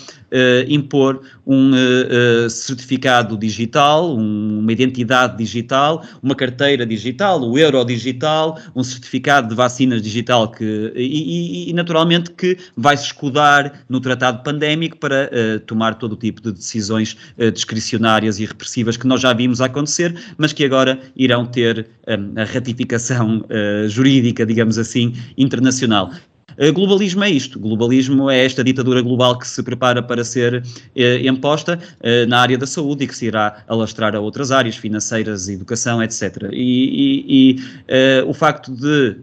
impor 0.68 1.22
um 1.46 1.72
uh, 1.72 2.50
certificado 2.50 3.36
digital, 3.36 4.14
um, 4.16 4.58
uma 4.58 4.72
identidade 4.72 5.36
digital, 5.38 6.04
uma 6.22 6.34
carteira 6.34 6.84
digital, 6.84 7.40
o 7.40 7.58
euro 7.58 7.82
digital, 7.84 8.58
um 8.76 8.84
certificado 8.84 9.48
de 9.48 9.54
vacinas 9.54 10.02
digital 10.02 10.50
que, 10.50 10.92
e, 10.94 11.70
e 11.70 11.72
naturalmente 11.72 12.30
que 12.32 12.58
vai 12.76 12.96
se 12.96 13.04
escudar 13.04 13.84
no 13.88 14.00
tratado 14.00 14.42
pandémico 14.42 14.98
para 14.98 15.30
uh, 15.32 15.60
tomar 15.60 15.94
todo 15.94 16.12
o 16.12 16.16
tipo 16.16 16.42
de 16.42 16.52
decisões 16.52 17.16
discricionárias 17.54 18.38
e 18.38 18.44
repressivas 18.44 18.96
que 18.96 19.06
nós 19.06 19.20
já 19.20 19.32
vimos 19.32 19.60
acontecer, 19.60 20.14
mas 20.36 20.52
que 20.52 20.64
agora 20.64 20.98
irão 21.16 21.46
ter 21.46 21.88
um, 22.06 22.40
a 22.40 22.44
ratificação 22.44 23.44
jurídica, 23.88 24.44
digamos 24.44 24.78
assim, 24.78 25.14
internacional. 25.36 26.10
Uh, 26.58 26.72
globalismo 26.72 27.22
é 27.22 27.30
isto. 27.30 27.58
Globalismo 27.58 28.28
é 28.28 28.44
esta 28.44 28.64
ditadura 28.64 29.00
global 29.00 29.38
que 29.38 29.46
se 29.46 29.62
prepara 29.62 30.02
para 30.02 30.24
ser 30.24 30.56
uh, 30.56 31.26
imposta 31.26 31.78
uh, 31.78 32.28
na 32.28 32.40
área 32.40 32.58
da 32.58 32.66
saúde 32.66 33.04
e 33.04 33.06
que 33.06 33.16
se 33.16 33.26
irá 33.26 33.62
alastrar 33.68 34.16
a 34.16 34.20
outras 34.20 34.50
áreas, 34.50 34.76
financeiras, 34.76 35.48
educação, 35.48 36.02
etc. 36.02 36.48
E, 36.52 37.26
e, 37.28 37.58
e 37.88 38.22
o 38.26 38.34
facto 38.34 38.72
de 38.74 39.16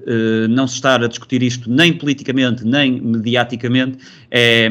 não 0.49 0.67
se 0.67 0.75
estar 0.75 1.03
a 1.03 1.07
discutir 1.07 1.43
isto 1.43 1.69
nem 1.69 1.93
politicamente, 1.93 2.65
nem 2.65 3.01
mediaticamente, 3.01 3.97
é, 4.31 4.69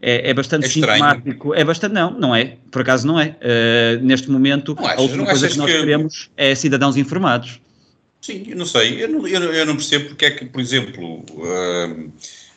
é, 0.00 0.30
é 0.30 0.34
bastante 0.34 0.66
é 0.66 0.68
sintomático. 0.68 1.54
É 1.54 1.64
bastante, 1.64 1.92
não, 1.92 2.10
não 2.18 2.34
é. 2.34 2.56
Por 2.70 2.82
acaso 2.82 3.06
não 3.06 3.18
é. 3.18 3.36
neste 4.00 4.30
momento, 4.30 4.74
achas, 4.78 4.98
a 4.98 5.02
última 5.02 5.26
coisa 5.26 5.48
que 5.48 5.58
nós 5.58 5.70
que... 5.70 5.78
queremos 5.78 6.30
é 6.36 6.54
cidadãos 6.54 6.96
informados. 6.96 7.60
Sim, 8.22 8.44
eu 8.46 8.56
não 8.56 8.64
sei. 8.64 9.02
Eu 9.02 9.08
não, 9.08 9.26
eu, 9.26 9.66
não 9.66 9.74
percebo 9.74 10.10
porque 10.10 10.24
é 10.24 10.30
que, 10.30 10.46
por 10.46 10.60
exemplo, 10.60 11.24
uh, 11.32 12.12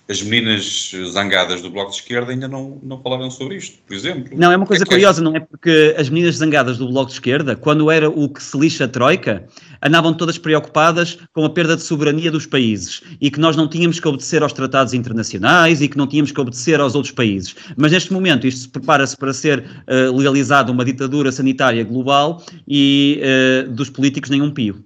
as 0.08 0.22
meninas 0.22 0.92
zangadas 1.08 1.60
do 1.64 1.72
Bloco 1.72 1.90
de 1.90 1.98
Esquerda 1.98 2.32
ainda 2.32 2.48
não, 2.48 2.80
não 2.84 3.02
falaram 3.02 3.32
sobre 3.32 3.58
isto, 3.58 3.80
por 3.88 3.96
exemplo. 3.96 4.38
Não, 4.38 4.52
é 4.52 4.58
uma 4.58 4.68
coisa 4.68 4.84
é 4.84 4.86
curiosa, 4.86 5.24
não 5.24 5.36
é? 5.36 5.40
Porque 5.40 5.96
as 5.98 6.08
meninas 6.08 6.36
zangadas 6.36 6.78
do 6.78 6.88
Bloco 6.88 7.08
de 7.08 7.14
Esquerda, 7.14 7.56
quando 7.56 7.90
era 7.90 8.08
o 8.08 8.30
que 8.30 8.44
se 8.44 8.56
lixa 8.56 8.86
a 8.86 8.88
Troika, 8.88 9.44
andavam 9.82 10.14
todas 10.14 10.38
preocupadas 10.38 11.18
com 11.34 11.44
a 11.44 11.50
perda 11.50 11.76
de 11.76 11.82
soberania 11.82 12.30
dos 12.30 12.46
países 12.46 13.02
e 13.20 13.32
que 13.32 13.40
nós 13.40 13.56
não 13.56 13.68
tínhamos 13.68 14.00
que 14.00 14.08
obedecer 14.08 14.44
aos 14.44 14.54
tratados 14.54 14.94
internacionais 14.94 15.82
e 15.82 15.90
que 15.90 15.98
não 15.98 16.06
tínhamos 16.06 16.32
que 16.32 16.40
obedecer 16.40 16.80
aos 16.80 16.94
outros 16.94 17.12
países. 17.12 17.56
Mas 17.76 17.92
neste 17.92 18.14
momento 18.14 18.46
isto 18.46 18.70
prepara-se 18.70 19.18
para 19.18 19.34
ser 19.34 19.62
uh, 19.62 20.16
legalizada 20.16 20.72
uma 20.72 20.86
ditadura 20.86 21.32
sanitária 21.32 21.84
global 21.84 22.44
e 22.68 23.20
uh, 23.66 23.72
dos 23.72 23.90
políticos 23.90 24.30
nenhum 24.30 24.52
pio. 24.52 24.86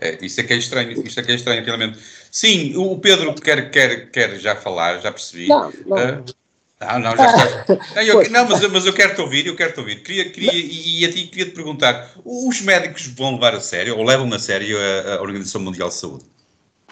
É, 0.00 0.18
isso 0.22 0.40
é 0.40 0.44
que 0.44 0.54
é 0.54 0.56
estranho, 0.56 1.06
isso 1.06 1.20
é 1.20 1.22
que 1.22 1.32
é 1.32 1.34
estranho, 1.34 1.64
realmente. 1.64 1.98
Sim, 2.30 2.74
o 2.76 2.98
Pedro 2.98 3.34
quer, 3.34 3.70
quer, 3.70 4.10
quer 4.10 4.38
já 4.38 4.56
falar, 4.56 5.00
já 5.00 5.12
percebi. 5.12 5.48
Não, 5.48 5.70
não. 5.86 5.96
Uh, 5.96 6.24
não, 6.80 6.98
não, 6.98 7.16
já 7.16 7.26
está. 7.26 7.76
Não, 7.94 8.02
eu, 8.02 8.30
não 8.30 8.48
mas, 8.48 8.66
mas 8.70 8.86
eu 8.86 8.94
quero-te 8.94 9.20
ouvir, 9.20 9.46
eu 9.46 9.54
quero-te 9.54 9.80
ouvir. 9.80 10.02
Queria, 10.02 10.30
queria, 10.30 10.54
e, 10.54 11.00
e 11.00 11.04
a 11.04 11.12
ti 11.12 11.26
queria-te 11.26 11.52
perguntar, 11.52 12.10
os 12.24 12.62
médicos 12.62 13.06
vão 13.08 13.34
levar 13.34 13.54
a 13.54 13.60
sério, 13.60 13.98
ou 13.98 14.02
levam 14.02 14.32
a 14.32 14.38
sério 14.38 14.78
a, 14.78 15.16
a 15.16 15.20
Organização 15.20 15.60
Mundial 15.60 15.90
de 15.90 15.96
Saúde? 15.96 16.24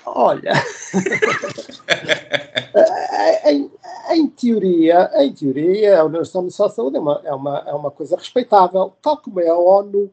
Olha, 0.04 0.52
em, 3.46 3.70
em, 4.10 4.26
teoria, 4.28 5.10
em 5.16 5.32
teoria, 5.32 6.00
a 6.00 6.04
Organização 6.04 6.42
Mundial 6.42 6.68
de 6.68 6.74
Saúde 6.74 6.98
é 6.98 7.00
uma, 7.00 7.22
é, 7.24 7.32
uma, 7.32 7.64
é 7.66 7.72
uma 7.72 7.90
coisa 7.90 8.14
respeitável, 8.16 8.92
tal 9.00 9.16
como 9.16 9.40
é 9.40 9.48
a 9.48 9.56
ONU, 9.56 10.12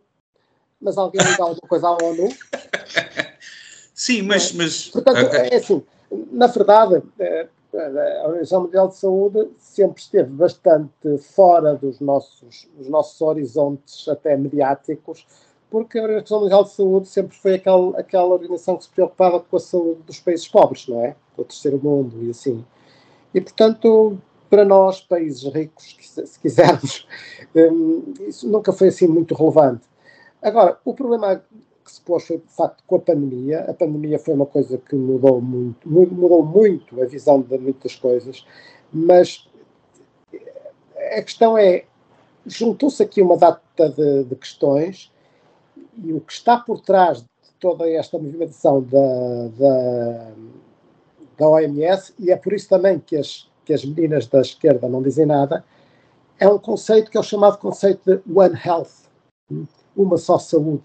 mas 0.81 0.97
alguém 0.97 1.21
liga 1.21 1.43
alguma 1.43 1.67
coisa 1.67 1.87
à 1.87 1.91
ONU? 1.91 2.29
Sim, 3.93 4.23
mas. 4.23 4.51
Mas... 4.53 4.89
Portanto, 4.89 5.17
é 5.17 5.55
assim, 5.55 5.83
na 6.31 6.47
verdade, 6.47 7.01
é, 7.19 7.47
a 7.73 8.23
Organização 8.25 8.63
Mundial 8.63 8.87
de 8.87 8.95
Saúde 8.95 9.49
sempre 9.57 10.01
esteve 10.01 10.29
bastante 10.29 11.17
fora 11.17 11.75
dos 11.75 11.99
nossos, 11.99 12.67
dos 12.77 12.87
nossos 12.87 13.19
horizontes, 13.21 14.07
até 14.07 14.35
mediáticos, 14.37 15.25
porque 15.69 15.99
a 15.99 16.03
Organização 16.03 16.41
Mundial 16.41 16.63
de 16.63 16.71
Saúde 16.71 17.07
sempre 17.07 17.35
foi 17.35 17.55
aquela, 17.55 17.99
aquela 17.99 18.25
organização 18.25 18.77
que 18.77 18.85
se 18.85 18.89
preocupava 18.89 19.39
com 19.39 19.57
a 19.57 19.59
saúde 19.59 20.01
dos 20.03 20.19
países 20.19 20.47
pobres, 20.47 20.87
não 20.87 21.03
é? 21.03 21.15
Do 21.35 21.43
terceiro 21.43 21.79
mundo 21.81 22.23
e 22.23 22.29
assim. 22.29 22.63
E, 23.33 23.41
portanto, 23.41 24.17
para 24.49 24.63
nós, 24.63 25.01
países 25.01 25.43
ricos, 25.43 25.97
se 25.99 26.39
quisermos, 26.39 27.07
hum, 27.55 28.13
isso 28.21 28.47
nunca 28.47 28.71
foi 28.71 28.87
assim 28.87 29.07
muito 29.07 29.35
relevante. 29.35 29.83
Agora, 30.45 30.79
o 30.85 30.93
problema 30.93 31.43
que 31.83 31.91
se 31.91 31.99
pôs 32.01 32.27
foi, 32.27 32.37
de 32.37 32.53
facto, 32.53 32.83
com 32.85 32.97
a 32.97 32.99
pandemia. 32.99 33.61
A 33.61 33.73
pandemia 33.73 34.19
foi 34.19 34.35
uma 34.35 34.45
coisa 34.45 34.77
que 34.77 34.95
mudou 34.95 35.41
muito, 35.41 35.89
mudou 35.89 36.45
muito 36.45 37.01
a 37.01 37.05
visão 37.07 37.41
de 37.41 37.57
muitas 37.57 37.95
coisas, 37.95 38.45
mas 38.93 39.49
a 41.17 41.21
questão 41.23 41.57
é, 41.57 41.85
juntou-se 42.45 43.01
aqui 43.01 43.23
uma 43.23 43.37
data 43.37 43.89
de, 43.89 44.25
de, 44.25 44.35
questões 44.35 45.11
e 45.97 46.13
o 46.13 46.21
que 46.21 46.33
está 46.33 46.59
por 46.59 46.79
trás 46.79 47.23
de 47.23 47.27
toda 47.59 47.89
esta 47.89 48.19
movimentação 48.19 48.83
da, 48.83 49.47
da, 49.57 50.31
da 51.39 51.47
OMS, 51.47 52.13
e 52.19 52.31
é 52.31 52.35
por 52.35 52.53
isso 52.53 52.69
também 52.69 52.99
que 52.99 53.17
as, 53.17 53.49
que 53.65 53.73
as 53.73 53.83
meninas 53.83 54.27
da 54.27 54.41
esquerda 54.41 54.87
não 54.87 55.01
dizem 55.01 55.25
nada, 55.25 55.65
é 56.39 56.47
um 56.47 56.59
conceito 56.59 57.09
que 57.09 57.17
é 57.17 57.19
o 57.19 57.23
chamado 57.23 57.57
conceito 57.57 58.01
de 58.05 58.21
One 58.31 58.59
Health 58.63 59.05
uma 59.95 60.17
só 60.17 60.37
saúde. 60.37 60.83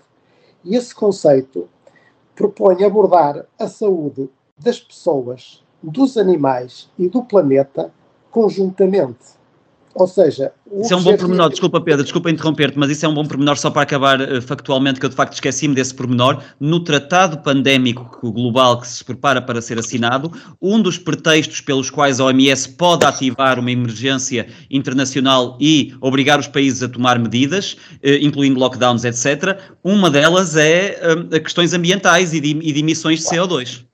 E 0.65 0.77
esse 0.77 0.95
conceito 0.95 1.69
propõe 2.35 2.85
abordar 2.85 3.47
a 3.59 3.69
saúde 3.69 4.31
das 4.59 4.79
pessoas, 4.79 5.65
dos 5.83 6.17
animais 6.17 6.91
e 6.99 7.09
do 7.09 7.23
planeta 7.23 7.93
conjuntamente. 8.31 9.40
Ou 9.95 10.07
seja, 10.07 10.53
isso 10.81 10.95
é 10.95 10.97
um 10.97 11.03
bom 11.03 11.17
pormenor, 11.17 11.51
desculpa 11.51 11.81
Pedro, 11.81 12.05
desculpa 12.05 12.31
interromper-te, 12.31 12.79
mas 12.79 12.91
isso 12.91 13.05
é 13.05 13.09
um 13.09 13.15
bom 13.15 13.25
pormenor 13.25 13.59
só 13.59 13.71
para 13.71 13.83
acabar 13.83 14.21
uh, 14.21 14.41
factualmente, 14.41 15.01
que 15.01 15.07
eu 15.07 15.11
de 15.11 15.17
facto 15.17 15.33
esqueci-me 15.33 15.75
desse 15.75 15.93
pormenor. 15.93 16.41
No 16.61 16.79
tratado 16.79 17.39
pandémico 17.39 18.31
global 18.31 18.81
que 18.81 18.87
se 18.87 19.05
prepara 19.05 19.43
para 19.43 19.61
ser 19.61 19.79
assinado, 19.79 20.31
um 20.63 20.81
dos 20.81 20.97
pretextos 20.97 21.61
pelos 21.61 21.91
quais 21.91 22.21
a 22.21 22.25
OMS 22.27 22.69
pode 22.71 23.05
ativar 23.05 23.59
uma 23.59 23.71
emergência 23.71 24.47
internacional 24.71 25.59
e 25.61 25.93
obrigar 26.01 26.39
os 26.39 26.47
países 26.47 26.85
a 26.85 26.89
tomar 26.89 27.19
medidas, 27.19 27.73
uh, 27.73 28.11
incluindo 28.21 28.61
lockdowns, 28.61 29.05
etc., 29.05 29.59
uma 29.83 30.09
delas 30.09 30.57
é 30.57 31.01
uh, 31.03 31.41
questões 31.41 31.75
ambientais 31.75 32.33
e 32.33 32.41
de, 32.41 32.51
e 32.51 32.73
de 32.73 32.79
emissões 32.79 33.21
de 33.21 33.27
CO2. 33.27 33.85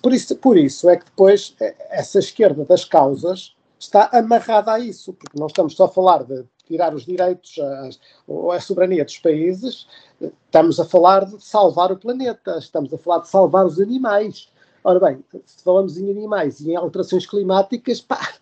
Por 0.00 0.12
isso, 0.12 0.36
por 0.36 0.56
isso 0.56 0.90
é 0.90 0.96
que 0.96 1.04
depois 1.04 1.54
essa 1.90 2.18
esquerda 2.18 2.64
das 2.64 2.84
causas 2.84 3.52
está 3.80 4.10
amarrada 4.12 4.72
a 4.72 4.78
isso, 4.78 5.14
porque 5.14 5.38
não 5.38 5.46
estamos 5.46 5.74
só 5.74 5.86
a 5.86 5.88
falar 5.88 6.22
de 6.22 6.44
tirar 6.66 6.94
os 6.94 7.04
direitos 7.04 7.56
ou 8.28 8.52
a 8.52 8.60
soberania 8.60 9.04
dos 9.04 9.18
países, 9.18 9.88
estamos 10.20 10.78
a 10.78 10.84
falar 10.84 11.24
de 11.24 11.42
salvar 11.42 11.90
o 11.90 11.96
planeta, 11.96 12.58
estamos 12.58 12.92
a 12.92 12.98
falar 12.98 13.20
de 13.20 13.28
salvar 13.28 13.66
os 13.66 13.80
animais. 13.80 14.52
Ora 14.84 15.00
bem, 15.00 15.24
se 15.44 15.64
falamos 15.64 15.98
em 15.98 16.10
animais 16.10 16.60
e 16.60 16.70
em 16.70 16.76
alterações 16.76 17.26
climáticas, 17.26 18.00
pá, 18.00 18.34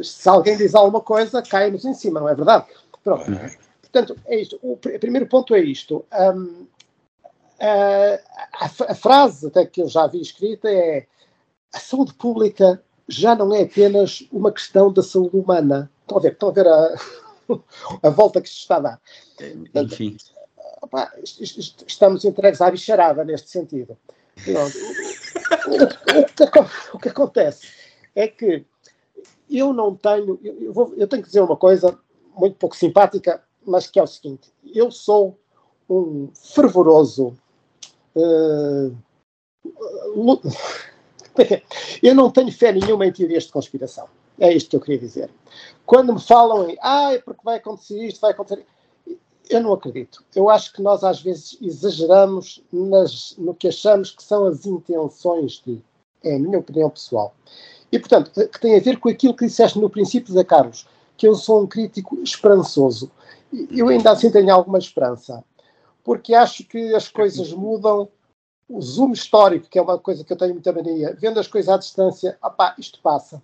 se 0.00 0.28
alguém 0.28 0.56
diz 0.56 0.74
alguma 0.74 1.00
coisa, 1.00 1.42
cai-nos 1.42 1.84
em 1.84 1.94
cima, 1.94 2.18
não 2.18 2.28
é 2.28 2.34
verdade? 2.34 2.66
Pronto. 3.04 3.24
Portanto, 3.82 4.16
é 4.26 4.40
isto. 4.40 4.58
O 4.62 4.76
primeiro 4.76 5.26
ponto 5.26 5.54
é 5.54 5.60
isto. 5.60 6.04
Um, 6.12 6.66
a, 7.60 8.64
a, 8.64 8.92
a, 8.92 8.94
frase 8.94 9.46
até 9.46 9.64
que 9.64 9.80
eu 9.80 9.88
já 9.88 10.06
vi 10.06 10.20
escrita 10.20 10.68
é 10.68 11.06
a 11.72 11.78
saúde 11.78 12.12
pública 12.14 12.82
já 13.08 13.34
não 13.34 13.54
é 13.54 13.62
apenas 13.62 14.26
uma 14.32 14.52
questão 14.52 14.92
da 14.92 15.02
saúde 15.02 15.36
humana. 15.36 15.90
Estão 16.02 16.18
a 16.18 16.20
ver, 16.20 16.32
estão 16.32 16.48
a, 16.48 16.52
ver 16.52 16.66
a, 16.66 16.94
a 18.02 18.10
volta 18.10 18.40
que 18.40 18.48
se 18.48 18.56
está 18.56 18.76
a 18.76 18.80
dar. 18.80 19.00
Enfim. 19.74 20.16
Opa, 20.82 21.12
estamos 21.86 22.24
entregues 22.24 22.60
à 22.60 22.70
bicharada 22.70 23.24
neste 23.24 23.50
sentido. 23.50 23.96
O, 26.92 26.98
que, 26.98 27.08
acontece 27.08 27.68
é 28.14 28.28
que 28.28 28.64
eu 29.50 29.72
não 29.72 29.94
tenho. 29.94 30.38
Eu, 30.42 30.72
vou, 30.72 30.92
eu 30.96 31.08
tenho 31.08 31.22
que 31.22 31.28
dizer 31.28 31.40
uma 31.40 31.56
coisa 31.56 31.98
muito 32.36 32.56
pouco 32.56 32.76
simpática, 32.76 33.42
mas 33.64 33.86
que 33.86 33.98
é 33.98 34.02
o 34.02 34.06
seguinte: 34.06 34.52
eu 34.74 34.90
sou 34.90 35.38
um 35.88 36.30
fervoroso. 36.34 37.36
Uh, 38.14 38.96
eu 42.02 42.14
não 42.14 42.30
tenho 42.30 42.52
fé 42.52 42.72
nenhuma 42.72 43.06
em 43.06 43.12
teorias 43.12 43.44
de 43.44 43.52
conspiração. 43.52 44.08
É 44.38 44.52
isto 44.52 44.70
que 44.70 44.76
eu 44.76 44.80
queria 44.80 44.98
dizer. 44.98 45.30
Quando 45.84 46.14
me 46.14 46.20
falam 46.20 46.68
em, 46.68 46.76
ah, 46.82 47.12
é 47.12 47.18
porque 47.18 47.40
vai 47.42 47.56
acontecer 47.56 48.04
isto, 48.04 48.20
vai 48.20 48.32
acontecer. 48.32 48.64
Eu 49.48 49.62
não 49.62 49.72
acredito. 49.72 50.24
Eu 50.34 50.50
acho 50.50 50.72
que 50.72 50.82
nós 50.82 51.04
às 51.04 51.20
vezes 51.22 51.56
exageramos 51.62 52.62
nas, 52.72 53.34
no 53.38 53.54
que 53.54 53.68
achamos 53.68 54.10
que 54.10 54.22
são 54.22 54.44
as 54.46 54.66
intenções 54.66 55.62
de. 55.64 55.80
É 56.24 56.34
a 56.34 56.38
minha 56.38 56.58
opinião 56.58 56.90
pessoal. 56.90 57.34
E, 57.92 57.98
portanto, 57.98 58.32
que 58.48 58.60
tem 58.60 58.76
a 58.76 58.80
ver 58.80 58.98
com 58.98 59.08
aquilo 59.08 59.34
que 59.34 59.46
disseste 59.46 59.78
no 59.78 59.88
princípio 59.88 60.34
da 60.34 60.44
Carlos, 60.44 60.86
que 61.16 61.26
eu 61.26 61.34
sou 61.34 61.62
um 61.62 61.66
crítico 61.66 62.20
esperançoso. 62.20 63.10
Eu 63.70 63.88
ainda 63.88 64.10
assim 64.10 64.30
tenho 64.30 64.52
alguma 64.52 64.78
esperança, 64.78 65.44
porque 66.02 66.34
acho 66.34 66.64
que 66.64 66.94
as 66.94 67.08
coisas 67.08 67.52
mudam 67.52 68.08
o 68.68 68.80
zoom 68.80 69.12
histórico, 69.12 69.68
que 69.68 69.78
é 69.78 69.82
uma 69.82 69.98
coisa 69.98 70.24
que 70.24 70.32
eu 70.32 70.36
tenho 70.36 70.52
muita 70.52 70.72
mania, 70.72 71.16
vendo 71.18 71.38
as 71.38 71.46
coisas 71.46 71.72
à 71.72 71.76
distância, 71.76 72.36
opá, 72.42 72.74
isto 72.78 73.00
passa. 73.00 73.42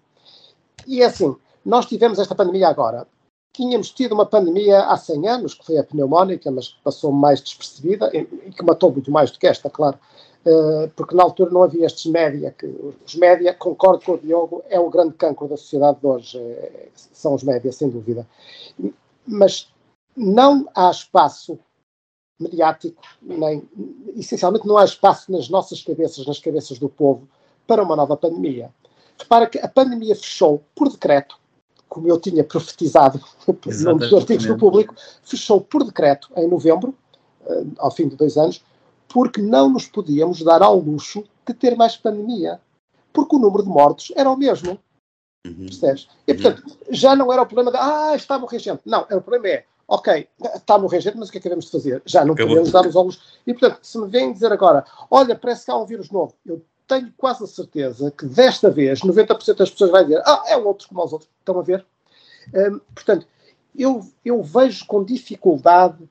E 0.86 1.02
é 1.02 1.06
assim, 1.06 1.36
nós 1.64 1.86
tivemos 1.86 2.18
esta 2.18 2.34
pandemia 2.34 2.68
agora. 2.68 3.06
Tínhamos 3.52 3.90
tido 3.90 4.12
uma 4.12 4.26
pandemia 4.26 4.80
há 4.86 4.96
100 4.96 5.28
anos, 5.28 5.54
que 5.54 5.64
foi 5.64 5.78
a 5.78 5.84
pneumónica, 5.84 6.50
mas 6.50 6.68
que 6.68 6.82
passou 6.82 7.12
mais 7.12 7.40
despercebida 7.40 8.10
e 8.14 8.24
que 8.24 8.64
matou 8.64 8.90
muito 8.90 9.10
mais 9.10 9.30
do 9.30 9.38
que 9.38 9.46
esta, 9.46 9.68
claro. 9.70 9.98
Uh, 10.44 10.88
porque 10.96 11.14
na 11.14 11.22
altura 11.22 11.52
não 11.52 11.62
havia 11.62 11.86
estes 11.86 12.10
média, 12.10 12.50
que 12.50 12.66
os 13.06 13.14
média, 13.14 13.54
concordo 13.54 14.04
com 14.04 14.12
o 14.12 14.18
Diogo, 14.18 14.64
é 14.68 14.80
o 14.80 14.90
grande 14.90 15.14
cancro 15.14 15.46
da 15.46 15.56
sociedade 15.56 16.00
de 16.00 16.06
hoje, 16.06 16.36
é, 16.38 16.88
são 16.94 17.34
os 17.34 17.44
média, 17.44 17.70
sem 17.70 17.88
dúvida. 17.88 18.26
Mas 19.24 19.68
não 20.16 20.68
há 20.74 20.90
espaço 20.90 21.58
mediático, 22.42 23.00
nem, 23.20 23.62
essencialmente 24.16 24.66
não 24.66 24.76
há 24.76 24.84
espaço 24.84 25.30
nas 25.30 25.48
nossas 25.48 25.82
cabeças, 25.82 26.26
nas 26.26 26.38
cabeças 26.38 26.78
do 26.78 26.88
povo, 26.88 27.28
para 27.66 27.82
uma 27.82 27.96
nova 27.96 28.16
pandemia. 28.16 28.70
Repara 29.18 29.46
que 29.46 29.58
a 29.58 29.68
pandemia 29.68 30.16
fechou 30.16 30.62
por 30.74 30.88
decreto, 30.90 31.38
como 31.88 32.08
eu 32.08 32.18
tinha 32.18 32.42
profetizado 32.42 33.20
num 33.46 33.96
dos 33.98 34.12
artigos 34.12 34.46
do 34.46 34.56
público, 34.56 34.94
fechou 35.22 35.60
por 35.60 35.84
decreto 35.84 36.28
em 36.36 36.48
novembro, 36.48 36.94
eh, 37.46 37.64
ao 37.78 37.90
fim 37.90 38.08
de 38.08 38.16
dois 38.16 38.36
anos, 38.36 38.62
porque 39.08 39.40
não 39.40 39.68
nos 39.68 39.86
podíamos 39.86 40.42
dar 40.42 40.62
ao 40.62 40.78
luxo 40.78 41.24
de 41.46 41.54
ter 41.54 41.76
mais 41.76 41.96
pandemia. 41.96 42.60
Porque 43.12 43.36
o 43.36 43.38
número 43.38 43.62
de 43.62 43.68
mortos 43.68 44.10
era 44.16 44.30
o 44.30 44.36
mesmo. 44.36 44.78
Uhum. 45.46 45.66
Percebes? 45.66 46.08
E, 46.26 46.34
portanto, 46.34 46.62
uhum. 46.66 46.76
já 46.90 47.14
não 47.14 47.30
era 47.32 47.42
o 47.42 47.46
problema 47.46 47.70
de, 47.70 47.76
ah, 47.76 48.14
está 48.16 48.36
a 48.36 48.38
morrer 48.38 48.58
gente. 48.58 48.80
Não, 48.86 49.02
o 49.02 49.20
problema 49.20 49.48
é, 49.48 49.64
ok, 49.86 50.28
está 50.54 50.74
a 50.74 50.78
morrer 50.78 51.00
gente, 51.00 51.16
mas 51.16 51.28
o 51.28 51.32
que 51.32 51.38
é 51.38 51.40
que 51.40 51.48
devemos 51.48 51.70
fazer? 51.70 52.02
Já 52.04 52.24
não 52.24 52.34
podemos 52.34 52.70
dar 52.70 52.86
os 52.86 52.96
olhos. 52.96 53.40
E, 53.46 53.52
portanto, 53.52 53.78
se 53.82 53.98
me 53.98 54.08
vêm 54.08 54.32
dizer 54.32 54.52
agora, 54.52 54.84
olha, 55.10 55.34
parece 55.34 55.64
que 55.64 55.70
há 55.70 55.76
um 55.76 55.86
vírus 55.86 56.10
novo, 56.10 56.34
eu 56.46 56.64
tenho 56.86 57.12
quase 57.16 57.44
a 57.44 57.46
certeza 57.46 58.10
que 58.10 58.26
desta 58.26 58.70
vez 58.70 59.00
90% 59.00 59.56
das 59.56 59.70
pessoas 59.70 59.90
vai 59.90 60.04
dizer, 60.04 60.22
ah, 60.24 60.44
é 60.46 60.56
outro 60.56 60.88
como 60.88 61.04
os 61.04 61.12
outros. 61.12 61.30
Estão 61.38 61.58
a 61.58 61.62
ver? 61.62 61.84
Um, 62.54 62.78
portanto, 62.94 63.26
eu, 63.76 64.06
eu 64.24 64.42
vejo 64.42 64.86
com 64.86 65.04
dificuldade 65.04 66.08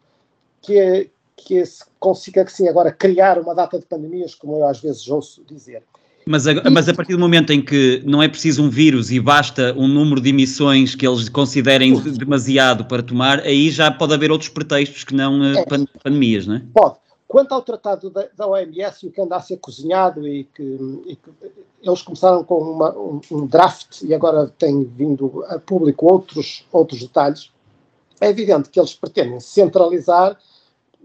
que, 0.62 1.10
que 1.36 1.66
se 1.66 1.84
consiga 2.00 2.46
que 2.46 2.52
sim 2.52 2.68
agora 2.68 2.92
criar 2.92 3.40
uma 3.40 3.54
data 3.54 3.80
de 3.80 3.86
pandemias, 3.86 4.34
como 4.36 4.58
eu 4.58 4.68
às 4.68 4.80
vezes 4.80 5.08
ouço 5.08 5.44
dizer. 5.44 5.84
Mas 6.26 6.48
a, 6.48 6.70
mas 6.70 6.88
a, 6.88 6.94
partir 6.94 7.14
do 7.14 7.20
momento 7.20 7.52
em 7.52 7.62
que 7.62 8.02
não 8.06 8.22
é 8.22 8.28
preciso 8.28 8.64
um 8.64 8.70
vírus 8.70 9.12
e 9.12 9.20
basta 9.20 9.74
um 9.78 9.88
número 9.88 10.22
de 10.22 10.30
emissões 10.30 10.96
que 10.96 11.08
eles 11.08 11.28
considerem 11.30 12.00
demasiado 12.00 12.86
para 12.86 13.02
tomar, 13.02 13.40
aí 13.40 13.70
já 13.70 13.92
pode 13.92 14.14
haver 14.14 14.32
outros 14.32 14.50
pretextos 14.50 15.04
que 15.04 15.16
não 15.16 15.44
eh, 15.44 15.60
é. 15.60 15.66
pandemias, 15.66 16.46
não 16.46 16.56
é? 16.56 16.62
Pode. 16.74 16.96
Quanto 17.28 17.54
ao 17.54 17.62
tratado 17.62 18.10
da, 18.10 18.28
da 18.36 18.46
OMS 18.46 19.06
e 19.06 19.10
o 19.10 19.12
que 19.12 19.22
anda 19.22 19.38
a 19.38 19.42
ser 19.42 19.58
cozinhado 19.58 20.28
e 20.28 20.44
que, 20.44 20.62
e 21.08 21.16
que 21.16 21.32
eles 21.82 22.02
começaram 22.02 22.44
com 22.44 22.60
uma, 22.60 22.94
um, 22.94 23.22
um, 23.32 23.48
draft 23.48 24.02
e 24.02 24.14
agora 24.14 24.48
têm 24.48 24.84
vindo 24.84 25.44
a 25.48 25.58
público 25.58 26.12
outros, 26.12 26.66
outros 26.72 27.00
detalhes, 27.00 27.50
é 28.20 28.30
evidente 28.30 28.70
que 28.70 28.80
eles 28.80 28.94
pretendem 28.94 29.40
centralizar 29.40 30.38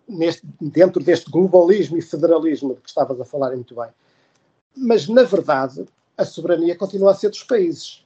neste, 0.09 0.43
dentro 0.61 1.03
deste 1.03 1.31
globalismo 1.31 1.97
e 1.97 2.03
federalismo 2.03 2.75
de 2.75 2.81
que 2.81 2.89
estavas 2.89 3.21
a 3.21 3.25
falar 3.25 3.51
muito 3.53 3.75
bem. 3.75 3.89
Mas, 4.77 5.09
na 5.09 5.22
verdade, 5.22 5.87
a 6.16 6.24
soberania 6.24 6.77
continua 6.77 7.12
a 7.12 7.14
ser 7.14 7.31
dos 7.31 7.43
países. 7.43 8.05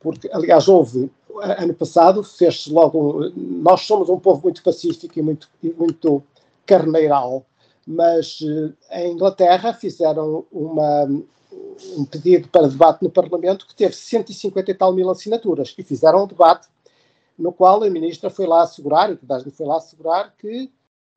Porque, 0.00 0.28
aliás, 0.32 0.68
houve, 0.68 1.10
ano 1.42 1.74
passado, 1.74 2.22
fez-se 2.22 2.72
logo. 2.72 3.30
Nós 3.36 3.82
somos 3.82 4.08
um 4.08 4.18
povo 4.18 4.42
muito 4.44 4.62
pacífico 4.62 5.18
e 5.18 5.22
muito, 5.22 5.48
muito 5.76 6.22
carneiral, 6.66 7.44
mas 7.86 8.40
eh, 8.42 9.02
em 9.02 9.12
Inglaterra 9.12 9.72
fizeram 9.72 10.44
uma, 10.52 11.04
um 11.96 12.04
pedido 12.04 12.48
para 12.48 12.68
debate 12.68 13.02
no 13.02 13.10
Parlamento 13.10 13.66
que 13.66 13.74
teve 13.74 13.94
150 13.94 14.70
e 14.70 14.74
tal 14.74 14.92
mil 14.92 15.08
assinaturas 15.08 15.74
e 15.78 15.82
fizeram 15.82 16.24
um 16.24 16.26
debate 16.26 16.68
no 17.38 17.52
qual 17.52 17.82
a 17.82 17.90
ministra 17.90 18.28
foi 18.28 18.46
lá 18.46 18.62
assegurar, 18.62 19.10
e 19.10 19.18
gente 19.38 19.50
foi 19.52 19.66
lá 19.66 19.76
assegurar 19.76 20.34
que, 20.36 20.70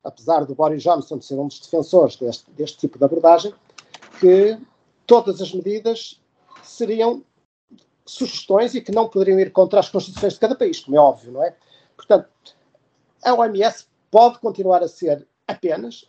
apesar 0.04 0.44
do 0.44 0.54
Boris 0.54 0.82
Johnson 0.82 1.20
ser 1.20 1.34
um 1.34 1.48
dos 1.48 1.58
defensores 1.58 2.16
deste, 2.16 2.50
deste 2.52 2.78
tipo 2.78 2.96
de 2.96 3.04
abordagem, 3.04 3.52
que 4.20 4.56
todas 5.12 5.42
as 5.42 5.52
medidas 5.52 6.18
seriam 6.62 7.22
sugestões 8.06 8.74
e 8.74 8.80
que 8.80 8.90
não 8.90 9.10
poderiam 9.10 9.38
ir 9.38 9.52
contra 9.52 9.78
as 9.78 9.90
constituições 9.90 10.32
de 10.32 10.40
cada 10.40 10.54
país, 10.54 10.80
como 10.80 10.96
é 10.96 11.00
óbvio, 11.00 11.32
não 11.32 11.44
é? 11.44 11.54
Portanto, 11.94 12.30
a 13.22 13.34
OMS 13.34 13.86
pode 14.10 14.38
continuar 14.38 14.82
a 14.82 14.88
ser 14.88 15.26
apenas 15.46 16.08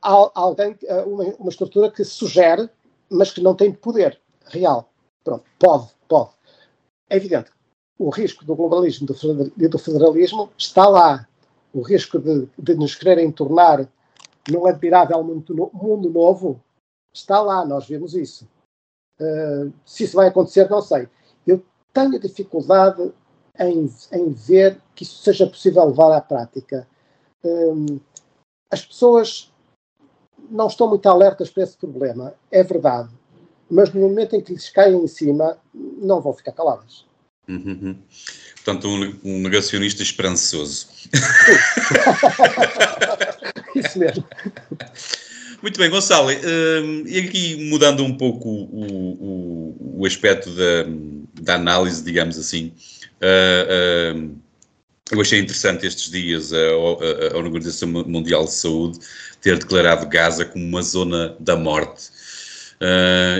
alguém, 0.00 0.78
eh, 0.82 1.02
uma, 1.02 1.50
estrutura 1.50 1.90
que 1.90 2.04
sugere, 2.04 2.70
mas 3.10 3.30
que 3.30 3.42
não 3.42 3.54
tem 3.54 3.70
poder 3.70 4.18
real. 4.46 4.90
Pronto, 5.22 5.44
pode, 5.58 5.88
pode. 6.08 6.30
É 7.10 7.16
evidente, 7.16 7.50
o 7.98 8.08
risco 8.08 8.46
do 8.46 8.56
globalismo 8.56 9.06
e 9.58 9.68
do 9.68 9.78
federalismo 9.78 10.50
está 10.56 10.88
lá. 10.88 11.28
O 11.74 11.82
risco 11.82 12.18
de, 12.18 12.48
de 12.58 12.74
nos 12.76 12.94
quererem 12.94 13.30
tornar 13.30 13.86
num 14.48 14.66
admirável 14.66 15.22
mundo 15.22 16.10
novo 16.10 16.62
está 17.18 17.40
lá, 17.40 17.64
nós 17.64 17.86
vemos 17.86 18.14
isso. 18.14 18.48
Uh, 19.20 19.72
se 19.84 20.04
isso 20.04 20.16
vai 20.16 20.28
acontecer, 20.28 20.70
não 20.70 20.80
sei. 20.80 21.08
Eu 21.46 21.62
tenho 21.92 22.18
dificuldade 22.20 23.12
em, 23.58 23.92
em 24.12 24.32
ver 24.32 24.80
que 24.94 25.02
isso 25.02 25.22
seja 25.22 25.46
possível 25.46 25.84
levar 25.84 26.16
à 26.16 26.20
prática. 26.20 26.86
Um, 27.44 27.98
as 28.70 28.84
pessoas 28.84 29.52
não 30.50 30.68
estão 30.68 30.88
muito 30.88 31.08
alertas 31.08 31.50
para 31.50 31.64
esse 31.64 31.76
problema, 31.76 32.34
é 32.50 32.62
verdade. 32.62 33.10
Mas 33.70 33.92
no 33.92 34.00
momento 34.00 34.36
em 34.36 34.40
que 34.40 34.52
lhes 34.52 34.70
caem 34.70 34.96
em 34.96 35.08
cima, 35.08 35.58
não 35.74 36.20
vão 36.20 36.32
ficar 36.32 36.52
caladas. 36.52 37.06
Uhum. 37.48 37.98
Portanto, 38.56 38.88
um, 38.88 39.18
um, 39.24 39.40
negacionista 39.40 40.02
esperançoso. 40.02 40.86
Isso 43.74 43.98
mesmo. 43.98 44.24
Muito 45.60 45.78
bem, 45.78 45.90
Gonçalo. 45.90 46.30
Uh, 46.30 47.06
e 47.06 47.18
aqui 47.18 47.68
mudando 47.68 48.04
um 48.04 48.16
pouco 48.16 48.48
o, 48.48 49.16
o, 49.20 50.00
o 50.00 50.06
aspecto 50.06 50.50
da, 50.50 50.84
da, 51.42 51.54
análise, 51.56 52.02
digamos 52.04 52.38
assim. 52.38 52.72
Uh, 53.20 54.16
uh, 54.16 54.38
eu 55.10 55.20
achei 55.20 55.40
interessante 55.40 55.86
estes 55.86 56.10
dias 56.10 56.52
a, 56.52 56.56
a, 56.56 57.34
a, 57.34 57.38
Organização 57.38 57.88
Mundial 57.88 58.44
de 58.44 58.52
Saúde 58.52 59.00
ter 59.40 59.58
declarado 59.58 60.06
Gaza 60.06 60.44
como 60.44 60.64
uma 60.64 60.82
zona 60.82 61.34
da 61.40 61.56
morte. 61.56 62.10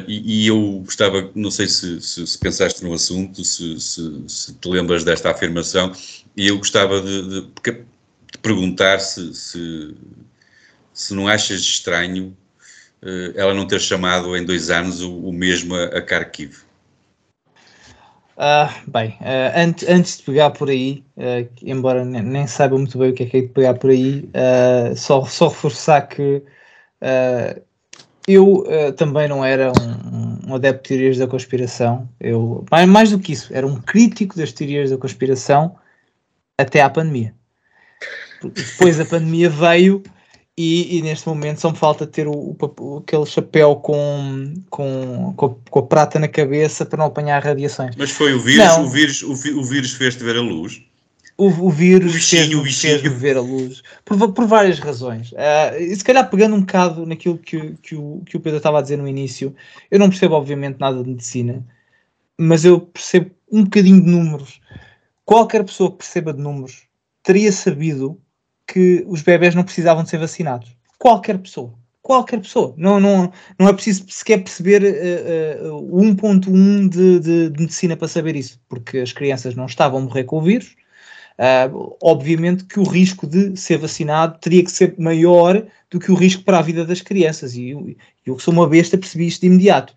E, 0.09 0.45
e, 0.45 0.47
eu 0.49 0.83
gostava, 0.85 1.31
não 1.35 1.51
sei 1.51 1.69
se, 1.69 2.01
se, 2.01 2.27
se 2.27 2.39
pensaste 2.39 2.83
no 2.83 2.93
assunto, 2.93 3.45
se, 3.45 3.79
se, 3.79 4.55
te 4.55 4.69
lembras 4.69 5.05
desta 5.05 5.31
afirmação, 5.31 5.93
e 6.37 6.49
eu 6.49 6.59
gostava 6.59 7.01
de, 7.01 7.23
de, 7.23 7.41
de 7.43 8.39
perguntar 8.43 8.99
se, 8.99 9.33
se, 10.99 11.15
não 11.15 11.29
achas 11.29 11.61
estranho 11.61 12.37
uh, 13.03 13.39
ela 13.39 13.55
não 13.55 13.67
ter 13.67 13.81
chamado 13.81 14.37
em 14.37 14.45
dois 14.45 14.69
anos 14.69 15.01
o, 15.01 15.17
o 15.17 15.33
mesmo 15.33 15.75
a, 15.75 15.85
a 15.85 16.01
Kharkiv. 16.01 16.57
Uh, 18.37 18.71
bem, 18.87 19.11
uh, 19.21 19.53
antes, 19.57 19.89
antes 19.89 20.19
de 20.19 20.23
pegar 20.25 20.51
por 20.51 20.71
aí, 20.71 21.05
uh, 21.17 21.49
embora 21.63 22.05
nem, 22.05 22.23
nem, 22.23 22.47
saiba 22.47 22.77
muito 22.77 22.97
bem 22.97 23.11
o 23.11 23.13
que 23.13 23.25
é 23.25 23.27
que 23.27 23.37
é 23.37 23.41
de 23.43 23.49
pegar 23.49 23.75
por 23.75 23.91
aí, 23.91 24.29
só, 24.97 25.25
só 25.25 25.49
reforçar 25.49 26.03
que 26.03 26.43
eu 28.29 28.65
também 28.97 29.27
não 29.27 29.45
era 29.45 29.73
um, 29.73 30.51
um, 30.51 30.55
adepto 30.55 30.83
de 30.83 30.89
teorias 30.89 31.19
da 31.19 31.27
conspiração, 31.27 32.09
eu, 32.21 32.65
mais, 32.71 32.89
mais 32.89 33.11
do 33.11 33.19
que 33.19 33.33
isso, 33.33 33.53
era 33.53 33.67
um 33.67 33.81
crítico 33.81 34.37
das 34.37 34.53
teorias 34.53 34.91
da 34.91 34.99
conspiração 34.99 35.77
até 36.57 36.81
à 36.81 36.91
pandemia. 36.91 37.35
Depois 38.43 39.01
a 39.01 39.05
pandemia 39.05 39.51
veio 39.51 40.03
e, 40.61 40.99
e, 40.99 41.03
neste 41.03 41.29
momento 41.29 41.61
só 41.61 41.71
me 41.71 41.79
falta 41.79 42.05
ter 42.05 42.27
o, 42.27 42.33
o, 42.33 42.97
aquele 42.99 43.25
chapéu 43.25 43.77
com, 43.77 44.55
com, 44.69 45.33
com 45.37 45.47
a, 45.47 45.71
com, 45.71 45.79
a, 45.79 45.83
prata 45.85 46.19
na 46.19 46.27
cabeça 46.27 46.85
para 46.85 46.99
não 46.99 47.05
apanhar 47.05 47.41
radiações. 47.41 47.95
Mas 47.95 48.11
foi 48.11 48.35
o 48.35 48.41
vírus, 48.41 48.77
o 48.77 48.89
vírus, 48.89 49.23
o, 49.23 49.31
o 49.31 49.65
vírus 49.65 49.93
fez-te 49.93 50.25
ver 50.25 50.37
a 50.37 50.41
luz? 50.41 50.83
O, 51.37 51.47
o 51.47 51.71
vírus 51.71 52.29
fez-me 52.29 52.73
fez 52.73 53.03
ver 53.03 53.37
a 53.37 53.41
luz 53.41 53.85
por, 54.05 54.33
por 54.33 54.47
várias 54.49 54.81
razões. 54.81 55.31
Uh, 55.31 55.79
e 55.79 55.95
se 55.95 56.03
calhar 56.03 56.29
pegando 56.29 56.57
um 56.57 56.61
bocado 56.61 57.07
naquilo 57.07 57.39
que, 57.39 57.75
que, 57.81 57.95
o, 57.95 58.21
que 58.27 58.37
o 58.37 58.41
Pedro 58.41 58.57
estava 58.57 58.81
a 58.81 58.83
dizer 58.83 58.99
no 58.99 59.07
início, 59.07 59.55
eu 59.93 60.01
não 60.01 60.09
percebo 60.09 60.35
obviamente 60.35 60.81
nada 60.81 61.01
de 61.01 61.09
medicina, 61.09 61.65
mas 62.37 62.65
eu 62.65 62.81
percebo 62.81 63.31
um 63.53 63.63
bocadinho 63.63 64.03
de 64.03 64.11
números. 64.11 64.61
Qualquer 65.25 65.63
pessoa 65.63 65.93
que 65.93 65.99
perceba 65.99 66.33
de 66.33 66.41
números 66.41 66.83
teria 67.23 67.53
sabido 67.53 68.21
que 68.69 69.05
os 69.09 69.23
bebés 69.23 69.55
não 69.55 69.65
precisavam 69.65 70.05
de 70.05 70.11
ser 70.11 70.19
vacinados. 70.19 70.71
Qualquer 70.99 71.39
pessoa. 71.39 71.75
Qualquer 72.03 72.41
pessoa. 72.41 72.75
Não, 72.77 73.01
não, 73.01 73.33
não 73.59 73.69
é 73.69 73.73
preciso 73.73 74.05
sequer 74.09 74.39
perceber 74.39 74.83
uh, 74.83 75.77
uh, 75.77 76.03
1.1 76.05 76.89
de, 76.89 77.21
de, 77.21 77.51
de, 77.51 77.61
medicina 77.61 77.97
para 77.97 78.09
saber 78.09 78.37
isso, 78.37 78.61
porque 78.69 78.99
as 78.99 79.13
crianças 79.13 79.55
não 79.55 79.67
estavam 79.67 79.99
a 79.99 80.03
morrer 80.03 80.25
com 80.25 80.39
o 80.39 80.43
vírus, 80.43 80.77
Uh, 81.39 81.97
obviamente 82.03 82.65
que 82.65 82.81
o 82.81 82.83
risco 82.83 83.25
de 83.25 83.57
ser 83.57 83.79
vacinado 83.79 84.37
teria 84.41 84.65
que 84.65 84.73
ser 84.73 84.97
maior 84.99 85.65
do 85.89 86.01
que 86.01 86.11
o 86.11 86.17
risco 86.17 86.43
para 86.43 86.59
a 86.59 86.63
vida 86.63 86.85
das 86.85 87.01
crianças. 87.01 87.55
E 87.55 87.71
eu, 87.71 87.95
eu 88.27 88.35
que 88.35 88.43
sou 88.43 88.53
uma 88.53 88.69
besta, 88.69 88.99
percebi 88.99 89.29
isto 89.29 89.43
de 89.43 89.47
imediato. 89.47 89.95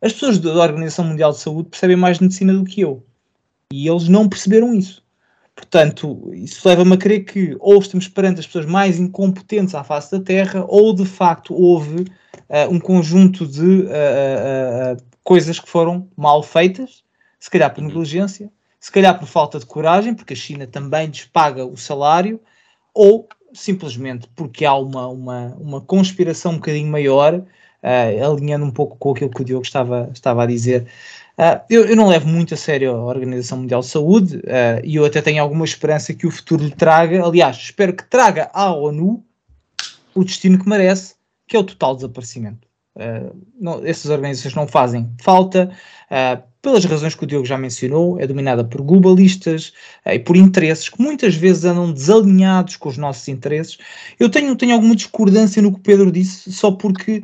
As 0.00 0.12
pessoas 0.12 0.38
da 0.38 0.52
Organização 0.52 1.04
Mundial 1.04 1.30
de 1.30 1.38
Saúde 1.38 1.68
percebem 1.68 1.94
mais 1.94 2.18
de 2.18 2.24
medicina 2.24 2.52
do 2.52 2.64
que 2.64 2.80
eu. 2.80 3.00
E 3.72 3.86
eles 3.88 4.08
não 4.08 4.28
perceberam 4.28 4.74
isso. 4.74 5.01
Portanto, 5.54 6.30
isso 6.34 6.66
leva-me 6.66 6.94
a 6.94 6.96
crer 6.96 7.24
que 7.24 7.56
ou 7.60 7.78
estamos 7.78 8.08
perante 8.08 8.40
as 8.40 8.46
pessoas 8.46 8.66
mais 8.66 8.98
incompetentes 8.98 9.74
à 9.74 9.84
face 9.84 10.10
da 10.10 10.24
Terra, 10.24 10.64
ou 10.66 10.94
de 10.94 11.04
facto 11.04 11.54
houve 11.54 12.02
uh, 12.02 12.70
um 12.70 12.80
conjunto 12.80 13.46
de 13.46 13.82
uh, 13.82 13.86
uh, 13.86 15.02
coisas 15.22 15.60
que 15.60 15.68
foram 15.68 16.08
mal 16.16 16.42
feitas, 16.42 17.04
se 17.38 17.50
calhar 17.50 17.72
por 17.72 17.82
negligência, 17.82 18.50
se 18.80 18.90
calhar 18.90 19.18
por 19.18 19.26
falta 19.26 19.58
de 19.58 19.66
coragem, 19.66 20.14
porque 20.14 20.32
a 20.32 20.36
China 20.36 20.66
também 20.66 21.08
despaga 21.10 21.66
o 21.66 21.76
salário, 21.76 22.40
ou 22.94 23.28
simplesmente 23.52 24.28
porque 24.34 24.64
há 24.64 24.74
uma, 24.74 25.06
uma, 25.08 25.56
uma 25.60 25.80
conspiração 25.80 26.52
um 26.52 26.56
bocadinho 26.56 26.90
maior, 26.90 27.44
alinhando 28.24 28.64
um 28.64 28.70
pouco 28.70 28.96
com 28.96 29.10
aquilo 29.10 29.30
que 29.30 29.42
o 29.42 29.44
Diogo 29.44 29.64
estava, 29.64 30.08
estava 30.12 30.42
a 30.44 30.46
dizer. 30.46 30.86
Uh, 31.38 31.60
eu, 31.70 31.86
eu, 31.86 31.96
não 31.96 32.08
levo 32.08 32.28
muito 32.28 32.52
a 32.52 32.56
sério 32.56 32.94
a 32.94 33.04
Organização 33.04 33.58
Mundial 33.58 33.80
de 33.80 33.86
Saúde 33.86 34.36
uh, 34.36 34.84
e 34.84 34.96
eu 34.96 35.04
até 35.04 35.22
tenho 35.22 35.42
alguma 35.42 35.64
esperança 35.64 36.12
que 36.12 36.26
o 36.26 36.30
futuro 36.30 36.64
lhe 36.64 36.70
traga, 36.70 37.24
aliás, 37.24 37.56
espero 37.56 37.94
que 37.94 38.04
traga 38.04 38.50
à 38.52 38.72
ONU 38.72 39.24
o 40.14 40.24
destino 40.24 40.58
que 40.58 40.68
merece, 40.68 41.14
que 41.46 41.56
é 41.56 41.58
o 41.58 41.64
total 41.64 41.96
desaparecimento. 41.96 42.68
Uh, 42.94 43.34
não, 43.58 43.84
essas 43.86 44.10
organizações 44.10 44.54
não 44.54 44.68
fazem 44.68 45.10
falta, 45.22 45.70
uh, 46.10 46.42
pelas 46.60 46.84
razões 46.84 47.14
que 47.14 47.24
o 47.24 47.26
Diogo 47.26 47.46
já 47.46 47.56
mencionou, 47.56 48.20
é 48.20 48.26
dominada 48.26 48.62
por 48.62 48.82
globalistas 48.82 49.72
uh, 50.04 50.10
e 50.10 50.18
por 50.18 50.36
interesses 50.36 50.90
que 50.90 51.00
muitas 51.00 51.34
vezes 51.34 51.64
andam 51.64 51.90
desalinhados 51.90 52.76
com 52.76 52.90
os 52.90 52.98
nossos 52.98 53.26
interesses. 53.28 53.78
Eu 54.20 54.28
tenho, 54.28 54.54
tenho 54.54 54.74
alguma 54.74 54.94
discordância 54.94 55.62
no 55.62 55.72
que 55.72 55.78
o 55.78 55.82
Pedro 55.82 56.12
disse, 56.12 56.52
só 56.52 56.70
porque 56.70 57.22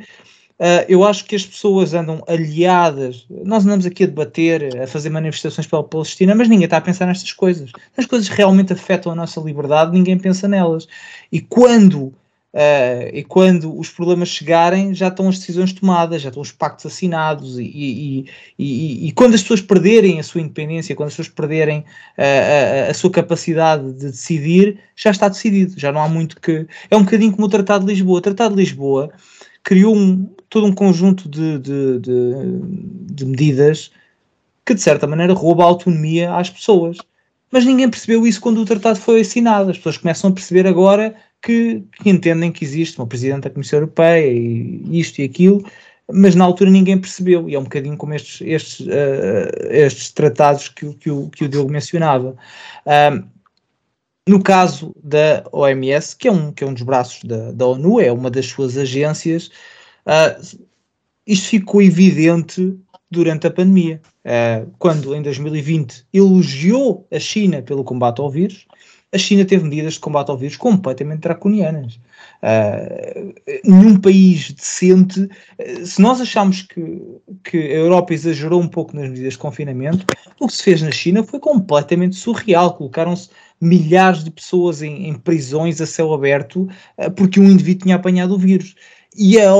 eu 0.87 1.05
acho 1.05 1.25
que 1.25 1.35
as 1.35 1.45
pessoas 1.45 1.93
andam 1.93 2.21
aliadas. 2.27 3.25
Nós 3.29 3.65
andamos 3.65 3.85
aqui 3.85 4.03
a 4.03 4.07
debater, 4.07 4.81
a 4.81 4.87
fazer 4.87 5.09
manifestações 5.09 5.65
pela 5.65 5.83
Palestina, 5.83 6.35
mas 6.35 6.49
ninguém 6.49 6.65
está 6.65 6.77
a 6.77 6.81
pensar 6.81 7.05
nestas 7.05 7.31
coisas. 7.31 7.71
As 7.95 8.05
coisas 8.05 8.27
realmente 8.27 8.73
afetam 8.73 9.11
a 9.11 9.15
nossa 9.15 9.39
liberdade, 9.39 9.93
ninguém 9.93 10.17
pensa 10.17 10.47
nelas. 10.47 10.87
E 11.31 11.39
quando 11.39 12.13
Uh, 12.51 13.13
e 13.13 13.23
quando 13.23 13.77
os 13.77 13.89
problemas 13.89 14.29
chegarem, 14.29 14.95
já 14.95 15.09
estão 15.09 15.29
as 15.29 15.37
decisões 15.37 15.71
tomadas, 15.71 16.23
já 16.23 16.29
estão 16.29 16.41
os 16.41 16.51
pactos 16.51 16.87
assinados, 16.87 17.59
e, 17.59 17.63
e, 17.63 18.25
e, 18.57 19.07
e 19.07 19.11
quando 19.11 19.35
as 19.35 19.41
pessoas 19.43 19.61
perderem 19.61 20.19
a 20.19 20.23
sua 20.23 20.41
independência, 20.41 20.95
quando 20.95 21.09
as 21.09 21.13
pessoas 21.13 21.29
perderem 21.29 21.81
uh, 21.81 22.87
a, 22.87 22.89
a, 22.89 22.93
sua 22.95 23.11
capacidade 23.11 23.93
de 23.93 24.07
decidir, 24.07 24.79
já 24.95 25.11
está 25.11 25.29
decidido, 25.29 25.79
já 25.79 25.91
não 25.91 26.01
há 26.01 26.09
muito 26.09 26.41
que. 26.41 26.65
É 26.89 26.97
um 26.97 27.03
bocadinho 27.03 27.31
como 27.31 27.45
o 27.45 27.49
Tratado 27.49 27.85
de 27.85 27.91
Lisboa. 27.93 28.17
O 28.17 28.21
Tratado 28.21 28.55
de 28.55 28.61
Lisboa 28.61 29.11
criou 29.63 29.95
um, 29.95 30.27
todo 30.49 30.65
um 30.65 30.73
conjunto 30.73 31.29
de, 31.29 31.59
de, 31.59 31.99
de, 31.99 32.31
de 33.13 33.25
medidas 33.25 33.91
que, 34.65 34.73
de 34.73 34.81
certa 34.81 35.07
maneira, 35.07 35.33
rouba 35.33 35.63
a 35.63 35.67
autonomia 35.67 36.35
às 36.35 36.49
pessoas. 36.49 36.97
Mas 37.51 37.65
ninguém 37.65 37.89
percebeu 37.89 38.25
isso 38.27 38.41
quando 38.41 38.61
o 38.61 38.65
tratado 38.65 38.99
foi 38.99 39.21
assinado. 39.21 39.71
As 39.71 39.77
pessoas 39.77 39.97
começam 39.97 40.29
a 40.29 40.33
perceber 40.33 40.67
agora 40.67 41.15
que, 41.41 41.83
que 42.01 42.09
entendem 42.09 42.51
que 42.51 42.63
existe 42.63 42.97
uma 42.99 43.07
Presidente 43.07 43.43
da 43.43 43.49
Comissão 43.49 43.79
Europeia 43.79 44.31
e 44.31 44.99
isto 44.99 45.19
e 45.19 45.23
aquilo, 45.23 45.63
mas 46.11 46.35
na 46.35 46.45
altura 46.45 46.69
ninguém 46.69 46.97
percebeu, 46.97 47.49
e 47.49 47.55
é 47.55 47.59
um 47.59 47.63
bocadinho 47.63 47.95
como 47.97 48.13
estes, 48.13 48.41
estes, 48.41 48.79
uh, 48.81 49.69
estes 49.69 50.11
tratados 50.11 50.67
que, 50.67 50.93
que, 50.95 51.09
o, 51.09 51.29
que 51.29 51.45
o 51.45 51.49
Diogo 51.49 51.71
mencionava. 51.71 52.35
No 54.27 54.43
caso 54.43 54.95
da 55.03 55.43
OMS, 55.51 56.15
que 56.15 56.27
é 56.27 56.31
um, 56.31 56.51
que 56.51 56.63
é 56.63 56.67
um 56.67 56.73
dos 56.73 56.83
braços 56.83 57.23
da, 57.23 57.51
da 57.51 57.65
ONU, 57.65 57.99
é 57.99 58.11
uma 58.11 58.29
das 58.29 58.45
suas 58.45 58.77
agências, 58.77 59.49
uh, 60.09 60.59
isto 61.25 61.49
ficou 61.49 61.81
evidente 61.81 62.75
durante 63.11 63.47
a 63.47 63.51
pandemia, 63.51 64.01
uh, 64.25 64.71
quando 64.79 65.15
em 65.15 65.21
2020 65.21 66.05
elogiou 66.13 67.07
a 67.11 67.19
China 67.19 67.61
pelo 67.61 67.83
combate 67.83 68.19
ao 68.19 68.29
vírus, 68.29 68.67
a 69.11 69.17
China 69.17 69.43
teve 69.43 69.63
medidas 69.63 69.95
de 69.95 69.99
combate 69.99 70.29
ao 70.29 70.37
vírus 70.37 70.55
completamente 70.55 71.21
draconianas. 71.21 71.99
Uh, 72.43 73.33
nenhum 73.65 73.99
país 73.99 74.51
decente, 74.51 75.27
se 75.83 75.99
nós 75.99 76.21
achamos 76.21 76.61
que, 76.61 77.01
que 77.43 77.57
a 77.57 77.77
Europa 77.77 78.13
exagerou 78.13 78.61
um 78.61 78.67
pouco 78.67 78.95
nas 78.95 79.09
medidas 79.09 79.33
de 79.33 79.39
confinamento, 79.39 80.05
o 80.39 80.47
que 80.47 80.53
se 80.53 80.63
fez 80.63 80.81
na 80.81 80.91
China 80.91 81.23
foi 81.23 81.39
completamente 81.39 82.15
surreal. 82.15 82.75
Colocaram-se 82.75 83.29
milhares 83.59 84.23
de 84.23 84.29
pessoas 84.29 84.83
em, 84.83 85.07
em, 85.07 85.15
prisões 85.15 85.81
a 85.81 85.87
céu 85.87 86.13
aberto 86.13 86.69
uh, 86.97 87.11
porque 87.15 87.39
um 87.39 87.49
indivíduo 87.49 87.83
tinha 87.83 87.95
apanhado 87.95 88.35
o 88.35 88.37
vírus 88.37 88.75
e 89.15 89.39
a 89.39 89.53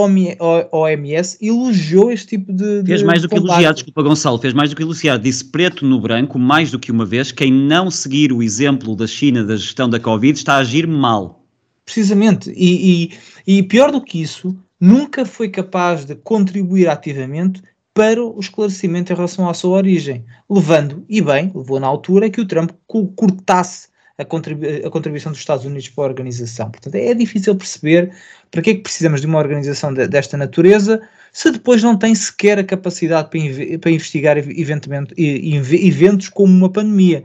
OMS 0.71 1.37
elogiou 1.41 2.11
este 2.11 2.27
tipo 2.37 2.53
de. 2.53 2.83
Fez 2.85 3.01
mais 3.01 3.21
do 3.21 3.29
que 3.29 3.35
elogiar, 3.35 3.73
desculpa, 3.73 4.03
Gonçalo, 4.03 4.37
fez 4.37 4.53
mais 4.53 4.69
do 4.69 4.75
que 4.75 4.83
elogiar. 4.83 5.17
Disse 5.17 5.43
preto 5.45 5.85
no 5.85 5.99
branco, 5.99 6.37
mais 6.37 6.71
do 6.71 6.77
que 6.77 6.91
uma 6.91 7.05
vez, 7.05 7.31
quem 7.31 7.51
não 7.51 7.89
seguir 7.89 8.31
o 8.31 8.43
exemplo 8.43 8.95
da 8.95 9.07
China 9.07 9.43
da 9.43 9.55
gestão 9.55 9.89
da 9.89 9.99
Covid 9.99 10.37
está 10.37 10.55
a 10.55 10.59
agir 10.59 10.87
mal. 10.87 11.43
Precisamente. 11.83 12.51
E, 12.55 13.11
e, 13.47 13.57
e 13.59 13.63
pior 13.63 13.91
do 13.91 14.01
que 14.01 14.21
isso, 14.21 14.55
nunca 14.79 15.25
foi 15.25 15.49
capaz 15.49 16.05
de 16.05 16.15
contribuir 16.15 16.87
ativamente 16.87 17.61
para 17.93 18.23
o 18.23 18.39
esclarecimento 18.39 19.11
em 19.11 19.15
relação 19.15 19.49
à 19.49 19.53
sua 19.53 19.77
origem, 19.77 20.23
levando, 20.49 21.03
e 21.09 21.21
bem, 21.21 21.51
levou 21.53 21.79
na 21.79 21.87
altura 21.87 22.29
que 22.29 22.39
o 22.39 22.45
Trump 22.45 22.71
cortasse 22.87 23.89
a, 24.19 24.23
contribu 24.23 24.65
a 24.85 24.89
contribuição 24.91 25.31
dos 25.31 25.39
Estados 25.39 25.65
Unidos 25.65 25.89
para 25.89 26.03
a 26.03 26.07
organização. 26.07 26.69
Portanto, 26.69 26.95
é 26.95 27.13
difícil 27.13 27.55
perceber 27.55 28.13
para 28.51 28.61
que 28.61 28.69
é 28.71 28.73
que 28.75 28.81
precisamos 28.81 29.21
de 29.21 29.27
uma 29.27 29.39
organização 29.39 29.93
de, 29.93 30.07
desta 30.07 30.35
natureza 30.37 31.01
se 31.31 31.51
depois 31.51 31.83
não 31.83 31.95
tem 31.97 32.13
sequer 32.15 32.59
a 32.59 32.63
capacidade 32.63 33.29
para, 33.29 33.79
para 33.79 33.91
investigar 33.91 34.37
eventos 34.37 36.29
como 36.29 36.51
uma 36.51 36.71
pandemia. 36.71 37.23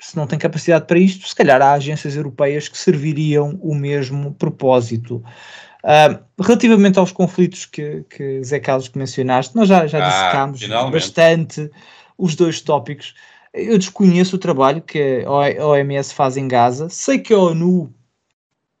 Se 0.00 0.16
não 0.16 0.26
tem 0.26 0.38
capacidade 0.38 0.86
para 0.86 0.98
isto, 0.98 1.26
se 1.26 1.34
calhar 1.34 1.60
há 1.60 1.72
agências 1.72 2.14
europeias 2.14 2.68
que 2.68 2.78
serviriam 2.78 3.58
o 3.60 3.74
mesmo 3.74 4.32
propósito. 4.34 5.22
Uh, 5.82 6.22
relativamente 6.40 6.98
aos 6.98 7.10
conflitos 7.10 7.64
que, 7.64 8.04
que 8.08 8.42
Zé 8.44 8.60
Carlos 8.60 8.88
que 8.88 8.98
mencionaste, 8.98 9.56
nós 9.56 9.68
já, 9.68 9.86
já 9.86 10.04
ah, 10.04 10.08
dissecámos 10.08 10.92
bastante 10.92 11.70
os 12.16 12.36
dois 12.36 12.60
tópicos. 12.60 13.14
Eu 13.52 13.78
desconheço 13.78 14.36
o 14.36 14.38
trabalho 14.38 14.82
que 14.82 15.24
a 15.24 15.66
OMS 15.66 16.14
faz 16.14 16.36
em 16.36 16.46
Gaza. 16.46 16.88
Sei 16.88 17.18
que 17.18 17.32
a 17.32 17.38
ONU 17.38 17.92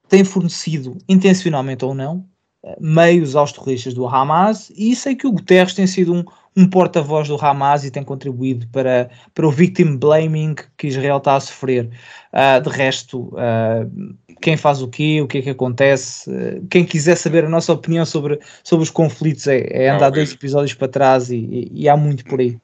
tem 0.08 0.24
fornecido, 0.24 0.96
intencionalmente 1.08 1.84
ou 1.84 1.94
não, 1.94 2.24
eh, 2.64 2.76
meios 2.80 3.36
aos 3.36 3.52
terroristas 3.52 3.94
do 3.94 4.06
Hamas 4.06 4.72
e 4.76 4.96
sei 4.96 5.14
que 5.14 5.26
o 5.26 5.32
Guterres 5.32 5.74
tem 5.74 5.86
sido 5.86 6.12
um, 6.12 6.24
um 6.56 6.68
porta-voz 6.68 7.28
do 7.28 7.36
Hamas 7.36 7.84
e 7.84 7.90
tem 7.90 8.02
contribuído 8.02 8.66
para, 8.68 9.08
para 9.32 9.46
o 9.46 9.50
victim 9.50 9.96
blaming 9.96 10.56
que 10.76 10.88
Israel 10.88 11.18
está 11.18 11.36
a 11.36 11.40
sofrer. 11.40 11.88
Uh, 12.32 12.60
de 12.60 12.68
resto, 12.68 13.32
uh, 13.34 14.16
quem 14.40 14.56
faz 14.56 14.82
o 14.82 14.88
quê, 14.88 15.20
o 15.22 15.28
que 15.28 15.38
é 15.38 15.42
que 15.42 15.50
acontece, 15.50 16.28
uh, 16.28 16.66
quem 16.68 16.84
quiser 16.84 17.16
saber 17.16 17.44
a 17.44 17.48
nossa 17.48 17.72
opinião 17.72 18.04
sobre, 18.04 18.40
sobre 18.64 18.82
os 18.82 18.90
conflitos 18.90 19.46
é, 19.46 19.66
é 19.70 19.90
andar 19.90 20.10
dois 20.10 20.32
episódios 20.32 20.74
para 20.74 20.88
trás 20.88 21.30
e, 21.30 21.36
e, 21.36 21.82
e 21.82 21.88
há 21.88 21.96
muito 21.96 22.24
por 22.24 22.40
aí. 22.40 22.58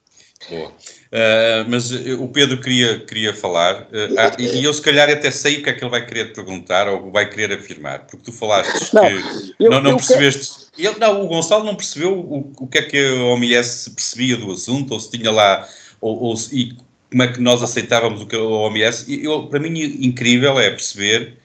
Boa. 0.51 0.73
Uh, 1.15 1.63
mas 1.69 1.93
o 1.93 2.27
Pedro 2.27 2.61
queria, 2.61 2.99
queria 2.99 3.33
falar, 3.33 3.83
uh, 3.83 4.37
e, 4.37 4.65
eu 4.65 4.75
se 4.75 4.83
calhar 4.83 5.09
até 5.09 5.31
sei 5.31 5.59
o 5.59 5.63
que 5.63 5.71
é 5.71 5.73
que 5.73 5.85
ele 5.85 5.91
vai 5.91 6.05
querer 6.05 6.33
perguntar 6.33 6.89
ou 6.89 7.13
vai 7.13 7.31
querer 7.31 7.57
afirmar, 7.57 8.01
porque 8.01 8.25
tu 8.25 8.33
falaste 8.33 8.93
não, 8.93 9.03
que 9.07 9.55
eu, 9.61 9.71
não, 9.71 9.81
não 9.81 9.97
percebeste. 9.97 10.67
Ele, 10.77 10.99
não, 10.99 11.25
o 11.25 11.29
Gonçalo 11.29 11.63
não 11.63 11.77
percebeu 11.77 12.19
o, 12.19 12.53
o 12.59 12.67
que 12.67 12.79
é 12.79 12.83
que 12.83 12.99
a 12.99 13.25
OMS 13.27 13.91
percebia 13.91 14.37
do 14.37 14.51
assunto, 14.51 14.93
ou 14.93 14.99
se 14.99 15.09
tinha 15.13 15.31
lá, 15.31 15.69
ou, 16.01 16.21
ou 16.21 16.35
e 16.51 16.77
como 17.09 17.23
é 17.23 17.33
que 17.33 17.41
nós 17.41 17.63
aceitávamos 17.63 18.21
o 18.21 18.27
que 18.27 18.35
a 18.35 18.43
OMS. 18.43 19.07
Eu, 19.23 19.47
para 19.47 19.61
mim, 19.61 19.79
incrível 20.01 20.59
é 20.59 20.69
perceber 20.69 21.39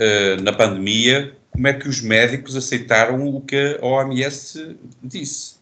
uh, 0.00 0.42
na 0.42 0.52
pandemia 0.54 1.36
como 1.50 1.68
é 1.68 1.74
que 1.74 1.90
os 1.90 2.00
médicos 2.00 2.56
aceitaram 2.56 3.28
o 3.28 3.42
que 3.42 3.78
a 3.82 3.84
OMS 3.84 4.78
disse. 5.02 5.57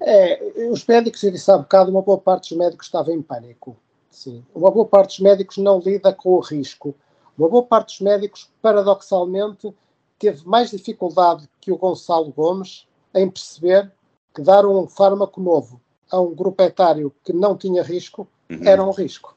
É, 0.00 0.68
os 0.70 0.84
médicos, 0.86 1.22
eu 1.22 1.30
disse 1.30 1.50
há 1.50 1.58
bocado, 1.58 1.90
uma 1.90 2.02
boa 2.02 2.18
parte 2.18 2.50
dos 2.50 2.58
médicos 2.58 2.86
estava 2.86 3.12
em 3.12 3.22
pânico. 3.22 3.76
Sim. 4.10 4.44
Uma 4.54 4.70
boa 4.70 4.86
parte 4.86 5.16
dos 5.16 5.20
médicos 5.20 5.56
não 5.58 5.78
lida 5.78 6.12
com 6.12 6.30
o 6.30 6.40
risco. 6.40 6.94
Uma 7.36 7.48
boa 7.48 7.62
parte 7.62 7.88
dos 7.88 8.00
médicos, 8.00 8.50
paradoxalmente, 8.62 9.74
teve 10.18 10.46
mais 10.46 10.70
dificuldade 10.70 11.48
que 11.60 11.70
o 11.70 11.76
Gonçalo 11.76 12.32
Gomes 12.32 12.86
em 13.14 13.28
perceber 13.30 13.90
que 14.34 14.42
dar 14.42 14.66
um 14.66 14.86
fármaco 14.86 15.40
novo 15.40 15.80
a 16.10 16.20
um 16.20 16.34
grupo 16.34 16.62
etário 16.62 17.12
que 17.24 17.32
não 17.32 17.56
tinha 17.56 17.82
risco 17.82 18.28
uhum. 18.50 18.66
era 18.66 18.82
um 18.82 18.90
risco. 18.90 19.36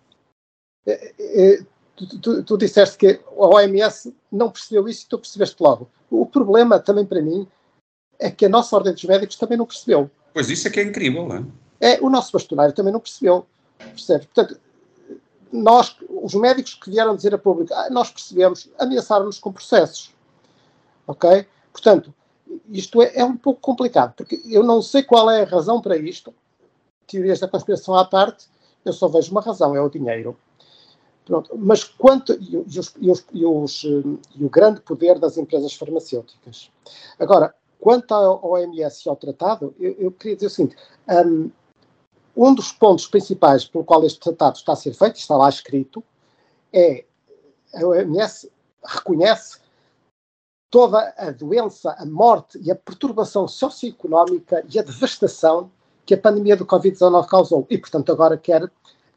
É, 0.86 1.14
é, 1.20 1.64
tu, 1.96 2.20
tu, 2.20 2.44
tu, 2.44 2.58
disseste 2.58 2.98
que 2.98 3.20
a 3.38 3.48
OMS 3.48 4.16
não 4.32 4.52
percebeu 4.52 4.88
isso 4.88 5.06
e 5.06 5.10
tu 5.10 5.18
percebeste 5.18 5.62
logo. 5.62 5.90
O 6.10 6.26
problema 6.26 6.80
também 6.80 7.06
para 7.06 7.22
mim 7.22 7.48
é 8.18 8.30
que 8.30 8.46
a 8.46 8.50
nossa 8.50 8.76
Ordem 8.76 8.94
dos 8.94 9.04
Médicos 9.04 9.38
também 9.38 9.58
não 9.58 9.66
percebeu. 9.66 10.10
Pois 10.40 10.50
isso 10.50 10.70
é 10.70 10.72
que 10.72 10.80
é 10.80 10.84
incrível, 10.84 11.28
não 11.28 11.36
é? 11.36 11.96
É, 11.96 12.00
o 12.00 12.10
nosso 12.10 12.32
bastonário 12.32 12.74
também 12.74 12.94
não 12.94 13.02
percebeu. 13.02 13.46
Percebe? 13.78 14.26
Portanto, 14.28 14.58
nós, 15.52 15.98
os 16.08 16.34
médicos 16.34 16.76
que 16.76 16.90
vieram 16.90 17.14
dizer 17.14 17.36
a 17.36 17.38
público, 17.38 17.74
ah, 17.74 17.90
nós 17.90 18.10
percebemos, 18.10 18.70
ameaçaram-nos 18.80 19.38
com 19.38 19.52
processos. 19.52 20.16
Ok? 21.06 21.46
Portanto, 21.74 22.14
isto 22.70 23.02
é, 23.02 23.18
é, 23.18 23.26
um 23.26 23.36
pouco 23.36 23.60
complicado, 23.60 24.14
porque 24.16 24.42
eu 24.46 24.64
não 24.64 24.82
sei 24.82 25.04
qual 25.04 25.30
é 25.30 25.42
a 25.42 25.46
razão 25.46 25.82
para 25.82 25.98
isto. 25.98 26.34
Teorias 27.06 27.42
da 27.42 27.48
conspiração 27.50 27.94
à 27.96 28.06
parte, 28.06 28.48
eu 28.86 28.94
só 28.94 29.10
vejo 29.10 29.32
uma 29.32 29.42
razão, 29.42 29.76
é 29.76 29.82
o 29.82 29.90
dinheiro. 29.90 30.38
Pronto. 31.26 31.52
Mas 31.58 31.84
quanto. 31.84 32.32
E, 32.40 32.56
os, 32.56 32.94
e, 32.98 33.12
os, 33.12 33.26
e, 33.34 33.46
os, 33.46 33.84
e 33.84 34.46
o 34.46 34.50
grande 34.50 34.80
poder 34.80 35.20
das 35.20 35.38
empresas 35.38 35.74
farmacêuticas. 35.74 36.72
Agora, 37.20 37.54
quanto 37.80 38.14
ao 38.14 38.44
OMS 38.44 39.04
e 39.06 39.10
ao 39.10 39.16
tratado, 39.16 39.74
eu, 39.80 39.96
eu 39.98 40.12
queria 40.12 40.36
dizer 40.36 40.48
o 40.48 40.50
seguinte: 40.50 40.76
um, 41.08 41.52
um 42.36 42.54
dos 42.54 42.72
pontos 42.72 43.08
principais 43.08 43.66
pelo 43.66 43.84
qual 43.84 44.06
este 44.06 44.20
tratado 44.20 44.58
está 44.58 44.74
a 44.74 44.76
ser 44.76 44.94
feito, 44.94 45.16
está 45.16 45.36
lá 45.36 45.50
escrito, 45.50 46.04
é 46.72 47.06
a 47.74 47.86
OMS 47.86 48.52
reconhece 48.84 49.60
toda 50.70 51.14
a 51.18 51.32
doença, 51.32 51.96
a 51.98 52.06
morte 52.06 52.60
e 52.60 52.72
a 52.72 52.76
perturbação 52.76 53.48
socioeconómica 53.48 54.64
e 54.72 54.78
a 54.78 54.84
devastação 54.84 55.72
que 56.06 56.14
a 56.14 56.18
pandemia 56.18 56.56
do 56.56 56.66
Covid-19 56.66 57.28
causou. 57.28 57.68
E, 57.70 57.78
portanto, 57.78 58.12
agora 58.12 58.38
quer, 58.38 58.72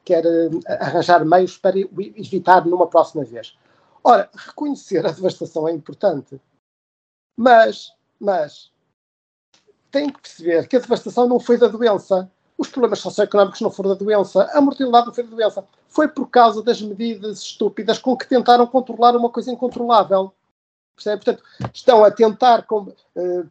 quer 0.04 0.24
eh, 0.24 0.50
arranjar 0.66 1.24
meios 1.24 1.56
para 1.58 1.78
evitar 1.78 2.66
numa 2.66 2.86
próxima 2.86 3.24
vez. 3.24 3.56
Ora, 4.02 4.28
reconhecer 4.34 5.06
a 5.06 5.12
devastação 5.12 5.68
é 5.68 5.72
importante, 5.72 6.40
mas, 7.36 7.94
mas 8.22 8.70
tem 9.90 10.08
que 10.08 10.20
perceber 10.20 10.68
que 10.68 10.76
a 10.76 10.80
devastação 10.80 11.28
não 11.28 11.40
foi 11.40 11.58
da 11.58 11.66
doença. 11.66 12.30
Os 12.56 12.68
problemas 12.68 13.00
socioeconómicos 13.00 13.60
não 13.60 13.70
foram 13.70 13.90
da 13.90 13.96
doença, 13.96 14.48
a 14.52 14.60
mortalidade 14.60 15.06
não 15.06 15.14
foi 15.14 15.24
da 15.24 15.30
doença. 15.30 15.64
Foi 15.88 16.06
por 16.06 16.28
causa 16.28 16.62
das 16.62 16.80
medidas 16.80 17.40
estúpidas 17.40 17.98
com 17.98 18.16
que 18.16 18.28
tentaram 18.28 18.66
controlar 18.66 19.16
uma 19.16 19.28
coisa 19.28 19.50
incontrolável. 19.50 20.32
Percebe? 20.94 21.24
Portanto, 21.24 21.44
estão 21.74 22.04
a 22.04 22.10
tentar. 22.10 22.64
Uh, 22.70 23.48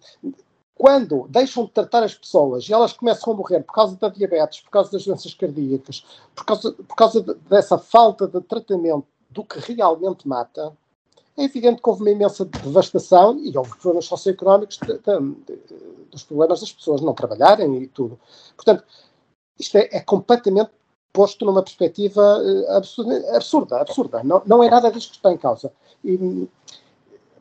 quando 0.73 1.27
deixam 1.29 1.65
de 1.65 1.71
tratar 1.71 2.01
as 2.03 2.15
pessoas 2.15 2.67
e 2.67 2.73
elas 2.73 2.93
começam 2.93 3.33
a 3.33 3.35
morrer 3.35 3.59
por 3.61 3.73
causa 3.73 3.95
da 3.97 4.09
diabetes, 4.09 4.61
por 4.61 4.71
causa 4.71 4.91
das 4.91 5.05
doenças 5.05 5.31
cardíacas, 5.33 6.03
por 6.33 6.43
causa, 6.43 6.71
por 6.71 6.95
causa 6.95 7.21
de, 7.21 7.35
dessa 7.47 7.77
falta 7.77 8.27
de 8.27 8.41
tratamento 8.41 9.05
do 9.29 9.43
que 9.43 9.59
realmente 9.73 10.27
mata, 10.27 10.75
é 11.37 11.43
evidente 11.43 11.81
que 11.81 11.89
houve 11.89 12.01
uma 12.01 12.11
imensa 12.11 12.45
devastação 12.45 13.39
e 13.39 13.57
houve 13.57 13.75
problemas 13.77 14.05
socioeconómicos 14.05 14.77
de, 14.77 14.93
de, 14.93 15.55
dos 16.11 16.23
problemas 16.23 16.59
das 16.59 16.71
pessoas 16.71 17.01
não 17.01 17.13
trabalharem 17.13 17.81
e 17.81 17.87
tudo. 17.87 18.19
Portanto, 18.55 18.83
isto 19.57 19.77
é, 19.77 19.89
é 19.91 19.99
completamente 20.01 20.71
posto 21.13 21.45
numa 21.45 21.63
perspectiva 21.63 22.21
uh, 22.21 22.71
absurda, 22.71 23.35
absurda, 23.35 23.81
absurda. 23.81 24.23
Não, 24.23 24.41
não 24.45 24.63
é 24.63 24.69
nada 24.69 24.91
disto 24.91 25.11
que 25.11 25.17
está 25.17 25.31
em 25.31 25.37
causa. 25.37 25.71
E, 26.03 26.47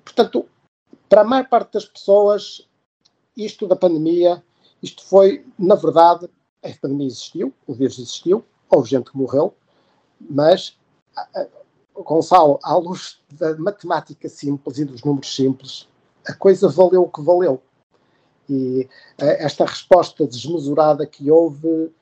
Portanto, 0.04 0.48
para 1.08 1.20
a 1.20 1.24
maior 1.24 1.48
parte 1.48 1.74
das 1.74 1.84
pessoas, 1.84 2.68
isto 3.36 3.66
da 3.66 3.76
pandemia, 3.76 4.42
isto 4.82 5.04
foi, 5.04 5.46
na 5.58 5.74
verdade, 5.76 6.28
a 6.62 6.68
pandemia 6.80 7.06
existiu, 7.06 7.54
o 7.66 7.72
vírus 7.72 7.98
existiu, 7.98 8.44
houve 8.68 8.90
gente 8.90 9.10
que 9.10 9.16
morreu, 9.16 9.54
mas, 10.20 10.76
Gonçalo, 12.02 12.58
à 12.62 12.74
luz 12.76 13.20
da 13.32 13.56
matemática 13.56 14.28
simples 14.28 14.78
e 14.78 14.84
dos 14.84 15.02
números 15.02 15.34
simples, 15.34 15.88
a 16.26 16.32
coisa 16.32 16.68
valeu 16.68 17.02
o 17.02 17.08
que 17.08 17.22
valeu. 17.22 17.60
E 18.48 18.88
esta 19.18 19.64
resposta 19.64 20.26
desmesurada 20.26 21.06
que 21.06 21.30
houve 21.30 21.92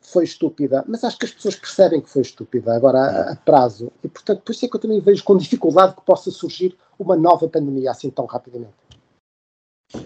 foi 0.00 0.24
estúpida, 0.24 0.84
mas 0.86 1.02
acho 1.02 1.18
que 1.18 1.24
as 1.24 1.32
pessoas 1.32 1.56
percebem 1.56 2.00
que 2.00 2.10
foi 2.10 2.22
estúpida 2.22 2.74
agora 2.74 2.98
a, 2.98 3.32
a 3.32 3.36
prazo. 3.36 3.90
E, 4.02 4.08
portanto, 4.08 4.42
por 4.42 4.52
isso 4.52 4.66
é 4.66 4.68
que 4.68 4.76
eu 4.76 4.80
também 4.80 5.00
vejo 5.00 5.24
com 5.24 5.36
dificuldade 5.36 5.96
que 5.96 6.02
possa 6.02 6.30
surgir 6.30 6.76
uma 6.98 7.16
nova 7.16 7.48
pandemia 7.48 7.90
assim 7.90 8.10
tão 8.10 8.26
rapidamente. 8.26 8.74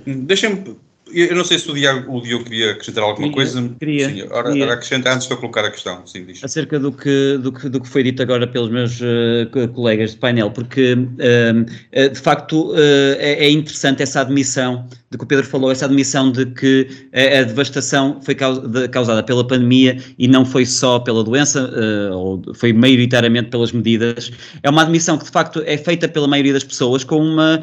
Deixem-me 0.06 0.78
eu 1.12 1.34
não 1.34 1.44
sei 1.44 1.58
se 1.58 1.70
o 1.70 1.74
Diogo, 1.74 2.18
o 2.18 2.20
Diogo 2.20 2.44
queria 2.44 2.72
acrescentar 2.72 3.04
alguma 3.04 3.28
queria, 3.28 3.34
coisa. 3.34 3.74
Queria. 3.78 4.08
Sim, 4.08 4.22
ora, 4.30 4.48
queria. 4.48 4.64
ora 4.64 4.74
acrescenta 4.74 5.12
antes 5.12 5.26
de 5.26 5.32
eu 5.32 5.38
colocar 5.38 5.64
a 5.64 5.70
questão. 5.70 6.06
Sim, 6.06 6.24
diz. 6.24 6.42
Acerca 6.42 6.78
do 6.78 6.92
que, 6.92 7.38
do, 7.38 7.52
que, 7.52 7.68
do 7.68 7.80
que 7.80 7.88
foi 7.88 8.02
dito 8.02 8.22
agora 8.22 8.46
pelos 8.46 8.70
meus 8.70 9.00
uh, 9.00 9.68
colegas 9.74 10.12
de 10.12 10.16
painel, 10.18 10.50
porque 10.50 10.94
uh, 10.94 10.96
uh, 10.98 12.10
de 12.10 12.20
facto 12.20 12.74
é, 12.76 13.46
é, 13.46 13.50
interessante 13.50 14.02
essa 14.02 14.20
admissão 14.20 14.86
de 15.10 15.16
que 15.16 15.24
o 15.24 15.26
Pedro 15.26 15.46
falou, 15.46 15.72
essa 15.72 15.86
admissão 15.86 16.30
de 16.30 16.44
que 16.44 16.86
a, 17.14 17.40
a 17.40 17.42
devastação 17.42 18.20
foi 18.20 18.34
causada 18.34 19.22
pela 19.22 19.46
pandemia 19.46 19.96
e 20.18 20.28
não 20.28 20.44
foi 20.44 20.66
só 20.66 20.98
pela 20.98 21.24
doença, 21.24 21.70
ou 22.12 22.42
foi 22.54 22.74
maioritariamente 22.74 23.48
pelas 23.48 23.72
medidas. 23.72 24.30
É 24.62 24.68
uma 24.68 24.82
admissão 24.82 25.16
que 25.16 25.24
de 25.24 25.30
facto 25.30 25.62
é 25.64 25.78
feita 25.78 26.06
pela 26.06 26.28
maioria 26.28 26.52
das 26.52 26.64
pessoas 26.64 27.04
com 27.04 27.20
uma, 27.20 27.62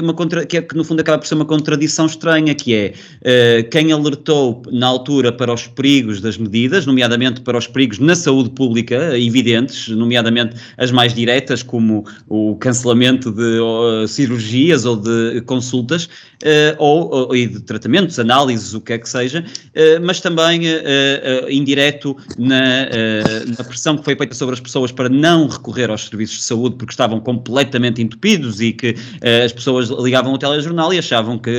uma 0.00 0.14
contra, 0.14 0.46
que, 0.46 0.58
é, 0.58 0.62
que 0.62 0.76
no 0.76 0.84
fundo 0.84 1.00
acaba 1.00 1.18
por 1.18 1.26
ser 1.26 1.34
uma 1.34 1.44
contradição 1.44 2.06
estranha, 2.12 2.54
que 2.54 2.74
é 2.74 2.94
uh, 2.94 3.68
quem 3.70 3.92
alertou 3.92 4.62
na 4.70 4.86
altura 4.86 5.32
para 5.32 5.52
os 5.52 5.66
perigos 5.66 6.20
das 6.20 6.38
medidas, 6.38 6.86
nomeadamente 6.86 7.40
para 7.40 7.58
os 7.58 7.66
perigos 7.66 7.98
na 7.98 8.14
saúde 8.14 8.50
pública, 8.50 9.18
evidentes, 9.18 9.88
nomeadamente 9.88 10.56
as 10.78 10.90
mais 10.90 11.14
diretas, 11.14 11.62
como 11.62 12.04
o 12.28 12.56
cancelamento 12.56 13.30
de 13.30 13.60
uh, 13.60 14.06
cirurgias 14.06 14.84
ou 14.84 14.96
de 14.96 15.40
consultas, 15.42 16.08
ou, 16.78 17.10
ou, 17.10 17.36
e 17.36 17.46
de 17.46 17.60
tratamentos, 17.60 18.18
análises, 18.18 18.74
o 18.74 18.80
que 18.80 18.92
é 18.92 18.98
que 18.98 19.08
seja, 19.08 19.44
mas 20.02 20.20
também 20.20 20.62
indireto 21.50 22.16
na, 22.38 22.86
na 23.56 23.64
pressão 23.64 23.96
que 23.96 24.04
foi 24.04 24.16
feita 24.16 24.34
sobre 24.34 24.54
as 24.54 24.60
pessoas 24.60 24.92
para 24.92 25.08
não 25.08 25.46
recorrer 25.46 25.90
aos 25.90 26.06
serviços 26.06 26.38
de 26.38 26.44
saúde 26.44 26.76
porque 26.76 26.92
estavam 26.92 27.20
completamente 27.20 28.02
entupidos 28.02 28.60
e 28.60 28.72
que 28.72 28.94
as 29.44 29.52
pessoas 29.52 29.88
ligavam 29.88 30.32
o 30.32 30.38
telejornal 30.38 30.92
e 30.92 30.98
achavam 30.98 31.38
que 31.38 31.50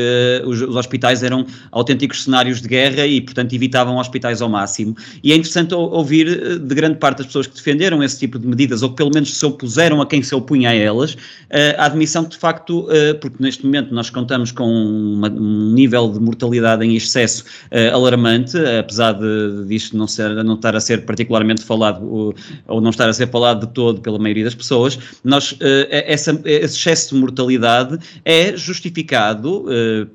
os, 0.46 0.62
os 0.62 0.76
hospitais 0.76 1.24
eram 1.24 1.46
autênticos 1.72 2.24
cenários 2.24 2.62
de 2.62 2.68
guerra 2.68 3.06
e, 3.06 3.22
portanto, 3.22 3.54
evitavam 3.54 3.98
hospitais 3.98 4.42
ao 4.42 4.50
máximo. 4.50 4.96
E 5.24 5.32
é 5.32 5.36
interessante 5.36 5.74
ouvir 5.74 6.28
eh, 6.28 6.58
de 6.58 6.76
grande 6.76 6.98
parte 6.98 7.18
das 7.20 7.28
pessoas 7.28 7.48
que 7.48 7.56
defenderam 7.56 8.02
esse 8.04 8.20
tipo 8.20 8.40
de 8.40 8.48
medidas, 8.48 8.82
ou 8.82 8.90
que 8.90 8.96
pelo 8.96 9.12
menos 9.14 9.38
se 9.38 9.46
opuseram 9.46 10.02
a 10.02 10.06
quem 10.06 10.22
se 10.22 10.34
opunha 10.34 10.70
a 10.70 10.74
elas, 10.74 11.18
eh, 11.50 11.76
a 11.78 11.86
admissão 11.86 12.24
que, 12.24 12.32
de 12.32 12.38
facto, 12.38 12.88
eh, 12.90 13.14
porque 13.14 13.38
neste 13.40 13.66
momento 13.66 13.94
nós 13.94 14.10
contamos 14.10 14.52
com 14.52 14.73
uma, 14.74 15.30
um 15.30 15.74
nível 15.74 16.12
de 16.12 16.20
mortalidade 16.20 16.86
em 16.86 16.96
excesso 16.96 17.44
alarmante, 17.92 18.58
apesar 18.80 19.14
de, 19.14 19.66
disto 19.68 19.98
não, 19.98 20.08
ser, 20.08 20.44
não 20.44 20.56
estar 20.56 20.76
a 20.76 20.80
ser 20.80 21.06
particularmente 21.06 21.64
falado 21.64 22.06
ou, 22.06 22.36
ou 22.68 22.82
não 22.82 22.90
estar 22.90 23.10
a 23.10 23.14
ser 23.14 23.30
falado 23.30 23.68
de 23.68 23.74
todo 23.74 24.02
pela 24.02 24.20
maioria 24.20 24.44
das 24.44 24.56
pessoas, 24.56 24.98
nós, 25.24 25.56
essa, 25.90 26.40
esse 26.46 26.78
excesso 26.78 27.14
de 27.14 27.22
mortalidade 27.22 27.98
é 28.26 28.56
justificado 28.56 29.66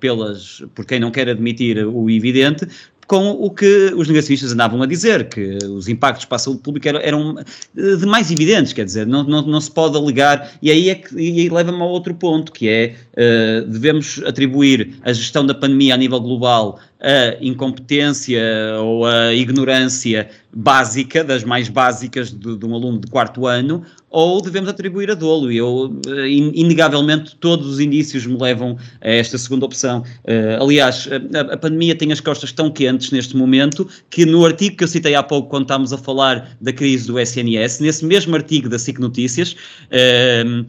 pelas, 0.01 0.63
por 0.75 0.85
quem 0.85 1.01
não 1.01 1.11
quer 1.11 1.29
admitir 1.29 1.85
o 1.87 2.11
evidente, 2.11 2.67
com 3.09 3.31
o 3.31 3.51
que 3.51 3.91
os 3.97 4.07
negacionistas 4.07 4.53
andavam 4.53 4.83
a 4.83 4.87
dizer, 4.87 5.31
que 5.31 5.57
os 5.65 5.89
impactos 5.89 6.27
para 6.27 6.37
a 6.37 6.39
saúde 6.39 6.61
pública 6.61 6.91
eram, 6.91 7.01
eram 7.01 7.39
eh, 7.39 7.97
de 7.97 8.05
mais 8.05 8.31
evidentes, 8.31 8.75
quer 8.75 8.85
dizer, 8.85 9.07
não, 9.07 9.25
não, 9.25 9.41
não 9.41 9.61
se 9.63 9.71
pode 9.71 9.97
alegar, 9.97 10.53
e 10.61 10.71
aí, 10.71 10.91
é 10.91 11.03
aí 11.17 11.49
leva-me 11.49 11.81
a 11.81 11.85
outro 11.85 12.15
ponto, 12.15 12.53
que 12.53 12.69
é, 12.69 12.95
uh, 13.15 13.67
devemos 13.67 14.23
atribuir 14.27 15.01
a 15.03 15.13
gestão 15.15 15.47
da 15.47 15.55
pandemia 15.55 15.95
a 15.95 15.97
nível 15.97 16.21
global 16.21 16.79
a 17.01 17.37
incompetência 17.41 18.43
ou 18.81 19.07
a 19.07 19.33
ignorância 19.33 20.29
básica, 20.53 21.23
das 21.23 21.45
mais 21.45 21.69
básicas 21.69 22.33
de, 22.33 22.57
de, 22.57 22.67
um 22.67 22.75
aluno 22.75 22.99
de 22.99 23.07
quarto 23.09 23.47
ano, 23.47 23.83
ou 24.11 24.41
devemos 24.41 24.69
atribuir 24.69 25.11
a 25.11 25.15
dolo. 25.15 25.53
Eu, 25.53 25.95
eh, 26.09 26.29
inegavelmente, 26.29 27.37
todos 27.37 27.67
os 27.67 27.81
indícios 27.81 28.27
me 28.27 28.37
levam 28.37 28.77
a 29.01 29.09
esta 29.09 29.37
segunda 29.39 29.67
opção. 29.67 30.03
Uh, 30.25 30.63
aliás, 30.63 31.09
a, 31.35 31.55
a, 31.55 31.57
pandemia 31.57 31.95
tem 31.95 32.11
as 32.11 32.21
costas 32.21 32.51
tão 32.51 32.71
quentes 32.71 33.11
neste 33.11 33.37
momento 33.37 33.87
que 34.11 34.25
no 34.25 34.45
artigo 34.45 34.77
que 34.77 34.85
eu 34.85 34.89
citei 34.89 35.15
há 35.15 35.23
pouco, 35.23 35.49
quando 35.49 35.65
estávamos 35.65 35.93
a 35.93 35.99
falar 35.99 36.57
da 36.61 36.73
crise 36.73 37.07
do 37.07 37.21
SNS, 37.21 37.81
nesse 37.81 38.05
mesmo 38.05 38.35
artigo 38.35 38.69
da 38.69 38.79
SIC 38.79 38.99
Notícias, 38.99 39.53
uh, 39.53 40.67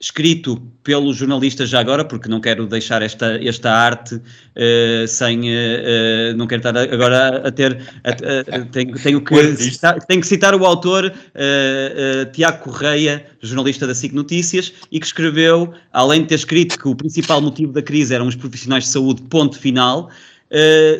escrito 0.00 0.56
pelo 0.84 1.12
jornalista 1.12 1.66
já 1.66 1.80
agora, 1.80 2.04
porque 2.04 2.28
não 2.28 2.40
quero 2.40 2.66
deixar 2.66 3.02
esta, 3.02 3.36
esta 3.42 3.70
arte 3.70 4.14
uh, 4.14 5.08
sem. 5.08 5.40
Uh, 5.40 6.36
não 6.36 6.46
quero 6.46 6.60
estar 6.60 6.76
agora 6.76 7.48
a 7.48 7.50
ter. 7.50 7.82
A, 8.04 8.10
a, 8.10 8.64
tenho, 8.66 8.94
tenho, 8.94 9.20
que 9.20 9.56
citar, 9.56 9.98
tenho 10.04 10.20
que 10.20 10.26
citar 10.26 10.54
o 10.54 10.64
autor 10.64 11.12
Tiago 12.32 12.64
Correia, 12.64 13.26
jornalista 13.42 13.86
da 13.86 13.94
SIC 13.94 14.14
Notícias, 14.14 14.72
e 14.92 15.00
que 15.00 15.06
escreveu, 15.06 15.72
além 15.92 16.22
de 16.22 16.28
ter 16.28 16.34
escrito 16.36 16.78
que 16.78 16.88
o 16.88 16.94
principal 16.94 17.40
motivo 17.40 17.72
da 17.72 17.82
crise 17.82 18.14
eram 18.14 18.26
os 18.26 18.36
profissionais 18.36 18.84
de 18.84 18.90
saúde, 18.90 19.22
ponto 19.22 19.58
final, 19.58 20.10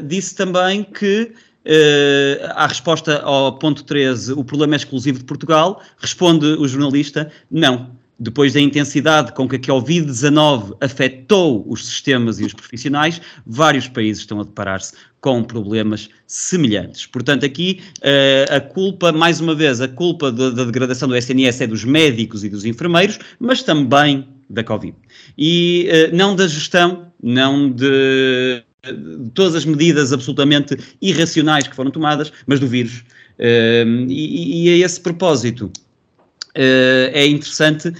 disse 0.05 0.35
também 0.35 0.83
que. 0.83 1.33
Uh, 1.67 2.49
à 2.55 2.67
resposta 2.67 3.21
ao 3.21 3.59
ponto 3.59 3.85
13, 3.85 4.33
o 4.33 4.43
problema 4.43 4.75
é 4.75 4.79
exclusivo 4.79 5.19
de 5.19 5.25
Portugal, 5.25 5.83
responde 5.99 6.47
o 6.47 6.67
jornalista: 6.67 7.31
não, 7.51 7.91
depois 8.19 8.53
da 8.53 8.61
intensidade 8.61 9.33
com 9.33 9.49
que 9.49 9.57
a 9.57 9.59
Covid-19 9.59 10.77
afetou 10.81 11.65
os 11.69 11.87
sistemas 11.87 12.41
e 12.41 12.45
os 12.45 12.53
profissionais, 12.53 13.21
vários 13.47 13.87
países 13.87 14.23
estão 14.23 14.41
a 14.41 14.45
deparar-se 14.45 14.93
com 15.21 15.43
problemas 15.45 16.09
semelhantes. 16.27 17.07
Portanto, 17.07 17.47
aqui 17.47 17.81
uh, 17.99 18.57
a 18.57 18.61
culpa, 18.61 19.13
mais 19.13 19.41
uma 19.41 19.55
vez, 19.55 19.81
a 19.81 19.89
culpa 19.89 20.33
da, 20.33 20.51
da 20.51 20.65
degradação 20.65 21.09
do 21.09 21.17
SNS 21.17 21.61
é 21.63 21.67
dos 21.67 21.85
médicos 21.85 22.43
e 22.45 22.49
dos 22.49 22.65
enfermeiros, 22.65 23.19
mas 23.39 23.63
também 23.63 24.27
da 24.51 24.65
Covid. 24.65 24.97
E 25.37 25.89
uh, 25.89 26.17
não 26.17 26.35
da 26.35 26.49
gestão, 26.49 27.13
não 27.23 27.71
de, 27.71 28.63
de, 28.85 29.31
todas 29.35 29.55
as 29.55 29.65
medidas 29.65 30.13
absolutamente 30.13 30.77
irracionais 31.01 31.69
que 31.69 31.77
foram 31.77 31.91
tomadas, 31.91 32.33
mas 32.47 32.59
do 32.59 32.67
vírus. 32.67 33.05
Uh, 33.39 34.07
e, 34.09 34.65
e 34.65 34.83
a 34.83 34.87
esse 34.87 35.01
propósito, 35.01 35.71
é 37.13 37.27
interessante 37.27 37.89
uh, 37.89 37.95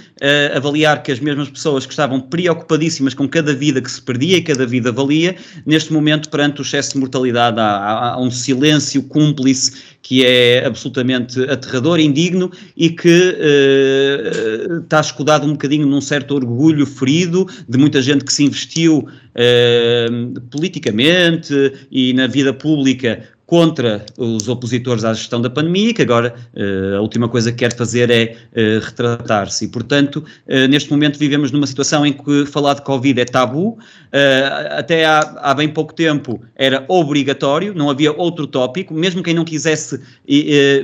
avaliar 0.55 1.01
que 1.01 1.11
as 1.11 1.19
mesmas 1.19 1.49
pessoas 1.49 1.85
que 1.85 1.93
estavam 1.93 2.19
preocupadíssimas 2.19 3.13
com 3.13 3.27
cada 3.27 3.53
vida 3.53 3.81
que 3.81 3.89
se 3.89 4.01
perdia 4.01 4.37
e 4.37 4.41
cada 4.41 4.65
vida 4.65 4.91
valia, 4.91 5.35
neste 5.65 5.93
momento, 5.93 6.29
perante 6.29 6.59
o 6.59 6.63
excesso 6.63 6.93
de 6.93 6.99
mortalidade, 6.99 7.59
há, 7.59 8.13
há 8.13 8.19
um 8.19 8.29
silêncio 8.29 9.01
cúmplice 9.03 9.71
que 10.01 10.25
é 10.25 10.65
absolutamente 10.65 11.41
aterrador, 11.43 11.99
indigno 11.99 12.51
e 12.75 12.89
que 12.89 13.07
uh, 13.07 14.83
está 14.83 14.99
escudado 14.99 15.47
um 15.47 15.51
bocadinho 15.51 15.87
num 15.87 16.01
certo 16.01 16.35
orgulho 16.35 16.85
ferido 16.85 17.47
de 17.67 17.77
muita 17.77 18.01
gente 18.01 18.25
que 18.25 18.33
se 18.33 18.43
investiu 18.43 19.07
politicamente 20.51 21.53
e 21.89 22.11
na 22.13 22.27
vida 22.27 22.53
pública 22.53 23.23
contra 23.49 24.05
os 24.15 24.47
opositores 24.47 25.03
à 25.03 25.11
gestão 25.11 25.41
da 25.41 25.49
pandemia, 25.49 25.91
que 25.91 26.03
agora 26.03 26.35
uh, 26.55 26.97
a 26.97 27.01
última 27.01 27.27
coisa 27.27 27.51
que 27.51 27.57
quer 27.57 27.75
fazer 27.75 28.11
é 28.11 28.35
uh, 28.35 28.85
retratar-se. 28.85 29.65
E, 29.65 29.67
portanto, 29.67 30.17
uh, 30.17 30.67
neste 30.69 30.91
momento 30.91 31.17
vivemos 31.17 31.51
numa 31.51 31.65
situação 31.65 32.05
em 32.05 32.13
que 32.13 32.45
falar 32.45 32.75
de 32.75 32.83
Covid 32.83 33.19
é 33.19 33.25
tabu, 33.25 33.79
até 34.71 35.05
há, 35.05 35.19
há, 35.41 35.53
bem 35.53 35.69
pouco 35.69 35.93
tempo 35.93 36.41
era 36.55 36.83
obrigatório, 36.87 37.75
não 37.75 37.91
havia 37.91 38.11
outro 38.11 38.47
tópico, 38.47 38.91
mesmo 38.91 39.21
quem 39.21 39.35
não 39.35 39.45
quisesse 39.45 40.01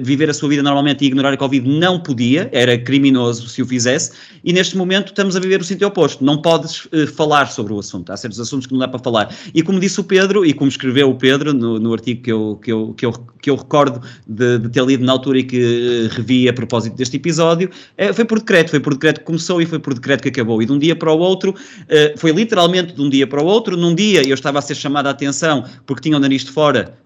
viver 0.03 0.29
a 0.29 0.33
sua 0.33 0.49
vida 0.49 0.61
normalmente 0.61 1.03
e 1.03 1.07
ignorar 1.07 1.33
a 1.33 1.37
Covid 1.37 1.67
não 1.67 1.99
podia, 1.99 2.47
era 2.51 2.77
criminoso 2.77 3.47
se 3.49 3.63
o 3.63 3.65
fizesse, 3.65 4.11
e 4.43 4.53
neste 4.53 4.77
momento 4.77 5.07
estamos 5.07 5.35
a 5.35 5.39
viver 5.39 5.59
o 5.59 5.63
sentido 5.63 5.87
oposto, 5.87 6.23
não 6.23 6.39
podes 6.39 6.87
falar 7.15 7.47
sobre 7.47 7.73
o 7.73 7.79
assunto, 7.79 8.11
há 8.11 8.17
certos 8.17 8.39
assuntos 8.39 8.67
que 8.67 8.73
não 8.73 8.79
dá 8.79 8.87
para 8.87 8.99
falar. 8.99 9.35
E 9.55 9.63
como 9.63 9.79
disse 9.79 9.99
o 9.99 10.03
Pedro, 10.03 10.45
e 10.45 10.53
como 10.53 10.69
escreveu 10.69 11.09
o 11.09 11.15
Pedro 11.15 11.51
no, 11.51 11.79
no 11.79 11.93
artigo 11.93 12.21
que 12.21 12.31
eu 12.31 12.54
que 12.55 12.71
eu, 12.71 12.93
que 12.93 13.05
eu, 13.05 13.11
que 13.41 13.49
eu 13.49 13.55
recordo 13.55 14.01
de, 14.27 14.59
de, 14.59 14.69
ter 14.69 14.83
lido 14.83 15.03
na 15.03 15.11
altura 15.11 15.39
e 15.39 15.43
que 15.43 15.57
eh, 15.57 16.15
revi 16.15 16.49
a 16.49 16.53
propósito 16.53 16.95
deste 16.95 17.17
episódio, 17.17 17.69
é, 17.97 18.11
foi 18.11 18.25
por 18.25 18.39
decreto, 18.39 18.71
foi 18.71 18.79
por 18.79 18.93
decreto 18.93 19.19
que 19.19 19.25
começou 19.25 19.61
e 19.61 19.65
foi 19.65 19.79
por 19.79 19.93
decreto 19.93 20.23
que 20.23 20.29
acabou. 20.29 20.61
E 20.61 20.65
de 20.65 20.71
um 20.71 20.79
dia 20.79 20.95
para 20.95 21.11
o 21.11 21.19
outro, 21.19 21.51
uh, 21.51 22.17
foi 22.17 22.31
literalmente 22.31 22.93
de 22.93 23.01
um 23.01 23.09
dia 23.09 23.27
para 23.27 23.41
o 23.41 23.45
outro. 23.45 23.77
Num 23.77 23.93
dia 23.93 24.27
eu 24.27 24.33
estava 24.33 24.59
a 24.59 24.61
ser 24.61 24.75
chamado 24.75 25.07
a 25.07 25.11
atenção 25.11 25.63
porque 25.85 26.01
tinha 26.01 26.17
o 26.17 26.19
nariz 26.19 26.43
de 26.43 26.51
fora, 26.51 26.97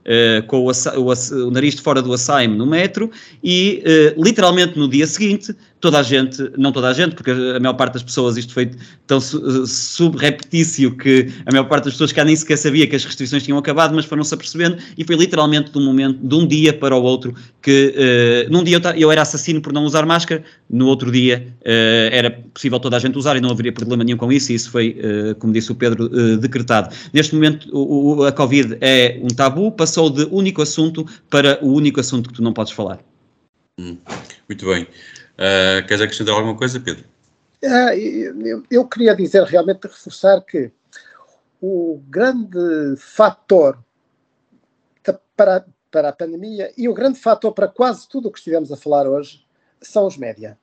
com 0.48 0.66
o, 0.66 0.72
o, 0.72 1.48
o, 1.48 1.52
nariz 1.52 1.76
de 1.76 1.82
fora 1.82 2.02
do 2.02 2.12
assaime 2.14 2.56
no 2.56 2.66
metro, 2.66 3.12
e 3.44 3.84
literalmente 4.18 4.78
no 4.78 4.88
dia 4.88 5.06
seguinte 5.06 5.56
toda 5.80 6.00
a 6.00 6.04
gente, 6.04 6.52
não 6.58 6.72
toda 6.72 6.90
a 6.90 6.94
gente, 6.94 7.16
porque 7.16 7.32
a 7.32 7.60
maior 7.60 7.74
parte 7.74 7.94
das 7.94 8.04
pessoas, 8.04 8.38
isto 8.38 8.54
foi 8.54 8.72
tão 9.08 9.20
subreptício 9.22 10.96
que 10.96 11.28
a 11.46 11.52
maior 11.52 11.66
parte 11.66 11.86
das 11.86 11.94
pessoas 11.94 12.12
cá 12.12 12.26
nem 12.26 12.36
sequer 12.36 12.58
sabia 12.58 12.86
que 12.86 12.96
as 12.96 13.06
restrições 13.06 13.44
tinham 13.44 13.58
acabado, 13.58 13.96
mas 13.96 14.06
foram-se 14.06 14.34
apercebendo 14.34 14.78
e 14.98 15.04
foi 15.04 15.16
literalmente 15.16 15.72
de 15.72 15.78
um 15.78 15.86
momento, 15.86 16.20
de 16.22 16.36
um 16.36 16.46
dia 16.46 16.74
para 16.74 16.96
o 16.96 17.02
outro, 17.02 17.34
que 17.62 17.96
uh, 17.96 18.52
num 18.52 18.64
dia 18.64 18.78
eu, 18.78 18.92
eu, 18.92 19.12
era 19.12 19.22
assassino 19.22 19.62
por 19.62 19.72
não 19.72 19.86
usar 19.86 20.06
máscara, 20.06 20.44
no 20.70 20.88
outro 20.88 21.12
dia 21.12 21.48
uh, 21.62 22.10
era 22.12 22.32
possível 22.32 22.80
toda 22.80 22.98
a 22.98 23.00
gente 23.00 23.18
usar 23.18 23.38
e 23.38 23.42
não 23.42 23.50
haveria 23.50 23.72
problema 23.72 24.04
nenhum 24.04 24.18
com 24.18 24.32
isso, 24.32 24.52
e 24.52 24.56
isso 24.56 24.70
foi, 24.70 25.00
uh, 25.00 25.36
como 25.36 25.54
disse 25.54 25.72
o 25.72 25.76
Pedro, 25.76 26.10
decretado. 26.38 26.94
Neste 27.14 27.34
momento 27.34 27.70
o, 27.72 28.18
o, 28.18 28.24
a 28.26 28.32
Covid 28.32 28.78
é 28.82 29.20
um 29.22 29.28
tabu, 29.28 29.72
passou 29.72 30.10
de 30.10 30.28
único 30.30 30.62
assunto 30.62 31.06
para 31.30 31.58
o 31.62 31.74
único 31.74 32.00
assunto 32.00 32.30
que 32.30 32.36
tu 32.36 32.44
não 32.44 32.52
podes 32.52 32.74
falar. 32.74 33.00
Hum, 33.80 33.98
muito 34.48 34.66
bem. 34.66 34.86
Uh, 35.40 35.88
queres 35.88 36.02
acrescentar 36.02 36.36
alguma 36.36 36.58
coisa, 36.58 36.82
Pedro? 36.82 37.06
Eu, 37.62 38.64
eu, 38.70 38.86
queria 38.86 39.16
dizer 39.16 39.44
realmente, 39.44 39.84
reforçar 39.84 40.42
que 40.42 40.70
o 41.62 42.02
grande 42.10 42.96
fator 42.98 43.80
para, 45.36 45.66
para 45.90 46.10
a 46.10 46.14
pandemia 46.14 46.74
e 46.78 46.90
o 46.90 46.94
grande 46.94 47.20
fator 47.20 47.54
para 47.54 47.70
quase 47.70 48.08
tudo 48.10 48.28
o 48.28 48.32
que 48.32 48.40
estivemos 48.40 48.70
a 48.70 48.78
falar 48.78 49.08
hoje 49.08 49.46
são 49.82 50.06
os 50.06 50.18
média. 50.18 50.58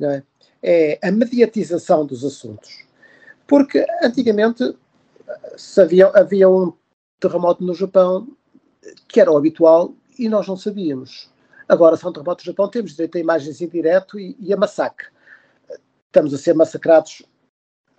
É? 0.00 0.22
é? 0.62 0.98
a 1.02 1.10
mediatização 1.10 2.06
dos 2.06 2.24
assuntos. 2.24 2.84
Porque 3.48 3.84
antigamente 4.00 4.76
havia, 5.76 6.06
havia 6.14 6.48
um 6.48 6.72
terremoto 7.18 7.64
no 7.64 7.74
Japão 7.74 8.28
que 9.08 9.20
era 9.20 9.32
o 9.32 9.36
habitual 9.36 9.92
e 10.16 10.28
nós 10.28 10.46
não 10.46 10.56
sabíamos. 10.56 11.28
Agora, 11.68 11.96
são 11.96 12.12
terremotos 12.12 12.44
do 12.44 12.48
Japão, 12.48 12.68
temos 12.68 12.92
direito 12.92 13.16
a 13.16 13.20
imagens 13.20 13.60
em 13.60 13.68
direto 13.68 14.18
e, 14.18 14.36
e 14.38 14.52
a 14.52 14.56
massacre. 14.56 15.08
Estamos 16.06 16.32
a 16.34 16.38
ser 16.38 16.54
massacrados 16.54 17.22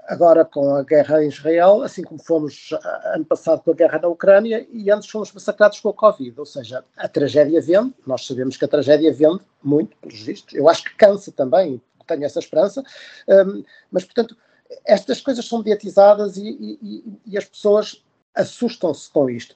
agora 0.07 0.45
com 0.45 0.75
a 0.75 0.83
guerra 0.83 1.23
em 1.23 1.27
Israel, 1.27 1.81
assim 1.81 2.03
como 2.03 2.21
fomos 2.21 2.69
ano 3.13 3.25
passado 3.25 3.61
com 3.63 3.71
a 3.71 3.73
guerra 3.73 3.99
na 3.99 4.07
Ucrânia 4.07 4.65
e 4.71 4.91
antes 4.91 5.09
fomos 5.09 5.31
massacrados 5.31 5.79
com 5.79 5.89
a 5.89 5.93
Covid. 5.93 6.39
Ou 6.39 6.45
seja, 6.45 6.83
a 6.95 7.07
tragédia 7.07 7.61
vende, 7.61 7.93
nós 8.05 8.25
sabemos 8.25 8.55
que 8.55 8.65
a 8.65 8.67
tragédia 8.67 9.11
vende 9.11 9.41
muito, 9.63 9.97
pelos 9.97 10.21
vistos. 10.21 10.53
Eu 10.53 10.69
acho 10.69 10.83
que 10.83 10.95
cansa 10.95 11.31
também, 11.31 11.81
tenho 12.07 12.23
essa 12.23 12.39
esperança, 12.39 12.83
um, 13.27 13.63
mas 13.91 14.05
portanto, 14.05 14.37
estas 14.85 15.19
coisas 15.21 15.45
são 15.45 15.59
mediatizadas 15.59 16.37
e, 16.37 16.49
e, 16.81 17.19
e 17.25 17.37
as 17.37 17.45
pessoas 17.45 18.03
assustam-se 18.35 19.09
com 19.09 19.27
isto 19.27 19.55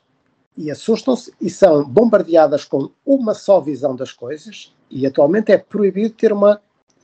e 0.59 0.69
assustam-se 0.69 1.33
e 1.39 1.49
são 1.49 1.85
bombardeadas 1.85 2.65
com 2.65 2.91
uma 3.05 3.33
só 3.33 3.61
visão 3.61 3.95
das 3.95 4.11
coisas 4.11 4.75
e 4.91 5.07
atualmente 5.07 5.53
é 5.53 5.57
proibido 5.57 6.13
ter 6.13 6.33
uma, 6.33 6.61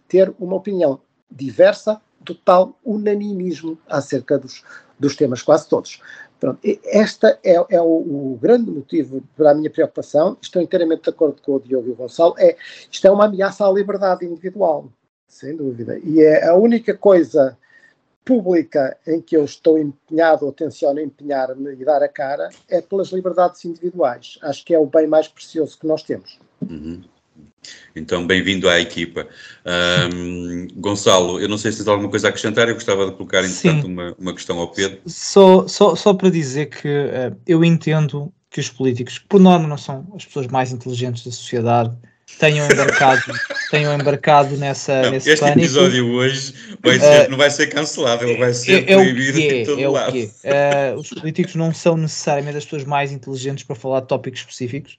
ter 0.09 0.35
uma 0.37 0.57
opinião 0.57 0.99
diversa 1.31 2.01
do 2.19 2.35
tal 2.35 2.77
unanimismo 2.83 3.77
acerca 3.87 4.37
dos, 4.37 4.61
dos 4.99 5.15
temas 5.15 5.41
quase 5.41 5.69
todos. 5.69 6.01
Pronto, 6.37 6.59
esta 6.83 7.39
é, 7.45 7.53
é 7.69 7.81
o, 7.81 8.33
o, 8.33 8.39
grande 8.41 8.69
motivo 8.69 9.23
para 9.37 9.51
a 9.51 9.55
minha 9.55 9.69
preocupação, 9.69 10.35
estou 10.41 10.61
inteiramente 10.61 11.03
de 11.03 11.11
acordo 11.11 11.41
com 11.41 11.53
o 11.53 11.59
Diogo 11.61 11.87
e 11.87 11.91
o 11.91 11.95
Gonçalo, 11.95 12.35
é, 12.37 12.57
isto 12.91 13.07
é 13.07 13.11
uma 13.11 13.23
ameaça 13.23 13.65
à 13.65 13.71
liberdade 13.71 14.25
individual, 14.25 14.89
sem 15.29 15.55
dúvida, 15.55 15.97
e 16.03 16.19
é 16.19 16.45
a 16.45 16.55
única 16.55 16.93
coisa 16.93 17.57
pública 18.25 18.97
em 19.07 19.21
que 19.21 19.37
eu 19.37 19.45
estou 19.45 19.77
empenhado 19.77 20.45
ou 20.45 20.51
tenciono 20.51 20.99
empenhar-me 20.99 21.73
e 21.73 21.85
dar 21.85 22.01
a 22.01 22.07
cara 22.07 22.49
é 22.67 22.81
pelas 22.81 23.09
liberdades 23.09 23.63
individuais. 23.63 24.39
Acho 24.41 24.65
que 24.65 24.73
é 24.73 24.79
o 24.79 24.87
bem 24.87 25.05
mais 25.05 25.27
precioso 25.27 25.77
que 25.79 25.85
nós 25.85 26.01
temos. 26.01 26.39
Uhum. 26.67 27.03
Então, 27.95 28.25
bem-vindo 28.25 28.67
à 28.67 28.79
equipa. 28.79 29.27
Um, 30.13 30.67
Gonçalo, 30.75 31.39
eu 31.39 31.47
não 31.47 31.57
sei 31.57 31.71
se 31.71 31.79
tens 31.79 31.87
alguma 31.87 32.09
coisa 32.09 32.27
a 32.27 32.29
acrescentar, 32.29 32.67
eu 32.67 32.75
gostava 32.75 33.05
de 33.05 33.13
colocar, 33.13 33.43
entretanto, 33.43 33.87
uma, 33.87 34.15
uma 34.19 34.33
questão 34.33 34.59
ao 34.59 34.71
Pedro. 34.71 34.99
Só, 35.05 35.67
só, 35.67 35.95
só 35.95 36.13
para 36.13 36.29
dizer 36.29 36.67
que 36.67 36.87
uh, 36.87 37.35
eu 37.45 37.63
entendo 37.63 38.31
que 38.49 38.59
os 38.59 38.69
políticos, 38.69 39.19
por 39.19 39.39
norma, 39.39 39.67
não 39.67 39.77
são 39.77 40.07
as 40.15 40.25
pessoas 40.25 40.47
mais 40.47 40.71
inteligentes 40.71 41.25
da 41.25 41.31
sociedade, 41.31 41.95
tenham 42.39 42.65
embarcado, 42.65 43.21
tenham 43.71 43.93
embarcado 43.93 44.57
nessa, 44.57 45.03
não, 45.03 45.11
nesse 45.11 45.29
este 45.29 45.41
pânico. 45.41 45.59
episódio 45.59 46.11
hoje 46.11 46.53
vai 46.81 46.99
ser, 46.99 47.27
uh, 47.27 47.31
não 47.31 47.37
vai 47.37 47.49
ser 47.49 47.67
cancelado, 47.67 48.23
ele 48.23 48.37
vai 48.37 48.53
ser 48.53 48.89
é, 48.89 48.95
proibido 48.95 49.39
é, 49.39 49.61
em 49.61 49.65
todo 49.65 49.81
é 49.81 49.87
lado. 49.87 50.17
Uh, 50.17 50.99
os 50.99 51.09
políticos 51.09 51.55
não 51.55 51.73
são 51.73 51.95
necessariamente 51.95 52.57
as 52.57 52.63
pessoas 52.65 52.83
mais 52.83 53.11
inteligentes 53.11 53.63
para 53.63 53.75
falar 53.75 54.01
de 54.01 54.07
tópicos 54.07 54.41
específicos 54.41 54.97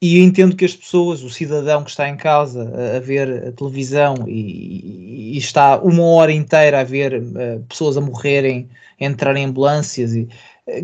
e 0.00 0.18
eu 0.18 0.24
entendo 0.24 0.56
que 0.56 0.64
as 0.64 0.74
pessoas, 0.74 1.22
o 1.22 1.28
cidadão 1.28 1.84
que 1.84 1.90
está 1.90 2.08
em 2.08 2.16
casa 2.16 2.72
a, 2.74 2.96
a 2.96 3.00
ver 3.00 3.48
a 3.48 3.52
televisão 3.52 4.24
e, 4.26 5.34
e, 5.34 5.38
está 5.38 5.78
uma 5.78 6.04
hora 6.04 6.32
inteira 6.32 6.80
a 6.80 6.84
ver 6.84 7.14
uh, 7.14 7.64
pessoas 7.68 7.96
a 7.96 8.00
morrerem, 8.00 8.68
a 8.98 9.04
entrar 9.04 9.36
em 9.36 9.44
ambulâncias 9.44 10.14
e 10.14 10.28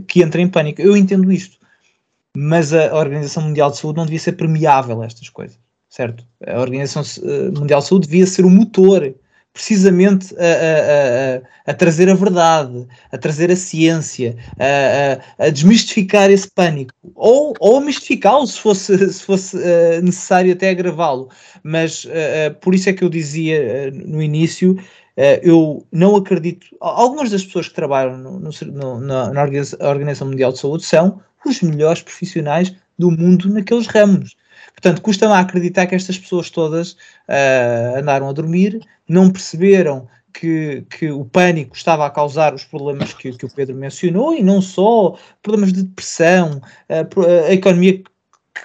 que 0.07 0.23
entra 0.23 0.41
em 0.41 0.49
pânico. 0.49 0.83
Eu 0.83 0.97
entendo 0.97 1.33
isto. 1.33 1.57
Mas 2.37 2.75
a 2.75 2.95
Organização 2.95 3.45
Mundial 3.45 3.71
de 3.71 3.79
Saúde 3.79 3.97
não 3.97 4.05
devia 4.05 4.19
ser 4.19 4.33
permeável 4.33 5.01
a 5.01 5.07
estas 5.07 5.31
coisas 5.31 5.59
certo? 5.97 6.24
A 6.47 6.60
Organização 6.60 7.02
eh, 7.24 7.51
Mundial 7.59 7.81
de 7.81 7.86
Saúde 7.86 8.06
devia 8.06 8.27
ser 8.27 8.44
o 8.44 8.51
motor, 8.51 9.14
precisamente 9.51 10.35
a, 10.36 10.43
a, 10.43 11.70
a, 11.70 11.70
a 11.70 11.74
trazer 11.74 12.10
a 12.10 12.14
verdade, 12.14 12.86
a 13.10 13.16
trazer 13.16 13.51
a 13.51 13.56
ciência, 13.56 14.36
a, 15.39 15.48
desmistificar 15.48 16.31
esse 16.31 16.51
pânico, 16.51 16.93
ou, 17.14 17.55
ou 17.59 17.78
a 17.78 17.81
mistificá-lo 17.81 18.47
se 18.47 18.60
fosse, 18.60 18.98
se 19.10 19.23
fosse 19.23 19.56
uh, 19.56 20.02
necessário 20.02 20.52
até 20.52 20.68
agravá-lo. 20.68 21.31
Mas 21.62 22.05
uh, 22.05 22.55
por 22.60 22.74
isso 22.74 22.90
é 22.90 22.93
que 22.93 23.02
eu 23.02 23.09
dizia 23.09 23.90
no 23.90 24.23
início. 24.23 24.77
eu 25.43 25.86
não 25.90 26.14
acredito. 26.16 26.66
Algumas 26.78 27.31
das 27.31 27.43
pessoas 27.43 27.68
que 27.68 27.74
trabalham 27.74 28.18
no, 28.18 28.39
no, 28.39 29.01
na, 29.01 29.32
na 29.32 29.43
Organização 29.43 30.28
Mundial 30.28 30.52
de 30.52 30.59
Saúde 30.59 30.85
são 30.85 31.23
os 31.47 31.62
melhores 31.62 32.02
profissionais 32.02 32.74
do 32.98 33.10
mundo 33.10 33.48
naqueles 33.48 33.86
ramos 33.86 34.36
Portanto, 34.77 35.01
custa-me 35.01 35.32
acreditar 35.32 35.86
que 35.86 35.94
estas 35.94 36.19
pessoas 36.19 36.51
todas 36.51 36.93
uh, 36.93 37.97
andaram 37.97 38.28
a 38.28 38.32
dormir, 38.32 38.86
não 39.09 39.31
perceberam 39.31 40.07
que, 40.32 40.85
que, 40.90 41.11
o 41.11 41.24
pânico 41.24 41.74
estava 41.74 42.05
a 42.05 42.11
causar 42.11 42.55
os 42.55 42.62
problemas 42.62 43.15
que, 43.15 43.32
que, 43.32 43.47
o 43.47 43.51
Pedro 43.51 43.74
mencionou, 43.74 44.35
e 44.35 44.43
não 44.43 44.61
só, 44.61 45.19
problemas 45.43 45.73
de 45.73 45.82
depressão, 45.82 46.61
a, 46.90 47.48
a 47.48 47.55
economia 47.55 48.03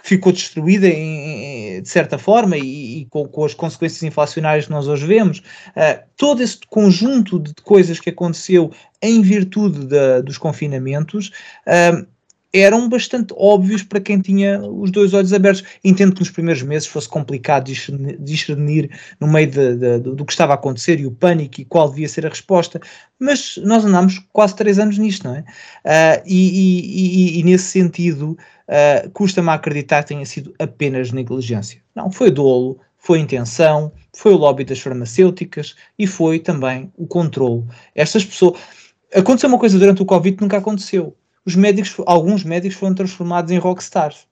ficou 0.03 0.31
destruída 0.31 0.87
em, 0.87 1.81
de 1.81 1.89
certa 1.89 2.17
forma 2.17 2.57
e, 2.57 3.01
e 3.01 3.05
com, 3.05 3.25
com, 3.27 3.45
as 3.45 3.53
consequências 3.53 4.03
inflacionárias 4.03 4.65
que 4.65 4.71
nós 4.71 4.87
hoje 4.87 5.05
vemos, 5.05 5.39
uh, 5.39 6.03
todo 6.17 6.43
esse 6.43 6.59
conjunto 6.69 7.39
de 7.39 7.53
coisas 7.63 7.99
que 7.99 8.09
aconteceu 8.09 8.71
em 9.01 9.21
virtude 9.21 9.87
dos 10.23 10.37
confinamentos 10.37 11.31
uh, 11.67 12.05
eram 12.53 12.89
bastante 12.89 13.33
óbvios 13.37 13.83
para 13.83 13.99
quem 13.99 14.19
tinha 14.19 14.59
os 14.59 14.91
dois 14.91 15.13
olhos 15.13 15.31
abertos. 15.33 15.63
Entendo 15.83 16.13
que 16.13 16.19
nos 16.19 16.29
primeiros 16.29 16.61
meses 16.63 16.87
fosse 16.87 17.07
complicado 17.07 17.71
discernir 18.19 18.89
no 19.19 19.27
meio 19.27 19.49
de, 19.49 19.75
de, 19.75 19.99
do 19.99 20.25
que 20.25 20.33
estava 20.33 20.53
a 20.53 20.55
acontecer 20.55 20.99
e 20.99 21.05
o 21.05 21.11
pânico 21.11 21.61
e 21.61 21.65
qual 21.65 21.89
devia 21.89 22.09
ser 22.09 22.25
a 22.25 22.29
resposta, 22.29 22.79
mas 23.19 23.57
nós 23.63 23.85
andámos 23.85 24.19
quase 24.33 24.55
três 24.55 24.79
anos 24.79 24.97
nisto, 24.97 25.27
não 25.27 25.35
é? 25.35 25.39
Uh, 25.39 26.23
e, 26.25 27.37
e, 27.37 27.39
e, 27.39 27.43
nesse 27.43 27.65
sentido, 27.65 28.37
uh, 28.67 29.09
custa-me 29.11 29.49
acreditar 29.49 30.03
que 30.03 30.09
tenha 30.09 30.25
sido 30.25 30.53
apenas 30.59 31.11
negligência. 31.11 31.81
Não, 31.95 32.11
foi 32.11 32.31
dolo, 32.31 32.79
foi 32.97 33.19
intenção, 33.19 33.91
foi 34.13 34.33
o 34.33 34.37
lobby 34.37 34.63
das 34.63 34.79
farmacêuticas 34.79 35.75
e 35.97 36.05
foi 36.05 36.39
também 36.39 36.91
o 36.97 37.07
controle. 37.07 37.63
Estas 37.95 38.25
pessoas. 38.25 38.59
Aconteceu 39.13 39.49
uma 39.49 39.59
coisa 39.59 39.77
durante 39.77 40.01
o 40.01 40.05
Covid 40.05 40.37
que 40.37 40.41
nunca 40.41 40.57
aconteceu 40.57 41.15
os 41.45 41.55
médicos, 41.55 41.95
alguns 42.05 42.43
médicos 42.43 42.77
foram 42.77 42.95
transformados 42.95 43.51
em 43.51 43.57
rockstars. 43.57 44.27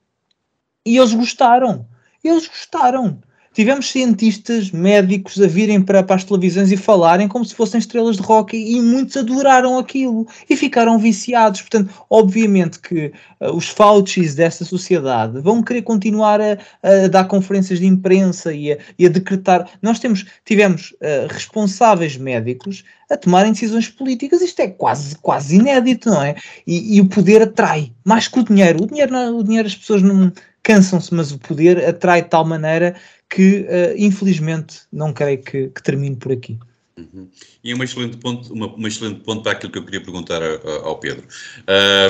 E 0.86 0.98
eles 0.98 1.14
gostaram. 1.14 1.88
Eles 2.24 2.48
gostaram. 2.48 3.22
Tivemos 3.60 3.92
cientistas, 3.92 4.72
médicos 4.72 5.38
a 5.42 5.46
virem 5.46 5.82
para, 5.82 6.02
para 6.02 6.16
as 6.16 6.24
televisões 6.24 6.72
e 6.72 6.78
falarem 6.78 7.28
como 7.28 7.44
se 7.44 7.54
fossem 7.54 7.78
estrelas 7.78 8.16
de 8.16 8.22
rock 8.22 8.56
e 8.56 8.80
muitos 8.80 9.18
adoraram 9.18 9.78
aquilo 9.78 10.26
e 10.50 10.56
ficaram 10.56 10.98
viciados. 10.98 11.60
Portanto, 11.60 11.94
obviamente 12.10 12.80
que 12.80 13.12
uh, 13.42 13.54
os 13.54 13.68
Faucis 13.68 14.34
dessa 14.34 14.64
sociedade 14.64 15.42
vão 15.42 15.62
querer 15.62 15.82
continuar 15.82 16.40
a, 16.40 16.58
a 16.82 17.10
dar 17.10 17.26
conferências 17.26 17.82
de 17.82 17.86
imprensa 17.86 18.54
e 18.54 18.72
a, 18.72 18.78
e 18.98 19.06
a 19.06 19.10
decretar. 19.10 19.70
Nós 19.82 20.00
temos, 20.00 20.26
tivemos 20.46 20.92
uh, 20.92 21.28
responsáveis 21.30 22.16
médicos 22.16 22.86
a 23.12 23.18
tomarem 23.18 23.52
decisões 23.52 23.90
políticas. 23.90 24.42
Isto 24.42 24.62
é 24.62 24.68
quase, 24.70 25.18
quase 25.18 25.58
inédito, 25.58 26.10
não 26.10 26.24
é? 26.24 26.36
E, 26.66 26.96
e 26.96 27.02
o 27.02 27.10
poder 27.10 27.42
atrai 27.42 27.92
mais 28.06 28.30
que 28.30 28.40
o 28.40 28.44
dinheiro. 28.44 28.84
O 28.84 28.88
dinheiro, 28.88 29.12
não, 29.12 29.38
o 29.38 29.44
dinheiro 29.44 29.68
as 29.68 29.76
pessoas 29.76 30.02
não 30.02 30.32
cansam-se, 30.70 31.12
mas 31.12 31.32
o 31.32 31.40
poder 31.40 31.84
atrai 31.84 32.22
de 32.22 32.30
tal 32.30 32.46
maneira 32.46 32.96
que 33.28 33.62
uh, 33.62 33.96
infelizmente 33.98 34.82
não 34.94 35.12
creio 35.12 35.42
que, 35.42 35.70
que, 35.70 35.82
termine 35.82 36.16
por 36.16 36.32
aqui. 36.32 36.60
Uhum. 36.96 37.28
E 37.64 37.74
um 37.74 37.84
excelente 37.84 38.18
ponto, 38.18 38.54
uma, 38.54 38.68
uma, 38.68 38.88
excelente 38.88 39.22
ponto 39.22 39.42
para 39.42 39.54
aquilo 39.54 39.72
que 39.72 39.80
eu 39.80 39.84
queria 39.84 40.02
perguntar 40.02 40.44
a, 40.44 40.46
a, 40.46 40.86
ao 40.86 41.00
Pedro. 41.00 41.28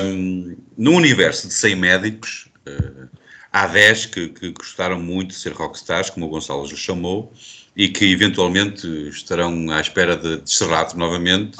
Um, 0.04 0.56
no 0.76 0.92
universo 0.92 1.48
de 1.48 1.54
100 1.54 1.76
médicos, 1.76 2.50
uh, 2.68 3.08
há 3.50 3.66
10 3.66 4.06
que, 4.06 4.28
que, 4.28 4.50
gostaram 4.50 5.00
muito 5.00 5.28
de 5.28 5.36
ser 5.36 5.52
rockstars, 5.52 6.10
como 6.10 6.26
o 6.26 6.28
Gonçalo 6.28 6.66
lhe 6.66 6.76
chamou, 6.76 7.32
e 7.74 7.88
que 7.88 8.12
eventualmente 8.12 8.86
estarão 9.08 9.70
à 9.70 9.80
espera 9.80 10.18
de, 10.18 10.42
de 10.42 10.50
Serrato 10.50 10.98
novamente. 10.98 11.56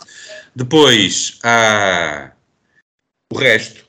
Depois 0.54 1.38
há 1.42 2.32
o 3.32 3.38
resto. 3.38 3.86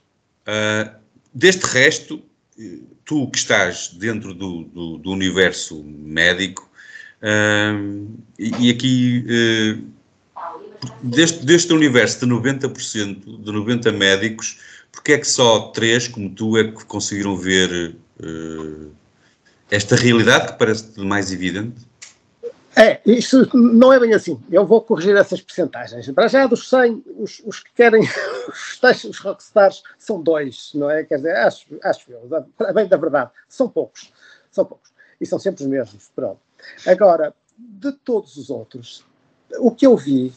Uh, 0.47 1.01
deste 1.33 1.65
resto, 1.65 2.23
tu 3.05 3.29
que 3.29 3.37
estás 3.37 3.89
dentro 3.93 4.33
do, 4.33 4.63
do, 4.65 4.97
do 4.97 5.11
universo 5.11 5.83
médico, 5.83 6.69
uh, 7.21 8.07
e, 8.37 8.67
e, 8.67 8.69
aqui, 8.69 9.25
uh, 9.27 10.87
deste, 11.03 11.45
deste 11.45 11.73
universo 11.73 12.25
de 12.25 12.31
90%, 12.33 13.43
de 13.43 13.51
90 13.51 13.91
médicos, 13.91 14.59
porque 14.91 15.13
é 15.13 15.17
que 15.17 15.27
só 15.27 15.69
três, 15.69 16.07
como 16.07 16.29
tu, 16.29 16.57
é 16.57 16.65
que 16.65 16.85
conseguiram 16.85 17.35
ver 17.35 17.95
uh, 18.19 18.91
esta 19.69 19.95
realidade 19.95 20.51
que 20.53 20.59
parece 20.59 20.99
mais 20.99 21.31
evidente? 21.31 21.90
É, 22.75 23.01
isso 23.05 23.49
não 23.53 23.91
é 23.91 23.99
bem 23.99 24.13
assim. 24.13 24.41
Eu 24.49 24.65
vou 24.65 24.81
corrigir 24.81 25.15
essas 25.15 25.41
percentagens. 25.41 26.09
Para 26.11 26.27
já 26.27 26.47
dos 26.47 26.69
100, 26.69 27.03
os, 27.17 27.41
os 27.45 27.59
que 27.59 27.71
querem, 27.73 28.01
os, 28.47 29.03
os 29.03 29.19
rockstars, 29.19 29.83
são 29.97 30.21
dois, 30.21 30.71
não 30.73 30.89
é? 30.89 31.03
Quer 31.03 31.17
dizer, 31.17 31.35
acho, 31.35 31.65
acho 31.83 32.11
eu, 32.11 32.73
bem 32.73 32.87
da 32.87 32.97
verdade, 32.97 33.31
são 33.49 33.67
poucos. 33.67 34.11
São 34.51 34.65
poucos. 34.65 34.89
E 35.19 35.25
são 35.25 35.37
sempre 35.37 35.63
os 35.63 35.69
mesmos. 35.69 36.09
Pronto. 36.15 36.39
Agora, 36.87 37.33
de 37.57 37.91
todos 37.91 38.37
os 38.37 38.49
outros, 38.49 39.05
o 39.59 39.71
que 39.71 39.85
eu 39.85 39.97
vi, 39.97 40.33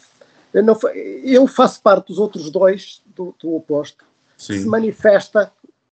eu, 0.53 0.63
não, 0.63 0.79
eu 1.23 1.47
faço 1.47 1.81
parte 1.81 2.09
dos 2.09 2.19
outros 2.19 2.51
dois, 2.51 3.03
do, 3.07 3.35
do 3.41 3.55
oposto, 3.55 4.05
Sim. 4.37 4.55
que 4.55 4.59
se 4.61 4.67
manifesta, 4.67 5.53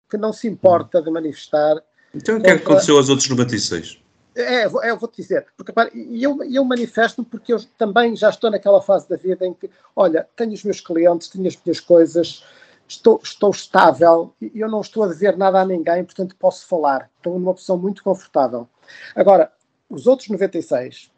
que 0.10 0.18
não 0.18 0.32
se 0.32 0.48
importa 0.48 1.02
de 1.02 1.11
manifestar. 1.11 1.76
Então, 2.14 2.38
o 2.38 2.41
que 2.41 2.49
é 2.49 2.57
que 2.57 2.64
aconteceu 2.64 2.98
aos 2.98 3.10
outros 3.10 3.30
96? 3.30 3.99
É, 4.41 4.66
eu 4.66 4.98
vou 4.98 5.10
te 5.10 5.22
dizer, 5.22 5.48
porque 5.57 5.74
eu, 6.18 6.41
eu 6.44 6.64
manifesto 6.64 7.24
porque 7.26 7.53
eu 7.53 7.60
também 7.78 8.16
já 8.16 8.30
estou 8.30 8.49
naquela 8.49 8.82
fase 8.82 9.07
da 9.10 9.18
vida 9.18 9.45
em 9.45 9.53
que, 9.53 9.70
olha, 9.95 10.28
tenho 10.36 10.53
os 10.53 10.64
meus 10.64 10.80
clientes, 10.80 11.28
tenho 11.28 11.45
as 11.45 11.57
minhas 11.64 11.80
coisas, 11.82 12.45
estou, 12.88 13.20
estou 13.22 13.52
estável, 13.52 14.34
e 14.41 14.60
eu 14.60 14.70
não 14.70 14.80
estou 14.80 15.03
a 15.03 15.07
dever 15.07 15.38
nada 15.38 15.60
a 15.60 15.66
ninguém, 15.66 16.06
portanto 16.06 16.38
posso 16.38 16.66
falar. 16.66 17.10
Estou 17.18 17.38
numa 17.38 17.53
posição 17.53 17.78
muito 17.78 18.02
confortável. 18.02 18.68
Agora, 19.14 19.52
os 19.90 20.07
outros 20.07 20.30
96 20.30 21.11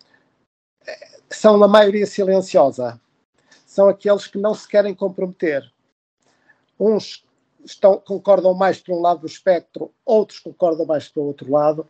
eh, 0.88 1.10
são 1.30 1.64
a 1.64 1.68
maioria 1.68 2.07
silenciosa. 2.07 2.99
São 3.68 3.88
aqueles 3.88 4.26
que 4.26 4.39
não 4.39 4.56
se 4.56 4.68
querem 4.68 4.95
comprometer. 4.95 5.72
Uns 6.80 7.23
estão, 7.64 7.99
concordam 7.99 8.56
mais 8.56 8.80
para 8.80 8.95
um 8.95 8.99
lado 8.99 9.22
do 9.22 9.27
espectro, 9.27 9.93
outros 10.03 10.39
concordam 10.39 10.88
mais 10.88 11.07
para 11.07 11.22
o 11.22 11.27
outro 11.27 11.52
lado 11.52 11.88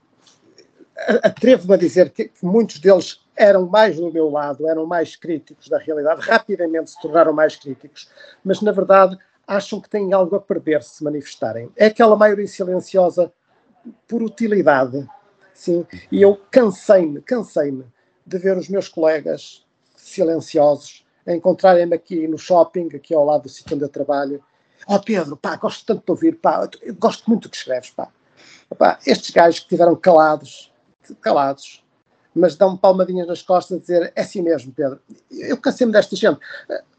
atrevo-me 1.24 1.74
a 1.74 1.78
dizer 1.78 2.10
que, 2.10 2.26
que, 2.26 2.46
muitos 2.46 2.80
deles 2.80 3.20
eram 3.36 3.66
mais 3.66 3.98
do 3.98 4.12
meu 4.12 4.30
lado, 4.30 4.68
eram 4.68 4.86
mais 4.86 5.16
críticos 5.16 5.68
da 5.68 5.78
realidade, 5.78 6.22
rapidamente 6.22 6.92
se 6.92 7.02
tornaram 7.02 7.34
mais 7.34 7.56
críticos, 7.56 8.10
mas 8.44 8.62
na 8.62 8.72
verdade 8.72 9.18
acham 9.48 9.80
que 9.82 9.90
têm 9.90 10.14
algo 10.14 10.36
a 10.36 10.40
perder 10.40 10.84
se 10.84 11.04
manifestarem. 11.04 11.72
É 11.76 11.88
aquela 11.88 12.16
maioria 12.16 12.48
silenciosa 12.48 13.32
por 14.08 14.22
utilidade, 14.22 15.08
sim, 15.54 15.86
e 16.12 16.22
eu 16.22 16.40
cansei-me, 16.52 17.22
cansei-me 17.22 17.86
de 18.26 18.38
ver 18.38 18.58
os 18.58 18.70
meus 18.70 18.88
colegas 18.88 19.66
silenciosos 19.96 21.06
encontrarem-me 21.28 21.96
aqui 21.96 22.28
no 22.28 22.38
shopping, 22.38 22.90
aqui 22.96 23.14
ao 23.14 23.26
lado 23.26 23.44
do 23.44 23.50
sítio 23.50 23.76
onde 23.76 23.86
eu 23.86 23.90
trabalho. 23.90 24.44
Oh, 24.88 25.00
Pedro, 25.00 25.38
pá, 25.38 25.56
gosto 25.56 25.86
tanto 25.86 26.04
de 26.04 26.12
ouvir, 26.12 26.38
pá, 26.38 26.68
gosto 27.00 27.30
muito 27.30 27.44
do 27.44 27.50
que 27.50 27.58
escreves, 27.58 27.92
pá. 27.92 28.10
Pá, 28.78 28.98
estes 29.06 29.30
gajos 29.30 29.60
que 29.60 29.66
estiveram 29.66 29.96
calados 29.96 30.71
calados, 31.16 31.84
mas 32.34 32.56
dão-me 32.56 32.78
palmadinhas 32.78 33.28
nas 33.28 33.42
costas 33.42 33.78
a 33.78 33.82
dizer 33.82 34.14
é 34.16 34.22
assim 34.22 34.42
mesmo, 34.42 34.72
Pedro. 34.72 35.00
Eu 35.30 35.58
cansei-me 35.58 35.92
desta 35.92 36.16
gente. 36.16 36.40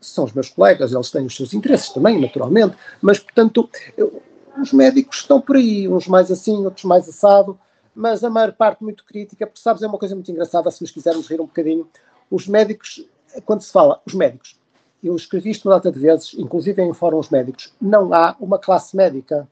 São 0.01 0.24
os 0.24 0.32
meus 0.32 0.51
colegas, 0.51 0.93
eles 0.93 1.10
têm 1.10 1.26
os 1.26 1.34
seus 1.34 1.55
interesses 1.55 1.90
também, 1.90 2.20
naturalmente, 2.20 2.76
mas, 3.01 3.18
portanto, 3.18 3.68
eu, 3.97 4.22
os 4.60 4.72
médicos 4.72 5.18
estão 5.18 5.40
por 5.40 5.56
aí, 5.56 5.89
uns 5.89 6.06
mais 6.06 6.30
assim, 6.30 6.64
outros 6.64 6.84
mais 6.84 7.09
assado, 7.09 7.59
mas 7.94 8.22
a 8.22 8.30
maior 8.30 8.52
parte 8.52 8.82
muito 8.82 9.05
crítica, 9.05 9.47
porque 9.47 9.60
sabes, 9.60 9.82
é 9.82 9.86
uma 9.86 9.98
coisa 9.98 10.14
muito 10.14 10.30
engraçada, 10.30 10.70
se 10.70 10.82
nos 10.82 10.90
quisermos 10.90 11.28
rir 11.28 11.40
um 11.40 11.47
bocadinho, 11.47 11.89
os 12.30 12.47
médicos, 12.47 13.06
quando 13.44 13.62
se 13.62 13.72
fala, 13.72 14.01
os 14.06 14.14
médicos, 14.14 14.59
eu 15.02 15.16
escrevi 15.16 15.51
isto 15.51 15.68
uma 15.68 15.74
data 15.74 15.90
de 15.90 15.98
vezes, 15.98 16.34
inclusive 16.34 16.80
em 16.80 16.94
fóruns 16.94 17.28
médicos, 17.28 17.74
não 17.80 18.14
há 18.14 18.36
uma 18.39 18.59
classe 18.59 18.97
médica. 18.97 19.48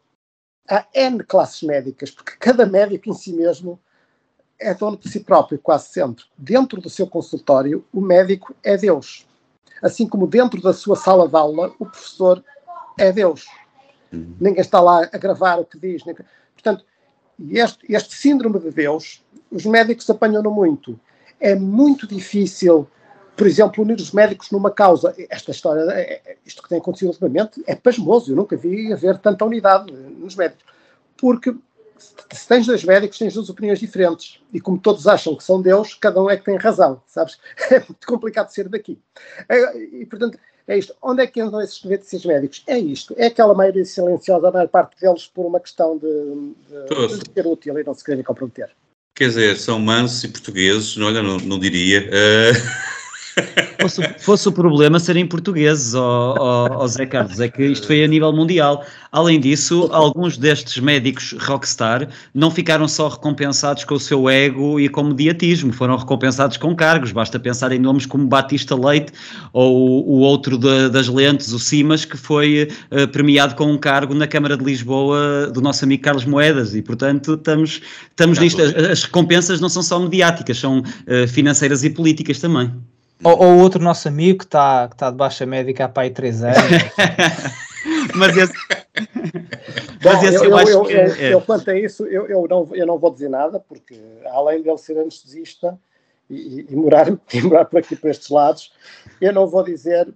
Há 0.68 0.86
N 0.94 1.24
classes 1.24 1.62
médicas, 1.62 2.12
porque 2.12 2.36
cada 2.38 2.64
médico 2.64 3.10
em 3.10 3.14
si 3.14 3.32
mesmo 3.32 3.80
é 4.60 4.74
dono 4.74 4.96
de 4.96 5.08
si 5.08 5.20
próprio, 5.20 5.58
quase 5.58 5.88
sempre. 5.88 6.24
Dentro 6.36 6.80
do 6.80 6.90
seu 6.90 7.06
consultório, 7.06 7.84
o 7.92 8.00
médico 8.00 8.54
é 8.62 8.76
Deus. 8.76 9.26
Assim 9.82 10.06
como 10.06 10.26
dentro 10.26 10.60
da 10.60 10.72
sua 10.72 10.94
sala 10.94 11.26
de 11.26 11.34
aula, 11.34 11.72
o 11.78 11.86
professor 11.86 12.44
é 12.98 13.10
Deus. 13.10 13.46
Uhum. 14.12 14.36
Ninguém 14.38 14.60
está 14.60 14.80
lá 14.80 15.08
a 15.10 15.18
gravar 15.18 15.56
o 15.56 15.64
que 15.64 15.78
diz. 15.78 16.04
Nem... 16.04 16.14
Portanto, 16.52 16.84
este, 17.50 17.78
este 17.88 18.14
síndrome 18.14 18.58
de 18.58 18.70
Deus, 18.70 19.24
os 19.50 19.64
médicos 19.64 20.08
apanham-no 20.10 20.50
muito. 20.50 21.00
É 21.40 21.54
muito 21.54 22.06
difícil, 22.06 22.86
por 23.34 23.46
exemplo, 23.46 23.82
unir 23.82 23.96
os 23.96 24.12
médicos 24.12 24.50
numa 24.50 24.70
causa. 24.70 25.14
Esta 25.30 25.50
história, 25.50 25.80
é, 25.92 26.20
é, 26.24 26.36
isto 26.44 26.62
que 26.62 26.68
tem 26.68 26.78
acontecido 26.78 27.08
ultimamente, 27.08 27.62
é 27.66 27.74
pasmoso. 27.74 28.30
Eu 28.30 28.36
nunca 28.36 28.56
vi 28.56 28.92
haver 28.92 29.16
tanta 29.18 29.44
unidade 29.44 29.90
nos 29.90 30.36
médicos. 30.36 30.64
Porque 31.16 31.54
se 32.32 32.48
tens 32.48 32.66
dois 32.66 32.84
médicos, 32.84 33.18
tens 33.18 33.34
duas 33.34 33.48
opiniões 33.50 33.78
diferentes. 33.78 34.40
E 34.52 34.60
como 34.60 34.78
todos 34.78 35.06
acham 35.06 35.36
que 35.36 35.44
são 35.44 35.60
Deus, 35.60 35.94
cada 35.94 36.22
um 36.22 36.30
é 36.30 36.36
que 36.36 36.44
tem 36.44 36.56
razão, 36.56 37.02
sabes? 37.06 37.38
É 37.70 37.78
muito 37.78 38.06
complicado 38.06 38.48
ser 38.48 38.68
daqui. 38.68 38.98
É, 39.48 39.76
e, 39.78 40.06
portanto, 40.06 40.38
É 40.66 40.78
isto. 40.78 40.94
Onde 41.02 41.22
é 41.22 41.26
que 41.26 41.40
andam 41.40 41.60
esses 41.60 41.82
96 41.82 42.24
médicos? 42.26 42.62
É 42.66 42.78
isto. 42.78 43.12
É 43.16 43.26
aquela 43.26 43.54
maioria 43.54 43.84
silenciosa, 43.84 44.48
a 44.48 44.52
maior 44.52 44.68
parte 44.68 45.00
deles, 45.00 45.26
por 45.26 45.44
uma 45.44 45.58
questão 45.58 45.98
de, 45.98 46.06
de, 46.06 47.18
de 47.18 47.32
ser 47.34 47.46
útil 47.46 47.78
e 47.78 47.84
não 47.84 47.92
se 47.92 48.04
querem 48.04 48.22
comprometer. 48.22 48.70
Quer 49.16 49.28
dizer, 49.28 49.56
são 49.56 49.78
mansos 49.78 50.22
e 50.24 50.28
portugueses, 50.28 50.96
olha, 50.96 51.22
não, 51.22 51.38
não 51.38 51.58
diria. 51.58 52.08
Uh... 52.08 52.89
Fosse, 53.80 54.02
fosse, 54.18 54.48
o 54.48 54.52
problema 54.52 54.98
serem 55.00 55.26
portugueses, 55.26 55.94
ó, 55.94 56.34
ó, 56.38 56.82
ó 56.82 56.86
Zé 56.86 57.06
Carlos, 57.06 57.40
é 57.40 57.48
que 57.48 57.64
isto 57.64 57.86
foi 57.86 58.04
a 58.04 58.06
nível 58.06 58.32
mundial. 58.32 58.84
Além 59.10 59.40
disso, 59.40 59.88
alguns 59.92 60.36
destes 60.36 60.80
médicos 60.82 61.34
rockstar 61.40 62.08
não 62.34 62.50
ficaram 62.50 62.86
só 62.86 63.08
recompensados 63.08 63.84
com 63.84 63.94
o 63.94 64.00
seu 64.00 64.28
ego 64.28 64.78
e 64.78 64.88
com 64.88 65.00
o 65.00 65.04
mediatismo, 65.06 65.72
foram 65.72 65.96
recompensados 65.96 66.56
com 66.56 66.74
cargos. 66.76 67.10
Basta 67.10 67.38
pensar 67.40 67.72
em 67.72 67.78
nomes 67.78 68.06
como 68.06 68.26
Batista 68.26 68.76
Leite 68.76 69.12
ou 69.52 70.06
o 70.06 70.18
outro 70.20 70.58
de, 70.58 70.90
das 70.90 71.08
lentes, 71.08 71.52
o 71.52 71.58
Simas, 71.58 72.04
que 72.04 72.16
foi 72.16 72.68
uh, 72.92 73.08
premiado 73.08 73.54
com 73.54 73.64
um 73.64 73.78
cargo 73.78 74.14
na 74.14 74.26
Câmara 74.26 74.56
de 74.56 74.64
Lisboa 74.64 75.50
do 75.52 75.60
nosso 75.60 75.84
amigo 75.84 76.02
Carlos 76.02 76.24
Moedas. 76.24 76.74
E, 76.74 76.82
portanto, 76.82 77.34
estamos, 77.34 77.80
estamos 78.10 78.38
nisto. 78.38 78.60
As, 78.62 78.74
as 78.74 79.02
recompensas 79.04 79.60
não 79.60 79.68
são 79.68 79.82
só 79.82 79.98
mediáticas, 79.98 80.58
são 80.58 80.80
uh, 80.80 81.28
financeiras 81.28 81.82
e 81.82 81.90
políticas 81.90 82.38
também. 82.38 82.70
Ou, 83.22 83.38
ou 83.38 83.58
outro 83.58 83.82
nosso 83.82 84.08
amigo 84.08 84.38
que 84.38 84.44
está 84.44 84.88
que 84.88 84.96
tá 84.96 85.10
de 85.10 85.16
baixa 85.16 85.44
médica 85.44 85.84
há 85.84 85.88
pai 85.88 86.10
três 86.10 86.42
anos. 86.42 86.56
Mas 88.14 88.36
esse. 88.36 88.52
Bom, 90.02 90.12
Mas 90.12 90.22
esse 90.24 90.36
eu, 90.36 90.44
eu, 90.44 90.56
acho 90.56 90.70
eu, 90.70 90.84
que. 90.84 90.92
Eu, 90.92 91.00
é. 91.00 91.34
eu, 91.34 91.40
quanto 91.40 91.70
a 91.70 91.78
isso, 91.78 92.06
eu, 92.06 92.26
eu, 92.26 92.46
não, 92.48 92.68
eu 92.74 92.86
não 92.86 92.98
vou 92.98 93.12
dizer 93.12 93.28
nada, 93.28 93.60
porque 93.60 93.98
além 94.26 94.62
de 94.62 94.68
ele 94.68 94.78
ser 94.78 94.98
anestesista 94.98 95.78
e, 96.28 96.66
e, 96.68 96.76
morar, 96.76 97.08
e 97.32 97.42
morar 97.42 97.64
por 97.66 97.78
aqui, 97.78 97.96
por 97.96 98.10
estes 98.10 98.28
lados, 98.28 98.72
eu 99.20 99.32
não 99.32 99.46
vou 99.46 99.62
dizer, 99.62 100.08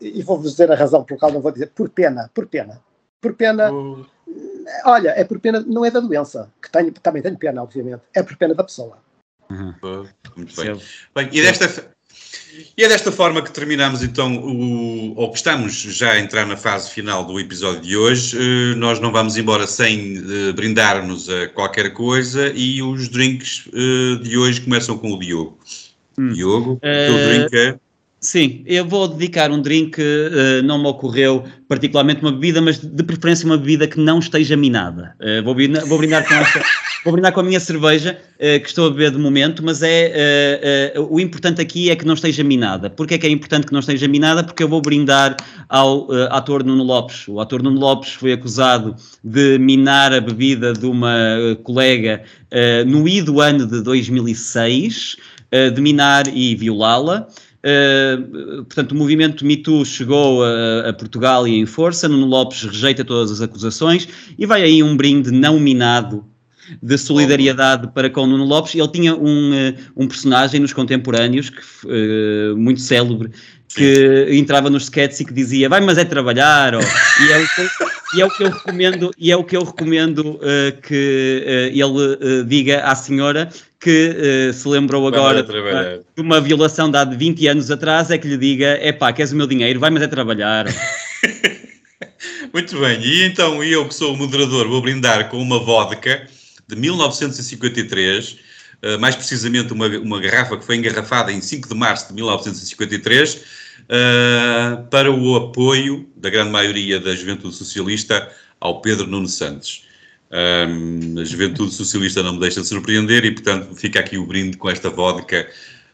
e 0.00 0.22
vou-vos 0.22 0.52
dizer 0.52 0.70
a 0.70 0.74
razão 0.74 1.04
pelo 1.04 1.18
qual 1.20 1.32
não 1.32 1.40
vou 1.40 1.52
dizer, 1.52 1.70
por 1.74 1.88
pena, 1.88 2.30
por 2.34 2.46
pena. 2.46 2.80
Por 3.20 3.34
pena. 3.34 3.72
Uh. 3.72 4.06
Olha, 4.84 5.10
é 5.10 5.24
por 5.24 5.40
pena, 5.40 5.60
não 5.60 5.84
é 5.84 5.90
da 5.90 6.00
doença, 6.00 6.52
que 6.62 6.70
tenho, 6.70 6.92
também 6.92 7.22
tenho 7.22 7.38
pena, 7.38 7.62
obviamente, 7.62 8.02
é 8.14 8.22
por 8.22 8.36
pena 8.36 8.54
da 8.54 8.62
pessoa. 8.62 8.98
Uhum. 9.50 10.06
Muito 10.36 10.54
bem. 10.56 10.80
bem. 11.14 11.28
E 11.32 11.42
desta, 11.42 11.90
e 12.76 12.84
é 12.84 12.88
desta 12.88 13.12
forma 13.12 13.42
que 13.42 13.52
terminamos 13.52 14.02
então, 14.02 14.36
o, 14.36 15.14
ou 15.16 15.30
que 15.30 15.36
estamos 15.36 15.74
já 15.74 16.12
a 16.12 16.20
entrar 16.20 16.46
na 16.46 16.56
fase 16.56 16.90
final 16.90 17.24
do 17.24 17.38
episódio 17.38 17.80
de 17.80 17.96
hoje. 17.96 18.36
Uh, 18.36 18.76
nós 18.76 19.00
não 19.00 19.12
vamos 19.12 19.36
embora 19.36 19.66
sem 19.66 20.18
uh, 20.18 20.52
brindarmos 20.54 21.28
a 21.28 21.48
qualquer 21.48 21.92
coisa 21.92 22.52
e 22.54 22.82
os 22.82 23.08
drinks 23.08 23.66
uh, 23.66 24.16
de 24.22 24.36
hoje 24.36 24.60
começam 24.60 24.96
com 24.98 25.12
o 25.12 25.18
Diogo. 25.18 25.58
Hum. 26.18 26.32
Diogo, 26.32 26.72
o 26.72 26.80
teu 26.80 27.28
drink 27.28 27.56
é... 27.56 27.87
Sim, 28.20 28.64
eu 28.66 28.84
vou 28.84 29.06
dedicar 29.06 29.48
um 29.52 29.62
drink, 29.62 30.00
uh, 30.00 30.60
não 30.64 30.76
me 30.76 30.88
ocorreu 30.88 31.44
particularmente 31.68 32.20
uma 32.20 32.32
bebida, 32.32 32.60
mas 32.60 32.78
de 32.78 33.02
preferência 33.04 33.46
uma 33.46 33.56
bebida 33.56 33.86
que 33.86 34.00
não 34.00 34.18
esteja 34.18 34.56
minada. 34.56 35.14
Uh, 35.20 35.44
vou, 35.44 35.54
brindar, 35.54 35.86
vou, 35.86 35.98
brindar 35.98 36.26
com 36.26 36.34
esta, 36.34 36.60
vou 37.04 37.12
brindar 37.12 37.32
com 37.32 37.38
a 37.38 37.42
minha 37.44 37.60
cerveja, 37.60 38.18
uh, 38.34 38.60
que 38.60 38.66
estou 38.66 38.88
a 38.88 38.90
beber 38.90 39.12
de 39.12 39.18
momento, 39.18 39.64
mas 39.64 39.82
é 39.84 40.94
o 41.08 41.20
importante 41.20 41.60
aqui 41.60 41.90
é 41.90 41.96
que 41.96 42.04
não 42.04 42.14
esteja 42.14 42.42
minada. 42.42 42.90
Porquê 42.90 43.14
é 43.14 43.18
que 43.18 43.26
é 43.26 43.30
importante 43.30 43.68
que 43.68 43.72
não 43.72 43.78
esteja 43.78 44.08
minada? 44.08 44.42
Porque 44.42 44.64
eu 44.64 44.68
vou 44.68 44.80
brindar 44.80 45.36
ao 45.68 46.10
ator 46.30 46.64
Nuno 46.64 46.82
Lopes. 46.82 47.28
O 47.28 47.38
ator 47.38 47.62
Nuno 47.62 47.78
Lopes 47.78 48.14
foi 48.14 48.32
acusado 48.32 48.96
de 49.22 49.58
minar 49.58 50.12
a 50.12 50.20
bebida 50.20 50.72
de 50.72 50.86
uma 50.86 51.56
colega 51.62 52.22
no 52.86 53.06
ido 53.06 53.40
ano 53.40 53.64
de 53.66 53.80
2006, 53.82 55.16
de 55.74 55.80
minar 55.80 56.26
e 56.34 56.56
violá-la. 56.56 57.28
Uh, 57.58 58.64
portanto, 58.64 58.92
o 58.92 58.94
movimento 58.94 59.44
MeToo 59.44 59.84
chegou 59.84 60.44
a, 60.44 60.88
a, 60.88 60.92
Portugal 60.92 61.46
e 61.46 61.58
em 61.58 61.66
força. 61.66 62.08
Nuno 62.08 62.26
Lopes 62.26 62.62
rejeita 62.62 63.04
todas 63.04 63.32
as 63.32 63.40
acusações 63.40 64.08
e 64.38 64.46
vai 64.46 64.62
aí 64.62 64.82
um 64.82 64.96
brinde 64.96 65.30
não 65.30 65.58
minado 65.58 66.24
de 66.82 66.98
solidariedade 66.98 67.88
para 67.88 68.08
com 68.10 68.26
Nuno 68.26 68.44
Lopes. 68.44 68.74
Ele 68.74 68.88
tinha 68.88 69.16
um, 69.16 69.50
uh, 69.52 69.74
um 69.96 70.06
personagem 70.06 70.60
nos 70.60 70.72
contemporâneos 70.72 71.50
que, 71.50 71.60
uh, 71.86 72.56
muito 72.56 72.80
célebre 72.80 73.30
que 73.68 74.28
entrava 74.30 74.70
nos 74.70 74.84
sketches 74.84 75.20
e 75.20 75.24
que 75.26 75.32
dizia 75.32 75.68
vai 75.68 75.80
mas 75.80 75.98
é 75.98 76.04
trabalhar 76.04 76.74
oh. 76.74 76.80
e, 76.80 77.32
é 77.32 77.46
que, 77.46 77.68
e, 78.14 78.20
é 78.20 78.26
o 78.26 78.30
que 78.30 78.42
eu 78.44 78.50
recomendo 78.50 79.10
e 79.18 79.32
é 79.32 79.36
o 79.36 79.44
que 79.44 79.56
eu 79.56 79.64
recomendo 79.64 80.40
que 80.82 81.70
ele 81.74 82.44
diga 82.44 82.80
à 82.80 82.94
senhora 82.94 83.50
que 83.80 84.48
uh, 84.50 84.52
se 84.52 84.68
lembrou 84.68 85.06
agora 85.06 85.42
de 85.42 86.20
uma 86.20 86.40
violação 86.40 86.90
de 86.90 86.98
há 86.98 87.04
20 87.04 87.46
anos 87.46 87.70
atrás, 87.70 88.10
é 88.10 88.18
que 88.18 88.26
lhe 88.26 88.36
diga: 88.36 88.66
é 88.80 88.92
pá, 88.92 89.12
queres 89.12 89.32
o 89.32 89.36
meu 89.36 89.46
dinheiro, 89.46 89.78
vai, 89.78 89.90
mas 89.90 90.02
é 90.02 90.08
trabalhar. 90.08 90.66
Muito 92.52 92.78
bem, 92.80 93.00
e 93.00 93.24
então 93.24 93.62
eu 93.62 93.86
que 93.86 93.94
sou 93.94 94.14
o 94.14 94.16
moderador 94.16 94.66
vou 94.68 94.80
brindar 94.80 95.28
com 95.28 95.40
uma 95.40 95.58
vodka 95.58 96.26
de 96.66 96.76
1953, 96.76 98.32
uh, 98.32 98.36
eh, 98.82 98.96
mais 98.96 99.14
precisamente 99.14 99.72
uma, 99.72 99.86
uma 99.98 100.20
garrafa 100.20 100.56
que 100.56 100.64
foi 100.64 100.76
engarrafada 100.76 101.30
em 101.32 101.40
5 101.40 101.68
de 101.68 101.74
março 101.74 102.08
de 102.08 102.14
1953, 102.14 103.40
uh, 103.88 104.82
para 104.88 105.10
o 105.10 105.36
apoio 105.36 106.08
da 106.16 106.30
grande 106.30 106.50
maioria 106.50 107.00
da 107.00 107.14
juventude 107.14 107.54
socialista 107.54 108.30
ao 108.60 108.80
Pedro 108.80 109.06
Nuno 109.06 109.28
Santos. 109.28 109.86
Um, 110.30 111.18
a 111.18 111.24
juventude 111.24 111.72
socialista 111.72 112.22
não 112.22 112.34
me 112.34 112.40
deixa 112.40 112.60
de 112.60 112.66
surpreender 112.66 113.24
e, 113.24 113.32
portanto, 113.32 113.74
fica 113.74 113.98
aqui 114.00 114.18
o 114.18 114.26
brinde 114.26 114.58
com 114.58 114.68
esta 114.68 114.90
vodka 114.90 115.48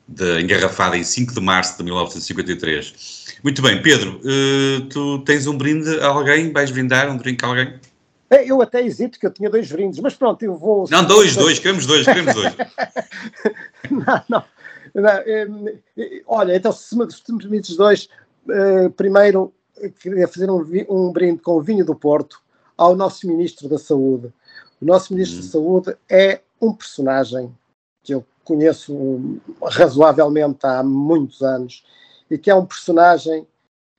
de, 0.08 0.40
engarrafada 0.40 0.96
em 0.96 1.04
5 1.04 1.34
de 1.34 1.40
março 1.40 1.78
de 1.78 1.84
1953. 1.84 3.24
Muito 3.42 3.62
bem, 3.62 3.80
Pedro, 3.80 4.20
uh, 4.24 4.80
tu 4.88 5.20
tens 5.20 5.46
um 5.46 5.56
brinde 5.56 6.00
a 6.00 6.06
alguém? 6.08 6.52
Vais 6.52 6.70
brindar 6.70 7.08
um 7.10 7.16
drink 7.16 7.44
a 7.44 7.48
alguém? 7.48 7.74
É, 8.30 8.50
eu 8.50 8.60
até 8.60 8.84
hesito 8.84 9.20
que 9.20 9.26
eu 9.26 9.30
tinha 9.30 9.48
dois 9.48 9.70
brindes, 9.70 10.00
mas 10.00 10.14
pronto, 10.14 10.42
eu 10.42 10.56
vou. 10.56 10.86
Não, 10.90 11.04
dois, 11.04 11.36
dois, 11.36 11.58
queremos 11.58 11.86
dois, 11.86 12.04
queremos 12.04 12.34
dois. 12.34 12.54
não, 13.90 14.22
não. 14.28 14.44
É, 14.94 15.48
é, 15.96 16.22
olha, 16.26 16.56
então, 16.56 16.72
se 16.72 16.96
me, 16.96 17.10
se 17.10 17.32
me 17.32 17.38
permites 17.38 17.76
dois, 17.76 18.08
uh, 18.46 18.90
primeiro 18.90 19.52
queria 20.00 20.28
fazer 20.28 20.50
um, 20.50 20.64
um 20.88 21.12
brinde 21.12 21.40
com 21.40 21.52
o 21.52 21.62
vinho 21.62 21.84
do 21.84 21.94
Porto 21.94 22.40
ao 22.76 22.94
nosso 22.94 23.26
Ministro 23.26 23.68
da 23.68 23.78
Saúde. 23.78 24.32
O 24.80 24.84
nosso 24.84 25.12
Ministro 25.12 25.38
uhum. 25.38 25.44
da 25.44 25.50
Saúde 25.50 25.96
é 26.08 26.40
um 26.60 26.72
personagem 26.72 27.54
que 28.02 28.14
eu 28.14 28.24
conheço 28.44 29.40
razoavelmente 29.62 30.58
há 30.64 30.82
muitos 30.82 31.42
anos 31.42 31.84
e 32.30 32.38
que 32.38 32.50
é 32.50 32.54
um 32.54 32.66
personagem 32.66 33.46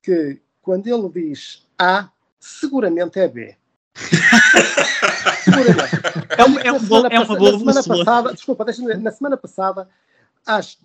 que, 0.03 0.39
quando 0.61 0.87
ele 0.87 1.09
diz 1.09 1.65
A, 1.77 2.09
seguramente 2.39 3.19
é 3.19 3.27
B. 3.27 3.55
seguramente. 5.43 5.95
É, 6.37 6.45
um, 6.45 6.59
é, 6.59 6.71
um 6.71 6.79
bom, 6.79 7.07
é 7.07 7.19
uma 7.19 7.37
boa 7.37 7.51
na 7.51 7.57
semana 7.57 7.83
passada, 7.83 8.33
Desculpa, 8.33 8.65
deixa 8.65 8.81
na 8.97 9.11
semana 9.11 9.37
passada, 9.37 9.89
às 10.45 10.77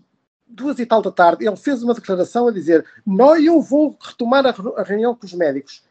duas 0.47 0.79
e 0.79 0.87
tal 0.87 1.01
da 1.01 1.11
tarde, 1.11 1.47
ele 1.47 1.57
fez 1.57 1.83
uma 1.83 1.95
declaração 1.95 2.49
a 2.49 2.53
dizer: 2.53 2.85
Não, 3.07 3.37
eu 3.37 3.61
vou 3.61 3.97
retomar 4.01 4.45
a, 4.47 4.83
reunião 4.83 5.15
com 5.15 5.27
os 5.27 5.33
médicos. 5.33 5.83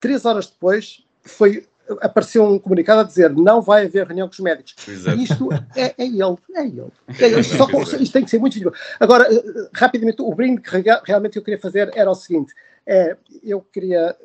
Três 0.00 0.24
horas 0.24 0.46
depois, 0.46 1.04
foi 1.22 1.66
apareceu 2.00 2.44
um 2.44 2.58
comunicado 2.58 3.00
a 3.00 3.04
dizer 3.04 3.32
não 3.32 3.62
vai 3.62 3.86
haver 3.86 4.06
reunião 4.06 4.26
com 4.26 4.32
os 4.32 4.40
médicos. 4.40 4.74
Exato. 4.88 5.18
Isto 5.18 5.48
é, 5.74 5.86
é, 5.86 5.94
ele, 5.98 6.20
é 6.20 6.64
ele. 6.64 6.82
É 7.18 7.26
ele. 7.26 7.42
Só, 7.44 7.68
isto 8.00 8.12
tem 8.12 8.24
que 8.24 8.30
ser 8.30 8.38
muito 8.38 8.54
difícil. 8.54 8.72
Agora, 8.98 9.32
eh, 9.32 9.68
rapidamente, 9.72 10.20
o 10.20 10.34
brinde 10.34 10.62
que 10.62 10.70
realmente 11.04 11.36
eu 11.36 11.42
queria 11.42 11.60
fazer 11.60 11.90
era 11.94 12.10
o 12.10 12.14
seguinte: 12.14 12.52
é, 12.86 13.16
eu 13.42 13.60
queria 13.60 14.16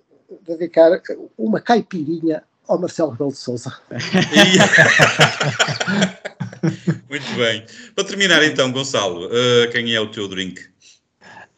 dedicar 0.45 1.01
uma 1.37 1.59
caipirinha 1.59 2.43
ao 2.67 2.79
Marcelo 2.79 3.11
Rebelo 3.11 3.31
de 3.31 3.37
Souza. 3.37 3.73
muito 7.09 7.35
bem. 7.35 7.65
Para 7.95 8.03
terminar 8.03 8.43
então, 8.43 8.71
Gonçalo, 8.71 9.27
uh, 9.27 9.71
quem 9.71 9.93
é 9.93 9.99
o 9.99 10.07
teu 10.07 10.27
drink? 10.27 10.71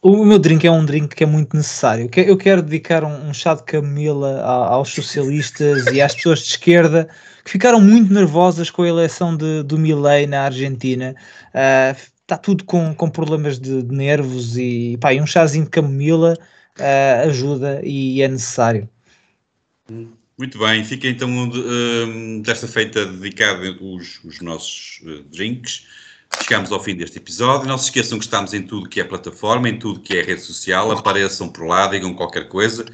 O 0.02 0.22
meu 0.22 0.38
drink 0.38 0.66
é 0.66 0.70
um 0.70 0.84
drink 0.84 1.16
que 1.16 1.24
é 1.24 1.26
muito 1.26 1.56
necessário. 1.56 2.10
Eu 2.14 2.36
quero 2.36 2.60
dedicar 2.60 3.04
um, 3.04 3.30
um 3.30 3.32
chá 3.32 3.54
de 3.54 3.62
camomila 3.62 4.42
aos 4.42 4.90
socialistas 4.90 5.86
e 5.86 6.02
às 6.02 6.14
pessoas 6.14 6.40
de 6.40 6.48
esquerda 6.48 7.08
que 7.42 7.50
ficaram 7.50 7.80
muito 7.80 8.12
nervosas 8.12 8.68
com 8.68 8.82
a 8.82 8.88
eleição 8.88 9.34
de, 9.34 9.62
do 9.62 9.78
Milley 9.78 10.26
na 10.26 10.42
Argentina. 10.42 11.14
Uh, 11.54 11.98
está 12.20 12.36
tudo 12.36 12.64
com, 12.64 12.94
com 12.94 13.08
problemas 13.08 13.58
de, 13.58 13.82
de 13.82 13.94
nervos 13.94 14.58
e, 14.58 14.98
pá, 15.00 15.14
e 15.14 15.20
um 15.20 15.26
chazinho 15.26 15.64
de 15.64 15.70
camomila 15.70 16.36
uh, 16.78 17.28
ajuda 17.28 17.80
e 17.82 18.20
é 18.20 18.28
necessário. 18.28 18.88
Muito 20.36 20.58
bem, 20.58 20.84
fica 20.84 21.06
então 21.06 21.30
um, 21.30 22.40
desta 22.42 22.66
feita 22.66 23.06
dedicado 23.06 23.78
os, 23.80 24.18
os 24.24 24.40
nossos 24.40 25.00
uh, 25.04 25.22
drinks. 25.30 25.86
Chegamos 26.42 26.72
ao 26.72 26.82
fim 26.82 26.96
deste 26.96 27.18
episódio. 27.18 27.68
Não 27.68 27.78
se 27.78 27.84
esqueçam 27.84 28.18
que 28.18 28.24
estamos 28.24 28.52
em 28.52 28.62
tudo 28.62 28.88
que 28.88 29.00
é 29.00 29.04
plataforma, 29.04 29.68
em 29.68 29.78
tudo 29.78 30.00
que 30.00 30.16
é 30.16 30.22
rede 30.22 30.40
social. 30.40 30.90
Apareçam 30.90 31.48
por 31.48 31.66
lá, 31.66 31.86
digam 31.86 32.12
qualquer 32.14 32.48
coisa. 32.48 32.84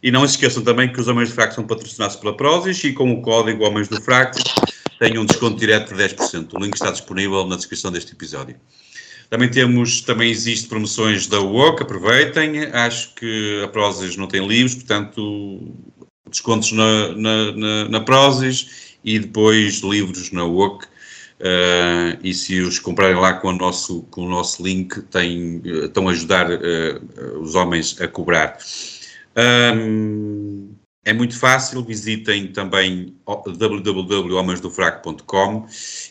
E 0.00 0.12
não 0.12 0.20
se 0.28 0.34
esqueçam 0.34 0.62
também 0.62 0.92
que 0.92 1.00
os 1.00 1.08
Homens 1.08 1.30
do 1.30 1.34
Fraco 1.34 1.54
são 1.54 1.66
patrocinados 1.66 2.14
pela 2.14 2.36
Prozis 2.36 2.84
e 2.84 2.92
com 2.92 3.12
o 3.12 3.22
código 3.22 3.64
Homens 3.64 3.88
do 3.88 4.00
Fraco 4.00 4.38
têm 5.00 5.18
um 5.18 5.24
desconto 5.24 5.58
direto 5.58 5.94
de 5.94 6.00
10%. 6.00 6.52
O 6.52 6.58
link 6.60 6.74
está 6.74 6.92
disponível 6.92 7.44
na 7.44 7.56
descrição 7.56 7.90
deste 7.90 8.12
episódio. 8.12 8.54
Também 9.30 9.50
temos, 9.50 10.00
também 10.02 10.30
existe 10.30 10.68
promoções 10.68 11.26
da 11.26 11.40
UOC, 11.40 11.82
aproveitem. 11.82 12.66
Acho 12.66 13.14
que 13.14 13.62
a 13.64 13.68
Prozis 13.68 14.16
não 14.16 14.28
tem 14.28 14.46
livros, 14.46 14.76
portanto, 14.76 15.74
descontos 16.28 16.72
na, 16.72 17.08
na, 17.16 17.52
na, 17.52 17.88
na 17.88 18.00
Prozis 18.00 18.96
e 19.04 19.18
depois 19.18 19.80
livros 19.80 20.30
na 20.30 20.44
UOC. 20.44 20.86
Uh, 21.40 22.16
e 22.22 22.32
se 22.32 22.60
os 22.60 22.78
comprarem 22.78 23.16
lá 23.16 23.34
com 23.34 23.48
o 23.48 23.52
nosso, 23.52 24.02
com 24.10 24.24
o 24.24 24.28
nosso 24.28 24.62
link, 24.62 25.02
têm, 25.02 25.60
estão 25.64 26.08
a 26.08 26.12
ajudar 26.12 26.50
uh, 26.50 27.40
os 27.40 27.54
homens 27.54 28.00
a 28.00 28.08
cobrar. 28.08 28.56
Um, 29.36 30.74
é 31.04 31.12
muito 31.12 31.38
fácil, 31.38 31.84
visitem 31.84 32.46
também 32.46 33.14
www.homensdofraco.com 33.26 35.66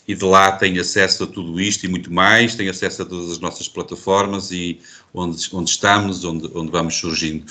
e 0.07 0.13
de 0.13 0.23
lá 0.23 0.51
têm 0.51 0.77
acesso 0.77 1.23
a 1.23 1.27
tudo 1.27 1.59
isto 1.59 1.83
e 1.85 1.89
muito 1.89 2.13
mais, 2.13 2.53
têm 2.53 2.69
acesso 2.69 3.01
a 3.01 3.05
todas 3.05 3.31
as 3.31 3.39
nossas 3.39 3.67
plataformas 3.67 4.51
e 4.51 4.79
onde, 5.11 5.49
onde 5.51 5.71
estamos, 5.71 6.23
onde, 6.23 6.47
onde 6.53 6.71
vamos 6.71 6.93
surgindo. 6.95 7.43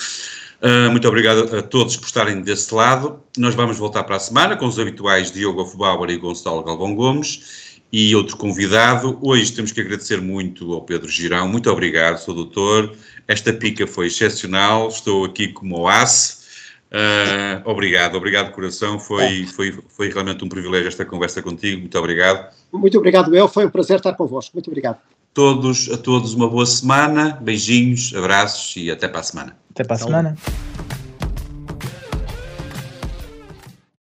Uh, 0.62 0.90
muito 0.90 1.08
obrigado 1.08 1.56
a 1.56 1.62
todos 1.62 1.96
por 1.96 2.06
estarem 2.06 2.40
desse 2.40 2.72
lado. 2.74 3.20
Nós 3.36 3.54
vamos 3.54 3.78
voltar 3.78 4.04
para 4.04 4.16
a 4.16 4.20
semana 4.20 4.56
com 4.56 4.66
os 4.66 4.78
habituais 4.78 5.32
Diogo 5.32 5.62
Hofbauer 5.62 6.10
e 6.10 6.16
Gonçalo 6.16 6.62
Galvão 6.62 6.94
Gomes 6.94 7.80
e 7.92 8.14
outro 8.14 8.36
convidado. 8.36 9.18
Hoje 9.20 9.52
temos 9.52 9.72
que 9.72 9.80
agradecer 9.80 10.20
muito 10.20 10.72
ao 10.72 10.82
Pedro 10.82 11.08
Girão. 11.08 11.48
Muito 11.48 11.68
obrigado, 11.68 12.18
sou 12.18 12.34
doutor. 12.34 12.94
Esta 13.26 13.52
pica 13.52 13.86
foi 13.86 14.06
excepcional. 14.06 14.88
Estou 14.88 15.24
aqui 15.24 15.48
como 15.48 15.80
oásis 15.80 16.42
Uh, 16.92 17.56
obrigado, 17.64 18.16
obrigado 18.16 18.52
coração, 18.52 19.00
foi, 19.00 19.46
foi, 19.46 19.78
foi 19.88 20.10
realmente 20.10 20.44
um 20.44 20.48
privilégio 20.48 20.88
esta 20.88 21.06
conversa 21.06 21.40
contigo, 21.40 21.80
muito 21.80 21.98
obrigado. 21.98 22.54
Muito 22.70 22.98
obrigado, 22.98 23.34
eu, 23.34 23.48
foi 23.48 23.64
um 23.64 23.70
prazer 23.70 23.96
estar 23.96 24.12
convosco, 24.12 24.54
muito 24.54 24.68
obrigado. 24.68 24.98
Todos, 25.32 25.90
a 25.90 25.96
todos 25.96 26.34
uma 26.34 26.46
boa 26.46 26.66
semana, 26.66 27.38
beijinhos, 27.40 28.12
abraços 28.14 28.76
e 28.76 28.90
até 28.90 29.08
para 29.08 29.20
a 29.20 29.22
semana. 29.22 29.56
Até 29.72 29.84
para 29.84 29.96
a 29.96 29.98
semana. 29.98 30.36